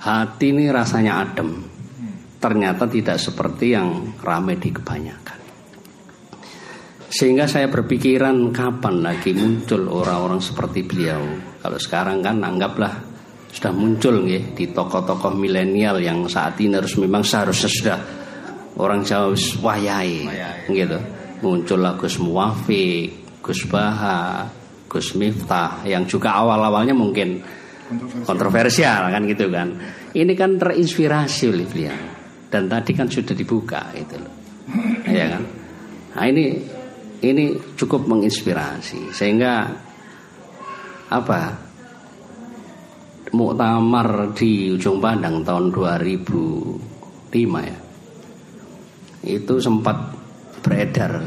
Hati 0.00 0.46
ini 0.48 0.72
rasanya 0.72 1.20
adem. 1.20 1.50
Ternyata 2.40 2.88
tidak 2.88 3.20
seperti 3.20 3.76
yang 3.76 4.16
ramai 4.24 4.56
di 4.56 4.72
kebanyakan 4.72 5.39
sehingga 7.10 7.50
saya 7.50 7.66
berpikiran 7.66 8.54
kapan 8.54 9.02
lagi 9.02 9.34
muncul 9.34 9.90
orang-orang 9.90 10.38
seperti 10.38 10.86
beliau. 10.86 11.18
Kalau 11.58 11.78
sekarang 11.82 12.22
kan 12.22 12.38
anggaplah 12.38 13.02
sudah 13.50 13.74
muncul 13.74 14.22
ya 14.30 14.38
di 14.54 14.70
tokoh-tokoh 14.70 15.34
milenial 15.34 15.98
yang 15.98 16.30
saat 16.30 16.54
ini 16.62 16.78
harus 16.78 16.94
memang 17.02 17.26
seharusnya 17.26 17.70
sudah 17.70 17.98
orang 18.78 19.02
Jawa 19.02 19.34
wayai 19.34 20.30
gitu. 20.70 20.98
Muncul 21.42 21.82
Gus 21.98 22.22
Muwafiq, 22.22 23.42
Gus 23.42 23.66
Baha, 23.66 24.46
Gus 24.86 25.18
Miftah 25.18 25.82
yang 25.82 26.06
juga 26.06 26.38
awal-awalnya 26.38 26.94
mungkin 26.94 27.42
kontroversial 28.22 29.10
kan 29.10 29.26
gitu 29.26 29.50
kan. 29.50 29.74
Ini 30.14 30.30
kan 30.38 30.62
terinspirasi 30.62 31.44
oleh 31.50 31.66
beliau 31.66 31.98
dan 32.46 32.70
tadi 32.70 32.94
kan 32.94 33.10
sudah 33.10 33.34
dibuka 33.34 33.90
itu 33.98 34.14
loh. 34.14 34.34
Ya 35.10 35.26
kan? 35.34 35.42
Nah 36.14 36.24
ini 36.30 36.78
ini 37.20 37.76
cukup 37.76 38.08
menginspirasi. 38.08 39.12
Sehingga 39.12 39.68
apa 41.10 41.40
muktamar 43.30 44.34
di 44.34 44.74
ujung 44.74 44.98
pandang 44.98 45.46
tahun 45.46 45.70
2005 45.70 47.30
ya 47.62 47.78
itu 49.20 49.54
sempat 49.60 50.16
beredar 50.64 51.20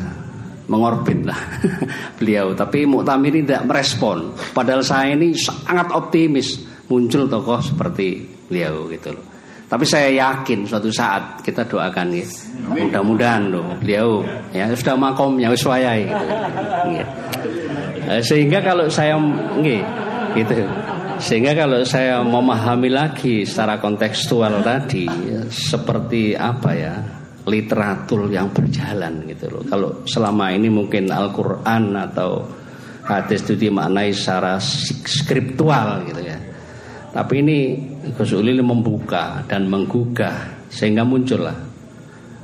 mengorbit 0.67 1.19
lah 1.27 1.39
beliau. 2.17 2.57
Tapi 2.57 2.89
muktamir 2.89 3.35
ini 3.35 3.45
tidak 3.45 3.69
merespon. 3.69 4.33
Padahal 4.55 4.81
saya 4.81 5.13
ini 5.13 5.37
sangat 5.37 5.93
optimis 5.93 6.65
muncul 6.89 7.29
tokoh 7.29 7.61
seperti 7.61 8.25
beliau 8.49 8.89
gitu 8.91 9.15
loh 9.15 9.32
tapi 9.67 9.85
saya 9.87 10.13
yakin 10.13 10.67
suatu 10.69 10.89
saat 10.93 11.41
kita 11.41 11.65
doakan 11.65 12.13
ya. 12.13 12.27
Mudah-mudahan 12.63 13.51
loh 13.51 13.75
beliau 13.79 14.23
ya 14.53 14.69
sudah 14.71 14.95
makomnya 14.95 15.49
wis 15.49 15.65
wayai 15.65 16.07
gitu. 16.07 17.13
Sehingga 18.23 18.59
kalau 18.61 18.85
saya 18.91 19.17
nggih 19.59 19.81
gitu. 20.37 20.63
Sehingga 21.21 21.55
kalau 21.55 21.79
saya 21.85 22.19
memahami 22.25 22.89
lagi 22.91 23.45
secara 23.47 23.79
kontekstual 23.79 24.59
tadi 24.65 25.07
seperti 25.47 26.35
apa 26.35 26.71
ya 26.73 26.95
literatur 27.43 28.31
yang 28.31 28.51
berjalan 28.51 29.27
gitu 29.27 29.51
loh. 29.51 29.63
Kalau 29.67 29.89
selama 30.07 30.51
ini 30.55 30.71
mungkin 30.71 31.11
Al-Qur'an 31.11 31.91
atau 31.95 32.47
hadis 33.03 33.43
itu 33.43 33.67
dimaknai 33.67 34.15
secara 34.15 34.55
skriptual 34.59 36.07
gitu 36.07 36.21
ya. 36.23 36.32
Tapi 37.13 37.45
ini 37.45 37.57
Gus 38.17 38.33
Ulil 38.33 38.65
membuka 38.65 39.45
dan 39.45 39.69
menggugah 39.69 40.65
sehingga 40.73 41.05
muncullah. 41.05 41.53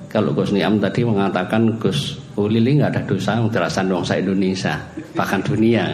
Kalau 0.09 0.33
Gus 0.37 0.53
Niam 0.53 0.77
tadi 0.77 1.01
mengatakan 1.01 1.81
Gus 1.81 2.21
Ulil 2.37 2.61
ini 2.61 2.77
nggak 2.77 2.93
ada 2.93 3.01
dosa 3.09 3.41
terasan 3.49 3.89
bangsa 3.89 4.21
Indonesia 4.21 4.77
bahkan 5.17 5.41
dunia. 5.41 5.89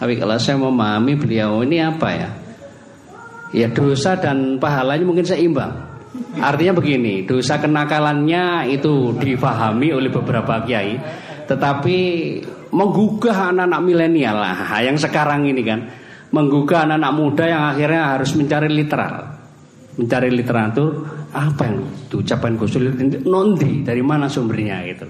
Tapi 0.00 0.16
kalau 0.16 0.40
saya 0.40 0.56
memahami 0.56 1.12
beliau 1.12 1.60
ini 1.60 1.76
apa 1.84 2.08
ya? 2.08 2.30
Ya 3.52 3.68
dosa 3.68 4.16
dan 4.16 4.56
pahalanya 4.56 5.04
mungkin 5.04 5.24
seimbang. 5.24 5.72
Artinya 6.40 6.76
begini, 6.76 7.24
dosa 7.24 7.60
kenakalannya 7.60 8.72
itu 8.72 9.12
difahami 9.16 9.92
oleh 9.92 10.08
beberapa 10.12 10.64
kiai, 10.64 10.96
tetapi 11.48 11.98
menggugah 12.72 13.52
anak-anak 13.52 13.80
milenial 13.84 14.36
lah 14.36 14.56
yang 14.84 15.00
sekarang 15.00 15.48
ini 15.48 15.62
kan 15.64 15.80
menggugah 16.34 16.88
anak-anak 16.88 17.12
muda 17.14 17.44
yang 17.46 17.62
akhirnya 17.74 18.02
harus 18.16 18.30
mencari 18.34 18.68
literal. 18.70 19.14
Mencari 19.96 20.28
literatur 20.28 20.90
apa 21.32 21.62
yang 21.68 21.78
diucapkan 22.08 22.56
Gus 22.56 22.76
nondi 23.24 23.84
dari 23.84 24.00
mana 24.00 24.28
sumbernya 24.28 24.80
itu 24.88 25.08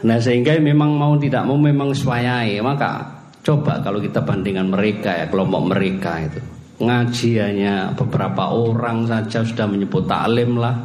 nah 0.00 0.16
sehingga 0.16 0.56
memang 0.56 0.96
mau 0.96 1.12
tidak 1.20 1.44
mau 1.44 1.60
memang 1.60 1.92
swayai 1.92 2.56
maka 2.64 3.20
coba 3.40 3.80
kalau 3.80 4.00
kita 4.00 4.20
bandingkan 4.24 4.68
mereka 4.68 5.10
ya 5.16 5.26
kelompok 5.28 5.62
mereka 5.72 6.20
itu. 6.20 6.40
Ngaji 6.80 7.30
hanya 7.36 7.92
beberapa 7.92 8.56
orang 8.56 9.04
saja 9.04 9.44
sudah 9.44 9.68
menyebut 9.68 10.08
taklim 10.08 10.56
lah. 10.56 10.76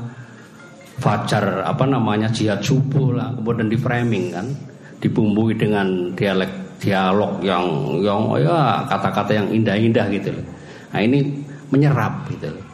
Fajar 0.99 1.63
apa 1.63 1.83
namanya 1.87 2.31
jihad 2.31 2.59
subuh 2.59 3.15
lah. 3.15 3.31
Kemudian 3.35 3.67
di 3.71 3.79
framing 3.79 4.25
kan 4.31 4.47
dibumbui 4.99 5.55
dengan 5.55 6.11
dialek 6.15 6.51
dialog 6.85 7.41
yang 7.41 7.65
yang 8.05 8.21
oh 8.29 8.37
ya 8.37 8.85
kata-kata 8.85 9.31
yang 9.33 9.47
indah-indah 9.49 10.05
gitu 10.13 10.29
loh. 10.37 10.45
Nah 10.93 11.01
ini 11.01 11.25
menyerap 11.73 12.29
gitu 12.29 12.53
loh. 12.53 12.65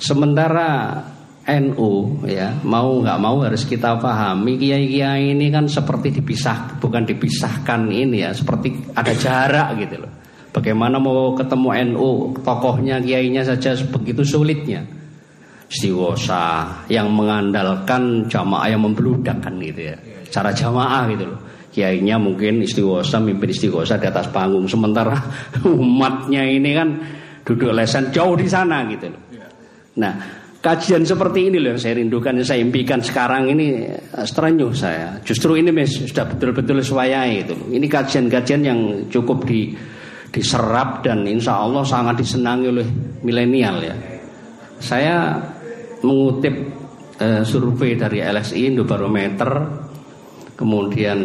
Sementara 0.00 0.96
NU 1.42 2.22
ya 2.24 2.56
mau 2.64 3.04
nggak 3.04 3.18
mau 3.20 3.44
harus 3.44 3.68
kita 3.68 4.00
pahami 4.00 4.56
kiai-kiai 4.56 5.36
ini 5.36 5.52
kan 5.52 5.68
seperti 5.68 6.16
dipisah 6.22 6.80
bukan 6.80 7.04
dipisahkan 7.04 7.92
ini 7.92 8.24
ya 8.24 8.32
seperti 8.32 8.96
ada 8.96 9.12
jarak 9.12 9.76
gitu 9.84 10.00
loh. 10.00 10.12
Bagaimana 10.52 10.96
mau 10.96 11.36
ketemu 11.36 11.68
NU 11.92 12.10
tokohnya 12.40 13.00
kiainya 13.04 13.44
saja 13.44 13.76
begitu 13.92 14.24
sulitnya 14.24 14.84
istiqosa 15.72 16.68
yang 16.92 17.08
mengandalkan 17.08 18.28
jamaah 18.28 18.68
yang 18.68 18.84
membludak 18.84 19.40
kan 19.40 19.56
gitu 19.56 19.88
ya 19.88 19.96
cara 20.28 20.52
jamaah 20.52 21.08
gitu 21.08 21.32
loh 21.32 21.40
kiainya 21.72 22.20
mungkin 22.20 22.60
istiqosa 22.60 23.16
mimpin 23.18 23.48
istiqosa 23.48 23.96
di 23.96 24.06
atas 24.06 24.28
panggung. 24.28 24.68
Sementara 24.68 25.16
umatnya 25.64 26.44
ini 26.44 26.70
kan 26.76 26.88
duduk 27.42 27.72
lesan 27.72 28.12
jauh 28.12 28.36
di 28.36 28.46
sana 28.46 28.84
gitu 28.92 29.08
loh. 29.08 29.20
Nah 29.98 30.12
kajian 30.62 31.02
seperti 31.02 31.50
ini 31.50 31.58
loh 31.58 31.74
yang 31.74 31.82
saya 31.82 31.98
rindukan 31.98 32.38
yang 32.38 32.46
saya 32.46 32.60
impikan 32.62 33.00
sekarang 33.02 33.50
ini 33.50 33.88
eh, 33.88 34.26
strenyuh 34.28 34.70
saya. 34.76 35.18
Justru 35.24 35.58
ini 35.58 35.74
mes, 35.74 35.90
sudah 35.90 36.28
betul-betul 36.28 36.84
swayai 36.84 37.42
itu 37.42 37.56
ini 37.72 37.88
kajian-kajian 37.88 38.62
yang 38.62 38.80
cukup 39.10 39.42
di 39.48 39.74
diserap 40.32 41.04
dan 41.04 41.28
insya 41.28 41.60
Allah 41.60 41.84
sangat 41.84 42.24
disenangi 42.24 42.66
oleh 42.68 42.86
milenial 43.24 43.76
ya. 43.80 43.96
Saya 44.78 45.40
mengutip 46.04 46.54
eh, 47.18 47.42
survei 47.42 47.98
dari 47.98 48.22
LSI 48.22 48.70
Indobarometer 48.70 49.50
kemudian 50.56 51.18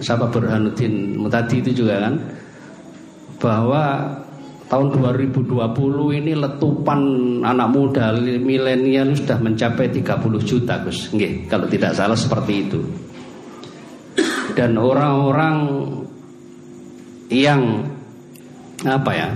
siapa 0.00 0.28
Burhanuddin 0.28 1.18
Mutadi 1.20 1.60
itu 1.60 1.84
juga 1.84 2.08
kan 2.08 2.14
bahwa 3.40 4.12
tahun 4.70 4.86
2020 4.94 6.18
ini 6.22 6.32
letupan 6.38 7.00
anak 7.42 7.68
muda 7.74 8.14
milenial 8.20 9.10
sudah 9.16 9.38
mencapai 9.42 9.90
30 9.90 10.48
juta 10.48 10.78
Gus 10.84 11.10
Nggih, 11.10 11.50
kalau 11.50 11.66
tidak 11.66 11.92
salah 11.96 12.16
seperti 12.16 12.68
itu 12.68 12.80
dan 14.54 14.76
orang-orang 14.76 15.56
yang 17.30 17.86
apa 18.82 19.10
ya 19.14 19.28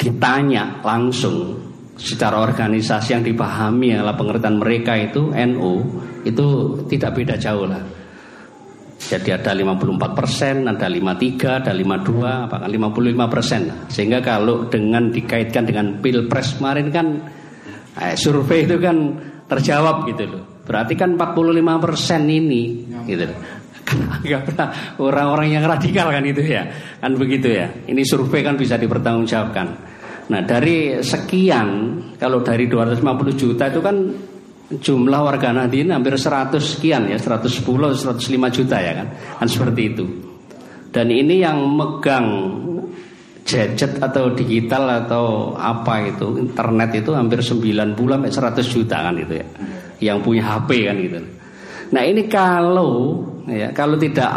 ditanya 0.00 0.80
langsung 0.82 1.60
secara 2.00 2.40
organisasi 2.40 3.12
yang 3.12 3.24
dipahami 3.24 3.92
adalah 3.92 4.16
pengertian 4.16 4.56
mereka 4.56 4.96
itu 4.96 5.28
NU 5.30 5.72
itu 6.24 6.46
tidak 6.88 7.12
beda 7.20 7.36
jauh 7.36 7.68
lah. 7.68 7.84
Jadi 9.00 9.32
ada 9.32 9.56
54 9.56 10.12
persen, 10.12 10.68
ada 10.68 10.84
53, 10.84 11.64
ada 11.64 11.72
52, 11.72 12.52
bahkan 12.52 12.68
55 12.68 13.32
persen. 13.32 13.62
Sehingga 13.88 14.20
kalau 14.20 14.68
dengan 14.68 15.08
dikaitkan 15.08 15.64
dengan 15.64 15.86
pilpres 16.04 16.60
kemarin 16.60 16.92
kan 16.92 17.06
eh, 17.96 18.14
survei 18.14 18.68
itu 18.68 18.76
kan 18.76 18.96
terjawab 19.48 20.04
gitu 20.04 20.24
loh. 20.28 20.42
Berarti 20.68 20.94
kan 21.00 21.16
45 21.16 21.80
persen 21.80 22.28
ini 22.28 22.86
gitu 23.08 23.24
loh. 23.24 23.40
orang-orang 25.02 25.58
yang 25.58 25.64
radikal 25.66 26.14
kan 26.14 26.22
itu 26.22 26.46
ya 26.46 26.62
kan 27.02 27.10
begitu 27.18 27.50
ya 27.50 27.66
ini 27.90 28.06
survei 28.06 28.46
kan 28.46 28.54
bisa 28.54 28.78
dipertanggungjawabkan 28.78 29.66
Nah 30.30 30.46
dari 30.46 31.02
sekian 31.02 31.98
Kalau 32.14 32.38
dari 32.46 32.70
250 32.70 33.34
juta 33.34 33.66
itu 33.66 33.82
kan 33.82 33.96
Jumlah 34.70 35.20
warga 35.26 35.50
Nahdien 35.50 35.90
hampir 35.90 36.14
100 36.14 36.54
sekian 36.62 37.10
ya 37.10 37.18
110 37.18 37.66
105 37.66 38.22
juta 38.54 38.76
ya 38.78 38.92
kan? 39.02 39.06
Kan 39.42 39.48
seperti 39.50 39.82
itu. 39.90 40.06
Dan 40.94 41.10
ini 41.10 41.42
yang 41.42 41.58
megang 41.74 42.26
Gadget 43.40 43.98
atau 43.98 44.30
digital 44.30 45.02
atau 45.02 45.56
apa 45.58 46.06
itu 46.06 46.38
Internet 46.38 47.02
itu 47.02 47.10
hampir 47.18 47.42
90 47.42 47.98
sampai 47.98 48.30
100 48.30 48.62
juta 48.62 48.96
kan 49.10 49.14
itu 49.18 49.34
ya. 49.42 49.46
Yang 49.98 50.18
punya 50.22 50.42
HP 50.54 50.86
kan 50.86 50.96
gitu. 51.02 51.18
Nah 51.90 52.02
ini 52.06 52.30
kalau 52.30 53.26
ya 53.50 53.74
Kalau 53.74 53.98
tidak 53.98 54.30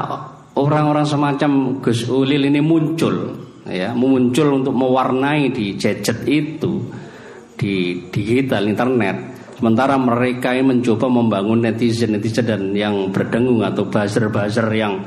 orang-orang 0.58 1.06
semacam 1.06 1.78
Gus 1.78 2.10
Ulil 2.10 2.50
ini 2.50 2.62
muncul 2.62 3.38
ya 3.68 3.96
muncul 3.96 4.60
untuk 4.60 4.76
mewarnai 4.76 5.50
di 5.56 5.80
gadget 5.80 6.28
itu 6.28 6.84
di 7.56 8.06
digital 8.12 8.68
internet 8.68 9.33
sementara 9.64 9.96
mereka 9.96 10.52
yang 10.52 10.76
mencoba 10.76 11.08
membangun 11.08 11.64
netizen 11.64 12.20
netizen 12.20 12.44
dan 12.44 12.76
yang 12.76 13.16
berdengung 13.16 13.64
atau 13.64 13.88
buzzer 13.88 14.28
buzzer 14.28 14.68
yang 14.76 15.00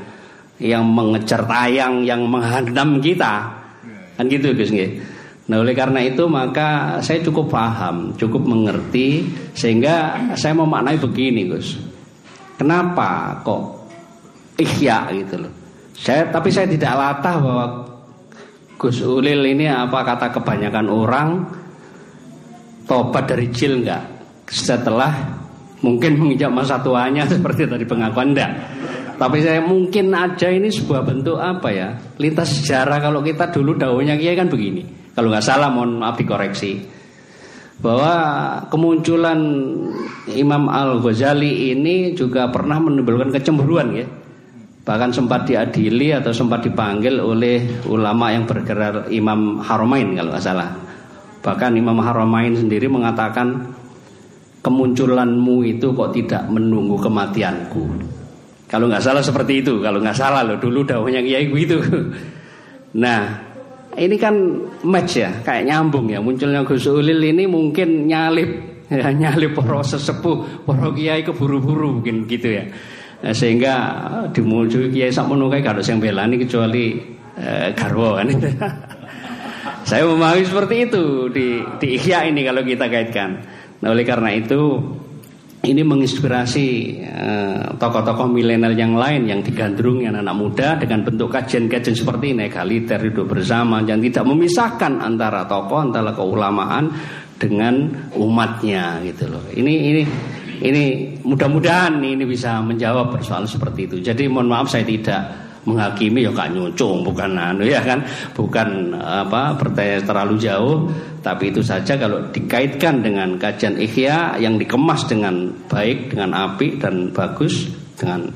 yang 0.57 0.81
mengejar 0.81 1.45
tayang 1.45 2.01
yang 2.09 2.25
menghantam 2.25 2.97
kita 3.05 3.53
kan 4.17 4.25
gitu 4.33 4.57
Gus 4.57 4.73
Nah 5.47 5.61
oleh 5.61 5.77
karena 5.77 6.01
itu 6.09 6.25
maka 6.25 6.99
saya 7.05 7.21
cukup 7.21 7.53
paham, 7.53 8.17
cukup 8.17 8.49
mengerti 8.49 9.29
sehingga 9.53 10.17
saya 10.35 10.57
memaknai 10.57 10.97
begini 10.97 11.53
Gus. 11.53 11.77
Kenapa 12.57 13.37
kok 13.45 13.93
ihya 14.57 15.13
gitu 15.13 15.45
loh. 15.45 15.53
Saya 15.93 16.33
tapi 16.33 16.49
saya 16.49 16.65
tidak 16.65 16.97
latah 16.97 17.37
bahwa 17.45 17.67
Gus 18.81 19.05
Ulil 19.05 19.53
ini 19.53 19.69
apa 19.69 20.01
kata 20.01 20.33
kebanyakan 20.33 20.89
orang 20.89 21.29
tobat 22.89 23.29
dari 23.29 23.53
jil 23.53 23.85
enggak 23.85 24.16
setelah 24.47 25.13
mungkin 25.83 26.19
menginjak 26.19 26.51
masa 26.51 26.81
tuanya 26.81 27.27
seperti 27.31 27.69
tadi 27.69 27.85
pengakuan 27.87 28.33
enggak. 28.35 28.51
Tapi 29.17 29.41
saya 29.41 29.65
mungkin 29.65 30.13
aja 30.13 30.53
ini 30.53 30.69
sebuah 30.69 31.01
bentuk 31.01 31.41
apa 31.41 31.69
ya 31.73 31.89
lintas 32.21 32.61
sejarah. 32.61 33.01
Kalau 33.01 33.25
kita 33.25 33.49
dulu 33.49 33.73
daunnya 33.77 34.13
kiai 34.17 34.37
kan 34.37 34.53
begini. 34.53 34.85
Kalau 35.17 35.33
nggak 35.33 35.45
salah 35.45 35.73
mohon 35.73 36.05
maaf 36.05 36.21
dikoreksi. 36.21 36.85
Bahwa 37.81 38.13
kemunculan 38.73 39.41
Imam 40.33 40.69
Al 40.69 41.01
Ghazali 41.01 41.73
ini 41.73 42.13
juga 42.17 42.49
pernah 42.49 42.81
menimbulkan 42.81 43.33
kecemburuan 43.33 43.93
ya 43.93 44.07
bahkan 44.87 45.11
sempat 45.11 45.51
diadili 45.51 46.15
atau 46.15 46.31
sempat 46.31 46.63
dipanggil 46.63 47.19
oleh 47.19 47.83
ulama 47.91 48.31
yang 48.31 48.47
bergerak 48.47 49.11
Imam 49.11 49.59
Haramain 49.59 50.15
kalau 50.15 50.31
nggak 50.31 50.47
salah. 50.47 50.71
Bahkan 51.43 51.75
Imam 51.75 51.99
Haramain 51.99 52.55
sendiri 52.55 52.87
mengatakan 52.87 53.75
kemunculanmu 54.67 55.63
itu 55.63 55.95
kok 55.95 56.11
tidak 56.11 56.43
menunggu 56.51 56.99
kematianku. 56.99 57.87
Kalau 58.67 58.91
nggak 58.91 58.99
salah 58.99 59.23
seperti 59.23 59.63
itu, 59.63 59.79
kalau 59.79 60.03
nggak 60.03 60.19
salah 60.19 60.43
loh 60.43 60.59
dulu 60.59 60.83
daunnya 60.83 61.23
kiai 61.23 61.47
itu. 61.47 61.79
Nah, 62.97 63.29
ini 63.93 64.17
kan 64.17 64.33
match 64.89 65.21
ya, 65.21 65.29
kayak 65.45 65.69
nyambung 65.69 66.09
ya. 66.09 66.17
Munculnya 66.17 66.65
Gus 66.65 66.89
Ulil 66.89 67.21
ini 67.21 67.45
mungkin 67.45 68.09
nyalip 68.09 68.49
ya, 68.89 69.13
nyalip 69.13 69.53
proses 69.53 70.01
sepuh, 70.01 70.65
para 70.65 70.89
kiai 70.97 71.21
keburu-buru 71.21 72.01
mungkin 72.01 72.25
gitu 72.25 72.57
ya. 72.57 72.65
Nah, 73.21 73.37
sehingga 73.37 73.75
dimuncul 74.33 74.89
kiai 74.89 75.13
sak 75.13 75.29
menukai 75.29 75.61
kalau 75.61 75.85
yang 75.85 76.01
belani 76.01 76.41
kecuali 76.41 76.97
eh, 77.37 77.77
garwo 77.77 78.17
kan. 78.17 78.33
Saya 79.89 80.09
memahami 80.09 80.43
seperti 80.49 80.89
itu 80.89 81.05
di 81.29 81.61
di 81.77 82.01
Ihya 82.01 82.33
ini 82.33 82.49
kalau 82.49 82.65
kita 82.65 82.89
kaitkan. 82.89 83.45
Nah, 83.83 83.89
oleh 83.93 84.05
karena 84.09 84.33
itu 84.33 84.81
ini 85.67 85.83
menginspirasi 85.83 86.67
eh, 87.03 87.65
tokoh-tokoh 87.75 88.31
milenial 88.31 88.73
yang 88.79 88.95
lain 88.95 89.27
yang 89.27 89.41
digandrungi 89.43 90.07
anak-anak 90.07 90.37
muda 90.37 90.69
dengan 90.79 91.03
bentuk 91.03 91.29
kajian-kajian 91.33 91.97
seperti 91.97 92.33
ini 92.33 92.47
egaliter 92.47 93.03
hidup 93.03 93.27
bersama 93.27 93.83
yang 93.83 93.99
tidak 93.99 94.25
memisahkan 94.25 95.03
antara 95.03 95.45
tokoh 95.45 95.83
antara 95.83 96.15
keulamaan 96.15 96.93
dengan 97.37 97.93
umatnya 98.17 99.03
gitu 99.05 99.29
loh. 99.29 99.45
Ini 99.53 99.73
ini 99.93 100.03
ini 100.57 100.85
mudah-mudahan 101.21 102.01
ini 102.01 102.25
bisa 102.25 102.65
menjawab 102.65 103.13
persoalan 103.13 103.49
seperti 103.49 103.93
itu. 103.93 103.97
Jadi 104.01 104.25
mohon 104.31 104.49
maaf 104.49 104.73
saya 104.73 104.89
tidak 104.89 105.46
menghakimi 105.67 106.23
ya 106.25 106.33
kak 106.33 106.55
nyucung 106.55 107.03
bukan 107.03 107.35
anu 107.35 107.67
ya 107.67 107.83
kan? 107.83 108.07
Bukan 108.33 108.95
apa 108.97 109.59
bertanya 109.59 110.01
terlalu 110.07 110.35
jauh. 110.39 110.77
Tapi 111.21 111.51
itu 111.51 111.61
saja 111.61 111.99
kalau 111.99 112.31
dikaitkan 112.31 113.03
dengan 113.03 113.35
kajian 113.37 113.77
ikhya 113.77 114.39
yang 114.39 114.57
dikemas 114.57 115.11
dengan 115.11 115.51
baik 115.67 116.15
dengan 116.15 116.31
api 116.33 116.79
dan 116.79 117.11
bagus 117.11 117.67
dengan 117.99 118.31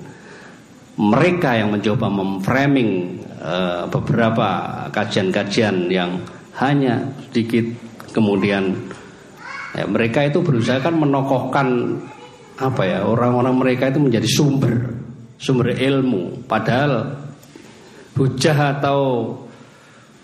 mereka 1.00 1.56
yang 1.56 1.72
mencoba 1.72 2.12
memframing 2.12 3.22
uh, 3.40 3.88
beberapa 3.88 4.48
kajian-kajian 4.92 5.88
yang 5.88 6.20
hanya 6.60 7.00
sedikit 7.30 7.64
kemudian 8.12 8.76
ya, 9.72 9.88
mereka 9.88 10.28
itu 10.28 10.44
berusaha 10.44 10.82
kan 10.82 10.98
menokohkan 10.98 11.96
apa 12.60 12.82
ya 12.84 13.00
orang-orang 13.08 13.56
mereka 13.56 13.88
itu 13.88 13.96
menjadi 14.02 14.28
sumber 14.28 14.99
sumber 15.40 15.72
ilmu 15.72 16.44
padahal 16.44 17.08
hujah 18.12 18.76
atau 18.76 19.32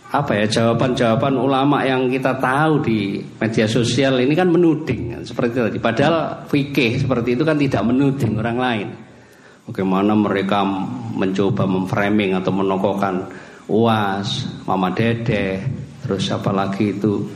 apa 0.07 0.33
ya 0.39 0.47
jawaban-jawaban 0.47 1.35
ulama 1.35 1.83
yang 1.83 2.07
kita 2.07 2.39
tahu 2.39 2.78
di 2.85 3.19
media 3.19 3.67
sosial 3.67 4.23
ini 4.23 4.39
kan 4.39 4.49
menuding 4.53 5.19
seperti 5.27 5.59
tadi. 5.59 5.78
Padahal 5.83 6.47
fikih 6.47 7.03
seperti 7.03 7.35
itu 7.35 7.43
kan 7.43 7.59
tidak 7.59 7.83
menuding 7.83 8.39
orang 8.39 8.59
lain. 8.61 8.89
Bagaimana 9.67 10.15
mereka 10.15 10.62
mencoba 11.11 11.67
memframing 11.67 12.39
atau 12.39 12.55
menokohkan 12.55 13.27
UAS, 13.67 14.47
Mama 14.62 14.95
Dede, 14.95 15.59
terus 16.07 16.31
apa 16.31 16.55
lagi 16.55 16.95
itu 16.95 17.27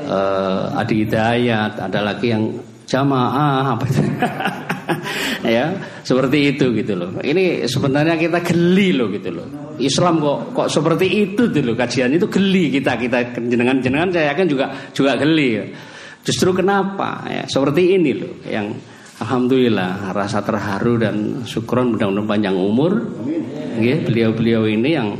uh, 0.00 0.72
Adi 0.80 1.04
Hidayat, 1.04 1.76
ada 1.76 2.00
lagi 2.08 2.32
yang 2.32 2.56
jamaah 2.88 3.76
apa 3.76 3.84
itu. 3.84 4.00
ya 5.56 5.72
seperti 6.02 6.56
itu 6.56 6.72
gitu 6.72 6.92
loh 6.96 7.10
ini 7.20 7.68
sebenarnya 7.68 8.16
kita 8.16 8.40
geli 8.40 8.96
loh 8.96 9.08
gitu 9.12 9.30
loh 9.32 9.46
Islam 9.78 10.18
kok 10.18 10.38
kok 10.56 10.68
seperti 10.72 11.06
itu 11.28 11.48
dulu 11.52 11.76
kajian 11.76 12.16
itu 12.16 12.26
geli 12.26 12.72
kita 12.72 12.96
kita 12.96 13.36
jenengan 13.36 13.78
jenengan 13.78 14.10
saya 14.10 14.34
yakin 14.34 14.46
juga 14.48 14.66
juga 14.90 15.14
geli 15.20 15.48
ya. 15.54 15.64
justru 16.24 16.50
kenapa 16.56 17.24
ya 17.28 17.44
seperti 17.46 17.94
ini 17.94 18.10
loh 18.16 18.34
yang 18.48 18.66
Alhamdulillah 19.18 20.14
rasa 20.14 20.46
terharu 20.46 20.94
dan 20.94 21.42
syukron 21.42 21.90
mudah-mudahan 21.90 22.30
panjang 22.30 22.54
umur. 22.54 23.02
Ya, 23.82 23.98
beliau-beliau 23.98 24.70
ini 24.70 24.94
yang 24.94 25.18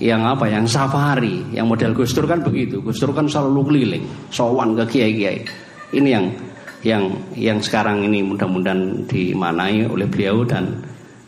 yang 0.00 0.24
apa 0.24 0.48
yang 0.48 0.64
safari, 0.64 1.52
yang 1.52 1.68
model 1.68 1.92
Gustur 1.92 2.24
kan 2.24 2.40
begitu. 2.40 2.80
Gustur 2.80 3.12
kan 3.12 3.28
selalu 3.28 3.68
keliling, 3.68 4.04
sowan 4.32 4.72
ke 4.80 4.96
kiai-kiai. 4.96 5.44
Ini 5.92 6.08
yang 6.08 6.32
yang 6.84 7.32
yang 7.32 7.58
sekarang 7.64 8.04
ini 8.04 8.20
mudah-mudahan 8.20 9.08
dimanai 9.08 9.88
oleh 9.88 10.04
beliau 10.04 10.44
dan 10.44 10.84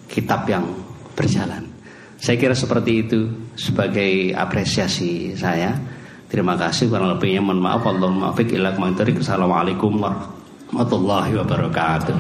kitab 0.07 0.44
yang 0.47 0.68
berjalan. 1.17 1.65
Saya 2.20 2.36
kira 2.36 2.52
seperti 2.52 3.09
itu 3.09 3.28
sebagai 3.57 4.36
apresiasi 4.36 5.33
saya. 5.33 5.73
Terima 6.28 6.60
kasih 6.60 6.93
kurang 6.93 7.17
lebihnya 7.17 7.41
mohon 7.41 7.62
maaf. 7.62 7.89
Allahumma 7.89 8.36
fiq 8.36 8.52
ila 8.60 8.76
Assalamualaikum 8.76 9.97
warahmatullahi 9.97 11.33
warahmatullahi 11.33 11.33
wabarakatuh. 11.41 12.17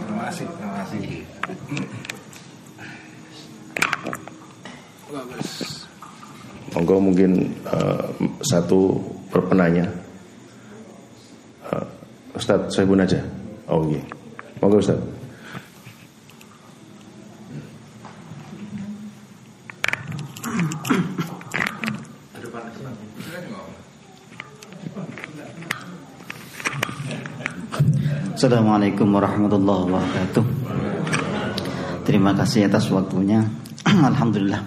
Terima 0.00 0.22
kasih, 0.30 0.46
terima 0.48 0.72
kasih. 0.80 1.04
Monggo 6.72 6.96
mungkin 7.04 7.52
uh, 7.68 8.08
satu 8.40 8.96
perpenanya. 9.28 10.01
Ustadz, 12.32 12.72
saya 12.72 12.88
pun 12.88 12.96
aja. 12.96 13.20
Oh 13.68 13.84
iya. 13.92 14.00
Monggo 14.64 14.80
Ustadz. 14.80 15.20
Assalamualaikum 28.32 29.06
warahmatullahi 29.12 29.86
wabarakatuh. 29.86 30.44
Terima 32.02 32.34
kasih 32.34 32.66
atas 32.66 32.88
waktunya. 32.90 33.44
Alhamdulillah. 33.86 34.58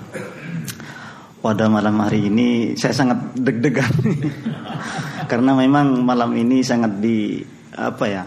Pada 1.41 1.65
malam 1.67 1.97
hari 1.99 2.29
ini 2.29 2.77
saya 2.77 2.93
sangat 2.93 3.35
deg-degan 3.35 3.91
karena 5.29 5.51
memang 5.57 6.07
malam 6.07 6.31
ini 6.37 6.63
sangat 6.63 7.03
di 7.03 7.43
apa 7.75 8.05
ya 8.07 8.23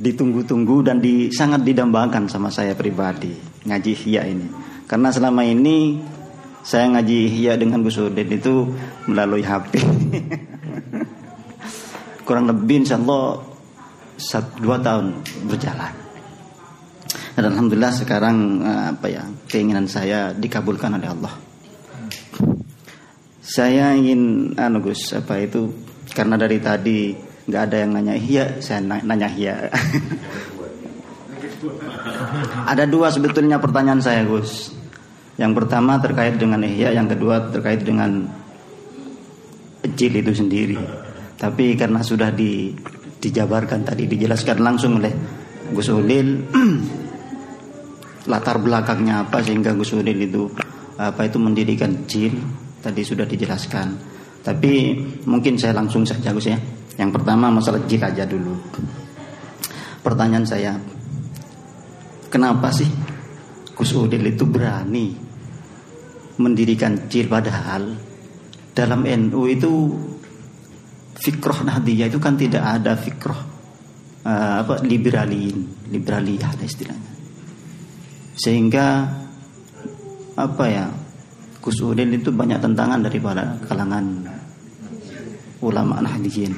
ditunggu-tunggu 0.00 0.82
dan 0.84 0.98
di 0.98 1.30
sangat 1.30 1.62
didambakan 1.62 2.26
sama 2.26 2.50
saya 2.50 2.74
pribadi 2.74 3.30
ngaji 3.66 3.92
hia 3.94 4.26
ini 4.26 4.48
karena 4.84 5.08
selama 5.14 5.46
ini 5.46 6.02
saya 6.60 6.90
ngaji 6.92 7.18
hia 7.30 7.56
dengan 7.56 7.80
Bu 7.80 7.88
Sudin 7.88 8.28
itu 8.28 8.68
melalui 9.08 9.46
HP 9.46 9.72
kurang 12.30 12.46
lebih 12.46 12.86
insya 12.86 12.94
Allah 12.94 13.42
satu, 14.20 14.62
dua 14.62 14.78
tahun 14.78 15.18
berjalan. 15.50 15.90
Dan 17.34 17.56
alhamdulillah 17.56 17.90
sekarang 17.90 18.36
eh, 18.62 18.84
apa 18.94 19.06
ya 19.10 19.24
keinginan 19.48 19.88
saya 19.88 20.30
dikabulkan 20.36 20.94
oleh 21.00 21.08
Allah. 21.08 21.34
Saya 23.40 23.96
ingin 23.98 24.54
anu 24.54 24.78
Gus 24.78 25.10
apa 25.10 25.42
itu 25.42 25.74
karena 26.14 26.38
dari 26.38 26.62
tadi 26.62 27.18
nggak 27.50 27.62
ada 27.66 27.76
yang 27.82 27.90
nanya 27.98 28.14
iya 28.14 28.62
saya 28.62 28.78
nanya 28.80 29.28
iya. 29.34 29.66
ada 32.70 32.84
dua 32.86 33.10
sebetulnya 33.12 33.60
pertanyaan 33.60 34.00
saya 34.00 34.24
Gus. 34.24 34.72
Yang 35.40 35.52
pertama 35.64 35.96
terkait 35.96 36.36
dengan 36.36 36.60
ihya, 36.60 36.92
yang 36.92 37.08
kedua 37.08 37.48
terkait 37.48 37.80
dengan 37.80 38.28
jil 39.96 40.12
itu 40.12 40.32
sendiri. 40.36 40.76
Tapi 41.40 41.74
karena 41.80 42.04
sudah 42.04 42.28
di 42.28 42.76
dijabarkan 43.20 43.84
tadi 43.84 44.04
dijelaskan 44.08 44.58
langsung 44.60 45.00
oleh 45.00 45.12
Gus 45.72 45.88
Udil 45.92 46.44
latar 48.32 48.56
belakangnya 48.60 49.28
apa 49.28 49.44
sehingga 49.44 49.76
Gus 49.76 49.92
Udil 49.92 50.24
itu 50.24 50.48
apa 51.00 51.28
itu 51.28 51.36
mendirikan 51.40 52.04
jil 52.04 52.36
tadi 52.80 53.00
sudah 53.04 53.28
dijelaskan 53.28 54.09
tapi 54.40 54.96
mungkin 55.28 55.60
saya 55.60 55.76
langsung 55.76 56.08
saja 56.08 56.32
Gus 56.32 56.48
ya. 56.48 56.56
Yang 56.96 57.20
pertama 57.20 57.52
masalah 57.52 57.80
jil 57.84 58.00
aja 58.00 58.24
dulu. 58.24 58.56
Pertanyaan 60.00 60.48
saya 60.48 60.72
kenapa 62.32 62.72
sih 62.72 62.88
Gus 63.76 63.92
Udil 63.92 64.24
itu 64.32 64.44
berani 64.48 65.12
mendirikan 66.40 67.08
jil 67.08 67.28
padahal 67.28 67.96
dalam 68.72 69.04
NU 69.04 69.42
itu 69.44 69.72
fikroh 71.20 71.60
nahdiyah 71.68 72.08
itu 72.08 72.16
kan 72.16 72.32
tidak 72.40 72.64
ada 72.64 72.96
fikroh 72.96 73.36
uh, 74.24 74.64
apa 74.64 74.80
liberalin 74.80 75.88
liberaliyah 75.92 76.48
ada 76.48 76.64
istilahnya. 76.64 77.12
Sehingga 78.40 79.04
apa 80.40 80.64
ya 80.64 80.88
Gus 81.60 81.78
Udin 81.84 82.12
itu 82.16 82.32
banyak 82.32 82.58
tentangan 82.60 83.04
daripada 83.04 83.56
kalangan 83.68 84.24
ulama 85.60 86.00
nahdiyin 86.00 86.56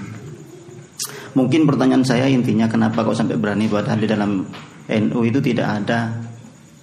mungkin 1.35 1.67
pertanyaan 1.67 2.07
saya 2.07 2.31
intinya 2.31 2.71
kenapa 2.71 3.03
kok 3.03 3.19
sampai 3.19 3.37
berani 3.37 3.67
padahal 3.67 3.99
di 3.99 4.09
dalam 4.09 4.47
NU 4.87 5.21
itu 5.27 5.39
tidak 5.43 5.83
ada 5.83 6.13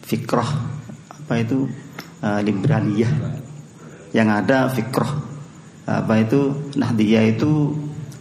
fikroh 0.04 0.50
apa 1.08 1.34
itu 1.40 1.70
uh, 2.26 2.42
liberaliyah 2.42 3.12
yang 4.12 4.30
ada 4.34 4.68
fikroh 4.74 5.30
apa 5.90 6.22
itu 6.22 6.54
nahdiyah 6.78 7.34
itu 7.34 7.74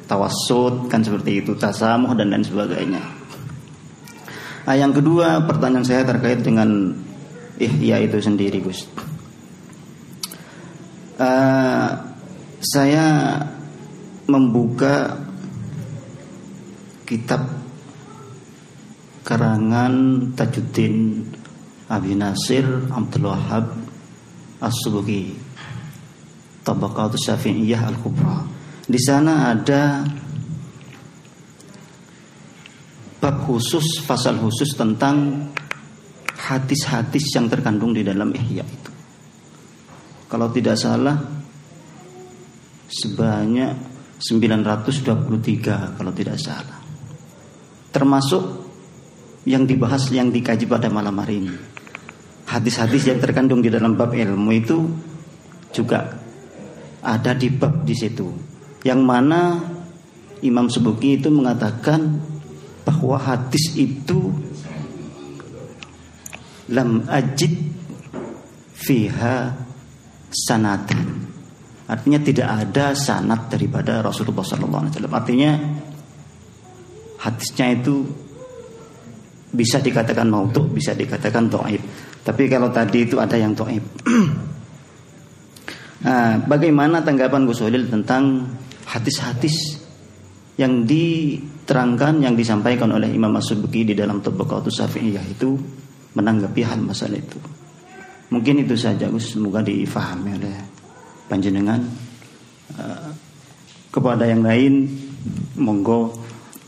tawasud 0.09 0.89
kan 0.89 1.05
seperti 1.05 1.45
itu 1.45 1.53
tasamuh 1.53 2.17
dan 2.17 2.33
lain 2.33 2.41
sebagainya. 2.41 3.03
Nah, 4.65 4.77
yang 4.77 4.93
kedua 4.93 5.45
pertanyaan 5.45 5.85
saya 5.85 6.05
terkait 6.05 6.41
dengan 6.41 6.93
ihya 7.61 8.05
itu 8.05 8.17
sendiri 8.21 8.65
Gus. 8.65 8.89
Uh, 11.19 11.99
saya 12.63 13.35
membuka 14.31 15.19
kitab 17.03 17.43
karangan 19.27 20.23
Tajuddin 20.39 21.27
Abi 21.91 22.15
Nasir 22.15 22.65
Abdul 22.95 23.35
Wahab 23.35 23.67
As-Subuki 24.63 25.35
Tabaqat 26.63 27.19
Syafi'iyah 27.19 27.83
Al-Kubra. 27.91 28.39
Di 28.87 29.01
sana 29.03 29.51
ada 29.51 30.07
bab 33.19 33.37
khusus, 33.43 34.07
pasal 34.07 34.39
khusus 34.39 34.71
tentang 34.79 35.51
hadis-hadis 36.39 37.27
yang 37.35 37.51
terkandung 37.51 37.91
di 37.91 38.07
dalam 38.07 38.31
Ihya 38.31 38.63
itu. 38.63 38.88
Kalau 40.29 40.53
tidak 40.53 40.77
salah 40.77 41.17
sebanyak 42.89 43.73
923 44.21 45.97
kalau 45.97 46.13
tidak 46.13 46.37
salah. 46.37 46.81
Termasuk 47.89 48.45
yang 49.49 49.65
dibahas 49.65 50.13
yang 50.13 50.29
dikaji 50.29 50.69
pada 50.69 50.93
malam 50.93 51.17
hari 51.17 51.41
ini. 51.41 51.57
Hadis-hadis 52.49 53.09
yang 53.09 53.21
terkandung 53.21 53.61
di 53.61 53.73
dalam 53.73 53.97
bab 53.97 54.13
ilmu 54.13 54.51
itu 54.53 54.77
juga 55.73 56.17
ada 57.05 57.33
di 57.37 57.49
bab 57.53 57.85
di 57.85 57.95
situ 57.95 58.29
yang 58.83 59.05
mana 59.05 59.61
Imam 60.41 60.71
Subuki 60.71 61.19
itu 61.19 61.29
mengatakan 61.29 62.19
bahwa 62.87 63.21
hadis 63.21 63.75
itu 63.75 64.33
lam 66.73 67.05
ajid 67.11 67.53
fiha 68.73 69.68
sanat 70.29 70.93
artinya 71.89 72.21
tidak 72.21 72.49
ada 72.69 72.93
sanat 72.93 73.49
daripada 73.49 74.05
Rasulullah 74.05 74.45
SAW 74.45 75.09
artinya 75.09 75.57
hadisnya 77.19 77.67
itu 77.75 78.05
bisa 79.49 79.81
dikatakan 79.81 80.29
mautuk 80.29 80.69
bisa 80.71 80.93
dikatakan 80.93 81.49
doaib 81.49 81.81
tapi 82.21 82.45
kalau 82.53 82.69
tadi 82.69 83.09
itu 83.09 83.17
ada 83.17 83.41
yang 83.41 83.57
doaib 83.57 83.85
Nah, 85.99 86.39
bagaimana 86.47 87.03
tanggapan 87.03 87.43
Gus 87.43 87.59
Holil 87.59 87.91
tentang 87.91 88.47
hadis-hadis 88.87 89.83
yang 90.55 90.87
diterangkan 90.87 92.23
yang 92.23 92.39
disampaikan 92.39 92.95
oleh 92.95 93.11
Imam 93.11 93.35
As-Subki 93.35 93.83
di 93.83 93.95
dalam 93.99 94.23
Tabaqatus 94.23 94.79
Syafi'iyah 94.79 95.27
itu 95.27 95.59
menanggapi 96.15 96.63
hal 96.63 96.79
masalah 96.83 97.19
itu. 97.19 97.39
Mungkin 98.29 98.61
itu 98.61 98.77
saja 98.77 99.09
Gus, 99.09 99.33
semoga 99.33 99.65
difahami 99.65 100.37
oleh 100.37 100.57
panjenengan. 101.29 101.81
Uh, 102.77 103.11
kepada 103.89 104.29
yang 104.29 104.45
lain 104.45 104.85
monggo 105.57 106.13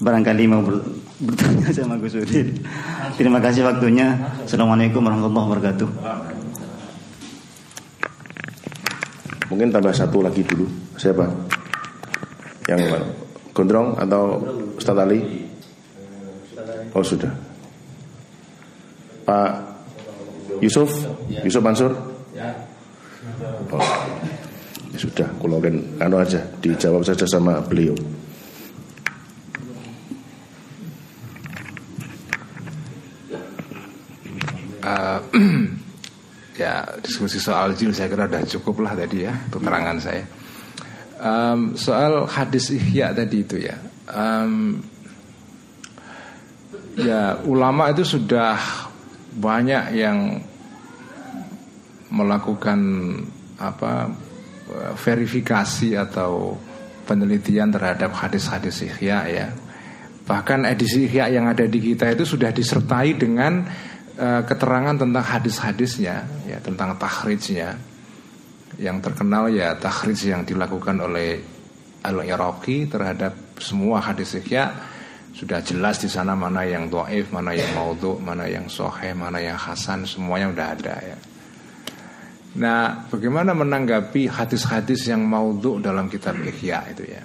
barangkali 0.01 0.49
mau 0.49 0.65
ber, 0.65 0.81
bertanya 1.21 1.69
sama 1.69 2.01
Gus 2.01 2.17
Udin. 2.17 2.57
Terima 3.21 3.39
kasih 3.45 3.69
waktunya. 3.69 4.17
Assalamualaikum 4.49 5.05
warahmatullahi 5.05 5.47
wabarakatuh. 5.53 5.89
Mungkin 9.53 9.69
tambah 9.69 9.93
satu 9.93 10.25
lagi 10.25 10.41
dulu. 10.47 10.65
Siapa? 10.97 11.29
Yang 12.71 12.81
mana? 12.89 13.09
Gondrong 13.53 13.99
atau 14.01 14.41
Ustaz 14.81 14.97
Ali? 14.97 15.21
Oh 16.97 17.05
sudah. 17.05 17.31
Pak 19.29 19.70
Yusuf, 20.61 20.93
Yusuf 21.45 21.63
Mansur. 21.65 21.93
Oh, 23.71 23.81
ya 24.93 24.99
sudah, 24.99 25.29
kalau 25.41 25.63
kan 25.63 25.75
anu 26.03 26.21
aja 26.21 26.41
dijawab 26.61 27.01
saja 27.07 27.25
sama 27.25 27.63
beliau. 27.65 27.97
Uh, 34.81 35.21
ya 36.61 36.85
diskusi 37.05 37.37
soal 37.41 37.77
jin 37.77 37.93
saya 37.93 38.09
kira 38.11 38.27
sudah 38.27 38.43
cukup 38.59 38.85
lah 38.85 38.93
tadi 38.97 39.25
ya 39.25 39.33
keterangan 39.49 39.97
saya. 39.97 40.25
Um, 41.21 41.77
soal 41.77 42.25
hadis 42.25 42.73
ihya 42.73 43.13
tadi 43.13 43.45
itu 43.45 43.61
ya, 43.61 43.77
um, 44.09 44.81
ya 46.97 47.37
ulama 47.45 47.93
itu 47.93 48.09
sudah 48.09 48.57
banyak 49.37 49.85
yang 49.95 50.43
melakukan 52.11 52.81
apa 53.61 54.11
verifikasi 54.99 55.99
atau 55.99 56.59
penelitian 57.07 57.75
terhadap 57.75 58.15
hadis-hadis 58.15 58.87
ihya 58.87 59.19
ya. 59.27 59.49
Bahkan 60.27 60.63
edisi 60.63 61.11
ihya 61.11 61.27
yang 61.27 61.51
ada 61.51 61.67
di 61.67 61.83
kita 61.83 62.07
itu 62.15 62.23
sudah 62.23 62.55
disertai 62.55 63.19
dengan 63.19 63.67
uh, 64.15 64.43
keterangan 64.47 64.95
tentang 64.95 65.25
hadis-hadisnya 65.27 66.17
ya 66.47 66.59
tentang 66.63 66.95
tahrijnya 66.95 67.75
yang 68.79 69.03
terkenal 69.03 69.51
ya 69.51 69.75
tahrij 69.75 70.21
yang 70.31 70.43
dilakukan 70.47 71.03
oleh 71.03 71.43
Al-Iraqi 72.01 72.87
terhadap 72.87 73.59
semua 73.59 74.01
hadis 74.01 74.39
ihya 74.39 74.71
sudah 75.31 75.63
jelas 75.63 76.03
di 76.03 76.11
sana 76.11 76.35
mana 76.35 76.67
yang 76.67 76.91
doif, 76.91 77.31
mana 77.31 77.55
yang 77.55 77.71
maudhu, 77.73 78.19
mana 78.19 78.51
yang 78.51 78.67
sohe, 78.67 79.15
mana 79.15 79.39
yang 79.39 79.57
hasan, 79.57 80.03
semuanya 80.03 80.51
udah 80.51 80.67
ada 80.75 80.97
ya. 81.01 81.19
Nah, 82.51 83.07
bagaimana 83.07 83.55
menanggapi 83.55 84.27
hadis-hadis 84.27 85.07
yang 85.07 85.23
maudhu 85.23 85.79
dalam 85.79 86.11
kitab 86.11 86.35
Ihya 86.43 86.83
itu 86.91 87.07
ya? 87.07 87.23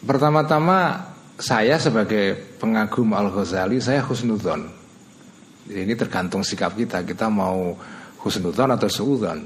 Pertama-tama 0.00 1.12
saya 1.36 1.76
sebagai 1.76 2.56
pengagum 2.56 3.12
Al 3.12 3.28
Ghazali 3.28 3.84
saya 3.84 4.00
husnudon. 4.00 4.64
Ini 5.68 5.92
tergantung 5.92 6.40
sikap 6.40 6.72
kita. 6.72 7.04
Kita 7.04 7.28
mau 7.28 7.76
husnudon 8.24 8.72
atau 8.72 8.88
suudon. 8.88 9.44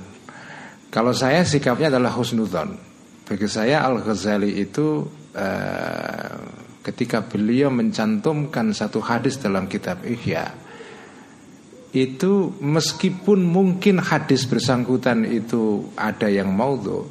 Kalau 0.94 1.10
saya 1.10 1.42
sikapnya 1.42 1.90
adalah 1.90 2.14
husnudon. 2.14 2.70
Bagi 3.26 3.50
saya 3.50 3.82
Al 3.82 3.98
Ghazali 3.98 4.62
itu 4.62 5.02
eh, 5.34 6.34
ketika 6.86 7.26
beliau 7.26 7.68
mencantumkan 7.68 8.72
satu 8.72 9.02
hadis 9.02 9.36
dalam 9.42 9.66
kitab 9.66 10.00
Ihya 10.06 10.54
itu 11.94 12.50
meskipun 12.58 13.38
mungkin 13.46 14.02
hadis 14.02 14.50
bersangkutan 14.50 15.22
itu 15.26 15.94
ada 15.94 16.26
yang 16.26 16.50
maudhu 16.50 17.06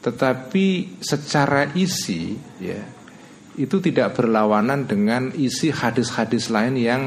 tetapi 0.00 1.00
secara 1.00 1.72
isi 1.76 2.36
ya 2.60 2.94
itu 3.54 3.78
tidak 3.78 4.18
berlawanan 4.18 4.84
dengan 4.84 5.30
isi 5.30 5.70
hadis-hadis 5.70 6.50
lain 6.50 6.74
yang 6.74 7.02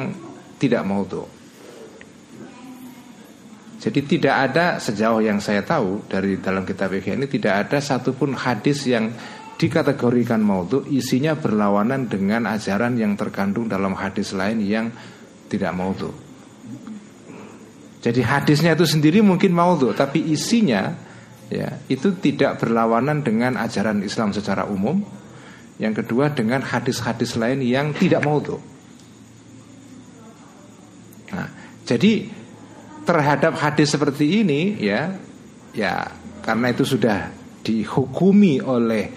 tidak 0.57 0.87
maudhu. 0.87 1.27
Jadi 3.77 4.17
tidak 4.17 4.35
ada 4.51 4.81
sejauh 4.81 5.21
yang 5.21 5.37
saya 5.37 5.61
tahu 5.61 6.09
dari 6.09 6.41
dalam 6.41 6.65
kitab 6.65 6.91
Ihya 6.97 7.13
ini 7.13 7.29
tidak 7.29 7.69
ada 7.69 7.77
satupun 7.77 8.33
hadis 8.33 8.89
yang 8.89 9.13
dikategorikan 9.57 10.39
maudhu 10.39 10.85
isinya 10.85 11.33
berlawanan 11.33 12.05
dengan 12.05 12.45
ajaran 12.45 12.93
yang 12.95 13.17
terkandung 13.17 13.65
dalam 13.65 13.97
hadis 13.97 14.31
lain 14.37 14.61
yang 14.61 14.93
tidak 15.49 15.73
maudhu. 15.73 16.13
Jadi 17.97 18.21
hadisnya 18.21 18.77
itu 18.77 18.85
sendiri 18.85 19.25
mungkin 19.25 19.51
maudhu, 19.51 19.91
tapi 19.97 20.21
isinya 20.21 20.93
ya 21.49 21.81
itu 21.89 22.13
tidak 22.21 22.61
berlawanan 22.61 23.25
dengan 23.25 23.57
ajaran 23.57 24.05
Islam 24.05 24.31
secara 24.31 24.69
umum. 24.69 25.01
Yang 25.77 26.05
kedua 26.05 26.33
dengan 26.33 26.65
hadis-hadis 26.65 27.37
lain 27.37 27.61
yang 27.61 27.93
tidak 27.93 28.25
maudhu. 28.25 28.57
Nah, 31.33 31.49
jadi 31.85 32.25
terhadap 33.05 33.61
hadis 33.61 33.93
seperti 33.93 34.41
ini 34.41 34.73
ya 34.81 35.13
ya 35.77 36.09
karena 36.41 36.73
itu 36.73 36.81
sudah 36.81 37.29
dihukumi 37.61 38.57
oleh 38.63 39.11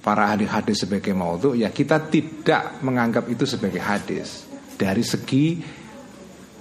para 0.00 0.32
ahli 0.32 0.48
hadis 0.48 0.88
sebagai 0.88 1.12
maudhu 1.12 1.52
ya 1.52 1.68
kita 1.68 2.08
tidak 2.08 2.80
menganggap 2.80 3.28
itu 3.28 3.44
sebagai 3.44 3.80
hadis 3.84 4.48
dari 4.80 5.04
segi 5.04 5.60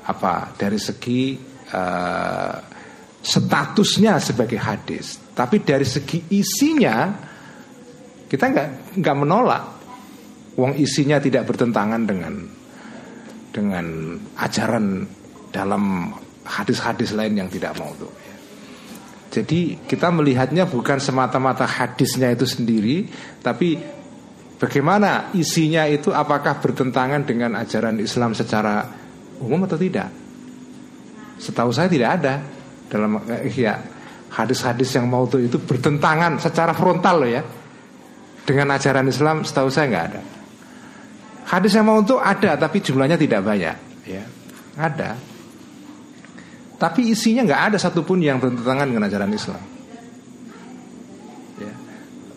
apa 0.04 0.52
dari 0.60 0.76
segi 0.76 1.40
uh, 1.72 2.58
statusnya 3.20 4.18
sebagai 4.20 4.60
hadis, 4.60 5.20
tapi 5.36 5.60
dari 5.64 5.84
segi 5.84 6.24
isinya 6.32 7.12
kita 8.30 8.46
nggak 8.48 8.70
nggak 9.00 9.18
menolak. 9.18 9.64
Wong 10.60 10.76
isinya 10.76 11.24
tidak 11.24 11.48
bertentangan 11.48 12.04
dengan 12.04 12.34
dengan 13.56 13.86
ajaran 14.36 15.08
dalam 15.56 16.12
hadis-hadis 16.44 17.16
lain 17.16 17.40
yang 17.40 17.50
tidak 17.52 17.76
mau 17.80 17.92
tuh. 17.96 18.12
Jadi 19.30 19.78
kita 19.86 20.10
melihatnya 20.10 20.66
bukan 20.66 20.98
semata-mata 20.98 21.62
hadisnya 21.70 22.34
itu 22.34 22.50
sendiri, 22.50 23.06
tapi 23.46 23.78
bagaimana 24.58 25.30
isinya 25.38 25.86
itu 25.86 26.10
apakah 26.10 26.58
bertentangan 26.58 27.30
dengan 27.30 27.54
ajaran 27.62 28.02
Islam 28.02 28.34
secara 28.34 28.90
umum 29.38 29.70
atau 29.70 29.78
tidak? 29.78 30.10
Setahu 31.38 31.70
saya 31.70 31.86
tidak 31.86 32.10
ada 32.20 32.42
dalam 32.90 33.22
ya 33.54 33.78
hadis-hadis 34.34 34.98
yang 34.98 35.06
mau 35.06 35.30
itu 35.30 35.62
bertentangan 35.62 36.42
secara 36.42 36.74
frontal 36.74 37.22
loh 37.22 37.30
ya 37.30 37.46
dengan 38.50 38.74
ajaran 38.74 39.06
Islam. 39.06 39.46
Setahu 39.46 39.70
saya 39.70 39.94
nggak 39.94 40.06
ada. 40.10 40.22
Hadis 41.54 41.78
yang 41.78 41.86
mau 41.86 42.02
itu 42.02 42.18
ada 42.18 42.58
tapi 42.58 42.82
jumlahnya 42.82 43.18
tidak 43.18 43.46
banyak, 43.46 43.78
ya 44.10 44.26
ada. 44.74 45.18
Tapi 46.80 47.12
isinya 47.12 47.44
nggak 47.44 47.62
ada 47.74 47.78
satupun 47.78 48.24
yang 48.24 48.40
bertentangan 48.40 48.88
dengan 48.88 49.04
ajaran 49.12 49.32
Islam. 49.36 49.62
Ya. 51.60 51.74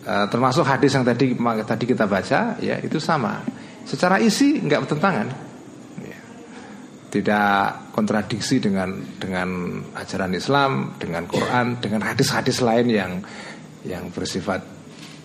Uh, 0.03 0.25
termasuk 0.27 0.67
hadis 0.67 0.91
yang 0.91 1.07
tadi 1.07 1.31
tadi 1.63 1.85
kita 1.87 2.03
baca, 2.03 2.59
ya 2.59 2.75
itu 2.83 2.99
sama. 2.99 3.39
Secara 3.87 4.19
isi 4.19 4.59
nggak 4.59 4.83
bertentangan 4.83 5.27
tidak 7.13 7.93
kontradiksi 7.93 8.57
dengan 8.57 8.89
dengan 9.21 9.77
ajaran 9.93 10.33
Islam, 10.33 10.97
dengan 10.97 11.29
Quran, 11.29 11.77
dengan 11.77 12.09
hadis-hadis 12.09 12.57
lain 12.65 12.89
yang 12.89 13.11
yang 13.85 14.09
bersifat 14.09 14.65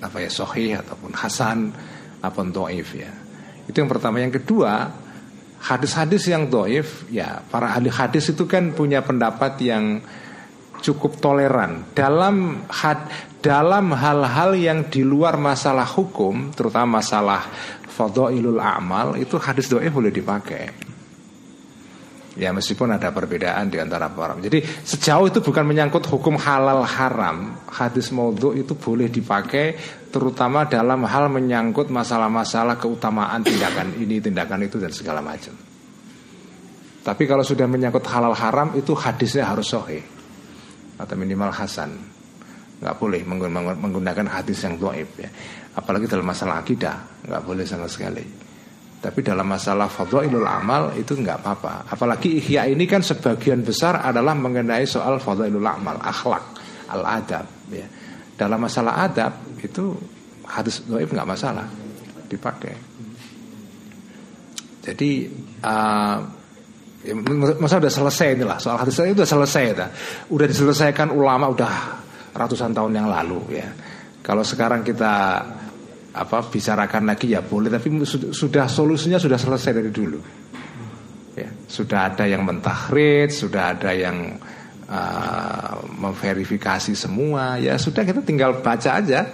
apa 0.05 0.21
ya 0.21 0.29
sohih 0.29 0.77
ataupun 0.85 1.17
hasan 1.17 1.73
ataupun 2.21 2.53
doif 2.53 2.93
ya. 2.93 3.09
Itu 3.65 3.81
yang 3.81 3.89
pertama. 3.89 4.21
Yang 4.21 4.45
kedua, 4.45 4.93
hadis-hadis 5.63 6.31
yang 6.31 6.47
doif 6.47 7.07
ya 7.11 7.43
para 7.51 7.75
ahli 7.75 7.91
hadis 7.91 8.31
itu 8.31 8.47
kan 8.47 8.71
punya 8.73 9.03
pendapat 9.03 9.59
yang 9.63 10.01
cukup 10.79 11.19
toleran 11.19 11.83
dalam 11.95 12.63
had, 12.71 13.03
dalam 13.43 13.95
hal-hal 13.95 14.55
yang 14.55 14.87
di 14.87 15.03
luar 15.03 15.39
masalah 15.39 15.87
hukum, 15.87 16.55
terutama 16.55 17.03
masalah 17.03 17.47
fadhailul 17.87 18.63
amal 18.63 19.19
itu 19.19 19.35
hadis 19.39 19.67
doif 19.67 19.91
boleh 19.91 20.15
dipakai. 20.15 20.71
Ya 22.39 22.55
meskipun 22.55 22.95
ada 22.95 23.11
perbedaan 23.11 23.67
di 23.67 23.83
antara 23.83 24.07
para 24.15 24.39
Jadi 24.39 24.63
sejauh 24.63 25.27
itu 25.27 25.43
bukan 25.43 25.67
menyangkut 25.67 26.07
hukum 26.07 26.39
halal 26.39 26.87
haram 26.87 27.59
Hadis 27.67 28.15
maudhu 28.15 28.55
itu 28.55 28.79
boleh 28.79 29.11
dipakai 29.11 29.75
Terutama 30.15 30.63
dalam 30.71 31.03
hal 31.03 31.27
menyangkut 31.35 31.91
masalah-masalah 31.91 32.79
keutamaan 32.79 33.43
tindakan 33.43 33.99
ini, 33.99 34.23
tindakan 34.23 34.71
itu 34.71 34.79
dan 34.79 34.95
segala 34.95 35.19
macam 35.19 35.51
Tapi 37.03 37.23
kalau 37.27 37.43
sudah 37.43 37.67
menyangkut 37.67 38.07
halal 38.07 38.39
haram 38.39 38.79
itu 38.79 38.95
hadisnya 38.95 39.51
harus 39.51 39.75
sahih 39.75 40.05
atau 40.99 41.15
minimal 41.15 41.55
hasan. 41.55 41.95
Nggak 42.83 42.95
boleh 42.99 43.23
menggun- 43.23 43.79
menggunakan 43.79 44.27
hadis 44.29 44.67
yang 44.67 44.77
doib 44.77 45.09
ya. 45.19 45.31
Apalagi 45.79 46.11
dalam 46.11 46.27
masalah 46.27 46.63
akidah 46.63 47.23
nggak 47.27 47.43
boleh 47.47 47.65
sama 47.65 47.87
sekali. 47.87 48.48
Tapi 48.99 49.23
dalam 49.23 49.47
masalah 49.47 49.87
fadhailul 49.87 50.43
amal 50.43 50.91
itu 50.99 51.15
nggak 51.15 51.39
apa-apa. 51.39 51.87
Apalagi 51.87 52.43
ihya 52.43 52.67
ini 52.67 52.83
kan 52.83 52.99
sebagian 52.99 53.63
besar 53.63 54.03
adalah 54.03 54.35
mengenai 54.35 54.83
soal 54.91 55.23
fadhailul 55.23 55.63
amal, 55.63 56.03
akhlak, 56.03 56.43
al 56.91 57.07
adab 57.07 57.47
ya. 57.71 57.87
Dalam 58.35 58.59
masalah 58.59 59.07
adab 59.07 59.39
itu 59.63 59.95
hadis 60.51 60.83
doib 60.83 61.15
nggak 61.15 61.29
masalah 61.31 61.67
dipakai. 62.27 62.75
Jadi 64.83 65.11
uh, 65.63 66.19
ya, 67.07 67.15
masa 67.61 67.79
udah 67.79 67.93
selesai 67.93 68.35
inilah 68.35 68.59
soal 68.59 68.83
hadis 68.83 68.99
itu 68.99 69.15
udah 69.15 69.31
selesai 69.31 69.65
dah. 69.79 69.89
Udah 70.35 70.47
diselesaikan 70.51 71.15
ulama 71.15 71.47
udah 71.55 71.73
ratusan 72.35 72.75
tahun 72.75 72.99
yang 72.99 73.07
lalu 73.07 73.63
ya. 73.63 73.69
Kalau 74.27 74.43
sekarang 74.43 74.83
kita 74.83 75.45
apa 76.19 76.43
bicarakan 76.51 77.15
lagi 77.15 77.31
ya 77.31 77.41
boleh 77.47 77.71
tapi 77.71 77.95
sudah, 78.07 78.67
solusinya 78.67 79.23
sudah 79.23 79.39
selesai 79.39 79.71
dari 79.71 79.91
dulu. 79.95 80.21
Ya, 81.39 81.55
sudah 81.71 82.11
ada 82.11 82.27
yang 82.27 82.43
mentahrid, 82.43 83.31
sudah 83.31 83.79
ada 83.79 83.95
yang 83.95 84.43
uh, 84.91 85.75
memverifikasi 85.87 86.99
semua. 86.99 87.63
Ya 87.63 87.79
sudah 87.79 88.03
kita 88.03 88.27
tinggal 88.27 88.59
baca 88.59 88.99
aja. 88.99 89.31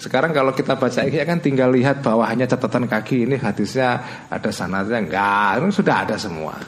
Sekarang 0.00 0.32
kalau 0.34 0.50
kita 0.56 0.80
baca 0.80 1.04
ini 1.04 1.20
kan 1.22 1.38
tinggal 1.38 1.70
lihat 1.70 2.02
bawahnya 2.02 2.48
catatan 2.48 2.90
kaki 2.90 3.28
ini 3.28 3.36
hadisnya 3.38 4.02
ada 4.26 4.50
sanadnya 4.50 4.98
enggak, 4.98 5.62
itu 5.62 5.84
sudah 5.84 6.08
ada 6.08 6.16
semua. 6.18 6.58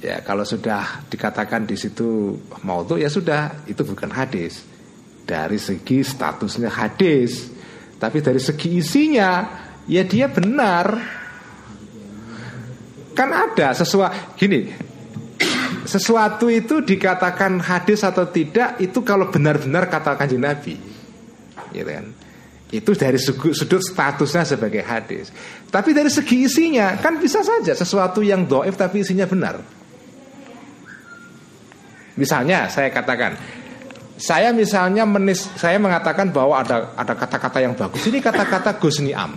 Ya 0.00 0.24
kalau 0.24 0.46
sudah 0.46 1.04
dikatakan 1.10 1.66
di 1.66 1.76
situ 1.76 2.36
mau 2.64 2.86
tuh 2.86 3.00
ya 3.02 3.10
sudah 3.10 3.66
itu 3.68 3.82
bukan 3.84 4.08
hadis. 4.14 4.64
Dari 5.26 5.58
segi 5.58 6.06
statusnya 6.06 6.70
hadis, 6.70 7.50
tapi 7.96 8.20
dari 8.20 8.40
segi 8.40 8.76
isinya 8.76 9.30
ya 9.88 10.02
dia 10.04 10.28
benar. 10.28 10.86
Kan 13.16 13.30
ada 13.32 13.72
sesuatu 13.72 14.36
gini. 14.36 14.68
Sesuatu 15.86 16.50
itu 16.50 16.82
dikatakan 16.82 17.62
hadis 17.62 18.02
atau 18.02 18.26
tidak 18.28 18.76
itu 18.82 19.00
kalau 19.06 19.30
benar-benar 19.32 19.88
kata 19.88 20.18
kanjeng 20.18 20.44
Nabi. 20.44 20.76
Gitu 21.72 21.86
kan. 21.86 22.06
Itu 22.66 22.92
dari 22.98 23.16
sudut 23.16 23.80
statusnya 23.80 24.42
sebagai 24.42 24.82
hadis. 24.82 25.30
Tapi 25.70 25.94
dari 25.94 26.10
segi 26.10 26.44
isinya 26.44 26.98
kan 26.98 27.16
bisa 27.16 27.40
saja 27.40 27.72
sesuatu 27.72 28.20
yang 28.20 28.44
doif 28.44 28.74
tapi 28.74 29.06
isinya 29.06 29.24
benar. 29.24 29.62
Misalnya 32.16 32.66
saya 32.66 32.90
katakan, 32.90 33.36
saya 34.16 34.48
misalnya 34.52 35.04
menis, 35.04 35.44
saya 35.60 35.76
mengatakan 35.76 36.32
bahwa 36.32 36.56
ada 36.56 36.92
ada 36.96 37.12
kata-kata 37.12 37.60
yang 37.60 37.76
bagus. 37.76 38.00
Ini 38.08 38.18
kata-kata 38.20 38.80
Gus 38.80 39.00
Niam. 39.04 39.36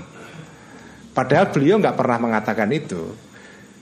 Padahal 1.11 1.51
beliau 1.51 1.75
nggak 1.79 1.95
pernah 1.99 2.17
mengatakan 2.19 2.69
itu. 2.71 3.11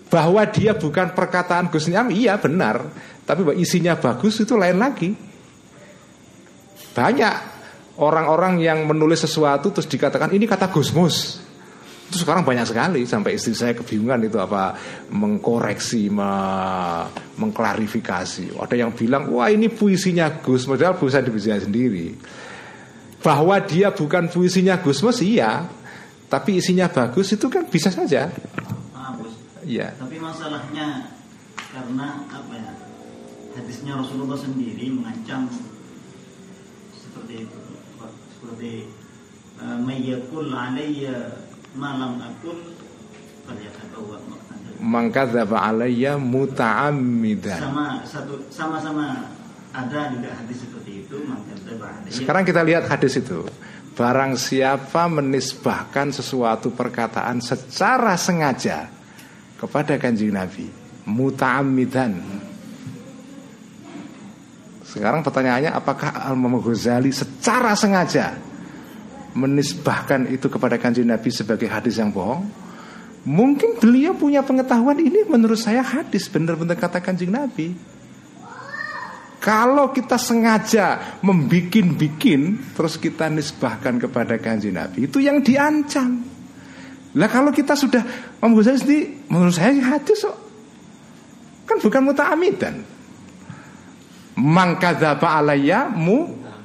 Bahwa 0.07 0.41
dia 0.47 0.73
bukan 0.73 1.13
perkataan 1.13 1.69
Gus 1.69 1.85
Niam, 1.91 2.09
iya 2.09 2.39
benar. 2.41 2.81
Tapi 3.27 3.45
isinya 3.61 3.93
bagus 3.93 4.41
itu 4.41 4.57
lain 4.57 4.79
lagi. 4.81 5.13
Banyak 6.97 7.35
orang-orang 8.01 8.57
yang 8.57 8.85
menulis 8.89 9.21
sesuatu 9.21 9.69
terus 9.69 9.85
dikatakan 9.85 10.33
ini 10.33 10.49
kata 10.49 10.73
Gusmus. 10.73 11.45
Itu 12.07 12.23
sekarang 12.23 12.47
banyak 12.47 12.63
sekali 12.63 13.03
sampai 13.03 13.35
istri 13.35 13.51
saya 13.51 13.75
kebingungan 13.75 14.31
itu 14.31 14.39
apa 14.39 14.79
mengkoreksi, 15.11 16.07
me- 16.07 17.03
mengklarifikasi. 17.35 18.55
Ada 18.55 18.75
yang 18.79 18.95
bilang 18.95 19.27
wah 19.35 19.51
ini 19.51 19.67
puisinya 19.67 20.39
Gus, 20.39 20.63
padahal 20.63 20.95
bisa 20.95 21.19
dibaca 21.19 21.59
sendiri. 21.59 22.15
Bahwa 23.19 23.59
dia 23.59 23.91
bukan 23.91 24.31
puisinya 24.31 24.79
Gusmus 24.79 25.19
iya, 25.19 25.67
tapi 26.31 26.63
isinya 26.63 26.87
bagus 26.87 27.35
itu 27.35 27.51
kan 27.51 27.67
bisa 27.67 27.91
saja. 27.91 28.31
Maaf, 28.95 29.19
Gus. 29.19 29.35
Iya. 29.67 29.91
Tapi 29.99 30.15
masalahnya 30.15 31.11
karena 31.75 32.23
apa 32.31 32.53
ya? 32.55 32.71
Hadisnya 33.59 33.99
Rasulullah 33.99 34.39
sendiri 34.39 34.95
mengancam 34.95 35.51
seperti 36.95 37.43
itu. 37.43 37.59
Seperti 38.37 38.71
eh, 39.59 39.77
mayyakul 39.83 40.55
alayya 40.55 41.35
malam 41.77 42.17
akul 42.19 42.57
falyatabawa. 43.45 44.17
Mangkadzaba 44.77 45.57
alayya 45.73 46.21
muta'ammidan. 46.21 47.57
sama 47.57 47.85
satu 48.05 48.37
sama-sama 48.53 49.25
ada 49.73 50.13
juga 50.13 50.37
hadis 50.37 50.57
seperti 50.65 51.05
itu 51.05 51.17
alayya 51.25 52.13
Sekarang 52.13 52.43
kita 52.45 52.61
lihat 52.61 52.85
hadis 52.89 53.17
itu. 53.17 53.45
Barang 53.97 54.37
siapa 54.37 55.09
menisbahkan 55.09 56.13
sesuatu 56.13 56.69
perkataan 56.69 57.41
secara 57.41 58.13
sengaja 58.13 58.85
kepada 59.57 59.97
kanjeng 59.97 60.37
Nabi, 60.37 60.69
muta'ammidan. 61.09 62.21
Sekarang 64.85 65.25
pertanyaannya 65.25 65.73
apakah 65.73 66.13
Al-Imam 66.29 66.61
Ghazali 66.61 67.09
secara 67.09 67.73
sengaja 67.73 68.37
menisbahkan 69.37 70.25
itu 70.33 70.49
kepada 70.49 70.81
kanjeng 70.81 71.05
Nabi 71.05 71.29
sebagai 71.29 71.69
hadis 71.69 72.01
yang 72.01 72.09
bohong? 72.09 72.49
Mungkin 73.27 73.77
beliau 73.77 74.15
punya 74.17 74.41
pengetahuan 74.41 74.97
ini 74.97 75.27
menurut 75.27 75.59
saya 75.59 75.83
hadis 75.83 76.25
benar-benar 76.31 76.79
kata 76.79 77.03
kanjeng 77.03 77.29
Nabi. 77.29 77.75
Kalau 79.37 79.93
kita 79.93 80.17
sengaja 80.17 81.19
membikin-bikin 81.21 82.73
terus 82.73 82.97
kita 82.97 83.29
nisbahkan 83.29 84.01
kepada 84.01 84.41
kanjeng 84.41 84.73
Nabi 84.73 85.05
itu 85.05 85.21
yang 85.21 85.45
diancam. 85.45 86.25
Lah 87.15 87.29
kalau 87.29 87.53
kita 87.53 87.77
sudah 87.77 88.01
Imam 88.41 88.57
Ghazali 88.57 88.79
sendiri 88.79 89.27
menurut 89.29 89.53
saya 89.55 89.75
hadis 89.75 90.25
kok. 90.25 90.37
Kan 91.67 91.83
bukan 91.83 92.01
muta'amidan. 92.07 92.75
Mangkadzaba 94.39 95.43
alayya 95.43 95.91
muta'amidan. 95.91 96.57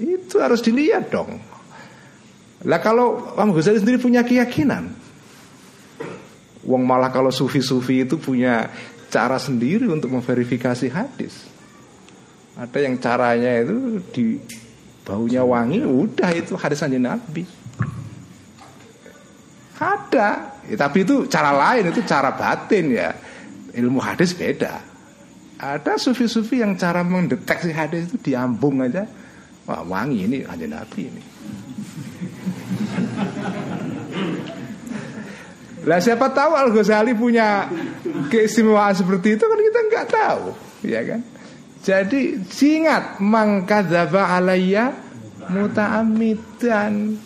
Itu 0.00 0.42
harus 0.42 0.58
dilihat 0.64 1.10
dong. 1.10 1.38
Lah 2.64 2.80
kalau 2.80 3.36
Imam 3.36 3.52
Ghazali 3.52 3.78
sendiri 3.78 4.00
punya 4.00 4.24
keyakinan 4.24 5.04
Wong 6.64 6.80
malah 6.80 7.12
kalau 7.12 7.28
sufi-sufi 7.28 8.08
itu 8.08 8.16
punya 8.16 8.72
cara 9.12 9.36
sendiri 9.36 9.84
untuk 9.84 10.08
memverifikasi 10.16 10.88
hadis. 10.88 11.44
Ada 12.56 12.88
yang 12.88 12.96
caranya 12.96 13.60
itu 13.60 14.00
di 14.08 14.40
baunya 15.04 15.44
wangi, 15.44 15.84
udah 15.84 16.32
itu 16.32 16.56
hadis 16.56 16.80
anjing 16.80 17.04
Nabi. 17.04 17.44
Ada, 19.76 20.54
Ya, 20.64 20.80
tapi 20.80 21.04
itu 21.04 21.28
cara 21.28 21.52
lain, 21.52 21.92
itu 21.92 22.00
cara 22.08 22.32
batin 22.32 22.88
ya. 22.88 23.12
Ilmu 23.76 24.00
hadis 24.00 24.32
beda. 24.32 24.80
Ada 25.60 26.00
sufi-sufi 26.00 26.64
yang 26.64 26.72
cara 26.80 27.04
mendeteksi 27.04 27.68
hadis 27.68 28.08
itu 28.08 28.32
diambung 28.32 28.80
aja. 28.80 29.04
Wah 29.64 29.80
wangi 29.84 30.28
ini 30.28 30.38
anjing 30.44 30.72
Nabi 30.72 31.00
ini. 31.08 31.22
Lah 35.84 36.00
siapa 36.00 36.32
tahu 36.32 36.52
Al 36.56 36.72
Ghazali 36.72 37.12
punya 37.12 37.68
keistimewaan 38.32 38.96
seperti 38.96 39.36
itu 39.36 39.44
kan 39.44 39.60
kita 39.60 39.80
nggak 39.88 40.06
tahu, 40.08 40.44
ya 40.84 41.00
kan? 41.04 41.20
Jadi 41.84 42.40
ingat 42.64 43.20
mangkadzaba 43.20 44.32
alayya 44.32 44.96
muta'ammidan 45.52 47.20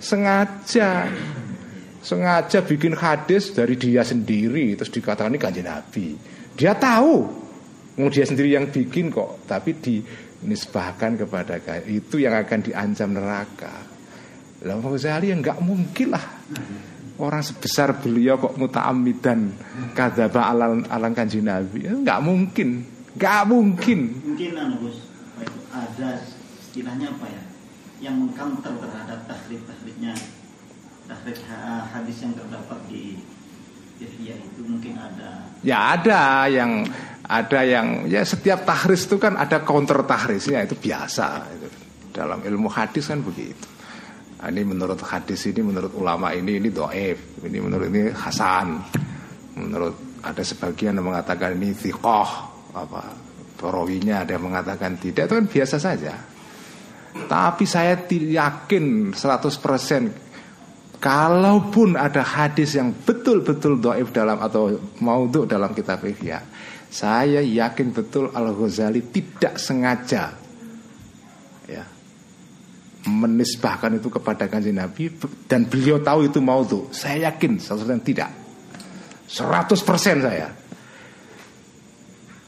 sengaja 0.00 1.12
sengaja 2.00 2.64
bikin 2.64 2.96
hadis 2.96 3.52
dari 3.52 3.76
dia 3.76 4.00
sendiri 4.00 4.72
terus 4.72 4.88
dikatakan 4.88 5.36
ini 5.36 5.40
kanjeng 5.40 5.68
Nabi. 5.68 6.16
Dia 6.56 6.72
tahu, 6.72 7.28
mau 8.00 8.08
dia 8.08 8.24
sendiri 8.24 8.56
yang 8.56 8.72
bikin 8.72 9.12
kok, 9.12 9.44
tapi 9.44 9.76
dinisbahkan 10.40 11.20
kepada 11.20 11.60
itu 11.84 12.16
yang 12.16 12.34
akan 12.36 12.60
diancam 12.64 13.12
neraka. 13.12 13.74
Lah 14.60 14.76
Ghazali 14.76 15.32
yang 15.32 15.40
nggak 15.40 15.60
mungkin 15.64 16.12
lah 16.12 16.24
orang 17.20 17.44
sebesar 17.44 18.00
beliau 18.00 18.40
kok 18.40 18.56
muta'ammidan 18.56 19.52
kadzaba 19.92 20.48
alang 20.52 20.84
alang 20.88 21.12
kanjeng 21.12 21.44
Nabi. 21.44 21.84
Enggak 21.88 22.20
mungkin. 22.24 22.84
Enggak 23.16 23.42
mungkin. 23.48 24.00
mungkin 24.24 24.52
anu 24.56 24.74
Gus 24.88 24.96
ada 25.70 26.22
istilahnya 26.58 27.12
apa 27.12 27.26
ya 27.28 27.42
yang 28.00 28.16
mengcounter 28.16 28.72
terhadap 28.80 29.28
tahrif 29.28 29.60
tahrifnya 29.68 30.12
tahrif 31.04 31.38
ha- 31.50 31.84
hadis 31.92 32.16
yang 32.24 32.32
terdapat 32.32 32.78
di 32.88 33.20
Ihya 34.00 34.32
itu 34.40 34.64
mungkin 34.64 34.96
ada 34.96 35.44
Ya 35.60 35.92
ada 35.92 36.48
yang 36.48 36.88
ada 37.30 37.62
yang 37.62 38.10
ya 38.10 38.26
setiap 38.26 38.66
tahris 38.66 39.06
itu 39.06 39.14
kan 39.22 39.38
ada 39.38 39.62
counter 39.62 40.02
tahrisnya 40.02 40.66
itu 40.66 40.74
biasa 40.74 41.26
itu. 41.54 41.68
Dalam 42.10 42.42
ilmu 42.42 42.66
hadis 42.66 43.06
kan 43.06 43.22
begitu. 43.22 43.70
Nah, 44.42 44.50
ini 44.50 44.66
menurut 44.66 44.98
hadis 45.06 45.46
ini 45.46 45.62
menurut 45.62 45.94
ulama 45.94 46.34
ini 46.34 46.58
ini 46.58 46.74
doef, 46.74 47.38
ini 47.46 47.58
menurut 47.62 47.86
ini 47.86 48.10
Hasan. 48.10 48.68
menurut 49.50 50.10
ada 50.24 50.40
sebagian 50.40 50.96
yang 50.96 51.06
mengatakan 51.06 51.58
ini 51.58 51.76
thiqoh 51.76 52.30
apa 52.72 53.02
perawinya 53.60 54.24
ada 54.24 54.36
yang 54.36 54.48
mengatakan 54.48 54.96
tidak 54.96 55.28
itu 55.28 55.34
kan 55.36 55.46
biasa 55.48 55.76
saja 55.76 56.14
tapi 57.26 57.66
saya 57.66 57.98
yakin 58.08 59.12
100% 59.12 61.02
kalaupun 61.02 61.98
ada 61.98 62.22
hadis 62.22 62.78
yang 62.78 62.94
betul-betul 62.94 63.82
doif 63.82 64.14
dalam 64.14 64.38
atau 64.38 64.78
maudhu 65.02 65.44
dalam 65.44 65.74
kitab 65.74 66.04
Ihya 66.06 66.40
saya 66.90 67.38
yakin 67.40 67.94
betul 67.94 68.34
Al 68.34 68.50
Ghazali 68.50 69.00
tidak 69.14 69.56
sengaja 69.56 70.34
ya 71.70 71.84
menisbahkan 73.06 73.96
itu 73.96 74.10
kepada 74.10 74.50
kanjeng 74.50 74.76
Nabi 74.76 75.08
dan 75.46 75.70
beliau 75.70 76.02
tahu 76.02 76.26
itu 76.26 76.42
maudhu 76.42 76.90
saya 76.90 77.30
yakin 77.30 77.62
100% 77.62 78.02
tidak 78.02 78.40
100% 79.30 80.26
saya. 80.26 80.48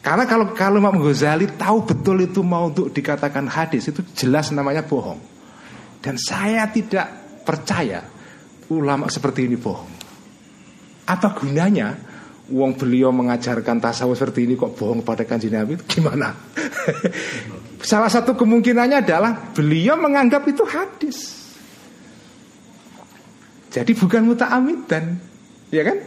Karena 0.02 0.26
kalau 0.26 0.50
kalau 0.50 0.82
Imam 0.82 0.98
Ghazali 0.98 1.46
tahu 1.54 1.86
betul 1.86 2.26
itu 2.26 2.42
mau 2.42 2.66
untuk 2.66 2.90
dikatakan 2.90 3.46
hadis 3.46 3.86
itu 3.86 4.02
jelas 4.18 4.50
namanya 4.50 4.82
bohong. 4.82 5.22
Dan 6.02 6.18
saya 6.18 6.66
tidak 6.74 7.38
percaya 7.46 8.02
ulama 8.74 9.06
seperti 9.06 9.46
ini 9.46 9.54
bohong. 9.54 9.94
Apa 11.06 11.38
gunanya 11.38 11.94
uang 12.52 12.76
beliau 12.76 13.08
mengajarkan 13.08 13.80
tasawuf 13.80 14.20
seperti 14.20 14.44
ini 14.44 14.54
kok 14.60 14.76
bohong 14.76 15.00
pada 15.00 15.24
kanji 15.24 15.48
Nabi 15.48 15.80
gimana? 15.88 16.36
Salah 17.80 18.12
satu 18.12 18.36
kemungkinannya 18.36 19.02
adalah 19.02 19.32
beliau 19.56 19.96
menganggap 19.96 20.44
itu 20.46 20.62
hadis. 20.68 21.40
Jadi 23.72 23.96
bukan 23.96 24.28
muta'amidan, 24.28 25.16
ya 25.72 25.82
kan? 25.82 25.98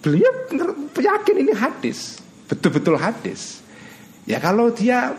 Beliau 0.00 0.30
yakin 0.94 1.36
ini 1.42 1.52
hadis, 1.52 2.22
betul-betul 2.46 2.94
hadis. 2.94 3.60
Ya 4.24 4.38
kalau 4.38 4.70
dia 4.70 5.10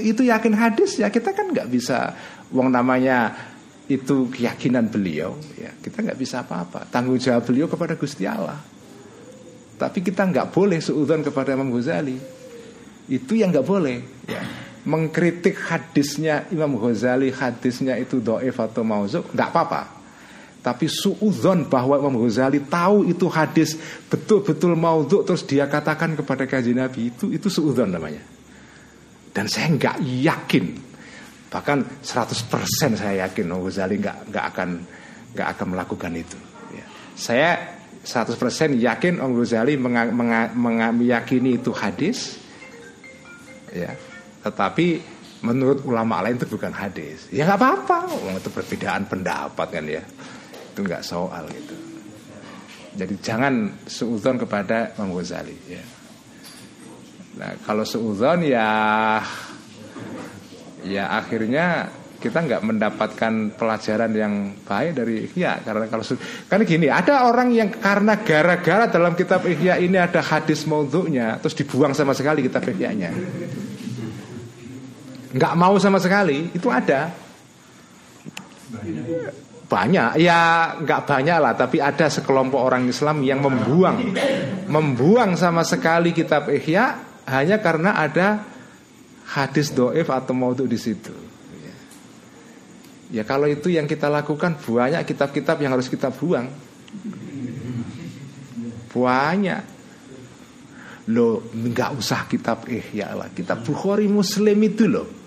itu 0.00 0.24
yakin 0.24 0.56
hadis 0.56 0.96
ya 0.96 1.12
kita 1.12 1.36
kan 1.36 1.52
nggak 1.52 1.68
bisa 1.68 2.16
uang 2.48 2.72
namanya 2.72 3.36
itu 3.84 4.32
keyakinan 4.32 4.88
beliau 4.88 5.36
ya 5.60 5.68
kita 5.84 6.00
nggak 6.00 6.16
bisa 6.16 6.40
apa-apa 6.40 6.88
tanggung 6.88 7.20
jawab 7.20 7.44
beliau 7.44 7.68
kepada 7.68 8.00
Gusti 8.00 8.24
Allah 8.24 8.56
tapi 9.74 10.02
kita 10.02 10.26
nggak 10.28 10.54
boleh 10.54 10.78
seudon 10.78 11.22
kepada 11.24 11.54
Imam 11.54 11.70
Ghazali 11.74 12.16
itu 13.10 13.32
yang 13.36 13.52
nggak 13.52 13.66
boleh 13.66 13.96
ya 14.28 14.42
mengkritik 14.84 15.56
hadisnya 15.56 16.48
Imam 16.52 16.76
Ghazali 16.76 17.32
hadisnya 17.32 17.96
itu 17.96 18.20
doif 18.20 18.56
atau 18.60 18.84
mauzuk 18.84 19.32
nggak 19.32 19.48
apa-apa 19.50 20.04
tapi 20.64 20.88
suudzon 20.88 21.68
bahwa 21.68 22.00
Imam 22.00 22.24
Ghazali 22.24 22.64
tahu 22.64 23.04
itu 23.04 23.28
hadis 23.28 23.76
betul-betul 24.08 24.72
maudhu 24.72 25.20
terus 25.20 25.44
dia 25.44 25.68
katakan 25.68 26.16
kepada 26.16 26.48
kaji 26.48 26.72
Nabi 26.72 27.12
itu 27.12 27.28
itu 27.28 27.52
suudzon 27.52 27.92
namanya. 27.92 28.24
Dan 29.28 29.44
saya 29.44 29.68
nggak 29.76 30.00
yakin 30.24 30.64
bahkan 31.52 31.84
100% 32.00 32.96
saya 32.96 33.28
yakin 33.28 33.44
Imam 33.44 33.60
Ghazali 33.60 34.00
nggak 34.00 34.32
nggak 34.32 34.44
akan 34.56 34.68
nggak 35.36 35.48
akan 35.52 35.66
melakukan 35.68 36.12
itu. 36.16 36.38
Ya. 36.72 36.86
Saya 37.12 37.73
100% 38.04 38.36
yakin 38.76 39.18
Imam 39.18 39.32
Ghazali 39.40 39.80
meyakini 39.80 41.56
itu 41.56 41.72
hadis, 41.72 42.36
ya. 43.72 43.96
Tetapi 44.44 45.00
menurut 45.40 45.84
ulama 45.88 46.20
lain 46.20 46.36
itu 46.36 46.48
bukan 46.48 46.72
hadis. 46.72 47.32
Ya 47.32 47.48
nggak 47.48 47.60
apa-apa, 47.60 47.98
itu 48.36 48.48
perbedaan 48.52 49.08
pendapat 49.08 49.68
kan 49.72 49.84
ya 49.88 50.04
itu 50.74 50.80
nggak 50.82 51.06
soal 51.06 51.46
gitu. 51.54 51.76
Jadi 52.94 53.14
jangan 53.22 53.86
seudon 53.86 54.38
kepada 54.38 54.90
Imam 54.98 55.14
Ghazali 55.14 55.54
ya. 55.70 55.84
Nah 57.38 57.54
kalau 57.62 57.86
seudon 57.86 58.42
ya 58.42 58.68
ya 60.82 61.04
akhirnya 61.14 61.88
kita 62.24 62.40
nggak 62.40 62.64
mendapatkan 62.64 63.52
pelajaran 63.52 64.08
yang 64.16 64.56
baik 64.64 64.96
dari 64.96 65.28
Ihya. 65.28 65.60
Karena 65.60 65.84
kalau 65.92 66.04
karena 66.48 66.64
gini 66.64 66.88
ada 66.88 67.28
orang 67.28 67.52
yang 67.52 67.68
karena 67.68 68.16
gara-gara 68.24 68.88
dalam 68.88 69.12
kitab 69.12 69.44
Ihya 69.44 69.76
ini 69.76 70.00
ada 70.00 70.24
hadis 70.24 70.64
maudhu'nya 70.64 71.36
terus 71.44 71.52
dibuang 71.52 71.92
sama 71.92 72.16
sekali 72.16 72.40
kitab 72.40 72.64
Ihya-nya. 72.64 73.12
Nggak 75.36 75.52
mau 75.60 75.76
sama 75.76 76.00
sekali 76.00 76.48
itu 76.56 76.72
ada. 76.72 77.12
Banyak. 79.68 80.16
Ya 80.16 80.72
nggak 80.80 81.00
banyak 81.04 81.38
lah 81.44 81.52
tapi 81.52 81.84
ada 81.84 82.08
sekelompok 82.08 82.60
orang 82.64 82.88
Islam 82.88 83.20
yang 83.20 83.44
membuang. 83.44 84.16
Membuang 84.64 85.36
sama 85.36 85.60
sekali 85.60 86.16
kitab 86.16 86.48
Ihya 86.48 86.96
hanya 87.28 87.60
karena 87.60 88.00
ada 88.00 88.48
hadis 89.36 89.72
doif 89.76 90.08
atau 90.08 90.32
maudhu 90.32 90.64
di 90.68 90.76
situ 90.76 91.23
ya 93.14 93.22
kalau 93.22 93.46
itu 93.46 93.70
yang 93.70 93.86
kita 93.86 94.10
lakukan 94.10 94.58
banyak 94.58 95.06
kitab-kitab 95.06 95.62
yang 95.62 95.78
harus 95.78 95.86
kita 95.86 96.10
buang 96.10 96.50
banyak 98.90 99.62
lo 101.14 101.46
nggak 101.52 101.90
usah 101.94 102.26
kitab 102.26 102.66
Ihya 102.66 103.14
lah 103.14 103.30
kitab 103.30 103.62
Bukhari 103.62 104.10
Muslim 104.10 104.58
itu 104.66 104.90
loh 104.90 105.24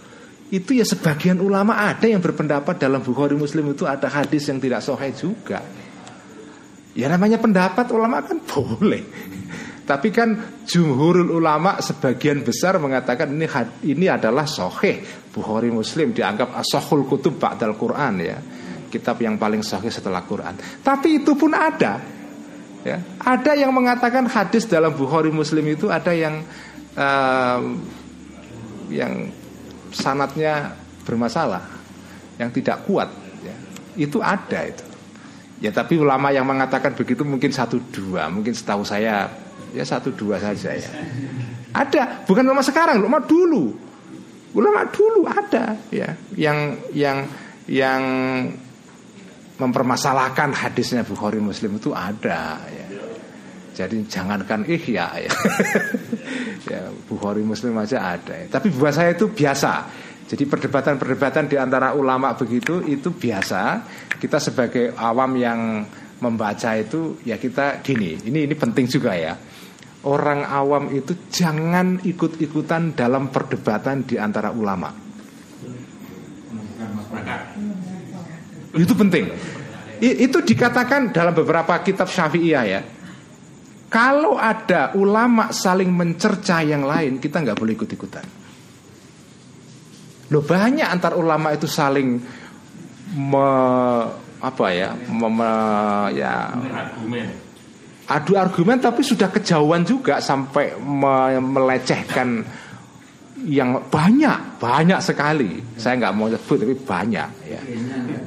itu 0.47 0.79
ya 0.79 0.87
sebagian 0.87 1.43
ulama 1.43 1.75
ada 1.75 2.07
yang 2.07 2.23
berpendapat 2.23 2.79
dalam 2.79 3.03
Bukhari 3.03 3.35
Muslim 3.35 3.75
itu 3.75 3.83
ada 3.83 4.07
hadis 4.07 4.47
yang 4.47 4.63
tidak 4.63 4.79
sahih 4.79 5.11
juga. 5.11 5.59
Ya 6.95 7.11
namanya 7.11 7.35
pendapat 7.35 7.83
ulama 7.91 8.23
kan 8.23 8.39
boleh. 8.47 9.03
Tapi 9.87 10.11
kan 10.11 10.59
jumhurul 10.67 11.31
ulama 11.31 11.79
sebagian 11.79 12.43
besar 12.43 12.75
mengatakan 12.75 13.31
ini 13.31 13.47
ini 13.87 14.11
adalah 14.11 14.43
sahih 14.43 14.99
Bukhari 15.31 15.71
Muslim 15.71 16.11
dianggap 16.11 16.59
asahul 16.59 17.07
kutub 17.07 17.39
ba'dal 17.39 17.79
Quran 17.79 18.13
ya. 18.19 18.35
Kitab 18.91 19.23
yang 19.23 19.39
paling 19.39 19.63
sahih 19.63 19.87
setelah 19.87 20.27
Quran. 20.27 20.59
Tapi 20.83 21.23
itu 21.23 21.39
pun 21.39 21.55
ada. 21.55 22.03
Ya, 22.83 22.99
ada 23.23 23.51
yang 23.55 23.71
mengatakan 23.71 24.27
hadis 24.27 24.67
dalam 24.67 24.91
Bukhari 24.91 25.31
Muslim 25.31 25.63
itu 25.71 25.87
ada 25.87 26.11
yang 26.11 26.43
um, 26.95 27.63
yang 28.91 29.31
sanatnya 29.91 30.75
bermasalah, 31.07 31.63
yang 32.39 32.51
tidak 32.51 32.83
kuat, 32.87 33.07
ya. 33.43 33.55
itu 33.95 34.19
ada 34.19 34.67
itu. 34.67 34.83
Ya 35.57 35.71
tapi 35.73 35.97
ulama 35.97 36.29
yang 36.29 36.45
mengatakan 36.45 36.93
begitu 36.93 37.23
mungkin 37.27 37.49
satu 37.51 37.81
dua, 37.91 38.29
mungkin 38.29 38.53
setahu 38.53 38.85
saya 38.85 39.46
ya 39.73 39.83
satu 39.83 40.13
dua 40.13 40.37
saja 40.37 40.75
ya. 40.75 40.89
Ada, 41.75 42.23
bukan 42.25 42.47
ulama 42.47 42.63
sekarang, 42.63 43.03
ulama 43.03 43.21
dulu, 43.21 43.75
ulama 44.55 44.87
dulu 44.89 45.27
ada 45.27 45.77
ya, 45.91 46.15
yang 46.33 46.79
yang 46.95 47.27
yang 47.67 48.01
mempermasalahkan 49.57 50.53
hadisnya 50.53 51.01
Bukhari 51.03 51.41
Muslim 51.41 51.81
itu 51.81 51.91
ada 51.91 52.61
ya. 52.69 52.85
Jadi 53.77 54.09
jangankan 54.09 54.65
ihya 54.65 55.05
ya. 55.21 55.31
ya 56.73 56.81
Bukhari 57.05 57.45
Muslim 57.45 57.77
aja 57.77 58.17
ada. 58.17 58.33
Ya. 58.33 58.45
Tapi 58.49 58.73
buat 58.73 58.89
saya 58.89 59.13
itu 59.13 59.29
biasa. 59.29 59.85
Jadi 60.27 60.43
perdebatan-perdebatan 60.49 61.45
di 61.45 61.61
antara 61.61 61.93
ulama 61.93 62.33
begitu 62.33 62.81
itu 62.89 63.13
biasa. 63.13 63.85
Kita 64.17 64.41
sebagai 64.41 64.97
awam 64.97 65.37
yang 65.37 65.85
membaca 66.17 66.73
itu 66.73 67.21
ya 67.21 67.37
kita 67.37 67.85
gini. 67.85 68.17
Ini 68.17 68.49
ini 68.49 68.55
penting 68.57 68.89
juga 68.89 69.13
ya. 69.13 69.37
Orang 70.05 70.45
awam 70.45 70.93
itu 70.93 71.17
jangan 71.33 71.97
ikut-ikutan 72.05 72.93
dalam 72.93 73.33
perdebatan 73.33 74.05
di 74.05 74.15
antara 74.21 74.53
ulama. 74.53 74.93
Itu 78.77 78.93
penting. 78.93 79.25
Itu 79.97 80.45
dikatakan 80.45 81.09
dalam 81.09 81.33
beberapa 81.33 81.73
kitab 81.81 82.05
Syafi'iyah 82.13 82.65
ya. 82.69 82.81
Kalau 83.89 84.37
ada 84.37 84.93
ulama 84.93 85.49
saling 85.49 85.89
mencerca 85.89 86.61
yang 86.61 86.85
lain, 86.85 87.17
kita 87.17 87.41
nggak 87.41 87.57
boleh 87.57 87.73
ikut-ikutan. 87.73 88.25
Loh 90.29 90.43
banyak 90.43 90.85
antar 90.85 91.15
ulama 91.15 91.55
itu 91.55 91.65
saling 91.65 92.19
me, 93.15 93.47
apa 94.43 94.65
ya, 94.75 94.91
me, 94.93 95.27
me, 95.31 95.51
ya 96.19 96.51
adu 98.07 98.39
argumen 98.39 98.79
tapi 98.79 99.03
sudah 99.03 99.27
kejauhan 99.27 99.83
juga 99.83 100.23
sampai 100.23 100.79
me, 100.79 101.37
melecehkan 101.43 102.43
yang 103.47 103.85
banyak 103.91 104.57
banyak 104.57 104.99
sekali 105.03 105.61
saya 105.77 105.99
nggak 106.01 106.13
mau 106.15 106.31
sebut 106.31 106.57
tapi 106.65 106.75
banyak 106.75 107.29
ya 107.45 107.61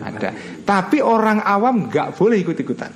ada 0.05 0.31
tapi 0.63 1.03
orang 1.03 1.43
awam 1.43 1.91
nggak 1.91 2.15
boleh 2.15 2.39
ikut 2.39 2.57
ikutan 2.61 2.93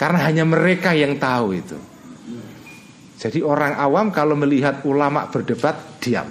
karena 0.00 0.24
hanya 0.24 0.48
mereka 0.48 0.96
yang 0.96 1.20
tahu 1.20 1.52
itu. 1.52 1.76
Jadi 3.20 3.44
orang 3.44 3.76
awam 3.76 4.08
kalau 4.08 4.32
melihat 4.32 4.80
ulama 4.88 5.28
berdebat 5.28 6.00
diam. 6.00 6.24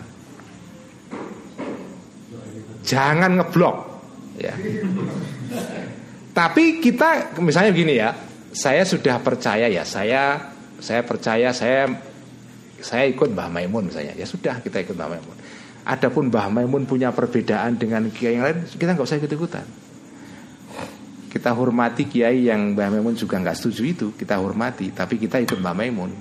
Jangan 2.82 3.38
ngeblok 3.38 3.78
ya. 4.42 4.58
Tapi 6.34 6.82
kita 6.82 7.38
misalnya 7.38 7.69
begini 7.69 7.94
ya, 7.94 8.10
saya 8.50 8.84
sudah 8.86 9.22
percaya 9.22 9.69
ya 9.69 9.86
saya 9.86 10.53
saya 10.80 11.02
percaya 11.06 11.53
saya 11.53 11.90
saya 12.80 13.06
ikut 13.11 13.36
Mbah 13.36 13.52
Maimun 13.52 13.92
misalnya. 13.92 14.16
Ya 14.16 14.24
sudah 14.24 14.64
kita 14.64 14.80
ikut 14.80 14.95
Mbah 14.95 15.10
Maimun. 15.11 15.38
Adapun 15.84 16.32
Mbah 16.32 16.48
Maimun 16.48 16.88
punya 16.88 17.11
perbedaan 17.11 17.76
dengan 17.76 18.08
kiai 18.08 18.40
yang 18.40 18.45
lain 18.48 18.64
kita 18.66 18.95
nggak 18.95 19.06
usah 19.06 19.19
ikut 19.19 19.32
ikutan 19.32 19.68
kita 21.30 21.53
hormati 21.53 22.10
kiai 22.10 22.50
yang 22.50 22.74
Mbah 22.74 22.90
Maimun 22.90 23.14
juga 23.14 23.38
nggak 23.38 23.53
setuju 23.53 23.82
itu 23.86 24.08
kita 24.18 24.42
hormati. 24.42 24.90
Tapi 24.90 25.22
kita 25.22 25.38
ikut 25.38 25.61
Mbah 25.61 25.76
Maimun. 25.78 26.11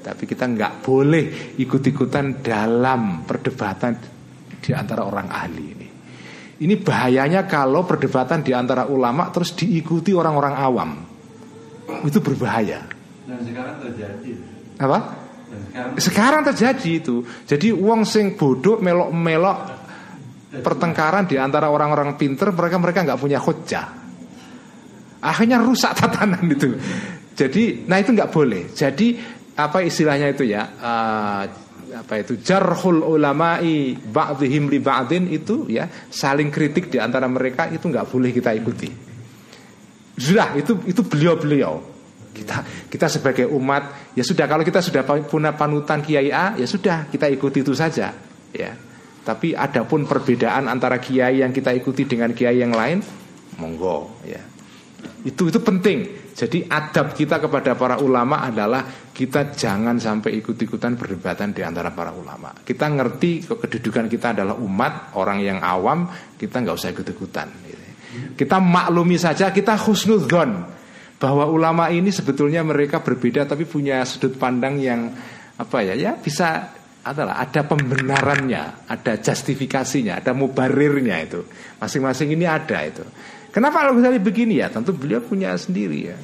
Tapi 0.00 0.22
kita 0.24 0.48
nggak 0.48 0.72
boleh 0.86 1.24
ikut-ikutan 1.60 2.40
dalam 2.40 3.26
perdebatan 3.28 3.92
di 4.62 4.72
antara 4.72 5.04
orang 5.04 5.28
ahli 5.28 5.64
ini. 5.76 5.88
Ini 6.56 6.74
bahayanya 6.80 7.44
kalau 7.44 7.84
perdebatan 7.84 8.40
di 8.40 8.56
antara 8.56 8.88
ulama 8.88 9.28
terus 9.28 9.52
diikuti 9.52 10.16
orang-orang 10.16 10.54
awam 10.56 10.90
itu 12.06 12.18
berbahaya. 12.18 12.82
Dan 13.26 13.42
sekarang 13.42 13.76
terjadi. 13.82 14.30
apa? 14.76 14.98
Dan 15.46 15.60
sekarang 15.70 15.94
sekarang 16.02 16.42
terjadi 16.52 16.90
itu. 16.98 17.16
Jadi 17.46 17.68
uang 17.70 18.02
sing 18.02 18.34
bodoh 18.34 18.78
melok-melok 18.82 19.58
pertengkaran 20.62 21.26
di 21.26 21.36
antara 21.36 21.68
orang-orang 21.70 22.14
pinter 22.18 22.50
mereka 22.54 22.76
mereka 22.78 22.98
nggak 23.06 23.20
punya 23.20 23.38
hujah. 23.38 23.86
Akhirnya 25.22 25.58
rusak 25.62 25.94
tatanan 25.98 26.44
itu. 26.46 26.74
Jadi 27.36 27.86
nah 27.86 27.98
itu 27.98 28.10
nggak 28.14 28.30
boleh. 28.30 28.72
Jadi 28.72 29.18
apa 29.56 29.82
istilahnya 29.82 30.30
itu 30.30 30.44
ya? 30.46 30.62
Eh, 30.66 31.42
apa 31.96 32.14
itu? 32.20 32.38
Jarhul 32.42 33.06
ulama'i 33.06 33.96
ba'dihim 33.96 34.68
li 34.68 34.78
ba'din 34.82 35.30
itu 35.30 35.70
ya 35.70 35.88
saling 36.10 36.50
kritik 36.50 36.90
di 36.90 36.98
antara 37.00 37.26
mereka 37.30 37.70
itu 37.70 37.86
nggak 37.86 38.06
boleh 38.10 38.30
kita 38.34 38.52
ikuti 38.52 39.05
sudah 40.16 40.56
itu 40.56 40.72
itu 40.88 41.04
beliau-beliau. 41.04 41.94
Kita 42.32 42.88
kita 42.88 43.06
sebagai 43.08 43.48
umat 43.48 44.12
ya 44.16 44.24
sudah 44.24 44.44
kalau 44.48 44.64
kita 44.64 44.80
sudah 44.84 45.04
punya 45.24 45.56
panutan 45.56 46.04
kiai 46.04 46.28
A 46.32 46.56
ya 46.56 46.68
sudah 46.68 47.08
kita 47.08 47.28
ikuti 47.28 47.60
itu 47.64 47.72
saja 47.76 48.12
ya. 48.52 48.72
Tapi 49.26 49.52
adapun 49.52 50.06
perbedaan 50.06 50.70
antara 50.70 51.00
kiai 51.02 51.44
yang 51.44 51.52
kita 51.52 51.72
ikuti 51.74 52.08
dengan 52.08 52.32
kiai 52.32 52.60
yang 52.60 52.72
lain 52.72 53.00
monggo 53.60 54.20
ya. 54.24 54.40
Itu 55.24 55.48
itu 55.48 55.60
penting. 55.60 56.28
Jadi 56.36 56.68
adab 56.68 57.16
kita 57.16 57.40
kepada 57.40 57.72
para 57.72 57.96
ulama 57.96 58.44
adalah 58.44 58.84
kita 59.16 59.56
jangan 59.56 59.96
sampai 59.96 60.36
ikut-ikutan 60.44 60.92
perdebatan 60.92 61.56
di 61.56 61.64
antara 61.64 61.88
para 61.96 62.12
ulama. 62.12 62.52
Kita 62.52 62.92
ngerti 62.92 63.48
kedudukan 63.48 64.04
kita 64.12 64.36
adalah 64.36 64.52
umat 64.60 65.16
orang 65.16 65.40
yang 65.40 65.64
awam 65.64 66.04
kita 66.36 66.60
nggak 66.60 66.76
usah 66.76 66.92
ikut-ikutan 66.92 67.48
gitu. 67.64 67.85
Kita 68.38 68.60
maklumi 68.62 69.16
saja 69.20 69.52
kita 69.52 69.76
husnudzon 69.76 70.50
bahwa 71.16 71.48
ulama 71.48 71.88
ini 71.88 72.12
sebetulnya 72.12 72.60
mereka 72.60 73.00
berbeda 73.00 73.48
tapi 73.48 73.64
punya 73.64 74.04
sudut 74.04 74.36
pandang 74.36 74.76
yang 74.76 75.08
apa 75.56 75.78
ya 75.80 75.94
ya 75.96 76.12
bisa 76.20 76.76
adalah 77.06 77.38
ada 77.38 77.62
pembenarannya, 77.62 78.90
ada 78.90 79.14
justifikasinya, 79.22 80.18
ada 80.18 80.34
mubarirnya 80.34 81.22
itu. 81.22 81.46
Masing-masing 81.78 82.34
ini 82.34 82.50
ada 82.50 82.82
itu. 82.82 83.06
Kenapa 83.54 83.86
kalau 83.86 83.94
misalnya 83.94 84.18
begini 84.18 84.58
ya? 84.58 84.68
Tentu 84.74 84.90
beliau 84.90 85.22
punya 85.22 85.54
sendiri 85.54 85.98
ya. 86.02 86.18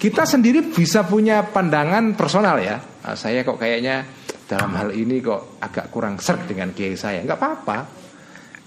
Kita 0.00 0.24
sendiri 0.24 0.72
bisa 0.72 1.04
punya 1.04 1.44
pandangan 1.44 2.16
personal 2.16 2.56
ya. 2.64 2.80
Nah, 2.80 3.12
saya 3.12 3.44
kok 3.44 3.60
kayaknya 3.60 4.08
dalam 4.48 4.72
hal 4.72 4.96
ini 4.96 5.20
kok 5.20 5.60
agak 5.60 5.92
kurang 5.92 6.16
serg 6.16 6.48
dengan 6.48 6.72
kiai 6.72 6.96
saya. 6.96 7.20
Nggak 7.20 7.36
apa-apa. 7.36 7.78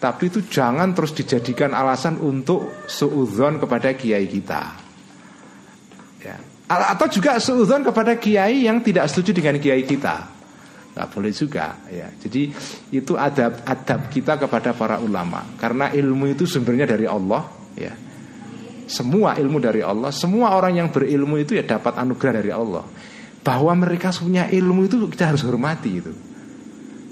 Tapi 0.03 0.27
itu 0.27 0.43
jangan 0.51 0.91
terus 0.91 1.15
dijadikan 1.15 1.71
alasan 1.71 2.19
untuk 2.19 2.83
suudzon 2.91 3.55
kepada 3.55 3.95
kiai 3.95 4.27
kita. 4.27 4.61
Ya. 6.19 6.35
Atau 6.67 7.07
juga 7.07 7.39
seudon 7.39 7.87
kepada 7.87 8.19
kiai 8.19 8.67
yang 8.67 8.83
tidak 8.83 9.07
setuju 9.07 9.39
dengan 9.39 9.63
kiai 9.63 9.87
kita. 9.87 10.27
Nggak 10.91 11.07
boleh 11.07 11.31
juga 11.31 11.79
ya. 11.87 12.11
Jadi 12.19 12.51
itu 12.91 13.15
adab 13.15 13.63
adab 13.63 14.11
kita 14.11 14.35
kepada 14.35 14.75
para 14.75 14.99
ulama. 14.99 15.55
Karena 15.55 15.87
ilmu 15.95 16.35
itu 16.35 16.43
sumbernya 16.43 16.83
dari 16.83 17.07
Allah 17.07 17.47
ya. 17.79 17.95
Semua 18.83 19.39
ilmu 19.39 19.63
dari 19.63 19.79
Allah 19.79 20.11
semua 20.11 20.51
orang 20.51 20.83
yang 20.83 20.91
berilmu 20.91 21.39
itu 21.39 21.55
ya 21.55 21.63
dapat 21.63 21.95
anugerah 21.95 22.43
dari 22.43 22.51
Allah. 22.51 22.83
Bahwa 23.39 23.71
mereka 23.79 24.11
punya 24.11 24.51
ilmu 24.51 24.83
itu 24.83 25.07
kita 25.07 25.31
harus 25.31 25.47
hormati 25.47 25.91
itu 25.95 26.11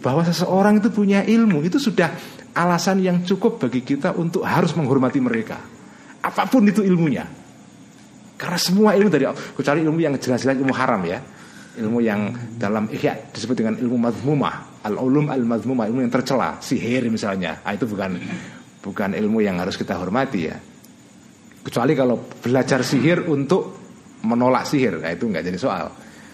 bahwa 0.02 0.26
seseorang 0.26 0.82
itu 0.82 0.90
punya 0.90 1.22
ilmu 1.22 1.62
itu 1.62 1.78
sudah 1.78 2.10
alasan 2.56 3.00
yang 3.00 3.24
cukup 3.24 3.62
bagi 3.68 3.84
kita 3.84 4.16
untuk 4.16 4.44
harus 4.44 4.76
menghormati 4.76 5.20
mereka. 5.24 5.60
Apa 6.22 6.46
pun 6.48 6.68
itu 6.68 6.86
ilmunya. 6.86 7.26
Karena 8.38 8.58
semua 8.58 8.98
ilmu 8.98 9.10
dari 9.10 9.26
Allah. 9.30 9.38
Kecuali 9.38 9.86
ilmu 9.86 10.00
yang 10.02 10.14
jelas-jelas 10.18 10.58
ilmu 10.58 10.74
haram 10.74 11.02
ya. 11.06 11.20
Ilmu 11.72 12.00
yang 12.04 12.34
dalam 12.60 12.92
ihya 12.92 13.32
disebut 13.32 13.56
dengan 13.56 13.80
ilmu 13.80 13.96
mazmumah 13.96 14.84
al 14.84 15.00
ulum 15.00 15.32
al 15.32 15.46
mazmumah 15.46 15.88
ilmu 15.88 16.04
yang 16.04 16.12
tercela. 16.12 16.58
Sihir 16.60 17.06
misalnya. 17.08 17.62
Ah, 17.64 17.78
itu 17.78 17.86
bukan 17.88 18.18
bukan 18.82 19.14
ilmu 19.14 19.46
yang 19.46 19.62
harus 19.62 19.78
kita 19.78 19.96
hormati 19.96 20.40
ya. 20.42 20.58
Kecuali 21.62 21.94
kalau 21.94 22.18
belajar 22.42 22.82
sihir 22.82 23.30
untuk 23.30 23.78
menolak 24.26 24.66
sihir. 24.66 24.98
Nah, 24.98 25.14
itu 25.14 25.30
nggak 25.30 25.46
jadi 25.46 25.60
soal. 25.62 25.88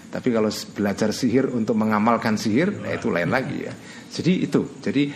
Tapi 0.08 0.32
kalau 0.32 0.48
belajar 0.72 1.12
sihir 1.12 1.52
untuk 1.52 1.76
mengamalkan 1.76 2.40
sihir 2.40 2.72
nah, 2.72 2.96
itu 2.96 3.12
lain 3.12 3.28
lagi 3.28 3.68
ya. 3.68 3.74
Jadi 4.08 4.48
itu. 4.48 4.80
Jadi 4.80 5.12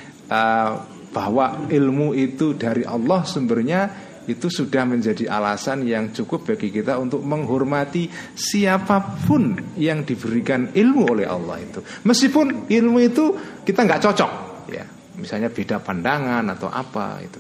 bahwa 1.11 1.67
ilmu 1.67 2.15
itu 2.15 2.55
dari 2.55 2.87
Allah 2.87 3.27
sumbernya 3.27 3.81
itu 4.29 4.47
sudah 4.47 4.85
menjadi 4.85 5.27
alasan 5.27 5.83
yang 5.83 6.13
cukup 6.13 6.53
bagi 6.53 6.69
kita 6.69 6.95
untuk 7.01 7.25
menghormati 7.25 8.07
siapa 8.37 9.17
pun 9.27 9.57
yang 9.75 10.05
diberikan 10.05 10.71
ilmu 10.71 11.03
oleh 11.11 11.27
Allah 11.27 11.57
itu. 11.59 11.81
Meskipun 12.05 12.69
ilmu 12.69 12.97
itu 13.01 13.35
kita 13.65 13.81
nggak 13.83 14.01
cocok, 14.07 14.31
ya, 14.71 14.85
misalnya 15.17 15.49
beda 15.49 15.81
pandangan 15.81 16.47
atau 16.53 16.69
apa 16.69 17.19
itu. 17.19 17.39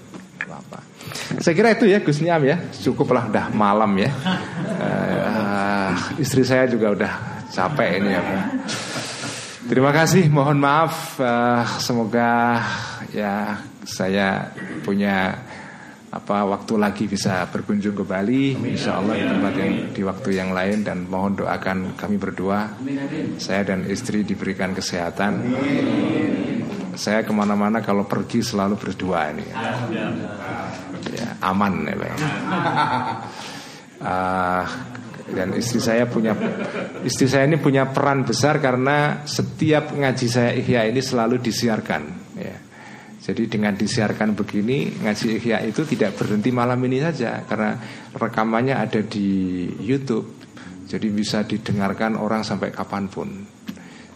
Apa. 0.51 0.83
Saya 1.39 1.53
kira 1.55 1.71
itu 1.71 1.87
ya 1.87 2.03
Gus 2.03 2.19
Niam 2.19 2.43
ya, 2.43 2.59
cukuplah 2.75 3.31
udah 3.31 3.55
malam 3.55 3.95
ya. 3.95 4.11
Uh, 4.75 6.19
istri 6.19 6.43
saya 6.43 6.67
juga 6.67 6.91
udah 6.91 7.13
capek 7.47 8.03
ini 8.03 8.09
ya. 8.11 8.21
Terima 9.71 9.95
kasih, 9.95 10.27
mohon 10.27 10.59
maaf. 10.59 11.15
Uh, 11.15 11.63
semoga 11.79 12.59
ya 13.15 13.55
saya 13.87 14.51
punya 14.83 15.31
apa 16.11 16.43
waktu 16.43 16.75
lagi 16.75 17.07
bisa 17.07 17.47
berkunjung 17.47 17.95
ke 17.95 18.03
Bali. 18.03 18.51
Insya 18.51 18.99
Allah 18.99 19.15
di 19.15 19.23
tempat 19.31 19.53
yang 19.55 19.71
di 19.95 20.01
waktu 20.03 20.29
yang 20.35 20.51
lain 20.51 20.83
dan 20.83 21.07
mohon 21.07 21.39
doakan 21.39 21.95
kami 21.95 22.19
berdua. 22.19 22.67
Saya 23.39 23.71
dan 23.71 23.87
istri 23.87 24.27
diberikan 24.27 24.75
kesehatan. 24.75 25.55
Saya 26.99 27.23
ke 27.23 27.31
mana-mana 27.31 27.79
kalau 27.79 28.03
pergi 28.03 28.43
selalu 28.43 28.75
berdua 28.75 29.31
ini. 29.31 29.47
Ya, 31.15 31.31
aman 31.47 31.87
ya 31.87 31.95
Pak. 31.95 32.15
Uh, 34.03 34.67
dan 35.31 35.55
istri 35.55 35.79
saya 35.79 36.05
punya 36.07 36.35
istri 37.01 37.25
saya 37.25 37.47
ini 37.47 37.57
punya 37.57 37.89
peran 37.89 38.27
besar 38.27 38.59
karena 38.59 39.23
setiap 39.23 39.95
ngaji 39.95 40.27
saya 40.27 40.51
ihya 40.53 40.87
ini 40.87 40.99
selalu 40.99 41.39
disiarkan 41.39 42.03
ya. 42.37 42.57
Jadi 43.21 43.45
dengan 43.45 43.77
disiarkan 43.77 44.33
begini 44.33 45.05
ngaji 45.05 45.37
ihya 45.37 45.61
itu 45.61 45.85
tidak 45.85 46.17
berhenti 46.17 46.49
malam 46.49 46.81
ini 46.83 46.99
saja 46.99 47.45
karena 47.45 47.77
rekamannya 48.13 48.75
ada 48.75 49.01
di 49.05 49.69
YouTube. 49.79 50.41
Jadi 50.89 51.07
bisa 51.07 51.47
didengarkan 51.47 52.19
orang 52.19 52.43
sampai 52.43 52.73
kapan 52.73 53.07
pun. 53.07 53.29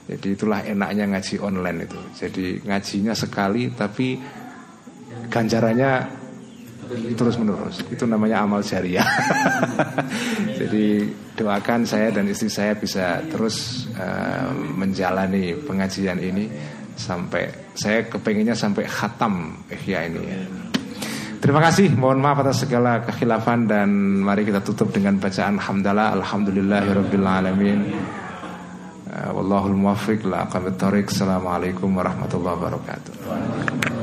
Jadi 0.05 0.27
itulah 0.35 0.61
enaknya 0.61 1.07
ngaji 1.07 1.35
online 1.39 1.79
itu. 1.87 1.99
Jadi 2.17 2.45
ngajinya 2.65 3.13
sekali 3.15 3.71
tapi 3.71 4.17
ganjarannya 5.29 6.24
terus 7.15 7.35
menerus. 7.37 7.81
Itu 7.89 8.05
namanya 8.05 8.45
amal 8.45 8.61
jariah. 8.61 9.05
Jadi 10.59 11.09
doakan 11.35 11.83
saya 11.83 12.13
dan 12.15 12.29
istri 12.31 12.47
saya 12.47 12.73
bisa 12.77 13.19
terus 13.27 13.87
uh, 13.97 14.49
menjalani 14.53 15.57
pengajian 15.65 16.19
ini 16.21 16.47
sampai 16.95 17.75
saya 17.75 18.07
kepengennya 18.07 18.55
sampai 18.55 18.87
khatam 18.87 19.59
ihya 19.67 20.07
ini 20.07 20.21
ya. 20.23 20.39
Terima 21.43 21.61
kasih, 21.61 21.93
mohon 21.93 22.25
maaf 22.25 22.41
atas 22.41 22.65
segala 22.65 23.05
kekhilafan 23.05 23.69
dan 23.69 23.89
mari 24.25 24.49
kita 24.49 24.65
tutup 24.65 24.89
dengan 24.89 25.21
bacaan 25.21 25.61
hamdalah 25.61 26.17
alhamdulillahirabbil 26.17 27.27
alamin. 27.27 27.79
Uh, 29.05 29.29
wallahul 29.29 29.77
muwaffiq 29.77 30.25
la 30.25 30.49
aqwamit 30.49 30.81
Assalamualaikum 30.81 31.93
warahmatullahi 31.93 32.55
wabarakatuh. 32.57 33.94